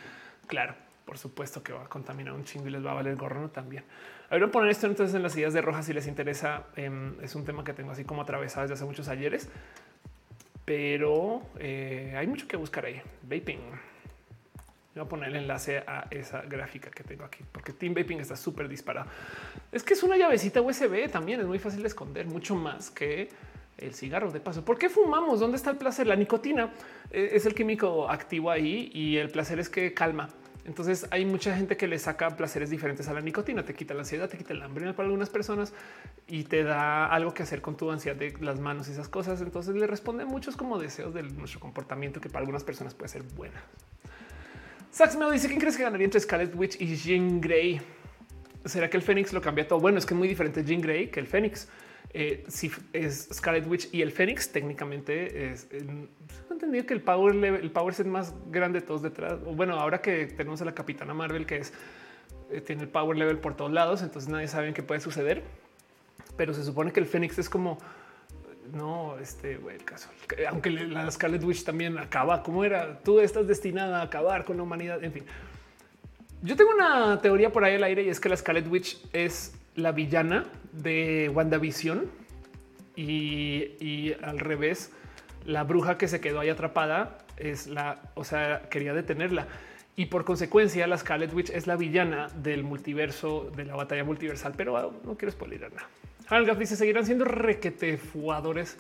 [0.47, 0.75] Claro,
[1.09, 3.83] por supuesto que va a contaminar un chingo y les va a valer gorro también.
[4.29, 6.65] A ver, poner esto entonces en las ideas de rojas si les interesa.
[6.77, 9.49] Em, es un tema que tengo así como atravesado desde hace muchos ayeres,
[10.67, 13.01] pero eh, hay mucho que buscar ahí.
[13.23, 13.59] Vaping.
[14.95, 18.37] Voy a poner el enlace a esa gráfica que tengo aquí, porque Team Vaping está
[18.37, 19.09] súper disparado.
[19.73, 23.31] Es que es una llavecita USB también, es muy fácil de esconder, mucho más que
[23.79, 24.63] el cigarro de paso.
[24.63, 25.41] ¿Por qué fumamos?
[25.41, 26.07] ¿Dónde está el placer?
[26.07, 26.71] La nicotina
[27.11, 30.29] eh, es el químico activo ahí y el placer es que calma
[30.69, 34.01] Entonces hay mucha gente que le saca placeres diferentes a la nicotina, te quita la
[34.01, 35.73] ansiedad, te quita el hambre para algunas personas
[36.27, 39.41] y te da algo que hacer con tu ansiedad de las manos y esas cosas.
[39.41, 43.23] Entonces le responde muchos como deseos de nuestro comportamiento que para algunas personas puede ser
[43.23, 43.63] buena.
[44.91, 47.81] Sax me dice quién crees que ganaría entre Scarlet Witch y Jean Grey.
[48.67, 49.81] ¿Será que el Fénix lo cambia todo?
[49.81, 51.67] Bueno, es que es muy diferente Jean Grey que el Fénix.
[52.15, 55.69] Eh, si es Scarlet Witch y el Fénix, técnicamente es
[56.51, 59.39] entendido que el power level, el power set más grande de todos detrás.
[59.45, 61.73] Bueno, ahora que tenemos a la Capitana Marvel, que es
[62.51, 65.43] eh, tiene el power level por todos lados, entonces nadie sabe qué puede suceder.
[66.37, 67.79] Pero se supone que el Fénix es como
[68.73, 70.11] no, este el caso,
[70.49, 72.99] aunque la Scarlet Witch también acaba como era.
[73.01, 75.03] Tú estás destinada a acabar con la humanidad.
[75.03, 75.25] En fin,
[76.43, 79.55] yo tengo una teoría por ahí al aire y es que la Scarlet Witch es
[79.75, 82.11] la villana de WandaVision
[82.97, 84.93] y, y al revés,
[85.45, 89.47] la bruja que se quedó ahí atrapada es la, o sea, quería detenerla.
[89.99, 94.53] Y por consecuencia, la Scarlet Witch es la villana del multiverso, de la batalla multiversal,
[94.57, 95.89] pero ah, no quiero spoiler nada.
[96.29, 98.77] Halgaf dice, ¿seguirán siendo requete fumadores,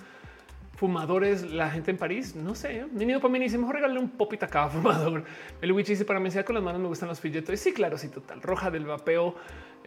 [1.50, 2.36] la gente en París?
[2.36, 5.24] No sé, venido para mí dice, mejor regalarle un popita cada fumador.
[5.60, 7.58] El witch dice, para mí con las manos me gustan los filletos.
[7.58, 8.40] Sí, claro, sí, total.
[8.40, 9.34] Roja del vapeo.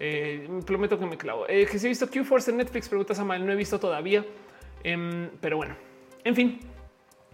[0.03, 1.45] Eh, prometo que me clavo.
[1.47, 4.25] Eh, que si he visto Q-Force en Netflix, preguntas a Mal, no he visto todavía.
[4.83, 5.75] Em, pero bueno,
[6.23, 6.59] en fin,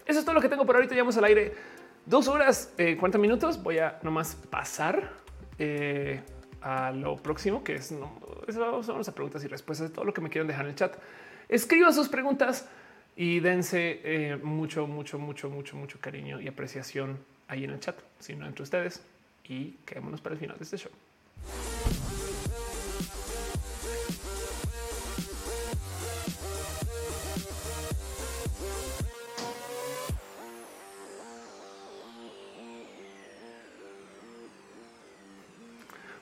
[0.06, 0.94] eso es todo lo que tengo por ahorita.
[0.94, 1.54] Llevamos al aire
[2.06, 3.64] dos horas, eh, 40 minutos.
[3.64, 5.14] Voy a nomás pasar
[5.58, 6.22] eh,
[6.62, 8.12] a lo próximo, que es no,
[8.84, 10.98] son las preguntas y respuestas de todo lo que me quieran dejar en el chat.
[11.48, 12.68] Escriban sus preguntas
[13.16, 17.98] y dense eh, mucho, mucho, mucho, mucho, mucho cariño y apreciación ahí en el chat,
[18.20, 19.02] si no entre ustedes
[19.46, 20.92] y quedémonos para el final de este show.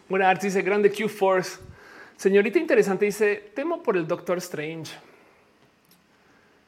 [0.07, 1.59] Bueno, Art dice grande Q Force.
[2.15, 4.93] Señorita interesante dice temo por el Doctor Strange.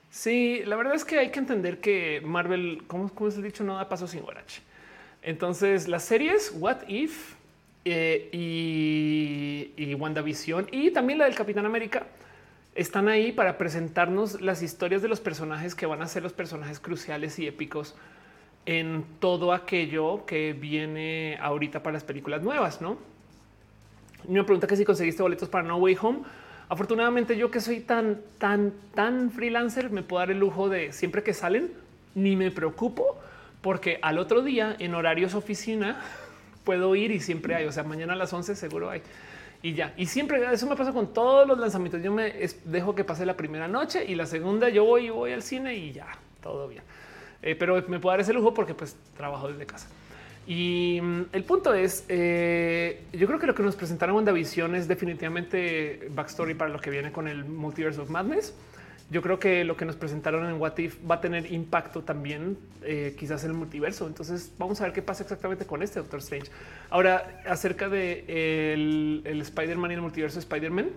[0.09, 3.87] Sí, la verdad es que hay que entender que Marvel, como, es dicho, no da
[3.87, 4.63] paso sin guarache.
[5.21, 7.35] Entonces, las series What If
[7.85, 12.07] eh, y, y WandaVision y también la del Capitán América
[12.73, 16.79] están ahí para presentarnos las historias de los personajes que van a ser los personajes
[16.79, 17.95] cruciales y épicos
[18.65, 22.97] en todo aquello que viene ahorita para las películas nuevas, ¿no?
[24.27, 26.19] Me pregunta que si conseguiste boletos para No Way Home.
[26.69, 31.23] Afortunadamente yo que soy tan, tan, tan freelancer, me puedo dar el lujo de siempre
[31.23, 31.71] que salen,
[32.13, 33.17] ni me preocupo,
[33.61, 36.01] porque al otro día en horarios oficina
[36.65, 39.01] puedo ir y siempre hay, o sea, mañana a las 11 seguro hay.
[39.61, 42.01] Y ya, y siempre eso me pasa con todos los lanzamientos.
[42.03, 42.33] Yo me
[42.65, 45.75] dejo que pase la primera noche y la segunda yo voy y voy al cine
[45.75, 46.07] y ya,
[46.41, 46.83] todo bien.
[47.41, 49.87] Eh, pero me puedo dar ese lujo porque pues trabajo desde casa.
[50.47, 54.75] Y mm, el punto es, eh, yo creo que lo que nos presentaron en WandaVision
[54.75, 58.55] es definitivamente backstory para lo que viene con el Multiverse of Madness.
[59.09, 62.57] Yo creo que lo que nos presentaron en What If va a tener impacto también,
[62.81, 64.07] eh, quizás en el multiverso.
[64.07, 66.49] Entonces vamos a ver qué pasa exactamente con este Doctor Strange.
[66.89, 70.89] Ahora, acerca de el, Spider-Man y el multiverso Spider-Man,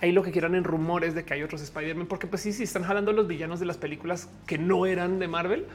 [0.00, 2.62] ahí lo que quieran en rumores de que hay otros Spider-Man, porque pues sí, sí
[2.62, 5.66] están jalando los villanos de las películas que no eran de Marvel.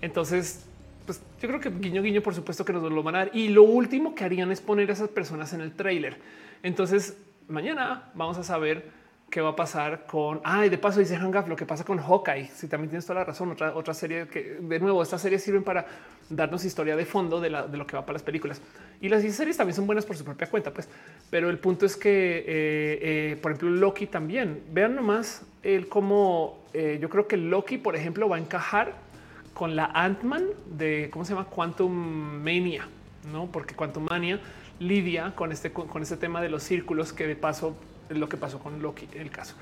[0.00, 0.66] Entonces
[1.04, 3.30] pues yo creo que guiño guiño, por supuesto que nos lo van a dar.
[3.34, 6.18] Y lo último que harían es poner a esas personas en el trailer.
[6.62, 7.16] Entonces
[7.48, 10.40] mañana vamos a saber qué va a pasar con.
[10.44, 12.48] Ay, de paso dice Hangaf lo que pasa con Hawkeye.
[12.48, 15.64] Si también tienes toda la razón, otra, otra serie que de nuevo, estas series sirven
[15.64, 15.86] para
[16.28, 18.60] darnos historia de fondo de, lo que va para las películas.
[19.00, 20.88] Y las series también son buenas por su propia cuenta, pues.
[21.30, 24.62] Pero el punto es que, eh, eh, por ejemplo, Loki también.
[24.70, 28.94] Vean nomás el cómo eh, yo creo que Loki, por ejemplo, va a encajar
[29.54, 31.92] con la Ant-Man de cómo se llama Quantum
[32.42, 32.88] Mania,
[33.30, 33.46] no?
[33.46, 34.40] Porque Quantum Mania
[34.80, 37.76] lidia con este, con, este tema de los círculos que de paso
[38.08, 39.54] es lo que pasó con Loki el caso.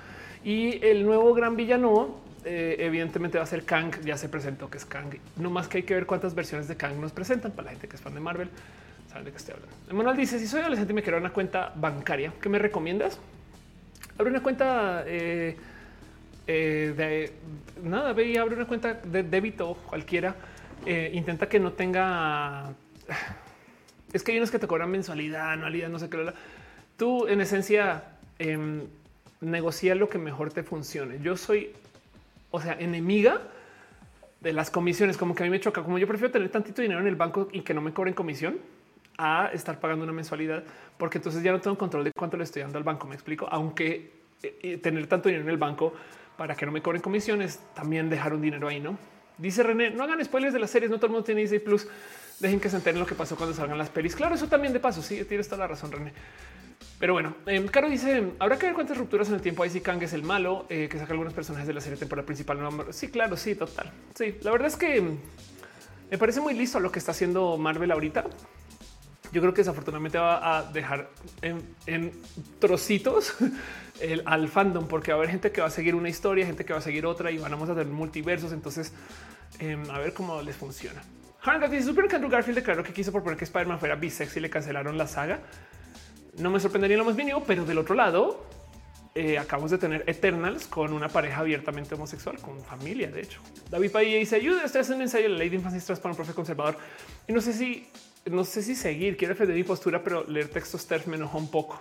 [0.45, 4.01] Y el nuevo gran villano, eh, evidentemente, va a ser Kang.
[4.05, 5.17] Ya se presentó que es Kang.
[5.37, 7.89] No más que hay que ver cuántas versiones de Kang nos presentan para la gente
[7.89, 8.49] que es fan de Marvel.
[9.09, 9.77] Saben de qué estoy hablando.
[9.91, 13.19] Emanuel dice: Si soy adolescente y me quiero una cuenta bancaria, ¿qué me recomiendas?
[14.17, 15.57] Abre una cuenta eh,
[16.53, 17.33] eh, de
[17.81, 20.35] nada, ve y abre una cuenta de débito cualquiera.
[20.85, 22.73] Eh, intenta que no tenga.
[24.13, 26.33] Es que hay unos que te cobran mensualidad, anualidad, no sé qué.
[26.97, 28.03] Tú, en esencia,
[28.41, 28.59] eh,
[29.41, 31.21] negocia lo que mejor te funcione.
[31.23, 31.71] Yo soy,
[32.51, 33.41] o sea, enemiga
[34.41, 35.85] de las comisiones, como que a mí me choca.
[35.85, 38.59] Como yo prefiero tener tantito dinero en el banco y que no me cobren comisión
[39.17, 40.65] a estar pagando una mensualidad,
[40.99, 43.07] porque entonces ya no tengo control de cuánto le estoy dando al banco.
[43.07, 44.11] Me explico, aunque
[44.43, 45.95] eh, tener tanto dinero en el banco
[46.41, 48.97] para que no me cobren comisiones, también dejar un dinero ahí, ¿no?
[49.37, 51.87] Dice René, no hagan spoilers de las series, no todo el mundo tiene Disney Plus.
[52.39, 54.17] Dejen que se enteren lo que pasó cuando salgan las pelis.
[54.17, 55.03] Claro, eso también de paso.
[55.03, 56.15] Sí, tienes toda la razón, René.
[56.99, 59.83] Pero bueno, eh, Caro dice: Habrá que ver cuántas rupturas en el tiempo hay si
[59.83, 62.59] Kang es el malo eh, que saca algunos personajes de la serie temporal principal.
[62.89, 63.93] Sí, claro, sí, total.
[64.15, 65.19] Sí, la verdad es que
[66.11, 68.25] me parece muy listo lo que está haciendo Marvel ahorita.
[69.33, 71.09] Yo creo que desafortunadamente va a dejar
[71.43, 72.13] en,
[72.59, 73.35] trocitos
[74.01, 76.65] el, al fandom, porque va a haber gente que va a seguir una historia, gente
[76.65, 78.53] que va a seguir otra y vamos a tener multiversos.
[78.53, 78.93] Entonces,
[79.59, 81.03] em, a ver cómo les funciona.
[81.43, 84.41] Hank dice: Super que Andrew Garfield declaró que quiso proponer que Spider-Man fuera bisex y
[84.41, 85.41] le cancelaron la saga.
[86.39, 88.45] No me sorprendería lo más mínimo, pero del otro lado,
[89.15, 93.11] eh, acabamos de tener Eternals con una pareja abiertamente homosexual, con familia.
[93.11, 95.95] De hecho, David Padilla dice: Ayuda, estoy haciendo un ensayo de la ley de infancia
[95.97, 96.77] para un profe conservador.
[97.27, 97.89] Y no sé si,
[98.27, 101.51] no sé si seguir, quiero defender mi postura, pero leer textos TERF me enojó un
[101.51, 101.81] poco.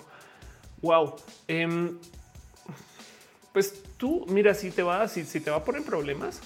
[0.81, 1.15] Wow.
[1.47, 1.97] Em,
[3.53, 6.41] pues tú, mira, si te va, si, si te va a poner problemas,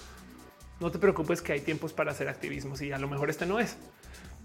[0.80, 2.76] no te preocupes que hay tiempos para hacer activismo.
[2.76, 3.78] Si a lo mejor este no es.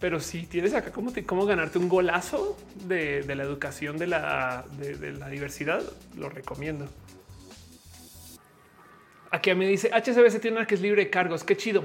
[0.00, 5.12] Pero si tienes acá cómo, cómo ganarte un golazo de, la educación de la, de,
[5.12, 5.82] la diversidad,
[6.16, 6.88] lo recomiendo.
[9.30, 11.42] Aquí a mí dice HCBC tiene una que es libre de cargos.
[11.42, 11.84] Qué chido.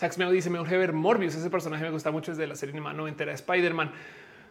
[0.00, 1.34] Sax me dice me urge ver Morbius.
[1.34, 2.32] Ese personaje me gusta mucho.
[2.32, 3.92] Es de la serie animada entera de Spider-Man.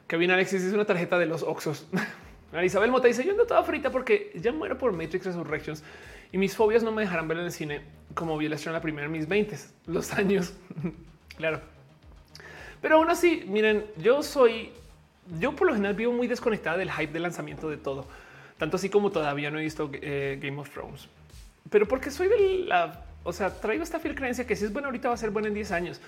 [0.05, 1.87] Kevin Alexis es una tarjeta de los Oxos.
[2.63, 5.83] Isabel Mota dice yo ando toda frita porque ya muero por Matrix Resurrections
[6.31, 7.81] y mis fobias no me dejarán ver en el cine
[8.13, 10.53] como vi la la primera en mis 20 los años.
[11.35, 11.61] claro.
[12.79, 14.69] Pero aún así, miren, yo soy,
[15.39, 18.05] yo por lo general vivo muy desconectada del hype de lanzamiento de todo,
[18.59, 21.07] tanto así como todavía no he visto eh, Game of Thrones,
[21.71, 24.87] pero porque soy de la, o sea, traigo esta fiel creencia que si es bueno
[24.87, 26.01] ahorita va a ser bueno en 10 años.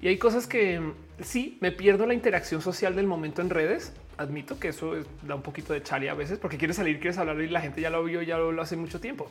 [0.00, 0.80] Y hay cosas que
[1.20, 3.92] sí me pierdo la interacción social del momento en redes.
[4.16, 7.40] Admito que eso da un poquito de chale a veces porque quieres salir, quieres hablar
[7.40, 9.30] y la gente ya lo vio, ya lo, hace mucho tiempo.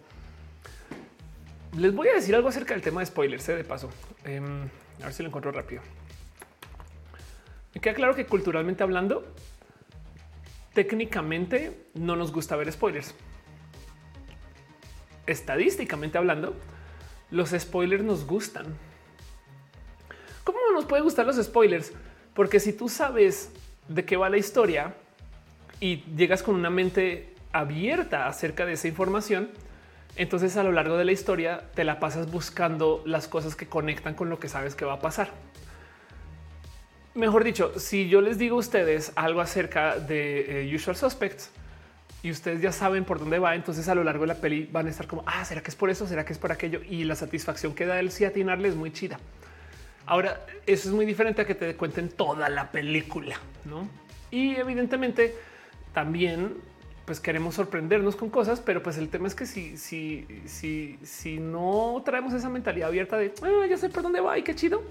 [1.77, 3.55] Les voy a decir algo acerca del tema de spoilers, ¿eh?
[3.55, 3.89] de paso.
[4.25, 4.63] Em,
[5.01, 5.81] a ver si lo encuentro rápido.
[7.73, 9.23] Me queda claro que culturalmente hablando,
[10.73, 13.13] técnicamente no nos gusta ver spoilers.
[15.27, 16.55] Estadísticamente hablando,
[17.31, 18.65] los spoilers nos gustan.
[20.43, 21.91] ¿Cómo nos puede gustar los spoilers?
[22.33, 23.51] Porque si tú sabes
[23.87, 24.95] de qué va la historia
[25.79, 29.49] y llegas con una mente abierta acerca de esa información,
[30.15, 34.13] entonces a lo largo de la historia te la pasas buscando las cosas que conectan
[34.15, 35.31] con lo que sabes que va a pasar
[37.17, 41.49] mejor dicho, si yo les digo a ustedes algo acerca de eh, Usual Suspects
[42.23, 44.87] y ustedes ya saben por dónde va, entonces a lo largo de la peli van
[44.87, 46.07] a estar como, ah, ¿será que es por eso?
[46.07, 46.81] ¿Será que es por aquello?
[46.87, 49.19] Y la satisfacción que da el sí atinarle es muy chida.
[50.05, 53.87] Ahora, eso es muy diferente a que te cuenten toda la película, ¿no?
[54.31, 55.35] Y evidentemente
[55.93, 56.55] también
[57.05, 61.39] pues queremos sorprendernos con cosas, pero pues el tema es que si, si, si, si
[61.39, 64.83] no traemos esa mentalidad abierta de ah, ya sé por dónde va y qué chido,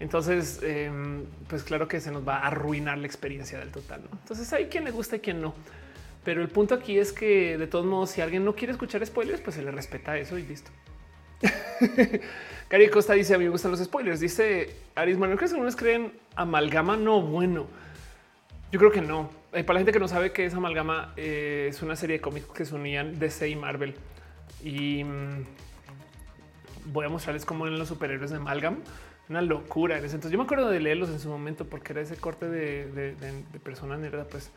[0.00, 4.02] entonces, em, pues claro que se nos va a arruinar la experiencia del total.
[4.12, 5.54] Entonces hay quien le gusta y quien no.
[6.24, 9.40] Pero el punto aquí es que de todos modos, si alguien no quiere escuchar spoilers,
[9.40, 10.70] pues se le respeta eso y listo.
[12.68, 14.20] Cari Costa dice: A mí me gustan los spoilers.
[14.20, 16.96] Dice Aris Manuel, ¿crees que algunos creen amalgama?
[16.96, 17.66] No, bueno,
[18.70, 19.30] yo creo que no.
[19.52, 22.20] Eh, para la gente que no sabe qué es amalgama, eh, es una serie de
[22.20, 23.94] cómics que se unían DC y Marvel.
[24.62, 25.44] Y mm,
[26.86, 28.78] voy a mostrarles cómo en los superhéroes de amalgam
[29.28, 30.32] una locura en ese entonces.
[30.32, 33.96] Yo me acuerdo de leerlos en su momento porque era ese corte de, de, persona
[33.96, 34.50] nerda, pues.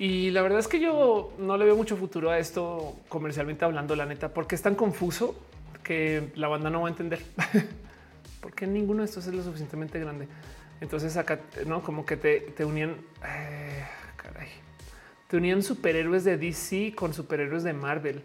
[0.00, 3.94] Y la verdad es que yo no le veo mucho futuro a esto comercialmente hablando,
[3.94, 5.34] la neta, porque es tan confuso
[5.82, 7.20] que la banda no va a entender.
[8.40, 10.26] porque ninguno de estos es lo suficientemente grande.
[10.80, 12.96] Entonces acá, no como que te, unían,
[13.26, 13.84] eh,
[14.16, 14.48] caray,
[15.28, 18.22] te unían superhéroes de DC con superhéroes de Marvel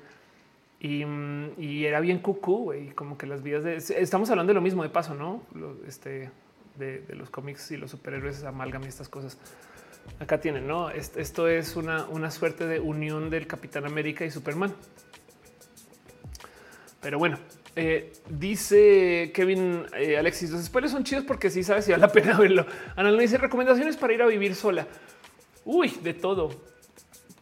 [0.80, 3.76] y, era bien cucú, y como que las vidas de...
[3.76, 5.44] Estamos hablando de lo mismo de paso, ¿no?
[5.86, 6.32] este,
[6.80, 9.38] de, los cómics y los superhéroes amalgam y estas cosas.
[10.20, 10.90] Acá tienen, ¿no?
[10.90, 14.74] Esto es una, una suerte de unión del Capitán América y Superman.
[17.02, 17.38] Pero bueno,
[17.76, 22.12] eh, dice Kevin eh, Alexis, los spoilers son chidos porque sí sabes si vale la
[22.12, 22.66] pena verlo.
[22.96, 24.88] Ana dice recomendaciones para ir a vivir sola.
[25.66, 26.50] Uy, de todo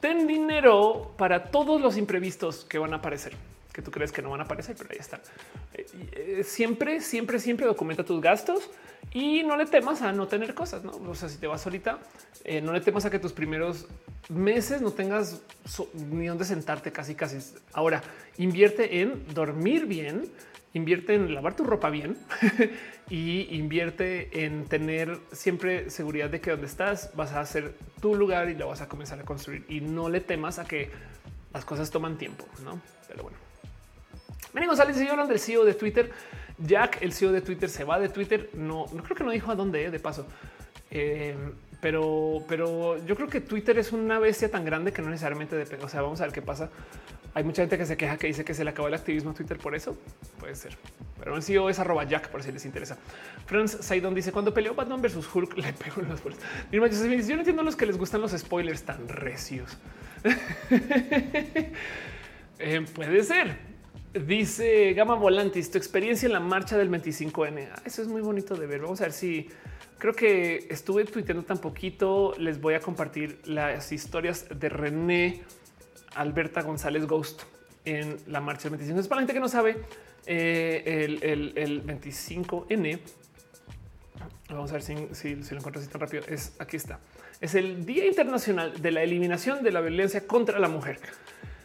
[0.03, 3.31] ten dinero para todos los imprevistos que van a aparecer,
[3.73, 5.19] que tú crees que no van a aparecer, pero ahí están.
[5.73, 8.69] Eh, eh, siempre, siempre, siempre documenta tus gastos
[9.11, 10.83] y no le temas a no tener cosas.
[10.83, 10.91] ¿no?
[10.91, 11.99] O sea, si te vas solita,
[12.43, 13.87] eh, no le temas a que tus primeros
[14.29, 15.41] meses no tengas
[15.95, 17.39] ni dónde sentarte casi, casi.
[17.73, 18.01] Ahora
[18.37, 20.31] invierte en dormir bien
[20.73, 22.17] invierte en lavar tu ropa bien
[23.09, 28.49] y invierte en tener siempre seguridad de que donde estás vas a hacer tu lugar
[28.49, 30.89] y lo vas a comenzar a construir y no le temas a que
[31.53, 32.81] las cosas toman tiempo, no?
[33.07, 33.42] Pero bueno.
[34.67, 36.11] González y yo del CEO de Twitter
[36.57, 38.49] Jack, el CEO de Twitter, se va de Twitter.
[38.53, 40.25] No, no creo que no dijo a dónde, eh, de paso.
[40.91, 41.35] Eh,
[41.81, 45.85] pero, pero yo creo que Twitter es una bestia tan grande que no necesariamente depende.
[45.85, 46.69] O sea, vamos a ver qué pasa.
[47.33, 49.33] Hay mucha gente que se queja que dice que se le acabó el activismo a
[49.33, 49.97] Twitter por eso.
[50.39, 50.77] Puede ser.
[51.17, 52.97] Pero el CEO es arroba Jack, por si les interesa.
[53.47, 56.39] Franz Saidon dice cuando peleó Batman versus Hulk le pegó en las bolas.
[56.71, 59.77] yo no entiendo los que les gustan los spoilers tan recios.
[62.59, 63.57] Eh, puede ser.
[64.13, 67.69] Dice Gama Volantis, tu experiencia en la marcha del 25N.
[67.71, 68.81] Ah, eso es muy bonito de ver.
[68.81, 69.49] Vamos a ver si
[69.97, 72.35] creo que estuve tuiteando tan poquito.
[72.37, 75.41] Les voy a compartir las historias de René
[76.13, 77.41] Alberta González Ghost
[77.85, 78.99] en la marcha del 25.
[78.99, 79.81] Es para la gente que no sabe,
[80.27, 82.99] eh, el, 25N.
[84.49, 86.21] Vamos a ver si, lo encuentro así tan rápido.
[86.27, 86.99] Es aquí está.
[87.41, 90.99] Es el Día Internacional de la Eliminación de la Violencia contra la Mujer.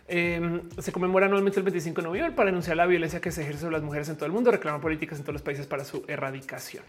[0.09, 3.61] Em, se conmemora anualmente el 25 de noviembre para denunciar la violencia que se ejerce
[3.61, 6.03] sobre las mujeres en todo el mundo, reclamar políticas en todos los países para su
[6.09, 6.83] erradicación.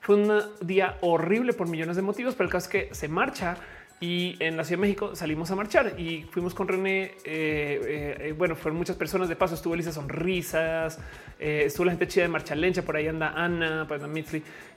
[0.00, 3.58] Fue un día horrible por millones de motivos, pero el caso es que se marcha
[4.00, 7.04] y en la Ciudad de México salimos a marchar y fuimos con René.
[7.04, 9.54] Eh, eh, eh, bueno, fueron muchas personas de paso.
[9.54, 10.98] Estuvo Elisa Sonrisas,
[11.38, 12.82] estuvo la gente chida de Marcha Lencha.
[12.82, 14.20] Por ahí anda Ana, pues anda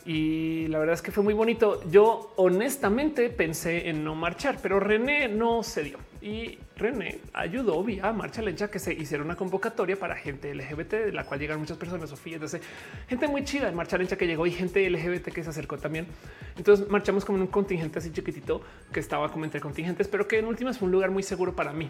[0.05, 1.81] y la verdad es que fue muy bonito.
[1.89, 8.11] Yo honestamente pensé en no marchar, pero René no se dio y René ayudó vía
[8.11, 11.77] Marcha Lencha que se hiciera una convocatoria para gente LGBT, de la cual llegan muchas
[11.77, 12.61] personas, Sofía, entonces
[13.07, 16.07] gente muy chida en Marcha Lencha que llegó y gente LGBT que se acercó también.
[16.55, 20.39] Entonces marchamos como en un contingente así chiquitito que estaba como entre contingentes, pero que
[20.39, 21.89] en últimas fue un lugar muy seguro para mí.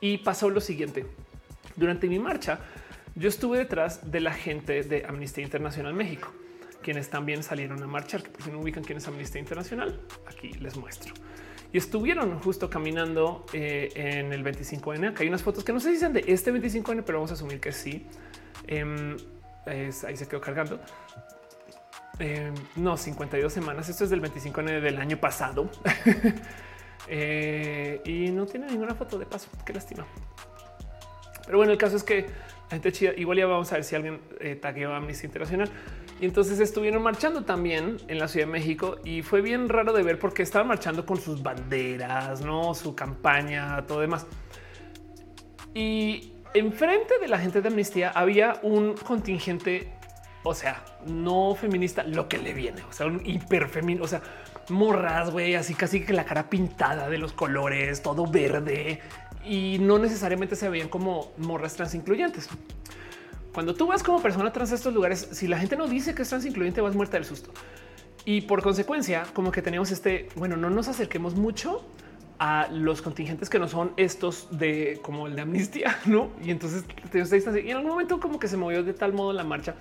[0.00, 1.06] Y pasó lo siguiente.
[1.76, 2.60] Durante mi marcha,
[3.14, 6.32] yo estuve detrás de la gente de Amnistía Internacional México,
[6.82, 10.52] quienes también salieron a marchar, que por si no ubican quién es Amnistía Internacional, aquí
[10.54, 11.14] les muestro
[11.72, 15.10] y estuvieron justo caminando eh, en el 25N.
[15.10, 17.34] Acá hay unas fotos que no sé si dicen de este 25N, pero vamos a
[17.34, 18.06] asumir que sí.
[18.66, 19.16] Em,
[19.66, 20.80] ahí se quedó cargando.
[22.18, 23.88] Em, no, 52 semanas.
[23.88, 25.70] Esto es del 25N del año pasado.
[27.10, 29.48] Eh, y no tiene ninguna foto de paso.
[29.64, 30.06] Qué lástima.
[31.46, 33.96] Pero bueno, el caso es que la gente chida, igual ya vamos a ver si
[33.96, 35.70] alguien eh, tagueó a Amnistía Internacional.
[36.20, 40.02] Y entonces estuvieron marchando también en la Ciudad de México y fue bien raro de
[40.02, 44.26] ver porque estaban marchando con sus banderas, no su campaña, todo demás.
[45.74, 49.92] Y enfrente de la gente de amnistía había un contingente,
[50.42, 54.22] o sea, no feminista, lo que le viene, o sea, un hiperfeminista, o sea,
[54.70, 59.00] morras, güey, así casi que la cara pintada de los colores, todo verde
[59.44, 62.48] y no necesariamente se veían como morras trans incluyentes.
[63.52, 66.22] Cuando tú vas como persona trans a estos lugares, si la gente no dice que
[66.22, 67.50] es trans incluyente, vas muerta del susto.
[68.24, 71.84] Y por consecuencia, como que tenemos este, bueno, no nos acerquemos mucho
[72.38, 76.30] a los contingentes que no son estos de como el de amnistía, no?
[76.42, 79.74] Y entonces y en algún momento como que se movió de tal modo la marcha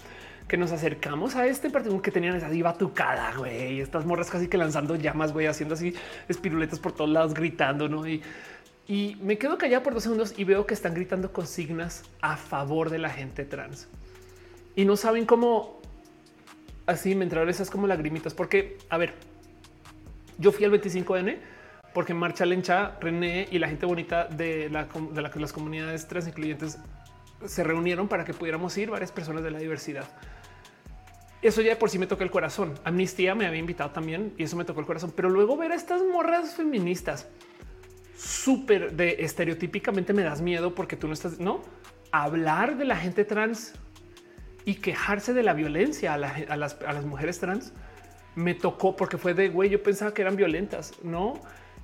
[0.48, 4.48] que nos acercamos a este partido que tenían esa diva tucada, güey, estas morras casi
[4.48, 5.94] que lanzando llamas, güey, haciendo así
[6.30, 8.08] espiruletas por todos lados, gritando, no?
[8.08, 8.22] Y
[8.88, 12.90] y me quedo callado por dos segundos y veo que están gritando consignas a favor
[12.90, 13.88] de la gente trans
[14.76, 15.82] y no saben cómo
[16.86, 19.14] así me entraron esas como lagrimitas, porque a ver,
[20.38, 21.38] yo fui al 25N
[21.94, 26.28] porque Marcha Lencha, René y la gente bonita de, la, de la, las comunidades trans
[26.28, 26.78] incluyentes
[27.46, 30.06] se reunieron para que pudiéramos ir varias personas de la diversidad.
[31.42, 32.74] Eso ya por sí me toca el corazón.
[32.84, 35.12] Amnistía me había invitado también y eso me tocó el corazón.
[35.16, 37.28] Pero luego ver a estas morras feministas
[38.18, 41.62] súper de estereotípicamente me das miedo porque tú no estás, no
[42.12, 43.74] hablar de la gente trans
[44.66, 47.74] y quejarse de la violencia a, las, mujeres trans
[48.36, 49.70] me tocó porque fue de güey.
[49.70, 51.40] Yo pensaba que eran violentas, no?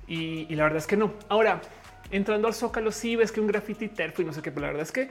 [0.06, 1.14] Y, la verdad es que no.
[1.28, 1.62] Ahora
[2.10, 4.68] entrando al zócalo, sí ves que un graffiti terfo y no sé qué, pero la
[4.68, 5.10] verdad es que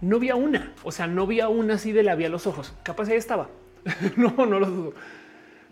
[0.00, 2.72] no vi una, o sea, no vi una así de la vía a los ojos.
[2.84, 3.48] Capaz ahí estaba.
[4.16, 4.94] no, no lo dudo.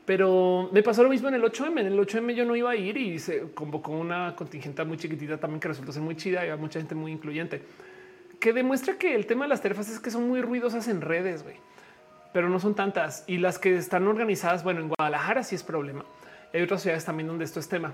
[0.08, 1.80] Pero me pasó lo mismo en el 8M.
[1.80, 5.36] En el 8M yo no iba a ir y se convocó una contingente muy chiquitita
[5.36, 7.60] también que resultó ser muy chida y mucha gente muy incluyente
[8.40, 11.42] que demuestra que el tema de las terfas es que son muy ruidosas en redes,
[11.42, 11.56] güey,
[12.32, 14.64] pero no son tantas y las que están organizadas.
[14.64, 16.06] Bueno, en Guadalajara sí es problema.
[16.54, 17.92] Hay otras ciudades también donde esto es tema,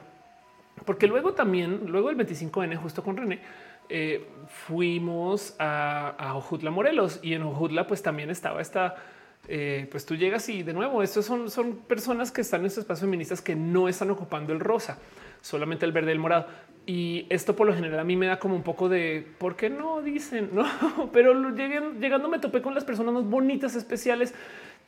[0.84, 3.40] porque luego también, luego el 25N, justo con René,
[3.88, 8.94] eh, fuimos a, a Ojutla, Morelos y en Ojutla, pues también estaba esta
[9.48, 12.82] eh, pues tú llegas y de nuevo, estos son, son personas que están en estos
[12.82, 14.98] espacios feministas que no están ocupando el rosa,
[15.40, 16.46] solamente el verde y el morado.
[16.86, 19.70] Y esto por lo general a mí me da como un poco de por qué
[19.70, 20.66] no dicen, no,
[21.12, 24.34] pero llegando me topé con las personas más bonitas, especiales,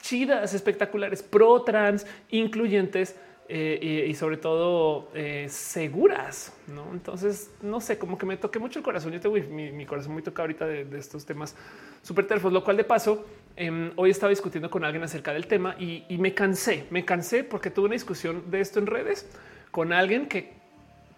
[0.00, 3.16] chidas, espectaculares, pro trans, incluyentes
[3.48, 6.52] eh, y, sobre todo eh, seguras.
[6.66, 6.90] ¿no?
[6.92, 9.12] Entonces, no sé, como que me toqué mucho el corazón.
[9.12, 11.54] Yo tengo mi, corazón muy tocado ahorita de, estos temas
[12.02, 15.76] súper terfos, lo cual de paso, em, hoy estaba discutiendo con alguien acerca del tema
[15.78, 19.28] y, me cansé, me cansé porque tuve una discusión de esto en redes
[19.70, 20.54] con alguien que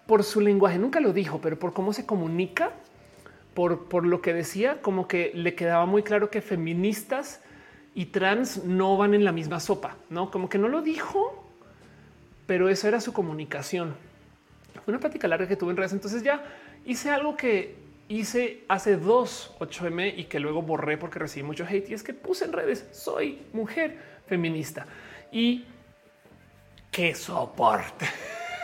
[0.05, 2.73] por su lenguaje nunca lo dijo, pero por cómo se comunica,
[3.55, 7.41] por, por lo que decía, como que le quedaba muy claro que feministas
[7.95, 11.38] y trans no van en la misma sopa, no como que no lo dijo,
[12.49, 13.93] pero esa era su comunicación.
[14.83, 15.93] Fue una plática larga que tuve en redes.
[15.93, 16.43] Entonces ya
[16.83, 17.75] hice algo que
[18.07, 22.15] hice hace dos 8M y que luego borré porque recibí mucho hate y es que
[22.15, 24.87] puse en redes soy mujer feminista
[25.31, 25.63] y
[26.89, 28.07] qué soporte.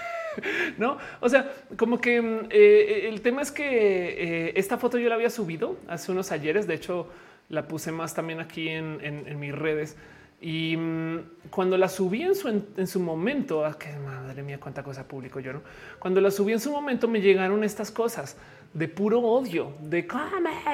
[0.80, 5.10] no, o sea, como que mm, eh, el tema es que eh, esta foto yo
[5.10, 6.66] la había subido hace unos ayeres.
[6.66, 7.08] De hecho,
[7.50, 9.96] la puse más también aquí en mis redes
[10.46, 14.84] y mm, cuando la subí en su, en, su momento, ah, que madre mía, cuánta
[14.84, 15.64] cosa público yo no.
[15.98, 18.38] Cuando la subí en su momento, me llegaron estas cosas
[18.72, 20.22] de puro odio, de cómo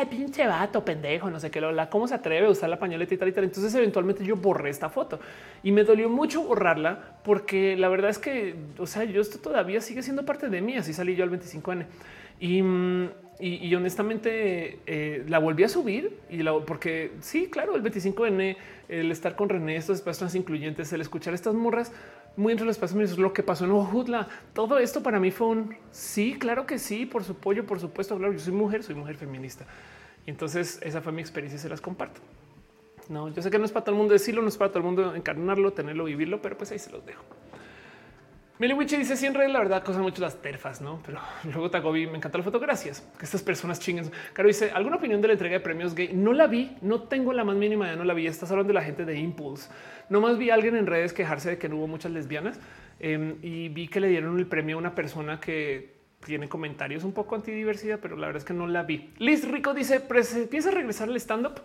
[0.09, 3.17] pinche vato, pendejo, no sé qué, la cómo se atreve a usar la pañoleta y
[3.17, 3.45] tal y tal.
[3.45, 5.22] Entonces, eventualmente yo borré esta foto
[5.64, 9.80] y me dolió mucho borrarla porque la verdad es que, o sea, yo esto todavía
[9.80, 10.75] sigue siendo parte de mí.
[10.75, 11.85] Así salí yo al 25N
[12.41, 12.61] y
[13.42, 18.56] y, honestamente eh, la volví a subir y la, porque sí, claro, el 25N,
[18.88, 21.92] el estar con René, estos espacios incluyentes, el escuchar estas morras
[22.38, 25.76] muy entre los espacios, lo que pasó en Ojutla, todo esto para mí fue un
[25.92, 29.16] sí, claro que sí, por su pollo, por supuesto, claro, yo soy mujer, soy mujer
[29.16, 29.66] feminista.
[30.26, 32.22] Y entonces esa fue mi experiencia y se las comparto.
[33.10, 34.80] No, yo sé que no es para todo el mundo decirlo, no es para todo
[34.80, 37.24] el mundo encarnarlo, tenerlo, vivirlo, pero pues ahí se los dejo.
[38.62, 41.02] Miliwichi dice siempre la verdad cosas mucho las terfas, no?
[41.04, 42.60] Pero luego Tagobi me encanta la foto.
[42.60, 44.12] Gracias estas personas chinguen.
[44.34, 46.12] Caro dice alguna opinión de la entrega de premios gay.
[46.14, 48.28] No la vi, no tengo la más mínima ya no la vi.
[48.28, 49.72] Estás hablando de la gente de Impulse.
[50.10, 52.60] No más vi a alguien en redes quejarse de que no hubo muchas lesbianas
[53.00, 57.14] em, y vi que le dieron el premio a una persona que tiene comentarios un
[57.14, 59.10] poco antidiversidad, pero la verdad es que no la vi.
[59.18, 61.62] Liz Rico dice piensa regresar al stand up.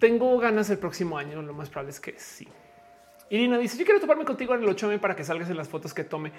[0.00, 1.42] Tengo ganas el próximo año.
[1.42, 2.48] Lo más probable es que sí.
[3.32, 5.94] Irina dice: Yo quiero toparme contigo en el 8M para que salgas en las fotos
[5.94, 6.32] que tome.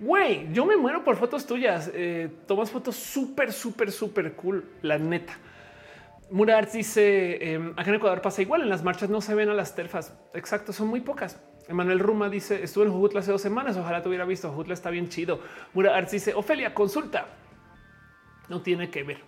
[0.00, 1.92] Güey, yo me muero por fotos tuyas.
[1.94, 4.64] Eh, tomas fotos súper, súper, súper cool.
[4.82, 5.38] La neta.
[6.32, 8.62] Murarts dice: em, Acá en Ecuador pasa igual.
[8.62, 10.18] En las marchas no se ven a las terfas.
[10.34, 11.40] Exacto, son muy pocas.
[11.68, 13.76] Emanuel Ruma dice: Estuve en Jujutla hace dos semanas.
[13.76, 14.50] Ojalá te hubiera visto.
[14.50, 15.38] Jujutla está bien chido.
[15.72, 17.28] Murarts dice: Ofelia, consulta.
[18.48, 19.20] No tiene que ver,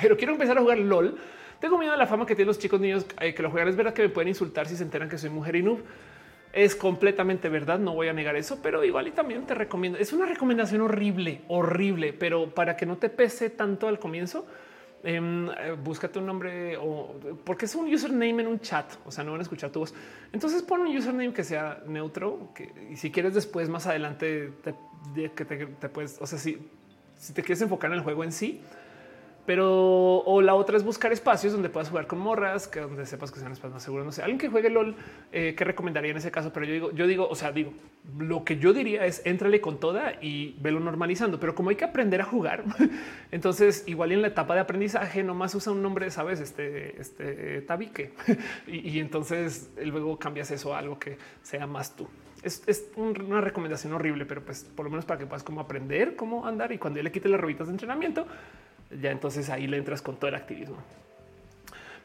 [0.00, 1.18] pero quiero empezar a jugar LOL.
[1.60, 3.68] Tengo miedo de la fama que tienen los chicos niños eh, que lo juegan.
[3.68, 5.80] Es verdad que me pueden insultar si se enteran que soy mujer y noob
[6.52, 9.98] es completamente verdad, no voy a negar eso, pero igual y también te recomiendo.
[9.98, 14.46] Es una recomendación horrible, horrible, pero para que no te pese tanto al comienzo,
[15.02, 19.24] em, eh, búscate un nombre o porque es un username en un chat, o sea,
[19.24, 19.94] no van a escuchar tu voz.
[20.32, 24.52] Entonces pon un username que sea neutro que, y si quieres después más adelante
[25.14, 26.58] que te, puedes, o sea, si,
[27.16, 28.62] si te quieres enfocar en el juego en sí,
[29.48, 33.32] pero o la otra es buscar espacios donde puedas jugar con morras, que donde sepas
[33.32, 34.04] que sean espacios más seguros.
[34.04, 34.94] No sé, alguien que juegue LOL,
[35.32, 36.52] eh, ¿qué recomendaría en ese caso?
[36.52, 37.72] Pero yo digo, yo digo, o sea, digo,
[38.18, 41.40] lo que yo diría es entrale con toda y velo normalizando.
[41.40, 42.62] Pero como hay que aprender a jugar,
[43.32, 48.12] entonces igual en la etapa de aprendizaje nomás usa un nombre, sabes, este, este tabique
[48.66, 52.06] y, entonces luego cambias eso a algo que sea más tú.
[52.42, 56.16] Es, es, una recomendación horrible, pero pues por lo menos para que puedas como aprender
[56.16, 58.26] cómo andar y cuando yo le quite las rueditas de entrenamiento,
[58.90, 60.76] ya entonces ahí le entras con todo el activismo.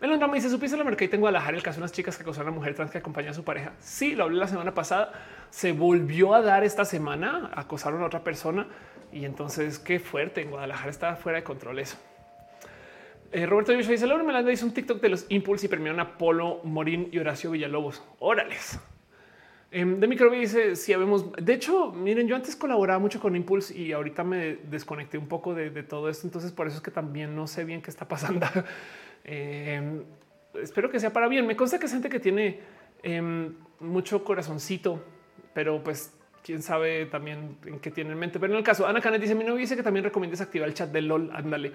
[0.01, 2.47] Melon me dice, ¿supiste la mercadita en Guadalajara el caso de unas chicas que acosaron
[2.47, 3.71] a una mujer trans que acompaña a su pareja?
[3.79, 5.13] Sí, lo hablé la semana pasada.
[5.49, 8.67] Se volvió a dar esta semana, acosaron a otra persona
[9.13, 10.41] y entonces qué fuerte.
[10.41, 11.97] En Guadalajara está fuera de control eso.
[13.31, 16.59] Eh, Roberto dice, Laura Melanda hizo un TikTok de los Impulse y premiaron a Polo
[16.65, 18.03] Morín y Horacio Villalobos.
[18.19, 18.79] Órales.
[19.75, 21.31] Em, de microbio dice si habemos.
[21.33, 25.55] De hecho, miren, yo antes colaboraba mucho con Impulse y ahorita me desconecté un poco
[25.55, 26.27] de, todo esto.
[26.27, 28.45] Entonces, por eso es que también no sé bien qué está pasando.
[29.25, 30.03] Em,
[30.61, 31.47] espero que sea para bien.
[31.47, 32.59] Me consta que es gente que tiene
[33.01, 35.01] em, mucho corazoncito,
[35.53, 38.39] pero pues quién sabe también en qué tiene en mente.
[38.39, 40.75] Pero en el caso, Ana Canet dice: Mi novio dice que también recomiendas activar el
[40.75, 41.31] chat de LOL.
[41.33, 41.71] Ándale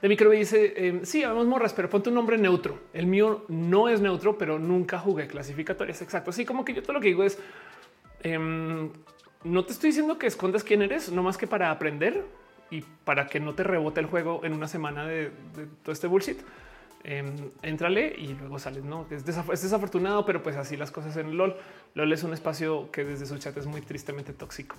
[0.00, 2.78] de micro dice em, sí, habemos morras, pero ponte un nombre neutro.
[2.92, 6.02] El mío no es neutro, pero nunca jugué clasificatorias.
[6.02, 6.30] Exacto.
[6.30, 7.38] Así como que yo todo lo que digo es
[8.22, 8.90] em,
[9.44, 12.24] no te estoy diciendo que escondas quién eres, no más que para aprender
[12.70, 15.30] y para que no te rebote el juego en una semana de,
[15.82, 16.38] todo este bullshit.
[17.06, 17.22] Eh,
[17.62, 18.82] entrale y luego sales.
[18.82, 21.54] No es, es, desafortunado, pero pues así las cosas en LOL.
[21.94, 24.76] LOL es un espacio que desde su chat es muy tristemente tóxico.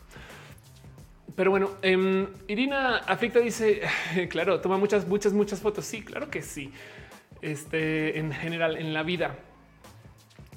[1.36, 3.82] Pero bueno, em, Irina Aflicta dice,
[4.30, 5.86] claro, toma muchas, muchas, muchas fotos.
[5.86, 6.72] Sí, claro que sí.
[7.42, 9.36] Este, en general, en la vida.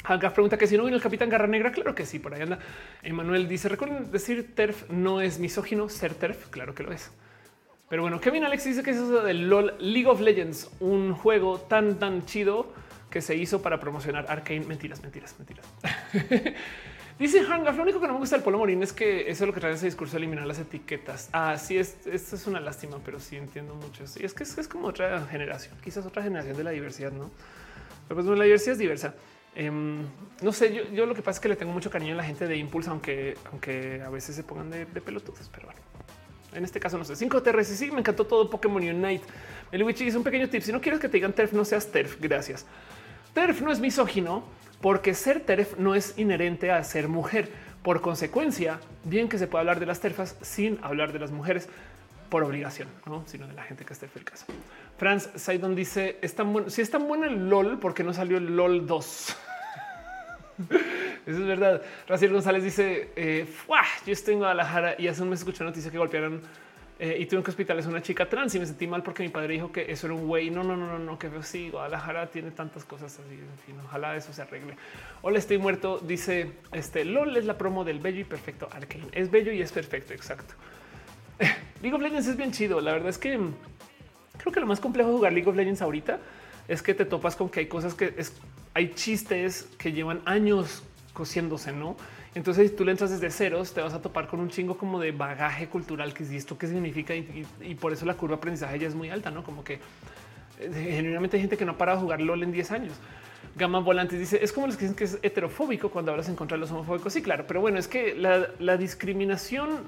[0.04, 1.72] Hanka pregunta que si no vino el Capitán Garra Negra.
[1.72, 2.60] Claro que sí, por ahí anda.
[3.02, 6.48] Emanuel dice: Recuerden decir TERF no es misógino, ser TERF.
[6.48, 7.10] Claro que lo es.
[7.88, 11.58] Pero bueno, Kevin Alex dice que es eso del LOL League of Legends, un juego
[11.58, 12.72] tan, tan chido
[13.10, 14.60] que se hizo para promocionar Arcane.
[14.60, 15.66] Mentiras, mentiras, mentiras.
[17.18, 19.48] Dice Hangaf, lo único que no me gusta del Polo Morín es que eso es
[19.48, 21.28] lo que trae ese discurso de eliminar las etiquetas.
[21.32, 24.04] Ah, sí, es, esto es una lástima, pero sí entiendo mucho.
[24.20, 27.32] Y es que es, como otra generación, quizás otra generación de la diversidad, ¿no?
[28.06, 29.14] Pero pues la diversidad es diversa.
[29.56, 30.04] Em,
[30.42, 32.46] no sé, yo, lo que pasa es que le tengo mucho cariño a la gente
[32.46, 35.80] de Impulse, aunque, aunque a veces se pongan de, pelotudos, pero bueno.
[36.54, 37.66] En este caso, no sé, 5 TRS.
[37.66, 39.24] Sí, me encantó todo Pokémon Unite.
[39.72, 40.62] El Witchy es un pequeño tip.
[40.62, 42.16] Si no quieres que te digan TERF, no seas TERF.
[42.20, 42.64] Gracias.
[43.34, 44.44] TERF no es misógino
[44.80, 47.50] porque ser TERF no es inherente a ser mujer.
[47.82, 51.68] Por consecuencia, bien que se puede hablar de las terfas sin hablar de las mujeres
[52.28, 53.24] por obligación, ¿no?
[53.26, 54.44] sino de la gente que esté el caso.
[54.98, 58.36] Franz Saidon dice: es tan bueno, si es tan bueno el LOL, porque no salió
[58.38, 59.36] el LOL 2?
[61.26, 61.82] Eso es verdad.
[62.06, 63.46] Raciel González dice: eh,
[64.04, 66.42] Yo estoy en Guadalajara y hace un mes escuché noticia que golpearon
[67.00, 69.28] eh, y tuve que hospital es una chica trans y me sentí mal porque mi
[69.28, 70.50] padre dijo que eso era un güey.
[70.50, 73.72] No, no, no, no, no, que sí, Guadalajara tiene tantas cosas así.
[73.84, 74.76] Ojalá eso se arregle.
[75.22, 75.98] Hola, estoy muerto.
[75.98, 79.06] Dice este LOL es la promo del bello y perfecto Arcane.
[79.12, 80.12] Es bello y es perfecto.
[80.12, 80.54] Exacto.
[81.82, 82.80] League of Legends es bien chido.
[82.80, 83.38] La verdad es que
[84.36, 86.18] creo que lo más complejo de jugar League of Legends ahorita
[86.66, 88.12] es que te topas con que hay cosas que
[88.74, 91.96] hay chistes que llevan años cosiéndose, no?
[92.38, 95.00] Entonces, si tú le entras desde ceros, te vas a topar con un chingo como
[95.00, 98.78] de bagaje cultural que es esto qué significa y, por eso la curva de aprendizaje
[98.78, 99.80] ya es muy alta, no como que
[100.60, 102.92] eh, genuinamente hay gente que no ha parado a jugar LOL en 10 años.
[103.56, 106.56] Gama Volantes dice es como los que dicen que es heterofóbico cuando hablas en contra
[106.56, 107.12] de los homofóbicos.
[107.12, 109.80] Sí, claro, pero bueno, es que la, la discriminación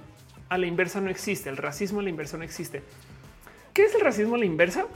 [0.48, 1.50] a la inversa no existe.
[1.50, 2.82] El racismo a la inversa no existe.
[3.72, 4.86] ¿Qué es el racismo a la inversa?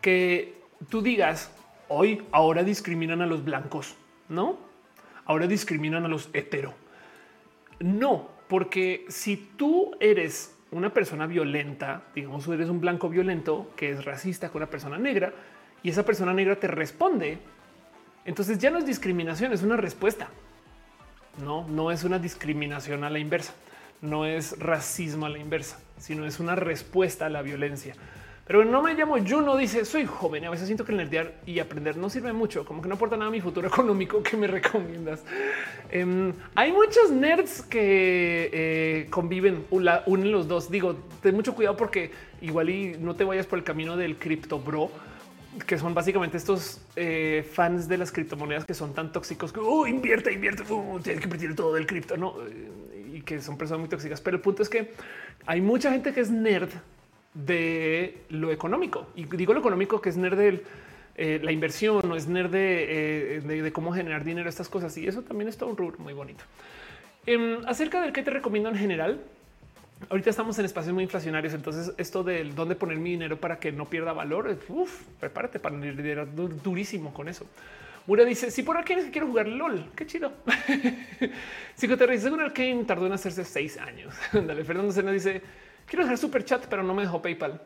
[0.00, 0.54] Que
[0.88, 1.50] tú digas
[1.88, 3.96] hoy, ahora discriminan a los blancos,
[4.28, 4.65] no?
[5.26, 6.74] Ahora discriminan a los hetero.
[7.80, 14.04] No, porque si tú eres una persona violenta, digamos, eres un blanco violento que es
[14.04, 15.32] racista con una persona negra
[15.82, 17.38] y esa persona negra te responde,
[18.24, 20.28] entonces ya no es discriminación, es una respuesta.
[21.42, 23.52] No, no es una discriminación a la inversa,
[24.00, 27.94] no es racismo a la inversa, sino es una respuesta a la violencia.
[28.46, 31.58] Pero no me llamo Juno, dice soy joven y a veces siento que nerdear y
[31.58, 34.46] aprender no sirve mucho, como que no aporta nada a mi futuro económico que me
[34.46, 35.24] recomiendas.
[35.90, 40.70] Em, hay muchos nerds que eh, conviven, unen los dos.
[40.70, 44.60] Digo, ten mucho cuidado porque igual y no te vayas por el camino del cripto
[44.60, 44.92] bro,
[45.66, 49.88] que son básicamente estos eh, fans de las criptomonedas que son tan tóxicos que oh,
[49.88, 52.36] invierte, invierte, uh, tienes que invertir todo del cripto, no?
[53.12, 54.20] Y que son personas muy tóxicas.
[54.20, 54.92] Pero el punto es que
[55.46, 56.70] hay mucha gente que es nerd
[57.44, 59.08] de lo económico.
[59.14, 60.62] Y digo lo económico que es nerd de
[61.16, 64.96] eh, la inversión, o es nerd eh, de, cómo generar dinero, estas cosas.
[64.96, 66.44] Y eso también es todo un rubro muy bonito.
[67.26, 69.20] Em, acerca del que te recomiendo en general,
[70.08, 73.72] ahorita estamos en espacios muy inflacionarios, entonces esto del dónde poner mi dinero para que
[73.72, 77.46] no pierda valor, uf, prepárate para el dinero durísimo con eso.
[78.06, 80.32] Mura dice: Si por Arcane quiero jugar LOL, qué chido.
[81.74, 84.14] Psicoterra según Arcane tardó en hacerse seis años.
[84.32, 85.42] Dale, Fernando Sena dice:
[85.86, 87.60] quiero dejar super chat, pero no me dejó PayPal.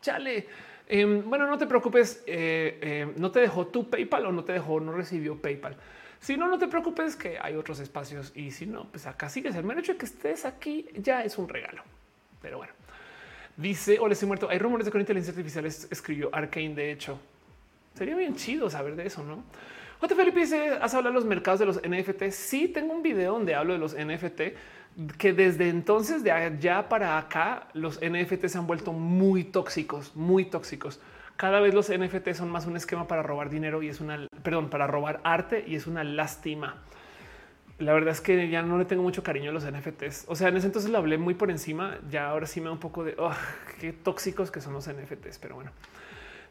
[0.00, 0.46] Chale.
[0.88, 2.22] Em, bueno, no te preocupes.
[2.26, 5.76] Eh, em, no te dejó tu PayPal o no te dejó, no recibió PayPal.
[6.20, 9.54] Si no, no te preocupes que hay otros espacios y si no, pues acá sigues.
[9.56, 11.82] El mero hecho de que estés aquí ya es un regalo.
[12.40, 12.72] Pero bueno,
[13.56, 14.48] dice: Hola, estoy muerto.
[14.48, 16.74] Hay rumores de que la inteligencia artificial escribió Arcane.
[16.74, 17.18] De hecho,
[17.94, 19.44] sería bien chido saber de eso, no?
[20.00, 20.14] J.
[20.14, 22.30] Felipe dice: Has hablado de los mercados de los NFT.
[22.30, 24.40] Sí, tengo un video donde hablo de los NFT
[25.18, 30.44] que desde entonces, de allá para acá, los NFT se han vuelto muy tóxicos, muy
[30.44, 31.00] tóxicos.
[31.36, 34.68] Cada vez los NFT son más un esquema para robar dinero y es una, perdón,
[34.68, 36.82] para robar arte y es una lástima.
[37.78, 40.26] La verdad es que ya no le tengo mucho cariño a los NFTs.
[40.28, 41.98] O sea, en ese entonces lo hablé muy por encima.
[42.10, 43.16] Ya ahora sí me da un poco de
[43.80, 45.72] qué tóxicos que son los NFTs, pero bueno.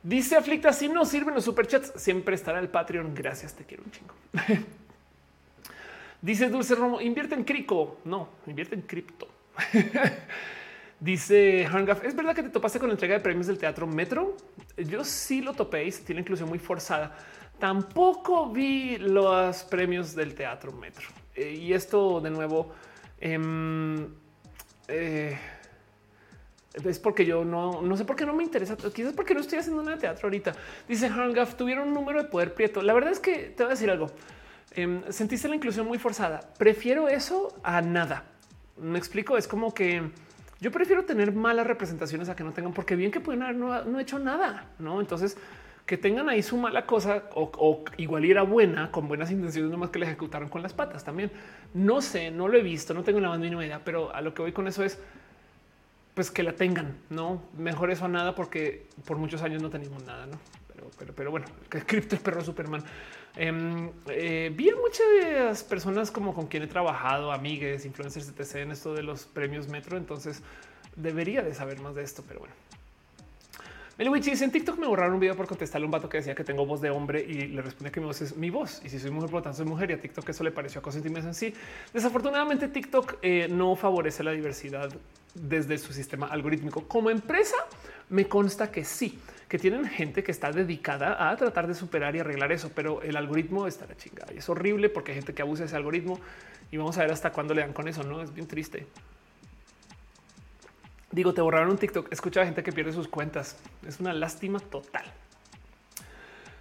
[0.04, 3.14] Dice Aflicta, si no sirven los superchats, siempre estará el Patreon.
[3.14, 4.14] Gracias, te quiero un chingo.
[6.22, 7.98] Dice Dulce Romo, invierte en crico.
[8.06, 9.28] No, invierte en cripto.
[11.00, 14.38] Dice Hangaf, ¿es verdad que te topaste con la entrega de premios del Teatro Metro?
[14.78, 17.18] Yo sí lo topé y tiene inclusión muy forzada.
[17.58, 21.08] Tampoco vi los premios del Teatro Metro.
[21.34, 22.72] Eh, y esto de nuevo
[23.20, 24.14] em,
[24.88, 25.36] eh,
[26.84, 28.78] es porque yo no, no sé por qué no me interesa.
[28.78, 30.54] Quizás porque no estoy haciendo nada de teatro ahorita.
[30.88, 32.84] Dice Hangaf, tuvieron un número de poder prieto.
[32.84, 34.12] La verdad es que te voy a decir algo.
[34.74, 36.40] Em, sentiste la inclusión muy forzada.
[36.58, 38.24] Prefiero eso a nada.
[38.78, 39.38] Me explico.
[39.38, 40.12] Es como que
[40.62, 44.00] yo prefiero tener malas representaciones a que no tengan, porque bien que pueden haber no,
[44.00, 45.02] hecho nada, no?
[45.02, 45.36] Entonces,
[45.88, 49.98] que tengan ahí su mala cosa o, igual era buena con buenas intenciones, nomás que
[50.00, 51.32] le ejecutaron con las patas también.
[51.74, 54.34] No sé, no lo he visto, no tengo la más mínima idea, pero a lo
[54.34, 55.00] que voy con eso es
[56.14, 60.04] pues que la tengan, no mejor eso a nada, porque por muchos años no tenemos
[60.04, 60.38] nada, no?
[60.98, 62.84] Pero, pero, bueno, que cripto el perro Superman.
[63.36, 68.56] Em, eh, vi a muchas personas como con quien he trabajado, amigues, influencers, etc.
[68.56, 69.98] en esto de los premios Metro.
[69.98, 70.42] Entonces
[70.96, 72.54] debería de saber más de esto, pero bueno.
[73.98, 76.34] Meliwich dice en TikTok me borraron un video por contestarle a un vato que decía
[76.34, 78.82] que tengo voz de hombre y le respondí que mi voz es mi voz.
[78.84, 80.80] Y si soy mujer, por lo tanto soy mujer y a TikTok eso le pareció
[80.80, 81.54] a cosas en sí.
[81.94, 84.90] Desafortunadamente TikTok eh, no favorece la diversidad
[85.36, 86.88] desde su sistema algorítmico.
[86.88, 87.58] Como empresa
[88.10, 89.20] me consta que sí,
[89.52, 93.18] que tienen gente que está dedicada a tratar de superar y arreglar eso, pero el
[93.18, 96.22] algoritmo está la chingada y es horrible porque hay gente que abusa ese algoritmo
[96.72, 98.22] y vamos a ver hasta cuándo le dan con eso, ¿no?
[98.22, 98.88] Es bien triste.
[101.12, 102.14] Digo, te borraron un TikTok.
[102.14, 103.58] Escucha a gente que pierde sus cuentas.
[103.86, 105.04] Es una lástima total.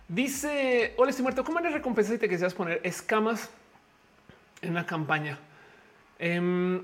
[0.09, 1.44] Dice: Hola, estoy muerto.
[1.44, 3.51] ¿Cómo le recompensa si te quisieras poner escamas
[4.62, 5.39] en la campaña?
[6.19, 6.83] Em,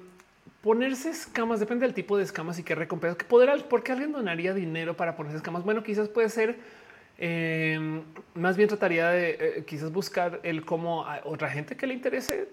[0.67, 3.17] ponerse escamas depende del tipo de escamas y qué recompensa.
[3.17, 5.62] Que poder, porque alguien donaría dinero para ponerse escamas.
[5.62, 6.59] Bueno, quizás puede ser.
[7.19, 8.03] Em,
[8.35, 12.49] más bien trataría de eh, quizás buscar el cómo a otra gente que le interese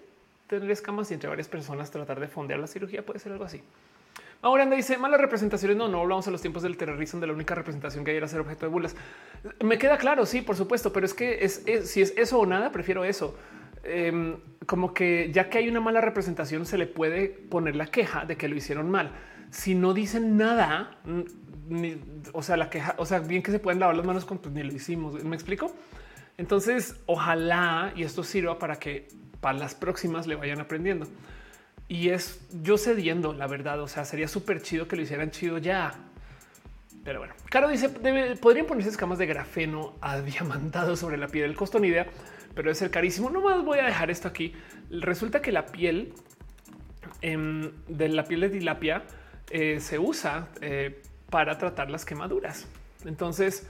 [0.46, 3.04] tener escamas y entre varias personas tratar de fondear la cirugía.
[3.04, 3.60] Puede ser algo así.
[4.42, 5.76] Ahora anda dice malas representaciones.
[5.76, 8.28] No, no hablamos a los tiempos del terrorismo de la única representación que hay era
[8.28, 8.94] ser objeto de burlas.
[9.60, 12.70] Me queda claro, sí, por supuesto, pero es que es, si es eso o nada,
[12.70, 13.36] prefiero eso.
[13.84, 18.24] Em, como que ya que hay una mala representación, se le puede poner la queja
[18.24, 19.12] de que lo hicieron mal.
[19.50, 20.98] Si no dicen nada,
[22.32, 24.54] o sea, la queja, o sea, bien que se pueden lavar las manos con pues
[24.54, 25.22] ni lo hicimos.
[25.22, 25.74] Me explico.
[26.38, 29.08] Entonces, ojalá y esto sirva para que
[29.40, 31.06] para las próximas le vayan aprendiendo
[31.88, 33.80] y es yo cediendo, la verdad.
[33.80, 35.94] O sea, sería súper chido que lo hicieran chido ya.
[37.04, 37.90] Pero bueno, Caro dice,
[38.40, 41.44] podrían ponerse escamas de grafeno adiamantado sobre la piel.
[41.44, 42.06] El costo ni idea,
[42.54, 43.30] pero es ser carísimo.
[43.30, 44.54] No más voy a dejar esto aquí.
[44.90, 46.12] Resulta que la piel
[47.20, 49.02] em, de la piel de tilapia
[49.50, 52.66] eh, se usa eh, para tratar las quemaduras.
[53.04, 53.68] Entonces,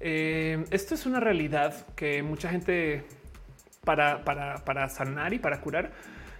[0.00, 3.04] eh, esto es una realidad que mucha gente
[3.84, 5.92] para, para, para sanar y para curar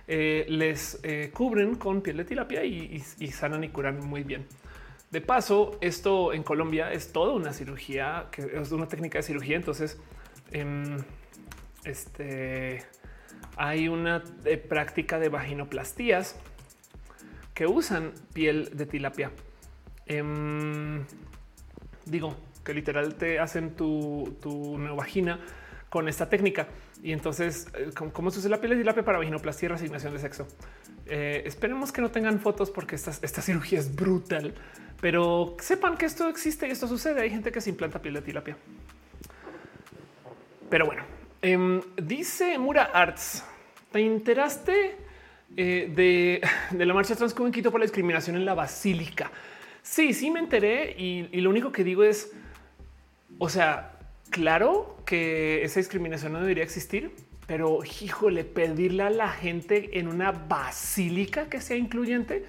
[0.09, 1.01] eh, les
[1.33, 3.01] cubren con piel de tilapia y,
[3.33, 4.47] sanan y curan muy bien.
[5.11, 9.57] De paso, esto en Colombia es toda una cirugía, que es una técnica de cirugía.
[9.57, 9.99] Entonces,
[10.51, 10.99] em,
[11.87, 12.83] este,
[13.57, 16.37] hay una eh, práctica de vaginoplastías
[17.55, 19.31] que usan piel de tilapia.
[20.05, 21.05] Em,
[22.05, 25.41] digo que literal te hacen tu, tu vagina
[25.89, 26.69] con esta técnica.
[27.03, 30.19] Y entonces, eh, ¿cómo se usa la piel de tilapia para vaginoplastia y resignación de
[30.19, 30.47] sexo?
[31.07, 34.55] Eh, esperemos que no tengan fotos porque esta cirugía es brutal,
[35.01, 37.23] pero sepan que esto existe y esto sucede.
[37.23, 38.57] Hay gente que se implanta piel de tilapia.
[40.69, 41.05] Pero bueno,
[41.53, 43.45] em, dice Mura Arts,
[43.93, 44.97] ¿te enteraste
[45.57, 45.91] eh,
[46.73, 49.31] de, la marcha trans en Quito por la discriminación en la basílica?
[49.83, 52.33] Sí, sí me enteré y, y lo único que digo es,
[53.39, 53.99] o sea,
[54.31, 57.13] claro que esa discriminación no debería existir,
[57.47, 62.45] pero híjole, pedirle a la gente en una basílica que sea incluyente.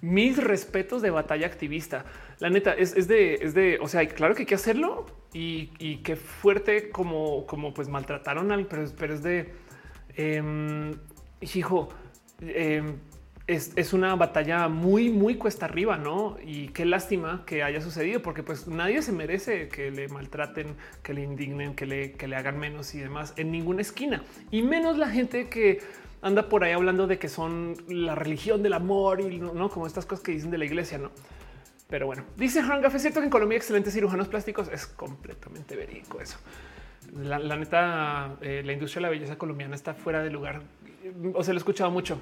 [0.00, 2.04] Mis respetos de batalla activista.
[2.40, 6.16] La neta es, de, es de, o sea, claro que hay que hacerlo y, qué
[6.16, 9.52] fuerte como, como pues maltrataron al, pero, pero es de,
[10.16, 10.94] eh,
[11.40, 11.88] hijo,
[12.40, 12.96] em,
[13.48, 16.36] es, una batalla muy, muy cuesta arriba, ¿no?
[16.44, 21.14] Y qué lástima que haya sucedido, porque pues nadie se merece que le maltraten, que
[21.14, 24.22] le indignen, que le, que le hagan menos y demás en ninguna esquina.
[24.50, 25.80] Y menos la gente que
[26.20, 30.04] anda por ahí hablando de que son la religión del amor y no, como estas
[30.04, 31.10] cosas que dicen de la iglesia, ¿no?
[31.88, 34.68] Pero bueno, dice Hangaf, es cierto que en Colombia hay excelentes cirujanos plásticos.
[34.68, 36.38] Es completamente verídico eso.
[37.14, 40.60] La, neta, eh, la industria de la belleza colombiana está fuera de lugar.
[41.32, 42.20] O sea, lo he escuchado mucho.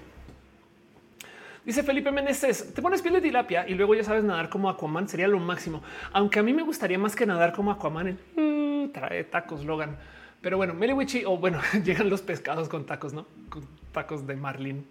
[1.65, 5.09] Dice Felipe Meneses, te pones piel de tilapia y luego ya sabes nadar como Aquaman,
[5.09, 5.83] sería lo máximo.
[6.13, 9.97] Aunque a mí me gustaría más que nadar como Aquaman en mm, trae tacos Logan.
[10.41, 13.27] Pero bueno, Meliwichi, o bueno, llegan los pescados con tacos, ¿no?
[13.49, 14.87] Con tacos de marlin.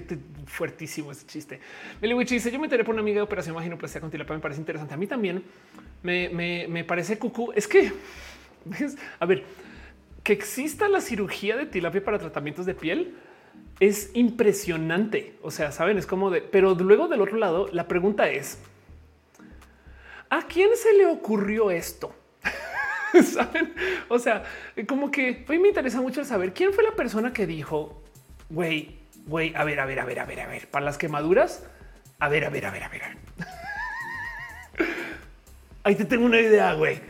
[0.00, 1.60] Qué fuertísimo ese chiste.
[2.00, 4.60] Meliwichi dice, yo me enteré por una amiga de operación vaginoplastia con tilapia, me parece
[4.60, 4.94] interesante.
[4.94, 5.44] A mí también
[6.02, 6.28] me,
[6.68, 7.52] me parece cucú.
[7.54, 7.92] Es que,
[9.20, 9.44] a ver,
[10.24, 13.14] que exista la cirugía de tilapia para tratamientos de piel
[13.78, 15.34] es impresionante.
[15.42, 18.58] O sea, saben, es como de, pero luego del otro lado, la pregunta es,
[20.30, 22.14] ¿a quién se le ocurrió esto?
[23.22, 23.74] ¿Saben?
[24.08, 24.42] O sea,
[24.88, 28.02] como que hoy me interesa mucho saber quién fue la persona que dijo,
[28.48, 31.64] güey, güey, a ver, a ver, a ver, a ver, a ver, para las quemaduras,
[32.18, 33.02] a ver, a ver, a ver, a ver.
[35.84, 37.00] Ahí te tengo una idea, güey.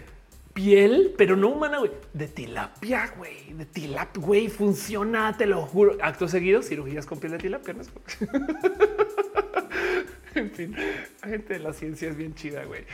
[0.53, 5.97] piel, pero no humana, güey, de tilapia, güey, de tilapia, güey, funciona, te lo juro.
[6.03, 7.75] Acto seguido, cirugías con piel de tilapia.
[7.75, 7.83] ¿no?
[10.35, 10.77] en fin,
[11.23, 12.85] la gente de la ciencia es bien chida, güey.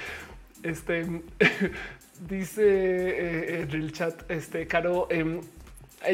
[0.62, 1.06] Este
[2.28, 5.40] dice eh, en el chat, este caro, em,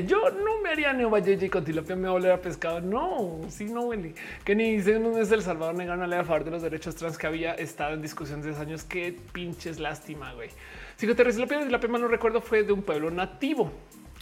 [0.06, 2.80] yo no me haría Neo y con tilapia, me va a a pescado.
[2.80, 4.14] No, sí, no, Wendy.
[4.44, 6.96] Que ni dice un mes El Salvador negaron a ley a favor de los derechos
[6.96, 8.82] trans que había estado en discusión de años.
[8.84, 10.50] Qué pinches lástima, güey.
[10.96, 11.30] Si piedra
[11.64, 13.70] de la pema no recuerdo fue de un pueblo nativo.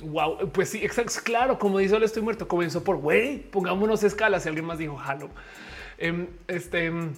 [0.03, 1.15] Wow, pues sí, exacto.
[1.23, 2.47] Claro, como dice, le estoy muerto.
[2.47, 4.45] Comenzó por güey, pongámonos escalas.
[4.45, 5.31] Y alguien más dijo jalo.
[5.97, 7.13] Em, este em,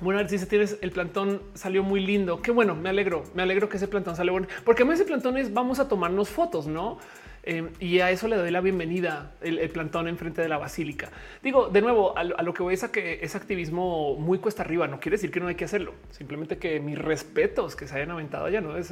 [0.00, 2.42] bueno, si se tienes el plantón salió muy lindo.
[2.42, 5.04] Qué bueno, me alegro, me alegro que ese plantón salió bueno, porque a mí ese
[5.04, 6.98] plantón es vamos a tomarnos fotos, no?
[7.46, 11.10] Em, y a eso le doy la bienvenida el, plantón enfrente de la basílica.
[11.42, 14.88] Digo de nuevo a, lo que voy es a que es activismo muy cuesta arriba.
[14.88, 18.12] No quiere decir que no hay que hacerlo, simplemente que mis respetos que se hayan
[18.12, 18.62] aventado allá.
[18.62, 18.90] No es,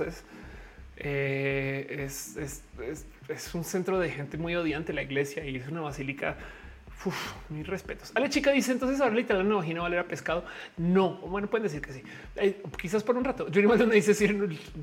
[0.98, 2.62] eh, es, es,
[3.28, 6.36] es un centro de gente muy odiante la iglesia y es una basílica
[7.04, 8.12] Uf, mis respetos.
[8.14, 10.44] Ale chica dice entonces ahora literal no imagino valer a pescado.
[10.76, 12.02] No, bueno, pueden decir que sí.
[12.36, 13.48] Eh, quizás por un rato.
[13.48, 14.14] Yuri Maldonado dice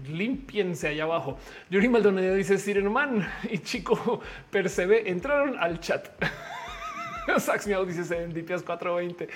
[0.08, 1.38] limpiense allá abajo.
[1.70, 6.10] Yuri Maldonado dice Sireno man y chico percebe entraron al chat.
[7.38, 9.30] Sax Miau dice Serendipias 420.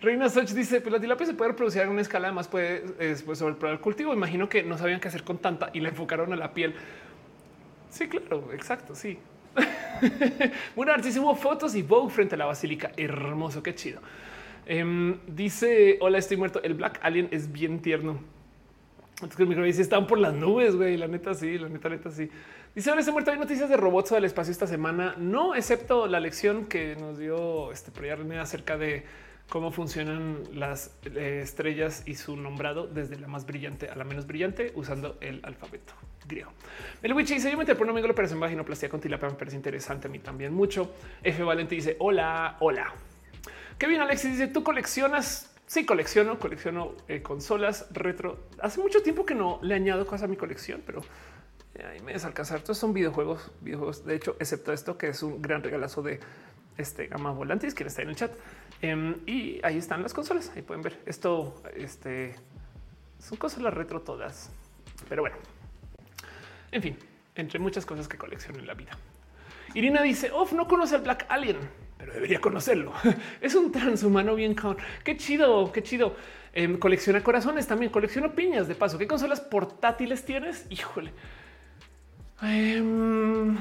[0.00, 3.38] Reina Soch dice, pero la tilapia se puede reproducir en una escala, además puede después
[3.38, 4.12] sobre el cultivo.
[4.12, 6.74] Imagino que no sabían qué hacer con tanta y la enfocaron a la piel.
[7.90, 9.18] Sí, claro, exacto, sí.
[10.76, 12.92] bueno, si hubo fotos y Vogue frente a la basílica.
[12.96, 14.00] Hermoso, qué chido.
[14.66, 16.62] Em, dice: Hola, estoy muerto.
[16.62, 18.18] El Black Alien es bien tierno.
[19.22, 20.96] Entonces, mi dice: Están por las nubes, güey.
[20.96, 22.30] La neta, sí, la neta, neta, sí.
[22.74, 23.30] Dice: Hola, estoy muerto.
[23.30, 25.14] Hay noticias de robots del espacio esta semana.
[25.18, 29.04] No, excepto la lección que nos dio este René acerca de
[29.48, 34.26] cómo funcionan las eh, estrellas y su nombrado desde la más brillante a la menos
[34.26, 35.94] brillante usando el alfabeto
[36.28, 36.52] griego.
[37.02, 39.56] El Witch dice: Yo me por un amigo la operación vaginoplastia con tilapia me parece
[39.56, 40.94] interesante a mí también mucho.
[41.22, 42.92] F Valente dice: Hola, hola.
[43.78, 45.54] Bien, Alexis dice: Tú coleccionas.
[45.66, 48.46] Sí, colecciono, colecciono eh, consolas retro.
[48.62, 51.02] Hace mucho tiempo que no le añado cosas a mi colección, pero
[51.74, 52.58] eh, ahí me desalcanzar.
[52.58, 54.04] Estos son videojuegos, videojuegos.
[54.04, 56.20] De hecho, excepto esto, que es un gran regalazo de
[56.78, 58.32] este gama volantes, quien está en el chat.
[58.80, 60.50] Em, y ahí están las consolas.
[60.54, 61.62] Ahí pueden ver esto.
[61.76, 62.34] Este
[63.18, 64.50] son consolas retro todas,
[65.08, 65.36] pero bueno,
[66.72, 66.96] en fin,
[67.34, 68.92] entre muchas cosas que colecciono en la vida.
[69.74, 71.58] Irina dice, Off no conoce al Black Alien,
[71.98, 72.92] pero debería conocerlo.
[73.40, 76.16] es un transhumano bien con qué chido, qué chido.
[76.52, 78.98] Em, colecciona corazones también, colecciona piñas de paso.
[78.98, 80.66] ¿Qué consolas portátiles tienes?
[80.70, 81.12] Híjole.
[82.42, 83.56] Em,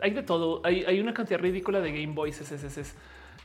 [0.00, 0.62] hay de todo.
[0.64, 2.40] Hay, una cantidad ridícula de Game Boys.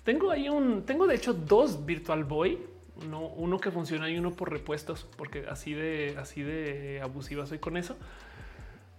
[0.03, 2.59] Tengo ahí un, tengo de hecho dos Virtual Boy,
[3.03, 7.57] uno, uno que funciona y uno por repuestos, porque así de, así de abusiva soy
[7.57, 7.97] con eso.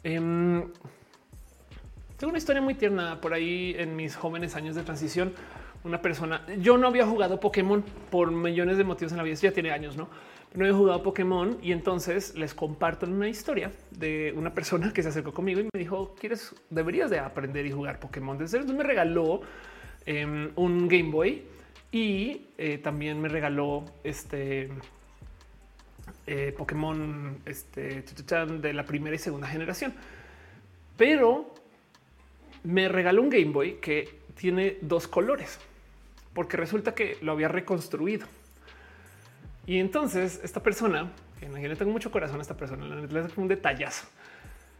[0.06, 0.62] Em,
[2.16, 5.32] tengo una historia muy tierna por ahí en mis jóvenes años de transición.
[5.82, 9.50] Una persona, yo no había jugado Pokémon por millones de motivos en la vida, ya
[9.50, 10.08] tiene años, no?
[10.54, 15.08] No había jugado Pokémon y entonces les comparto una historia de una persona que se
[15.08, 18.36] acercó conmigo y me dijo, quieres, deberías de aprender y jugar Pokémon.
[18.36, 19.40] Entonces me regaló
[20.04, 21.42] em, un Game Boy
[21.90, 24.70] y eh, también me regaló este
[26.26, 29.94] eh, Pokémon este, de la primera y segunda generación.
[30.96, 31.54] Pero
[32.64, 35.58] me regaló un Game Boy que tiene dos colores,
[36.34, 38.26] porque resulta que lo había reconstruido.
[39.66, 44.06] Y entonces esta persona, que le tengo mucho corazón a esta persona, le un detallazo.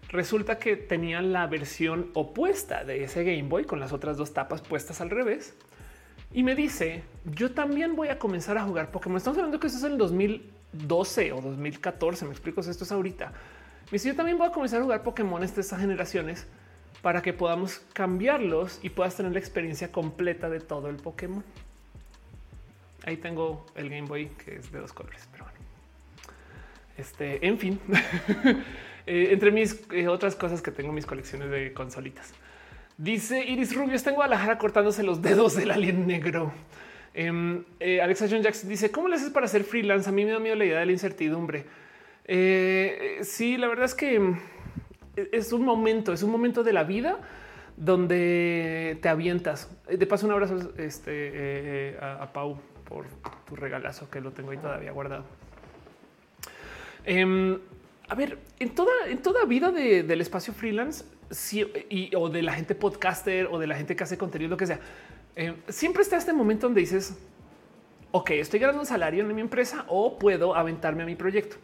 [0.09, 4.63] Resulta que tenía la versión opuesta de ese Game Boy con las otras dos tapas
[4.63, 5.55] puestas al revés.
[6.33, 9.17] Y me dice, yo también voy a comenzar a jugar Pokémon.
[9.17, 12.25] Estamos hablando que eso es en el 2000 12 o 2014.
[12.25, 13.33] Me explico si esto es ahorita.
[13.87, 16.47] Me dice, yo también voy a comenzar a jugar Pokémon de estas generaciones
[17.03, 21.45] para que podamos cambiarlos y puedas tener la experiencia completa de todo el Pokémon.
[23.05, 25.59] Ahí tengo el Game Boy que es de dos colores, pero bueno.
[26.99, 27.81] Este, en fin,
[29.07, 32.33] eh, entre mis eh, otras cosas que tengo mis colecciones de consolitas.
[32.99, 36.53] Dice Iris Rubio, está en Guadalajara cortándose los dedos del alien negro.
[37.19, 40.07] Em, eh, Alexa John Jackson dice: ¿Cómo le haces para ser freelance?
[40.07, 41.65] A mí me da miedo la idea de la incertidumbre.
[42.27, 44.39] Eh, sí, la verdad es que mm,
[45.33, 47.19] es un momento, es un momento de la vida
[47.79, 49.75] donde te avientas.
[49.89, 53.07] Eh, de paso, un abrazo este, a, Pau por
[53.49, 55.25] tu regalazo que lo tengo ahí todavía guardado.
[57.07, 57.59] Em,
[58.09, 61.07] a ver, en toda, en toda vida del espacio freelance
[61.89, 64.67] y, o de la gente podcaster o de la gente que hace contenido, lo que
[64.67, 64.81] sea,
[65.37, 67.15] eh, siempre está este momento donde dices,
[68.11, 71.57] ok, estoy ganando un salario en mi empresa o puedo aventarme a mi proyecto.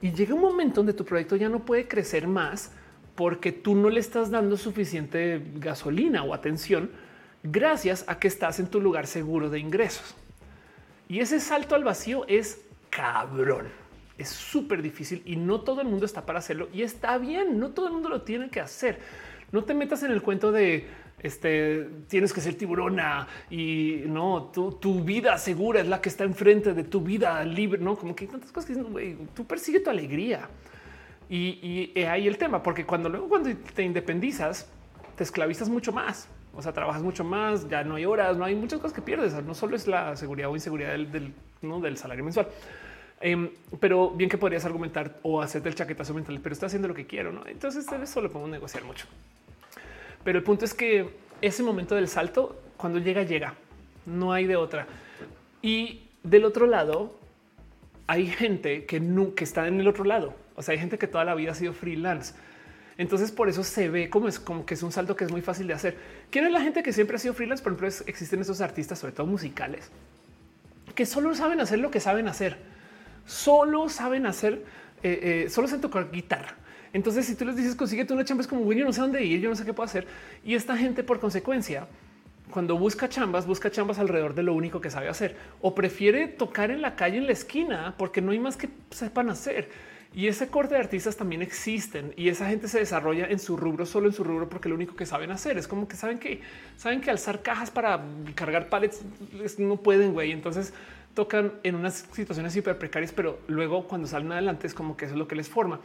[0.00, 2.70] Y llega un momento donde tu proyecto ya no puede crecer más
[3.16, 6.90] porque tú no le estás dando suficiente gasolina o atención
[7.42, 10.14] gracias a que estás en tu lugar seguro de ingresos.
[11.08, 13.66] Y ese salto al vacío es cabrón.
[14.18, 17.58] Es súper difícil y no todo el mundo está para hacerlo y está bien.
[17.58, 19.00] No todo el mundo lo tiene que hacer.
[19.50, 20.86] No te metas en el cuento de
[21.26, 26.74] este tienes que ser tiburona y no tu, vida segura es la que está enfrente
[26.74, 27.80] de tu vida libre.
[27.80, 30.48] No como que hay tantas cosas que dicen, tú persigue tu alegría
[31.28, 34.70] y, ahí el tema, porque cuando luego cuando te independizas,
[35.16, 36.28] te esclavizas mucho más.
[36.54, 39.34] O sea, trabajas mucho más, ya no hay horas, no hay muchas cosas que pierdes.
[39.44, 41.10] No solo es la seguridad o inseguridad del,
[41.60, 42.48] del, salario mensual.
[43.20, 46.94] Em, pero bien que podrías argumentar o hacerte el chaquetazo mental, pero estoy haciendo lo
[46.94, 47.32] que quiero.
[47.32, 47.46] ¿no?
[47.46, 49.06] Entonces, eso lo podemos negociar mucho.
[50.26, 51.08] Pero el punto es que
[51.40, 53.54] ese momento del salto, cuando llega, llega.
[54.06, 54.88] No hay de otra.
[55.62, 57.16] Y del otro lado,
[58.08, 60.34] hay gente que, nunca está en el otro lado.
[60.56, 62.34] O sea, hay gente que toda la vida ha sido freelance
[62.98, 65.42] entonces por eso se ve como es como que es un salto que es muy
[65.42, 65.96] fácil de hacer.
[66.30, 67.62] ¿Quién es la gente que siempre ha sido freelance?
[67.62, 69.90] Por ejemplo, existen esos artistas, sobre todo musicales,
[70.94, 72.56] que solo saben hacer lo que saben hacer.
[73.26, 74.64] Solo saben hacer,
[75.02, 76.56] eh, eh, solo saben tocar guitarra.
[76.96, 79.22] Entonces, si tú les dices consíguete una chamba, es como güey, yo no sé dónde
[79.22, 80.06] ir, yo no sé qué puedo hacer.
[80.42, 81.88] Y esta gente, por consecuencia,
[82.50, 86.70] cuando busca chambas, busca chambas alrededor de lo único que sabe hacer o prefiere tocar
[86.70, 89.68] en la calle en la esquina porque no hay más que sepan hacer.
[90.14, 93.84] Y ese corte de artistas también existen y esa gente se desarrolla en su rubro,
[93.84, 96.40] solo en su rubro, porque lo único que saben hacer es como que saben que
[96.78, 98.02] saben que alzar cajas para
[98.34, 99.02] cargar pallets
[99.58, 100.32] no pueden, güey.
[100.32, 100.72] Entonces
[101.12, 105.12] tocan en unas situaciones hiper precarias, pero luego cuando salen adelante es como que eso
[105.12, 105.78] es lo que les forma.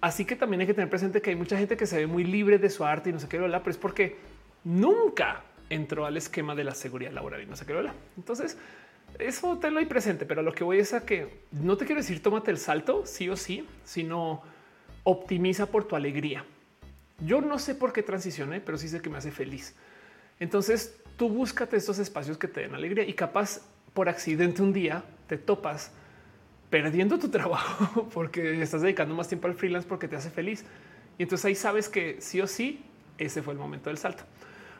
[0.00, 2.24] Así que también hay que tener presente que hay mucha gente que se ve muy
[2.24, 4.16] libre de su arte y no sé qué, pero es porque
[4.64, 7.74] nunca entró al esquema de la seguridad laboral y no sé qué.
[8.16, 8.56] Entonces,
[9.18, 12.00] eso te lo hay presente, pero lo que voy es a que no te quiero
[12.00, 14.42] decir tómate el salto, sí o sí, sino
[15.04, 16.44] optimiza por tu alegría.
[17.20, 19.74] Yo no sé por qué transicioné, pero sí sé que me hace feliz.
[20.38, 23.60] Entonces tú búscate estos espacios que te den alegría y capaz
[23.92, 25.92] por accidente un día te topas
[26.70, 30.64] perdiendo tu trabajo porque estás dedicando más tiempo al freelance porque te hace feliz.
[31.18, 32.82] Y entonces ahí sabes que sí o sí
[33.18, 34.24] ese fue el momento del salto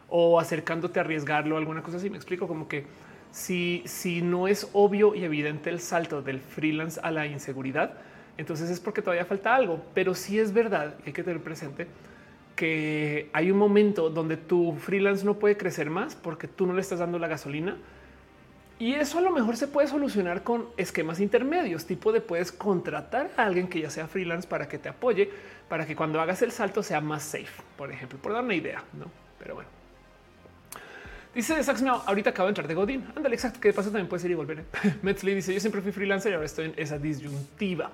[0.09, 2.11] o acercándote a arriesgarlo, alguna cosa así.
[2.11, 2.85] Me explico como que
[3.31, 7.99] si, si no es obvio y evidente el salto del freelance a la inseguridad,
[8.37, 9.85] entonces es porque todavía falta algo.
[9.95, 11.87] Pero sí es verdad hay que tener presente
[12.57, 16.81] que hay un momento donde tu freelance no puede crecer más porque tú no le
[16.81, 17.77] estás dando la gasolina.
[18.81, 23.31] Y eso a lo mejor se puede solucionar con esquemas intermedios, tipo de puedes contratar
[23.37, 25.31] a alguien que ya sea freelance para que te apoye,
[25.69, 28.83] para que cuando hagas el salto sea más safe, por ejemplo, por dar una idea,
[28.95, 29.05] ¿no?
[29.39, 29.69] Pero bueno.
[31.35, 33.07] Dice Sax, ahorita acabo de entrar de Godín.
[33.15, 33.61] Ándale, exacto.
[33.61, 34.65] Que de paso también puede ser y volver.
[35.03, 37.91] Metzli dice: Yo siempre fui freelancer y ahora estoy en esa disyuntiva.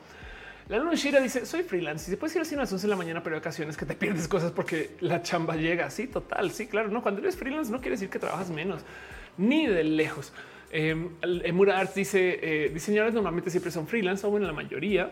[0.69, 2.09] La luna Shira dice: Soy freelance.
[2.09, 3.85] Y se puede ir así a las 11 de la mañana, pero hay ocasiones que
[3.85, 5.91] te pierdes cosas porque la chamba llega.
[5.91, 6.53] Sí, total.
[6.53, 6.89] Sí, claro.
[6.89, 8.83] No, cuando eres freelance no quiere decir que trabajas menos
[9.37, 10.33] ni de lejos.
[10.79, 15.11] Eh, Mura Arts dice: eh, Diseñadores normalmente siempre son freelance o bueno, la mayoría.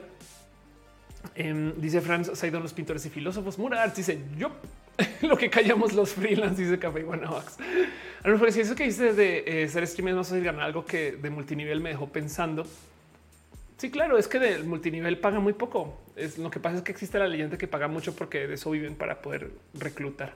[1.34, 3.59] Em, dice Franz Saidon, los pintores y filósofos.
[3.59, 4.51] Mura Arts dice: Yo
[5.23, 7.57] lo que callamos los freelance, dice Café Guanabax.
[8.23, 10.84] A lo mejor si eso que dice de eh, ser streamer no sé ganar algo
[10.84, 12.67] que de multinivel me dejó pensando.
[13.78, 15.99] Sí, claro, es que del multinivel paga muy poco.
[16.36, 18.97] Lo que pasa es que existe la leyenda que paga mucho porque de eso viven
[18.97, 20.34] para poder reclutar.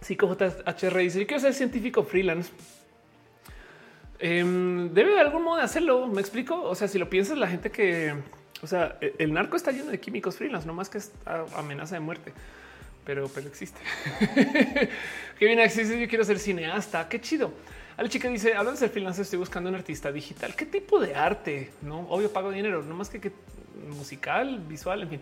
[0.00, 2.50] Sí, JHR dice: Yo quiero ser científico freelance.
[4.26, 6.06] Em, debe de algún modo hacerlo.
[6.06, 6.62] Me explico.
[6.62, 8.14] O sea, si lo piensas, la gente que
[8.62, 10.98] o sea, e, el narco está lleno de químicos freelance, no más que
[11.54, 12.32] amenaza de muerte,
[13.04, 13.78] pero, pero existe.
[15.38, 16.00] Qué bien existe.
[16.00, 17.06] Yo quiero ser cineasta.
[17.06, 17.52] Qué chido.
[17.98, 20.54] A la chica dice: Hablan de ser freelance, estoy buscando un artista digital.
[20.56, 21.72] ¿Qué tipo de arte?
[21.82, 23.32] No, obvio, pago dinero, no más que, que
[23.90, 25.20] musical, visual, en fin.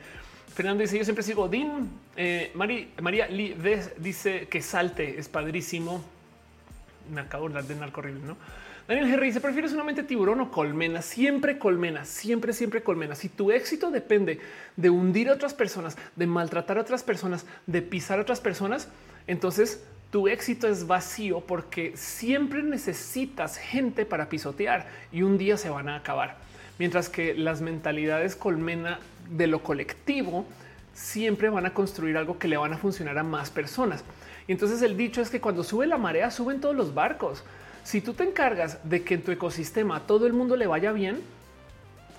[0.55, 1.91] Fernando dice: Yo siempre sigo Dean.
[2.17, 3.57] Eh, María Lee
[3.97, 6.01] dice que salte es padrísimo.
[7.13, 8.37] Me acabo de hablar de narco horrible, no?
[8.89, 11.03] Daniel Henry dice: ¿Prefieres una mente tiburón o colmena?
[11.03, 13.15] Siempre colmena, siempre, siempre colmena.
[13.15, 14.41] Si tu éxito depende
[14.77, 18.89] de hundir a otras personas, de maltratar a otras personas, de pisar a otras personas,
[19.27, 25.71] entonces tu éxito es vacío porque siempre necesitas gente para pisotear y un día se
[25.71, 26.37] van a acabar.
[26.79, 28.99] Mientras que las mentalidades colmena
[29.31, 30.45] de lo colectivo
[30.93, 34.05] siempre van a construir algo que le van a funcionar a más personas.
[34.47, 37.45] Y entonces el dicho es que cuando sube la marea, suben todos los barcos.
[37.85, 41.21] Si tú te encargas de que en tu ecosistema todo el mundo le vaya bien,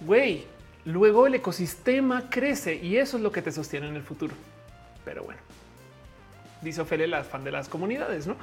[0.02, 0.46] güey,
[0.86, 4.34] luego el ecosistema crece y eso es lo que te sostiene en el futuro.
[5.06, 5.40] Pero bueno.
[6.62, 8.36] dice Ofelia, la fan de las comunidades, ¿no?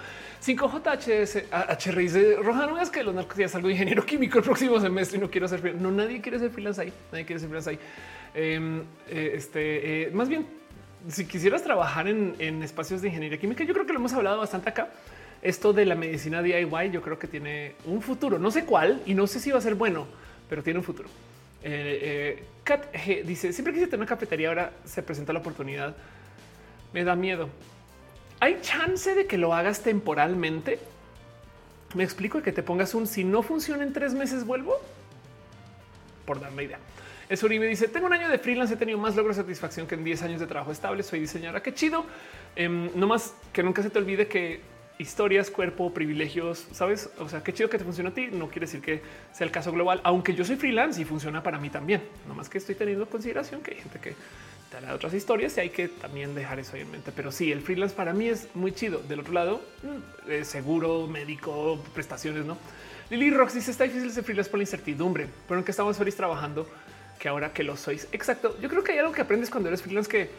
[0.44, 4.78] 5JHS, H dice, Roja, no es que los narcos ya salgo ingeniero químico el próximo
[4.81, 5.74] semestre y no quiero ser.
[5.74, 7.78] No, nadie quiere ser freelance ahí, nadie quiere ser freelance ahí.
[8.34, 10.47] Em, eh, este, eh, más bien,
[11.08, 14.68] si quisieras trabajar en espacios de ingeniería química, yo creo que lo hemos hablado bastante
[14.68, 14.90] acá.
[15.43, 19.15] Esto de la medicina DIY, yo creo que tiene un futuro, no sé cuál y
[19.15, 20.07] no sé si va a ser bueno,
[20.49, 21.09] pero tiene un futuro.
[21.62, 25.97] Eh, Kat G dice: Siempre quise tener una cafetería, ahora se presenta la oportunidad.
[26.93, 27.49] Me da miedo.
[28.41, 30.78] ¿Hay chance de que lo hagas temporalmente?
[31.94, 34.81] Me explico que te pongas un si no funciona en tres meses, vuelvo
[36.25, 36.78] por darme idea.
[37.28, 40.05] Es Uribe dice: Tengo un año de freelance, he tenido más logro satisfacción que en
[40.05, 41.02] 10 años de trabajo estable.
[41.02, 41.62] Soy diseñadora.
[41.62, 42.05] Qué chido.
[42.57, 44.60] Em, no más que nunca se te olvide que
[45.00, 47.10] historias, cuerpo, privilegios, sabes?
[47.18, 48.28] O sea, qué chido que te funciona a ti.
[48.30, 51.58] No quiere decir que sea el caso global, aunque yo soy freelance y funciona para
[51.58, 52.02] mí también.
[52.28, 54.14] No más que estoy teniendo consideración que hay gente que
[54.70, 57.12] te de otras historias y hay que también dejar eso ahí en mente.
[57.14, 59.00] Pero sí, el freelance para mí es muy chido.
[59.00, 62.56] Del otro lado, mm, seguro, médico, prestaciones, no?
[63.10, 66.14] Lily Rox dice está difícil ser freelance por la incertidumbre, pero en que estamos feliz
[66.14, 66.68] trabajando
[67.18, 68.06] que ahora que lo sois.
[68.12, 68.56] Exacto.
[68.60, 70.30] Yo creo que hay algo que aprendes cuando eres freelance que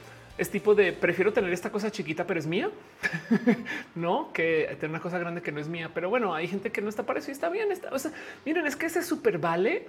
[0.41, 2.71] es tipo de prefiero tener esta cosa chiquita, pero es mía,
[3.95, 5.91] no que tener una cosa grande que no es mía.
[5.93, 7.71] Pero bueno, hay gente que no está para eso y está bien.
[7.71, 7.91] Está,
[8.43, 9.85] miren, es que ese súper vale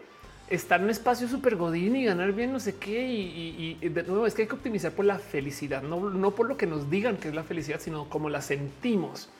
[0.50, 3.02] estar en un espacio súper godín y ganar bien, no sé qué.
[3.02, 6.58] Y, de nuevo es que hay que optimizar por la felicidad, no, no por lo
[6.58, 9.30] que nos digan que es la felicidad, sino como la sentimos.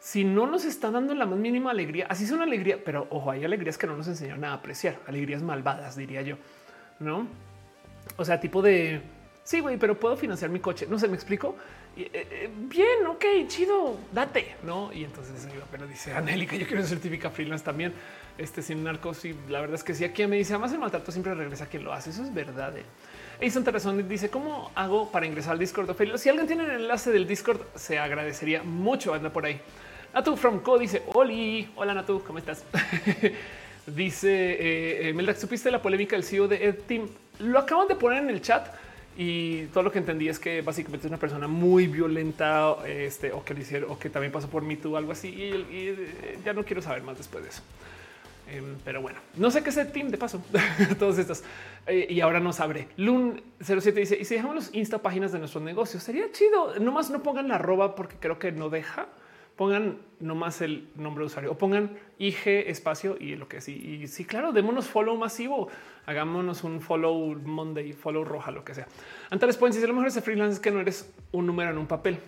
[0.00, 3.32] Si no nos está dando la más mínima alegría, así es una alegría, pero ojo,
[3.32, 6.36] hay alegrías que no nos enseñan a apreciar, alegrías malvadas, diría yo,
[7.00, 7.26] no?
[8.16, 9.02] O sea, tipo de
[9.46, 10.88] Sí, güey, pero puedo financiar mi coche.
[10.90, 11.54] No sé, me explico.
[11.96, 14.92] Eh, eh, bien, ok, chido, date, no?
[14.92, 17.94] Y entonces pero dice Angélica, yo quiero certificar freelance también.
[18.38, 19.24] Este sin narcos.
[19.24, 21.66] Y la verdad es que si aquí me dice, además el maltrato siempre regresa a
[21.68, 22.10] quien lo hace.
[22.10, 22.74] Eso es verdad.
[22.76, 23.48] Eh.
[23.48, 25.96] Santa Razón dice cómo hago para ingresar al Discord.
[26.18, 29.14] Si alguien tiene el enlace del Discord, se agradecería mucho.
[29.14, 29.60] Anda por ahí.
[30.12, 32.64] Natu from Co dice Oli, hola Natu, ¿cómo estás?
[33.86, 37.06] dice eh ¿supiste la polémica del CEO de Ed Team?
[37.38, 38.66] Lo acaban de poner en el chat
[39.16, 43.42] y todo lo que entendí es que básicamente es una persona muy violenta, este, o
[43.42, 45.28] que le hicieron, o que también pasó por mí tú, algo así.
[45.28, 47.62] Y, eh, ya no quiero saber más después de eso.
[48.48, 50.42] Em, pero bueno, no sé qué es el team de paso,
[50.98, 51.42] todos estos.
[51.86, 52.88] Eh, y ahora nos abre.
[52.96, 56.78] Lun 07 dice: Y si dejamos los Insta páginas de nuestros negocios, sería chido.
[56.78, 59.08] Nomás no pongan la arroba porque creo que no deja
[59.56, 64.00] pongan nomás el nombre de usuario o pongan IG espacio y lo que sí.
[64.02, 65.68] Y sí, claro, démonos follow masivo.
[66.04, 68.86] Hagámonos un follow Monday, follow roja, lo que sea.
[69.30, 71.86] Antes pueden decir lo mejor ese freelance es que no eres un número en un
[71.86, 72.18] papel.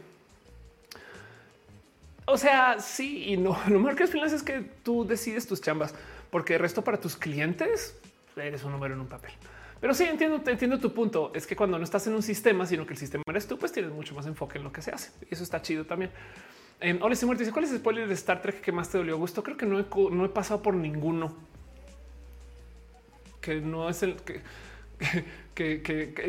[2.31, 3.59] O sea, sí y no.
[3.69, 5.95] Lo mejor que es freelance es que tú decides tus chambas,
[6.31, 7.99] porque el resto para tus clientes
[8.37, 9.33] eres un número en un papel.
[9.81, 11.33] Pero sí entiendo, entiendo tu punto.
[11.35, 13.73] Es que cuando no estás en un sistema, sino que el sistema eres tú, pues
[13.73, 15.11] tienes mucho más enfoque en lo que se hace.
[15.31, 16.11] Y eso está chido también.
[16.81, 19.19] Eh, Hola, muerte dice cuál es el spoiler de Star Trek que más te dolió
[19.19, 19.43] gusto.
[19.43, 21.35] Creo que no he, pasado por ninguno.
[23.41, 24.17] Que no es el
[25.55, 25.83] que,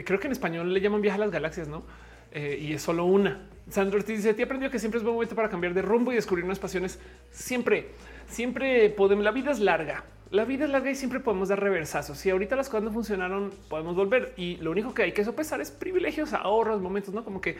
[0.05, 1.83] creo que en español le llaman viaje a las galaxias, no?
[2.31, 3.47] Eh, y es solo una.
[3.69, 6.15] Sandro Ortiz dice: Te aprendió que siempre es buen momento para cambiar de rumbo y
[6.15, 6.99] descubrir nuevas pasiones.
[7.31, 7.89] Siempre,
[8.27, 9.23] siempre podemos.
[9.23, 10.03] La vida es larga.
[10.31, 12.17] La vida es larga y siempre podemos dar reversazos.
[12.17, 14.33] Si ahorita las cosas no funcionaron, podemos volver.
[14.35, 17.57] Y lo único que hay que sopesar es privilegios, ahorros, momentos, no como que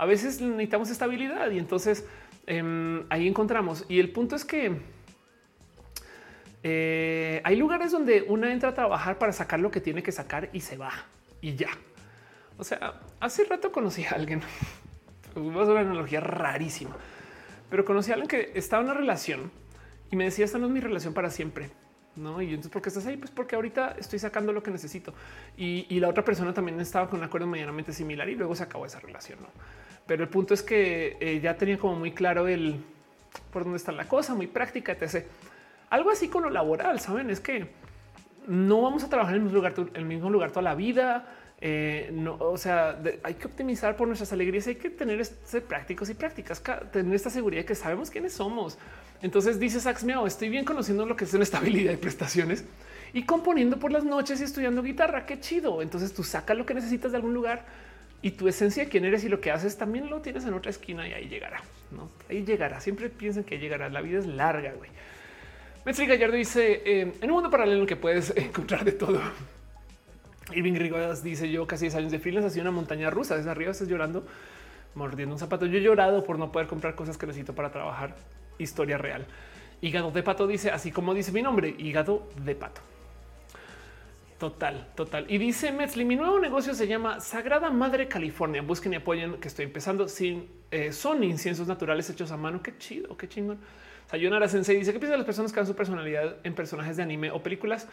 [0.00, 2.06] a veces necesitamos estabilidad y entonces
[2.46, 3.84] Em, ahí encontramos.
[3.88, 4.80] Y el punto es que
[6.62, 10.50] eh, hay lugares donde una entra a trabajar para sacar lo que tiene que sacar
[10.52, 10.92] y se va
[11.40, 11.70] y ya.
[12.58, 14.42] O sea, hace rato conocí a alguien,
[15.36, 16.96] a una analogía rarísima,
[17.70, 19.50] pero conocí a alguien que estaba en una relación
[20.10, 21.70] y me decía, esta no es mi relación para siempre.
[22.16, 23.16] No, y entonces, ¿por qué estás ahí?
[23.16, 25.14] Pues porque ahorita estoy sacando lo que necesito.
[25.56, 28.84] Y, la otra persona también estaba con un acuerdo medianamente similar y luego se acabó
[28.84, 29.38] esa relación.
[29.40, 29.48] ¿no?
[30.06, 32.82] Pero el punto es que eh, ya tenía como muy claro el
[33.52, 35.24] por dónde está la cosa, muy práctica, etc.
[35.90, 37.68] Algo así con lo laboral, saben, es que
[38.46, 41.28] no vamos a trabajar en el mismo lugar, el mismo lugar toda la vida.
[41.62, 44.66] Eh, no, o sea, hay que optimizar por nuestras alegrías.
[44.66, 48.78] Hay que tener ser prácticos y prácticas, tener esta seguridad que sabemos quiénes somos.
[49.22, 52.64] Entonces dice Sax Miao, estoy bien conociendo lo que es una estabilidad de prestaciones
[53.12, 55.26] y componiendo por las noches y estudiando guitarra.
[55.26, 55.82] Qué chido.
[55.82, 57.66] Entonces tú saca lo que necesitas de algún lugar
[58.22, 61.08] y tu esencia, quién eres y lo que haces también lo tienes en otra esquina
[61.08, 61.62] y ahí llegará.
[61.90, 62.10] ¿no?
[62.28, 62.80] Ahí llegará.
[62.80, 63.88] Siempre piensen que llegará.
[63.88, 64.72] La vida es larga.
[64.72, 64.90] Güey.
[65.84, 69.20] Metri Gallardo dice eh, en un mundo paralelo que puedes encontrar de todo.
[70.52, 73.70] Irving Rigodas dice yo casi 10 años de freelance así una montaña rusa desde arriba
[73.70, 74.26] estás llorando
[74.94, 75.66] mordiendo un zapato.
[75.66, 78.16] Yo he llorado por no poder comprar cosas que necesito para trabajar.
[78.58, 79.26] Historia real.
[79.80, 82.82] Hígado de pato dice así como dice mi nombre, hígado de pato.
[84.40, 85.26] Total, total.
[85.28, 88.62] Y dice Metzli, mi nuevo negocio se llama Sagrada Madre California.
[88.62, 92.62] Busquen y apoyen que estoy empezando sin eh, son inciensos naturales hechos a mano.
[92.62, 93.58] Qué chido, qué chingón.
[94.10, 97.02] Sayonara Sensei dice que piensa de las personas que dan su personalidad en personajes de
[97.02, 97.86] anime o películas.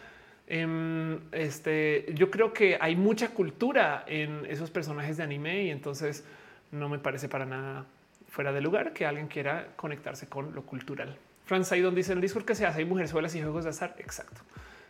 [0.46, 6.24] Em, este, yo creo que hay mucha cultura en esos personajes de anime y entonces
[6.72, 7.84] no me parece para nada
[8.26, 11.14] fuera de lugar que alguien quiera conectarse con lo cultural.
[11.44, 13.70] Franz Saidon dice en el Discord que se hace hay mujeres suelas y juegos de
[13.70, 13.94] azar.
[13.98, 14.40] Exacto.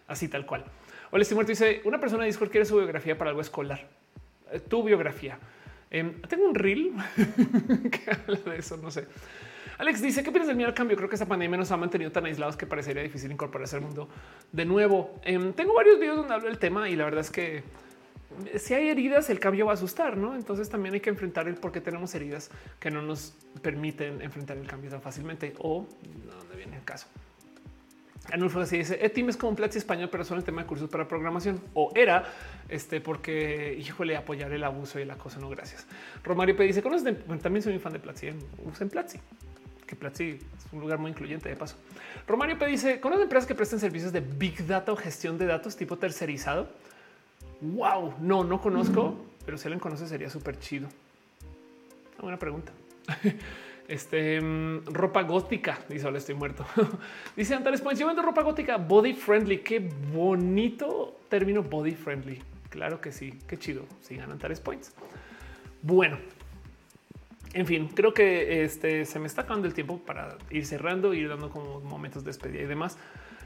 [0.06, 0.64] Así tal cual.
[1.10, 1.52] Hola, estoy muerto.
[1.52, 3.88] Dice una persona de Discord quiere su biografía para algo escolar.
[4.52, 5.38] Eh, tu biografía.
[5.90, 6.92] Em, tengo un reel
[7.90, 8.76] que habla de eso.
[8.76, 9.06] No sé.
[9.78, 10.98] Alex dice qué piensas del miedo al cambio.
[10.98, 14.06] Creo que esta pandemia nos ha mantenido tan aislados que parecería difícil incorporarse al mundo
[14.52, 15.18] de nuevo.
[15.22, 17.62] Em, tengo varios videos donde hablo del tema y la verdad es que
[18.58, 20.34] si hay heridas, el cambio va a asustar, ¿no?
[20.34, 24.58] Entonces también hay que enfrentar el por qué tenemos heridas que no nos permiten enfrentar
[24.58, 25.86] el cambio tan fácilmente o
[26.26, 27.06] dónde viene el caso.
[28.32, 30.90] Anulfo así dice Etim es como un Platzi español, pero solo el tema de cursos
[30.90, 32.24] para programación o era
[32.68, 35.40] este porque híjole apoyar el abuso y la cosa.
[35.40, 35.86] No, gracias.
[36.22, 38.28] Romario P dice conoces también soy un fan de Platzi.
[38.64, 39.18] Usen Platzi,
[39.86, 41.76] que Platzi es un lugar muy incluyente de paso.
[42.26, 45.76] Romario P dice conoces empresas que prestan servicios de Big Data o gestión de datos
[45.76, 46.68] tipo tercerizado.
[47.60, 50.88] Wow, no, no conozco, pero si alguien conoce sería súper chido.
[52.16, 52.72] Una buena pregunta.
[53.88, 56.66] Este mm, ropa gótica, dice hola, estoy muerto.
[57.36, 59.58] dice Antares Points, yo vendo ropa gótica body friendly.
[59.58, 59.80] Qué
[60.12, 62.42] bonito término body friendly.
[62.68, 63.86] Claro que sí, qué chido.
[64.02, 64.92] Sigan Antares Points.
[65.80, 66.18] Bueno,
[67.54, 71.30] en fin, creo que este se me está acabando el tiempo para ir cerrando, ir
[71.30, 72.98] dando como momentos de despedida y demás.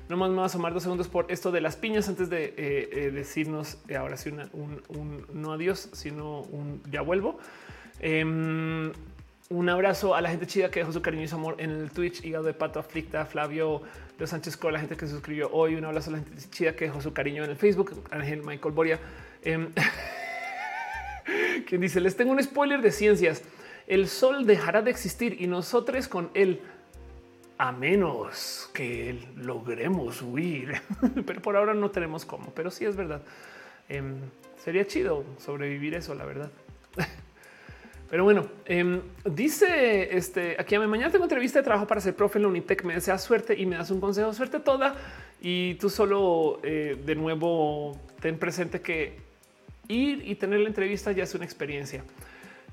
[0.09, 2.47] No más me voy a asomar dos segundos por esto de las piñas antes de
[2.47, 7.39] eh, eh, decirnos eh, ahora sí un, no adiós, sino un ya vuelvo.
[8.01, 8.93] Em,
[9.49, 11.91] un abrazo a la gente chida que dejó su cariño y su amor en el
[11.91, 13.83] Twitch, hígado de pato aflicta, Flavio
[14.19, 15.75] de Sánchez con la gente que se suscribió hoy.
[15.75, 18.75] Un abrazo a la gente chida que dejó su cariño en el Facebook, Ángel Michael
[18.75, 19.01] Boria,
[19.43, 19.71] em,
[21.67, 23.43] quien dice: Les tengo un spoiler de ciencias.
[23.87, 26.61] El sol dejará de existir y nosotros con él,
[27.59, 30.81] a menos que logremos huir.
[31.27, 33.23] pero por ahora no tenemos cómo, pero sí es verdad.
[33.89, 34.17] Em,
[34.57, 36.51] sería chido sobrevivir eso, la verdad.
[38.13, 42.15] Pero bueno, em, dice este aquí a mi mañana tengo entrevista de trabajo para ser
[42.15, 42.85] profe en la Unitec.
[42.85, 44.95] Me deseas suerte y me das un consejo, suerte toda.
[45.41, 49.17] Y tú solo eh, de nuevo ten presente que
[49.89, 52.05] ir y tener la entrevista ya es una experiencia.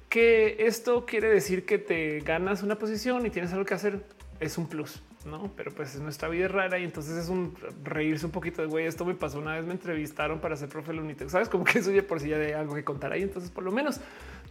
[0.10, 4.02] Que esto quiere decir que te ganas una posición y tienes algo que hacer.
[4.42, 5.52] Es un plus, no?
[5.56, 8.86] Pero pues nuestra vida es rara y entonces es un reírse un poquito de güey.
[8.86, 11.30] Esto me pasó una vez, me entrevistaron para ser profe la Unitec.
[11.30, 13.24] Sabes como que eso ya por si ya de algo que contar ahí.
[13.24, 14.00] Entonces, por lo menos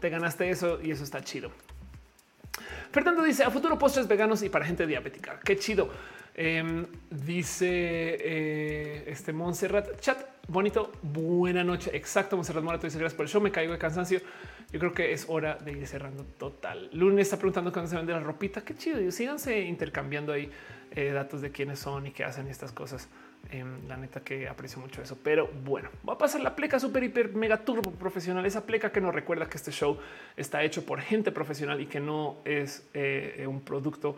[0.01, 1.51] te ganaste eso y eso está chido.
[2.91, 5.41] Fernando dice a futuro postres veganos y para gente diabética.
[5.45, 5.91] Qué chido.
[6.41, 10.93] Em, dice eh, este Montserrat chat bonito.
[11.03, 11.91] Buena noche.
[11.93, 12.37] Exacto.
[12.37, 13.43] Montserrat Morato dice gracias por el show.
[13.43, 14.21] Me caigo de cansancio.
[14.71, 16.91] Yo creo que es hora de ir cerrando total.
[16.93, 18.61] Lunes está preguntando cuándo se vende la ropita.
[18.61, 19.01] Qué chido.
[19.01, 20.49] Y síganse intercambiando ahí
[20.93, 23.09] eh, datos de quiénes son y qué hacen estas cosas.
[23.51, 27.03] Em, la neta que aprecio mucho eso, pero bueno, va a pasar la pleca super
[27.03, 28.47] hiper mega turbo profesional.
[28.47, 29.99] Esa pleca que nos recuerda que este show
[30.37, 34.17] está hecho por gente profesional y que no es eh, un producto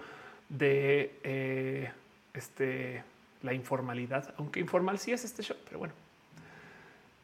[0.49, 1.93] de
[2.35, 3.03] este,
[3.43, 5.95] la informalidad, aunque informal sí es este show, pero bueno.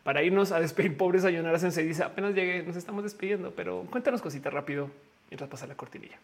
[0.03, 3.83] Para irnos a despedir, pobres ayunaras en se dice apenas llegué, nos estamos despidiendo, pero
[3.91, 4.89] cuéntanos cositas rápido
[5.31, 6.19] mientras pasa la cortinilla.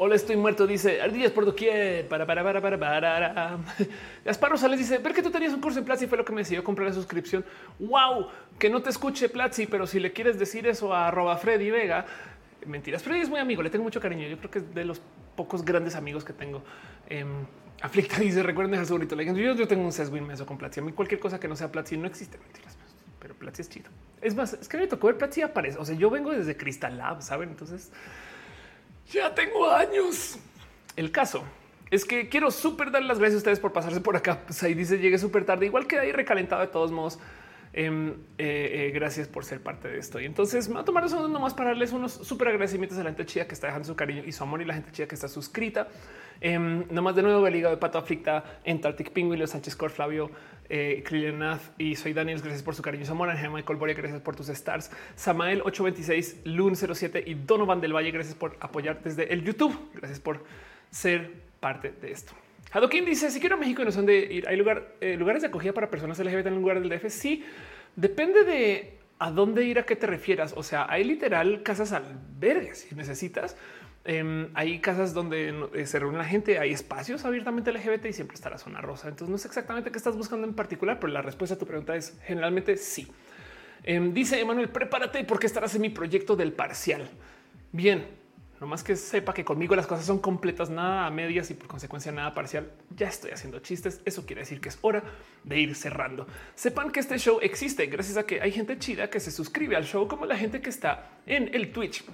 [0.00, 0.64] Hola, estoy muerto.
[0.64, 2.06] Dice ardillas por doquier.
[2.06, 3.58] Para, para, para, para, para.
[4.24, 6.42] Gaspar Rosales dice: Ver que tú tenías un curso en Platzi fue lo que me
[6.42, 7.44] decidió comprar la suscripción.
[7.80, 8.28] Wow,
[8.60, 12.06] que no te escuche Platzi, pero si le quieres decir eso a arroba Freddy Vega,
[12.64, 13.02] mentiras.
[13.02, 14.28] Freddy es muy amigo, le tengo mucho cariño.
[14.28, 15.02] Yo creo que es de los
[15.34, 16.62] pocos grandes amigos que tengo.
[17.08, 17.26] Eh,
[18.20, 20.78] dice: Recuerden dejar su bonito Yo, yo tengo un sesgo inmenso con Platzi.
[20.78, 22.38] A mí cualquier cosa que no sea Platzi no existe.
[22.38, 22.78] Mentiras,
[23.18, 23.90] pero Platzi es chido.
[24.22, 25.76] Es más, es que me tocó ver Platzi aparece.
[25.76, 27.48] O sea, yo vengo desde Crystal Lab, saben?
[27.48, 27.90] Entonces
[29.10, 30.38] ya tengo años.
[30.96, 31.44] El caso
[31.90, 34.40] es que quiero súper dar las gracias a ustedes por pasarse por acá.
[34.44, 37.18] Pues ahí dice llegué súper tarde, igual que ahí recalentado de todos modos.
[37.74, 40.18] Em, eh, eh, gracias por ser parte de esto.
[40.20, 43.04] Y entonces me voy a tomar un segundo nomás para darles unos súper agradecimientos a
[43.04, 45.06] la gente chida que está dejando su cariño y su amor y la gente chida
[45.06, 45.88] que está suscrita.
[46.40, 50.30] Eh, nomás de nuevo el hígado de pato aflicta, Antarctic Penguin, Sánchez Cor, Flavio,
[50.70, 51.02] eh,
[51.78, 52.40] y soy Daniel.
[52.40, 53.28] Gracias por su cariño y amor.
[53.50, 54.90] Michael Boria, gracias por tus stars.
[55.14, 58.10] Samael 826, Lun 07 y Donovan del Valle.
[58.10, 59.76] Gracias por apoyar desde el YouTube.
[59.94, 60.44] Gracias por
[60.90, 62.32] ser parte de esto.
[62.72, 65.42] Hadokin dice: Si quiero a México y no son de ir, hay lugar, eh, lugares
[65.42, 67.08] de acogida para personas LGBT en lugar del DF.
[67.08, 67.44] Sí,
[67.96, 70.52] depende de a dónde ir a qué te refieras.
[70.56, 73.56] O sea, hay literal casas albergues si necesitas.
[74.10, 78.36] Em, hay casas donde eh, se reúne la gente, hay espacios abiertamente LGBT y siempre
[78.36, 79.06] está la zona rosa.
[79.06, 81.94] Entonces no sé exactamente qué estás buscando en particular, pero la respuesta a tu pregunta
[81.94, 83.06] es generalmente sí.
[83.82, 87.06] Em, dice Emanuel, prepárate porque estarás en mi proyecto del parcial.
[87.70, 88.06] Bien,
[88.62, 91.68] no más que sepa que conmigo las cosas son completas, nada a medias y por
[91.68, 92.72] consecuencia nada parcial.
[92.96, 94.00] Ya estoy haciendo chistes.
[94.06, 95.04] Eso quiere decir que es hora
[95.44, 96.26] de ir cerrando.
[96.54, 99.84] Sepan que este show existe gracias a que hay gente chida que se suscribe al
[99.84, 102.06] show, como la gente que está en el Twitch.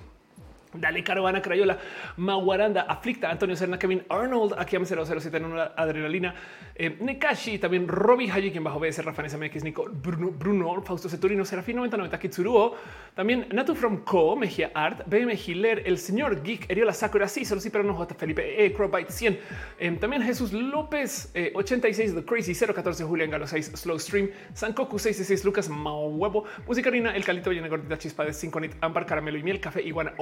[0.74, 1.78] Dale Caravana Crayola,
[2.16, 6.34] Maguaranda, Aflicta, Antonio Serna, Kevin Arnold, aquí 007 en una adrenalina,
[6.74, 11.44] eh, Nekashi, también Robbie Haji, quien bajo BS, Rafa MX, Nico, Bruno, Bruno, Fausto Ceturino,
[11.44, 12.74] Serafín 9090, Kitsuruo,
[13.14, 17.60] también Natu from Co, Mejía Art, BM Giler, el señor Geek, Eriola Sakura, sí, solo
[17.60, 18.14] sí, pero no J.
[18.14, 19.38] Felipe, E, Crowbite 100,
[19.78, 24.98] eh, también Jesús López, 86, eh, The Crazy, 014, Julián Galo 6, Slow Stream, Sankoku
[24.98, 28.74] 66, Lucas Mao Huevo, Musicarina, El Calito, Llena Gordita, Chispa de 5 Nit,
[29.06, 30.14] Caramelo y Miel, Café, Iguana,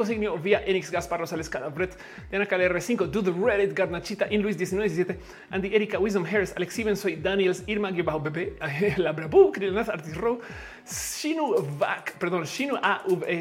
[0.00, 1.96] Oax, Signio vía Enix Gaspar Rosales Cadabret,
[2.30, 5.18] Diana KLR5, Do the Reddit, Garnachita, In Luis 1917,
[5.50, 8.56] Andy Erika, Wisdom Harris, Alex Steven, Soy Daniels, Irma, bajo Bebé,
[8.98, 10.40] La Brabu, Krinath, Artis Row,
[10.86, 12.78] Shinu Vac, perdón, Shinu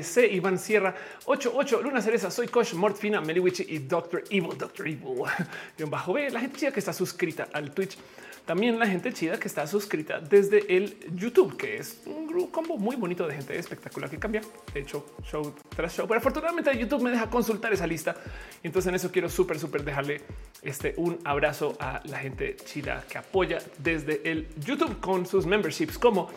[0.04, 0.94] C, Iván Sierra,
[1.26, 5.24] 88, Luna Cereza, Soy Kosh, Mortfina, Meliwichi y Doctor Evil, Doctor Evil,
[5.90, 7.98] bajo B, la gente que está suscrita al Twitch.
[8.46, 12.78] También la gente chida que está suscrita desde el YouTube, que es un grupo combo
[12.78, 14.42] muy bonito de gente espectacular que cambia.
[14.74, 16.08] De hecho, show tras show.
[16.08, 18.16] Pero afortunadamente YouTube me deja consultar esa lista.
[18.64, 20.22] Entonces en eso quiero súper, súper dejarle
[20.62, 25.98] este un abrazo a la gente chida que apoya desde el YouTube con sus memberships
[25.98, 26.30] como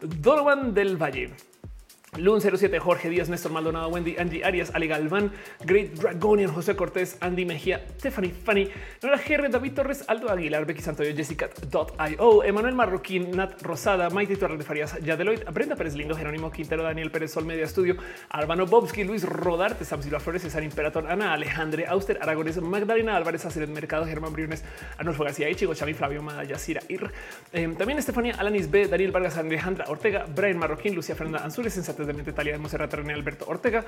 [0.00, 1.30] Donovan del Valle.
[2.16, 5.30] Lun 07, Jorge Díaz, Néstor Maldonado, Wendy, Angie Arias, Ali Galván,
[5.60, 8.68] Great Dragonian, José Cortés, Andy Mejía, Stephanie Fanny,
[9.00, 14.58] Nora GR, David Torres, Aldo Aguilar, Becky Santoyo, Jessica.io, Emanuel Marroquín, Nat Rosada, Maite Torres
[14.58, 17.96] de Farías, Yadeloid, Brenda Pérez Lindo, Jerónimo Quintero, Daniel Pérez Sol Media Estudio,
[18.30, 23.44] Albano Bobski, Luis Rodarte, Sam Silva Flores, César Imperator, Ana Alejandre, Auster, Aragones, Magdalena Álvarez,
[23.44, 24.64] Aceret Mercado, Germán Briones,
[24.98, 27.08] Arnulfo García, Ichigo, Chami, Flavio Mada, Yacira, Ir,
[27.52, 31.99] eh, también Estefanía Alanis B, Daniel Vargas, Alejandra Ortega, Brian Marroquín, Lucia Fernanda Anzures, Sensatez
[32.06, 33.84] de Mente Talia de Monserrat René Alberto Ortega,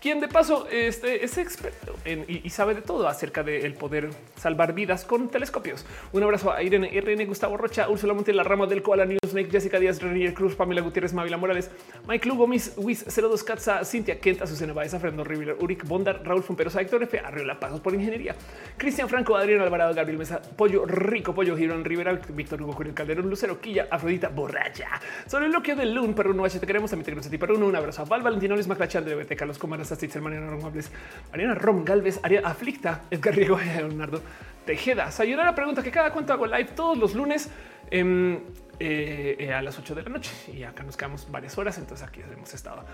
[0.00, 4.74] quien de paso este, es experto en, y, sabe de todo acerca del poder salvar
[4.74, 5.86] vidas con telescopios.
[6.12, 9.78] Un abrazo a Irene RN, Gustavo Rocha, Úrsula Monte, la rama del Koala Newsnake, Jessica
[9.78, 11.70] Díaz, Renier Cruz, Pamela Gutiérrez, Mavila Morales,
[12.06, 16.42] Mike Lugo, Miss Wiz 02 Katza, Cintia Kent, Azucena Baeza, Fernando River, Uric Bondar, Raúl
[16.42, 17.18] Fumperosa, Héctor F.
[17.18, 18.34] Arriola Pasos por Ingeniería,
[18.76, 23.28] Cristian Franco, Adrián Alvarado, Gabriel Mesa, Pollo Rico, Pollo Girón Rivera, Víctor Hugo Julio Calderón,
[23.28, 25.00] Lucero Quilla, Afrodita Borracha.
[25.26, 27.51] Sobre el bloqueo del Loon, Perro H, te queremos, también te queremos a ti, Perro
[27.60, 30.90] Un abrazo a Val, Valentino Luis Maclachan, de BT, Carlos Comaras, Astitzel, Mariana Romables,
[31.30, 34.22] Mariana Rom Galvez, Aria Aflicta, Edgar Riego, Leonardo
[34.64, 35.10] Tejeda.
[35.10, 37.50] Sayura la pregunta que cada cuento hago live todos los lunes.
[37.90, 38.38] Em,
[38.84, 41.78] eh, eh, a las 8 de la noche y acá nos quedamos varias horas.
[41.78, 42.84] Entonces aquí hemos estado.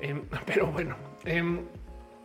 [0.00, 1.60] Em, pero bueno, em,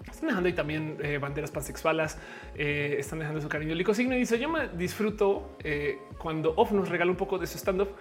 [0.09, 2.17] están dejando ahí también eh, banderas pansexuales,
[2.55, 3.75] eh, están dejando su cariño.
[3.75, 5.57] Lico Signo dice: Yo me disfruto
[6.17, 7.95] cuando Off nos regala un poco de su stand up.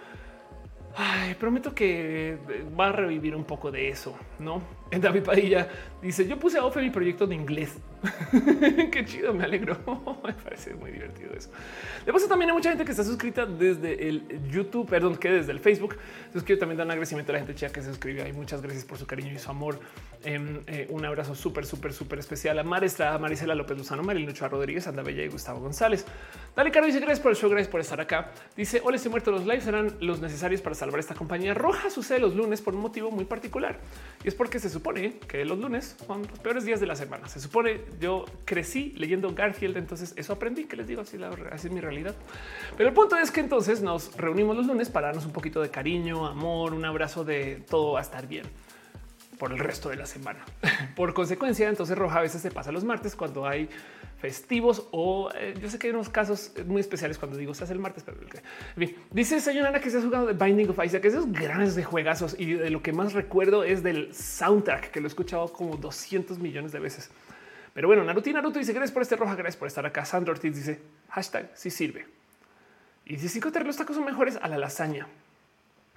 [0.95, 2.37] Ay, prometo que
[2.79, 4.61] va a revivir un poco de eso, no?
[4.91, 5.67] En David Padilla
[6.01, 7.77] dice: Yo puse a Off en mi proyecto de inglés.
[8.91, 9.77] Qué chido, me alegro.
[10.25, 11.49] me parece muy divertido eso.
[12.05, 15.51] De paso, también hay mucha gente que está suscrita desde el YouTube, perdón, que desde
[15.51, 15.95] el Facebook.
[16.17, 18.23] Entonces, quiero también dar un agradecimiento a la gente chida que se suscribe.
[18.23, 19.79] Hay muchas gracias por su cariño y su amor.
[20.23, 24.29] Em, eh, un abrazo súper, súper, súper especial a Marestra, a Marisela López Luzano, Marilyn
[24.29, 26.05] Ochoa Rodríguez, Anda Bella y Gustavo González.
[26.55, 28.31] Dale, Caro dice gracias por el show, gracias por estar acá.
[28.55, 29.31] Dice: Hola, estoy muerto.
[29.31, 31.89] Los lives serán los necesarios para salvar esta compañía roja.
[31.89, 33.79] Sucede los lunes por un motivo muy particular
[34.23, 37.27] y es porque se supone que los lunes son los peores días de la semana.
[37.29, 41.67] Se supone yo crecí leyendo Garfield, entonces eso aprendí que les digo así, la, así
[41.67, 42.15] es mi realidad.
[42.75, 45.69] Pero el punto es que entonces nos reunimos los lunes para darnos un poquito de
[45.69, 48.45] cariño, amor, un abrazo de todo va a estar bien
[49.39, 50.43] por el resto de la semana.
[50.95, 53.69] por consecuencia, entonces Roja a veces se pasa los martes cuando hay
[54.23, 57.73] festivos o eh, yo sé que hay unos casos muy especiales cuando digo se hace
[57.73, 58.17] el martes, pero
[58.77, 62.33] bien, dice señora que se ha jugado de Binding of Isaac, esos grandes de juegazos
[62.39, 66.39] y de lo que más recuerdo es del soundtrack que lo he escuchado como 200
[66.39, 67.11] millones de veces.
[67.73, 70.05] Pero bueno, Naruto Naruto dice gracias por este roja, gracias por estar acá.
[70.05, 70.79] Sandro Ortiz dice
[71.09, 72.07] hashtag si sirve.
[73.05, 75.05] Y si cinco los tacos son mejores a la lasaña.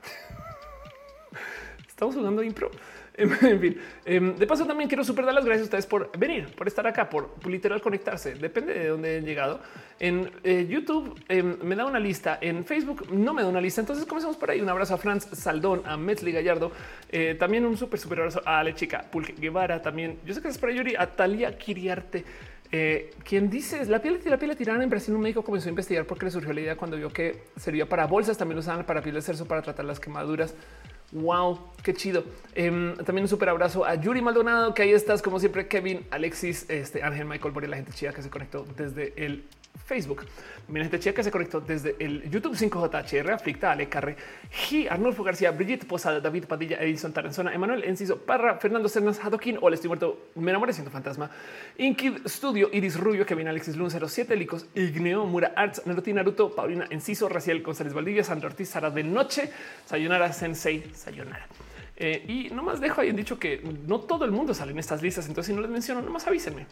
[1.87, 2.73] Estamos jugando impro.
[3.19, 6.55] En fin, em, de paso también quiero super dar las gracias a ustedes por venir,
[6.55, 8.35] por estar acá, por literal conectarse.
[8.35, 9.61] Depende de dónde han llegado.
[9.99, 13.81] En eh, YouTube em, me da una lista, en Facebook no me da una lista.
[13.81, 14.61] Entonces comenzamos por ahí.
[14.61, 16.73] Un abrazo a Franz Saldón, a Metzli Gallardo,
[17.11, 19.81] eh, también un súper, súper abrazo a Ale Chica Pulque Guevara.
[19.81, 22.25] También yo sé que es para Yuri, a Talia Kiriarte.
[22.73, 25.71] Eh, quien dice la piel, la piel de tirana en Brasil, un médico comenzó a
[25.71, 29.03] investigar porque le surgió la idea cuando vio que servía para bolsas, también usaban para
[29.03, 30.55] piel de cerzo para tratar las quemaduras.
[31.13, 32.25] Wow, qué chido.
[32.55, 36.67] Em, también un súper abrazo a Yuri Maldonado, que ahí estás, como siempre, Kevin, Alexis,
[36.69, 39.45] este, Ángel, Michael, por la gente chida que se conectó desde el
[39.85, 40.25] Facebook.
[40.69, 44.17] Mi gente chida que se conectó desde el YouTube 5JHR, Aflicta, Ale Carre,
[44.51, 49.59] G, Arnulfo García, Brigitte Posada, David Padilla, Edison Taranzona, Emanuel Enciso, Parra, Fernando Cernas, Hadoquín,
[49.61, 51.31] Hola, estoy muerto, me enamoré siendo fantasma,
[51.79, 56.87] Inkid Studio, Iris Rubio, Kevin Alexis Lun 07, Licos, Igneo, Mura Arts, Naruti Naruto, Paulina
[56.91, 59.51] Enciso, Raciel González Valdivia, Sandra Ortiz, Sara de Noche,
[59.85, 61.47] Sayonara Sensei, Sayonara.
[61.97, 65.01] Eh, y nomás dejo ahí en dicho que no todo el mundo sale en estas
[65.01, 66.67] listas, entonces si no les menciono, nomás avísenme.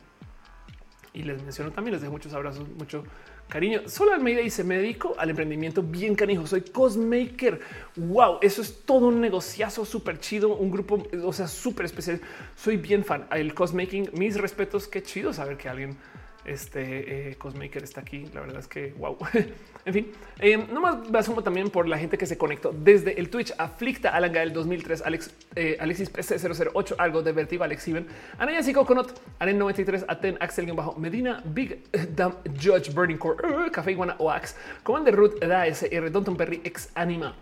[1.15, 3.05] Y les menciono también, les dejo muchos abrazos, mucho
[3.49, 3.83] cariño.
[3.87, 6.45] Solo Almeida dice: Me dedico al emprendimiento bien canijo.
[6.45, 7.61] Soy cosmaker.
[7.95, 10.57] Wow, eso es todo un negociazo súper chido.
[10.57, 12.21] Un grupo, o sea, súper especial.
[12.57, 13.29] Soy bien fan.
[13.31, 14.89] El cosmaking, mis respetos.
[14.89, 15.97] Qué chido saber que alguien
[16.45, 18.27] este eh, Cosmaker está aquí.
[18.35, 19.17] La verdad es que wow.
[19.85, 23.31] en fin, eh, nomás me asumo también por la gente que se conectó desde el
[23.31, 23.53] Twitch.
[23.59, 28.07] Aflicta Alanga del 2003, Alex, eh, Alexis PC008, algo de Vertiva, Alex Iben,
[28.39, 31.83] Anaya Conot, Aren 93, Aten, Axel bajo Medina, Big
[32.17, 36.91] Dumb Judge, Burning Core, uh, Café Iguana Oax, Commander Root, Da SR, Donton Perry, Ex
[36.95, 37.35] Anima.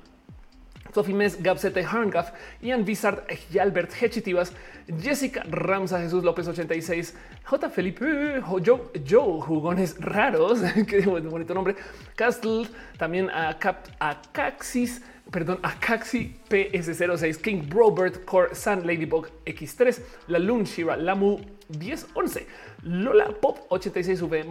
[0.93, 3.25] Sophie Mes, Gabsete, Harngaf, Ian Vizard,
[3.59, 4.53] Albert Hechitivas,
[5.01, 7.15] Jessica Ramsa, Jesús López 86,
[7.45, 7.71] J.
[7.71, 11.77] Felipe, Joe, Joe Jugones Raros, que bonito nombre,
[12.15, 19.29] Castle, también a, Cap, a Caxis, perdón, a Caxi PS06, King Robert, Core, Sun, Ladybug
[19.47, 19.99] X3,
[20.29, 22.47] La Lun, Shira, Lamu 1011.
[22.85, 24.45] Lola Pop 86V,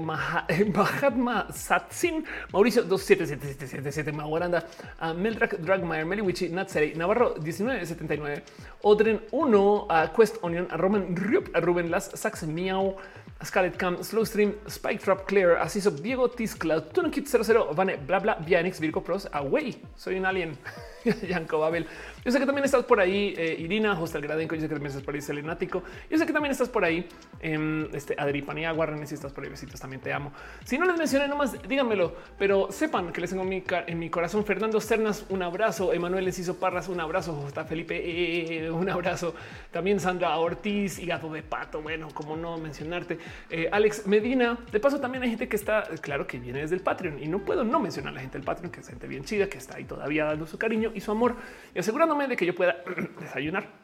[0.73, 4.65] Mahatma Satsin, Mauricio 277777, Maguaranda,
[5.15, 8.41] Meldrak Dragmeyer, Meliwichi, Natseri, Navarro 1979,
[8.83, 12.95] Odren 1, Quest Onion, Roman Rup, Ruben Las, Sax Miau,
[13.43, 18.79] Scarlet Cam, Slowstream, Spike Trap, Clear, Asiso, Diego Tiscla, Tunakit 00, Vane, Bla Bla, Vianix,
[18.79, 20.57] Virgo Pros, Away, soy un alien,
[21.27, 21.85] Yanko Babel.
[22.24, 24.90] Yo sé que también estás por ahí, eh, Irina, Hostel Gradenco, yo sé que también
[24.90, 27.08] estás por ahí, Selenático, yo sé que también estás por ahí,
[27.40, 30.32] eh, este, Adri Paniagua, si estás por ahí, besitos, también te amo.
[30.64, 34.45] Si no les mencioné nomás, díganmelo, pero sepan que les tengo en mi corazón.
[34.45, 39.33] Fernando Cernas, un abrazo, Emanuel Enciso Parras, un abrazo, José Felipe, eh, un abrazo,
[39.72, 43.17] también Sandra Ortiz y Gato de Pato, bueno, como no mencionarte,
[43.50, 46.82] eh, Alex Medina, de paso también hay gente que está, claro que viene desde el
[46.82, 49.24] Patreon y no puedo no mencionar a la gente del Patreon, que es gente bien
[49.24, 51.35] chida, que está ahí todavía dando su cariño y su amor.
[51.74, 51.80] Y
[52.19, 52.75] de que yo pueda
[53.19, 53.81] desayunar.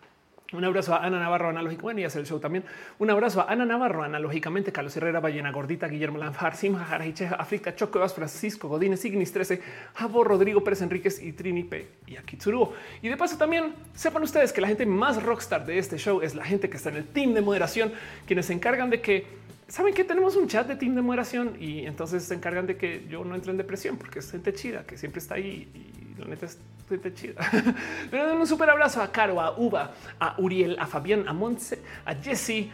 [0.54, 1.84] Un abrazo a Ana Navarro analógico.
[1.84, 2.64] Bueno, y hacer el show también.
[3.00, 7.76] Un abrazo a Ana Navarro analógicamente, Carlos Herrera, Ballena Gordita, Guillermo Lanfar, Simha Jarajicheja, África,
[7.76, 9.62] Choco Francisco Godínez, Signis 13,
[9.94, 11.88] Jabo, Rodrigo Pérez Enríquez y Trini P.
[12.08, 12.72] y Akitsuru.
[13.02, 16.34] Y de paso también sepan ustedes que la gente más rockstar de este show es
[16.36, 17.92] la gente que está en el team de moderación,
[18.26, 19.26] quienes se encargan de que
[19.68, 23.06] saben que tenemos un chat de team de moderación y entonces se encargan de que
[23.10, 26.28] yo no entre en depresión porque es gente chida que siempre está ahí y la
[26.28, 26.58] neta es
[26.88, 27.42] gente chida.
[28.12, 32.16] Pero un súper abrazo a Caro, a Uva, a Uriel, a Fabián, a Montse, a
[32.16, 32.72] Jesse,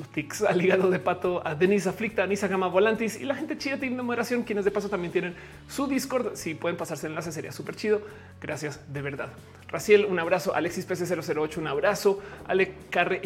[0.00, 3.58] Tutix, al hígado de pato, a Denise Aflicta, a Nisa Gama Volantis y la gente
[3.58, 5.34] chida de moderación, quienes de paso también tienen
[5.68, 6.36] su Discord.
[6.36, 8.00] Si pueden pasarse el enlace, sería súper chido.
[8.40, 9.28] Gracias de verdad.
[9.68, 10.54] Raciel, un abrazo.
[10.54, 12.22] Alexis PC008, un abrazo.
[12.46, 13.20] Ale Carre,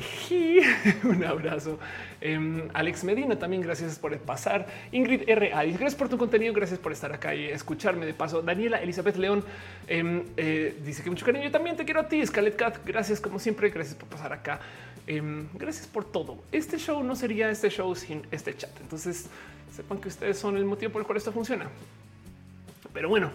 [1.04, 1.78] un abrazo.
[2.20, 4.66] Em, Alex Medina, también gracias por pasar.
[4.90, 5.50] Ingrid R.
[5.50, 8.42] gracias por tu contenido, gracias por estar acá y escucharme de paso.
[8.42, 9.44] Daniela Elizabeth León
[9.86, 11.44] em, eh, dice que mucho cariño.
[11.44, 12.78] Yo también te quiero a ti, Scarlett Cat.
[12.84, 14.60] Gracias como siempre, gracias por pasar acá.
[15.06, 16.38] Em, gracias por todo.
[16.64, 18.70] Este show no sería este show sin este chat.
[18.80, 19.26] Entonces
[19.70, 21.68] sepan que ustedes son el motivo por el cual esto funciona.
[22.94, 23.32] Pero bueno,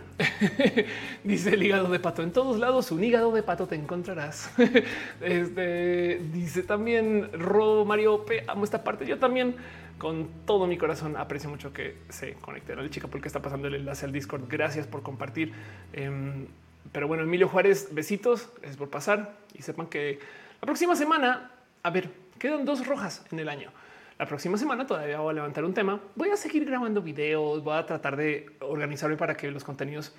[1.23, 2.91] dice el hígado de pato en todos lados.
[2.91, 4.49] Un hígado de pato te encontrarás.
[5.21, 8.45] Este dice también Ro Mario P.
[8.47, 9.05] Amo esta parte.
[9.05, 9.55] Yo también
[9.99, 12.81] con todo mi corazón aprecio mucho que se conecten.
[12.81, 14.45] La chica porque está pasando el enlace al Discord.
[14.49, 15.53] Gracias por compartir.
[15.93, 16.47] Em,
[16.91, 18.49] pero bueno, Emilio Juárez, besitos.
[18.55, 20.17] Gracias por pasar y sepan que
[20.61, 21.51] la próxima semana,
[21.83, 22.09] a ver,
[22.39, 23.71] quedan dos rojas en el año.
[24.17, 26.01] La próxima semana todavía voy a levantar un tema.
[26.15, 30.13] Voy a seguir grabando videos, voy a tratar de organizarme para que los contenidos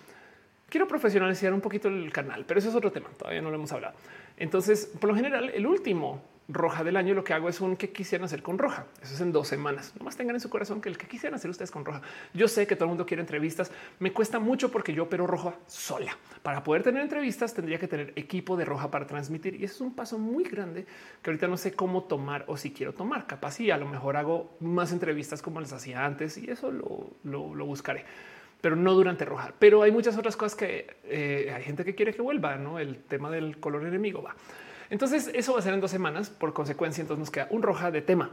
[0.68, 3.08] quiero profesionalizar un poquito el canal, pero eso es otro tema.
[3.18, 3.94] Todavía no lo hemos hablado.
[4.36, 7.90] Entonces, por lo general, el último roja del año, lo que hago es un que
[7.90, 8.86] quisieran hacer con roja.
[9.02, 9.94] Eso es en dos semanas.
[9.98, 12.02] Nomás tengan en su corazón que el que quisieran hacer ustedes con roja.
[12.34, 13.70] Yo sé que todo el mundo quiere entrevistas.
[13.98, 16.16] Me cuesta mucho porque yo opero roja sola.
[16.42, 19.80] Para poder tener entrevistas tendría que tener equipo de roja para transmitir y eso es
[19.80, 20.86] un paso muy grande
[21.22, 23.26] que ahorita no sé cómo tomar o si quiero tomar.
[23.26, 27.10] Capaz y a lo mejor hago más entrevistas como les hacía antes y eso lo,
[27.24, 28.04] lo, buscaré
[28.60, 29.54] pero no durante roja.
[29.58, 32.78] Pero hay muchas otras cosas que eh, hay gente que quiere que vuelva, no?
[32.78, 34.34] El tema del color enemigo va.
[34.90, 36.28] Entonces eso va a ser en dos semanas.
[36.30, 38.30] Por consecuencia, entonces nos queda un roja de tema.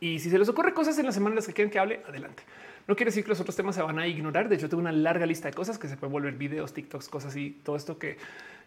[0.00, 2.42] Y si se les ocurre cosas en las semanas que quieren que hable, adelante.
[2.86, 4.48] No quiere decir que los otros temas se van a ignorar.
[4.48, 7.36] De hecho, tengo una larga lista de cosas que se pueden volver videos, TikToks, cosas
[7.36, 8.16] y todo esto que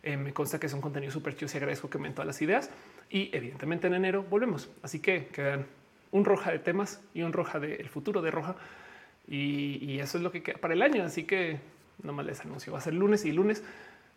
[0.03, 2.41] Eh, me consta que es un contenido súper chido y agradezco que me todas las
[2.41, 2.69] ideas.
[3.09, 4.69] Y evidentemente en enero volvemos.
[4.81, 5.65] Así que quedan
[6.11, 8.55] un roja de temas y un roja del futuro de roja.
[9.27, 11.03] Y, eso es lo que queda para el año.
[11.03, 11.59] Así que
[12.01, 12.73] nomás les anuncio.
[12.73, 13.63] Va a ser lunes y lunes.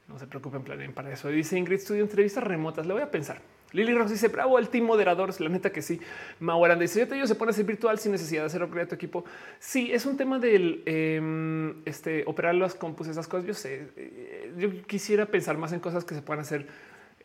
[0.09, 1.29] No se preocupen, planeen para eso.
[1.29, 2.87] Dice Ingrid Studio entrevistas remotas.
[2.87, 3.41] Le voy a pensar.
[3.73, 5.39] Lili Ross dice bravo el team moderador.
[5.41, 6.01] La neta que sí.
[6.41, 8.87] Mauran dice yo te digo, se pone a ser virtual sin necesidad de hacer upgrade
[8.87, 9.25] tu equipo.
[9.59, 13.47] Sí, es un tema del em, este, operar las compus, esas cosas.
[13.47, 16.67] Yo sé, eh, yo quisiera pensar más en cosas que se puedan hacer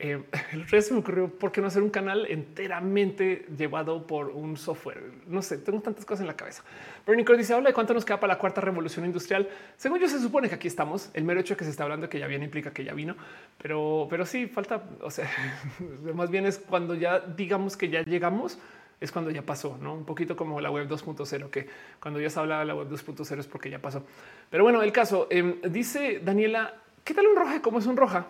[0.02, 4.56] eh, el resto me ocurrió por qué no hacer un canal enteramente llevado por un
[4.56, 5.04] software.
[5.28, 6.64] No sé, tengo tantas cosas en la cabeza.
[7.06, 9.50] Pero Nico dice: Habla de cuánto nos queda para la cuarta revolución industrial.
[9.76, 11.10] Según yo, se supone que aquí estamos.
[11.14, 13.16] El mero hecho que se está hablando que ya viene implica que ya vino,
[13.62, 14.84] pero, pero sí falta.
[15.02, 15.30] O sea,
[16.16, 18.58] más bien es cuando ya digamos que ya llegamos,
[19.02, 21.68] es cuando ya pasó, no un poquito como la web 2.0, que
[22.02, 24.06] cuando ya se habla de la web 2.0 es porque ya pasó.
[24.50, 27.62] Pero bueno, el caso em, dice Daniela: ¿Qué tal un roja?
[27.62, 28.28] ¿Cómo es un roja?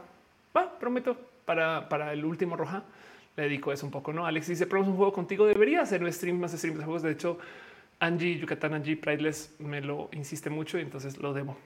[0.55, 2.83] Va, prometo para, el último roja.
[3.35, 4.25] Le dedico eso un poco, ¿no?
[4.25, 5.45] Alex dice, probamos un juego contigo.
[5.45, 7.01] Debería hacer un stream más streams de juegos.
[7.01, 7.39] De hecho,
[7.99, 11.57] Angie, Yucatán, Angie Prideless me lo insiste mucho y entonces lo debo.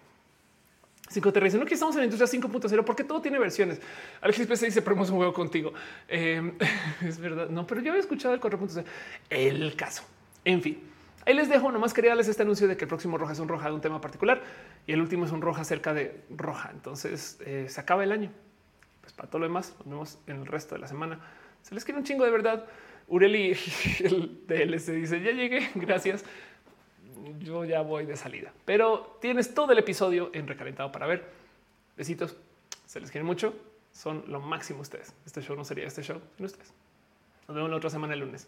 [1.10, 3.80] Cinco te no que estamos en la industria 5.0 porque todo tiene versiones.
[4.22, 5.74] Alex PC dice probamos un juego contigo.
[6.08, 6.54] Em,
[7.06, 7.50] es verdad.
[7.50, 8.86] No, pero yo había escuchado el 4.0.
[9.30, 10.04] El caso.
[10.46, 10.80] En fin,
[11.26, 11.72] ahí les dejo.
[11.72, 13.82] Nomás quería darles este anuncio de que el próximo roja es un roja de un
[13.82, 14.42] tema particular
[14.88, 16.72] y el último es un roja acerca de roja.
[16.72, 18.32] Entonces eh, se acaba el año
[19.14, 21.20] pues para todo lo demás, nos vemos en el resto de la semana.
[21.62, 22.66] Se les quiere un chingo de verdad.
[23.08, 23.52] Ureli,
[24.00, 26.26] el DLC dice, ya llegué, gracias.
[27.40, 28.52] Yo ya voy de salida.
[28.66, 31.30] Pero tienes todo el episodio en recalentado para ver.
[31.96, 32.36] Besitos,
[32.86, 33.54] se les quiere mucho.
[33.92, 35.14] Son lo máximo ustedes.
[35.26, 36.74] Este show no sería este show sin ustedes.
[37.48, 38.48] Nos vemos la otra semana el lunes.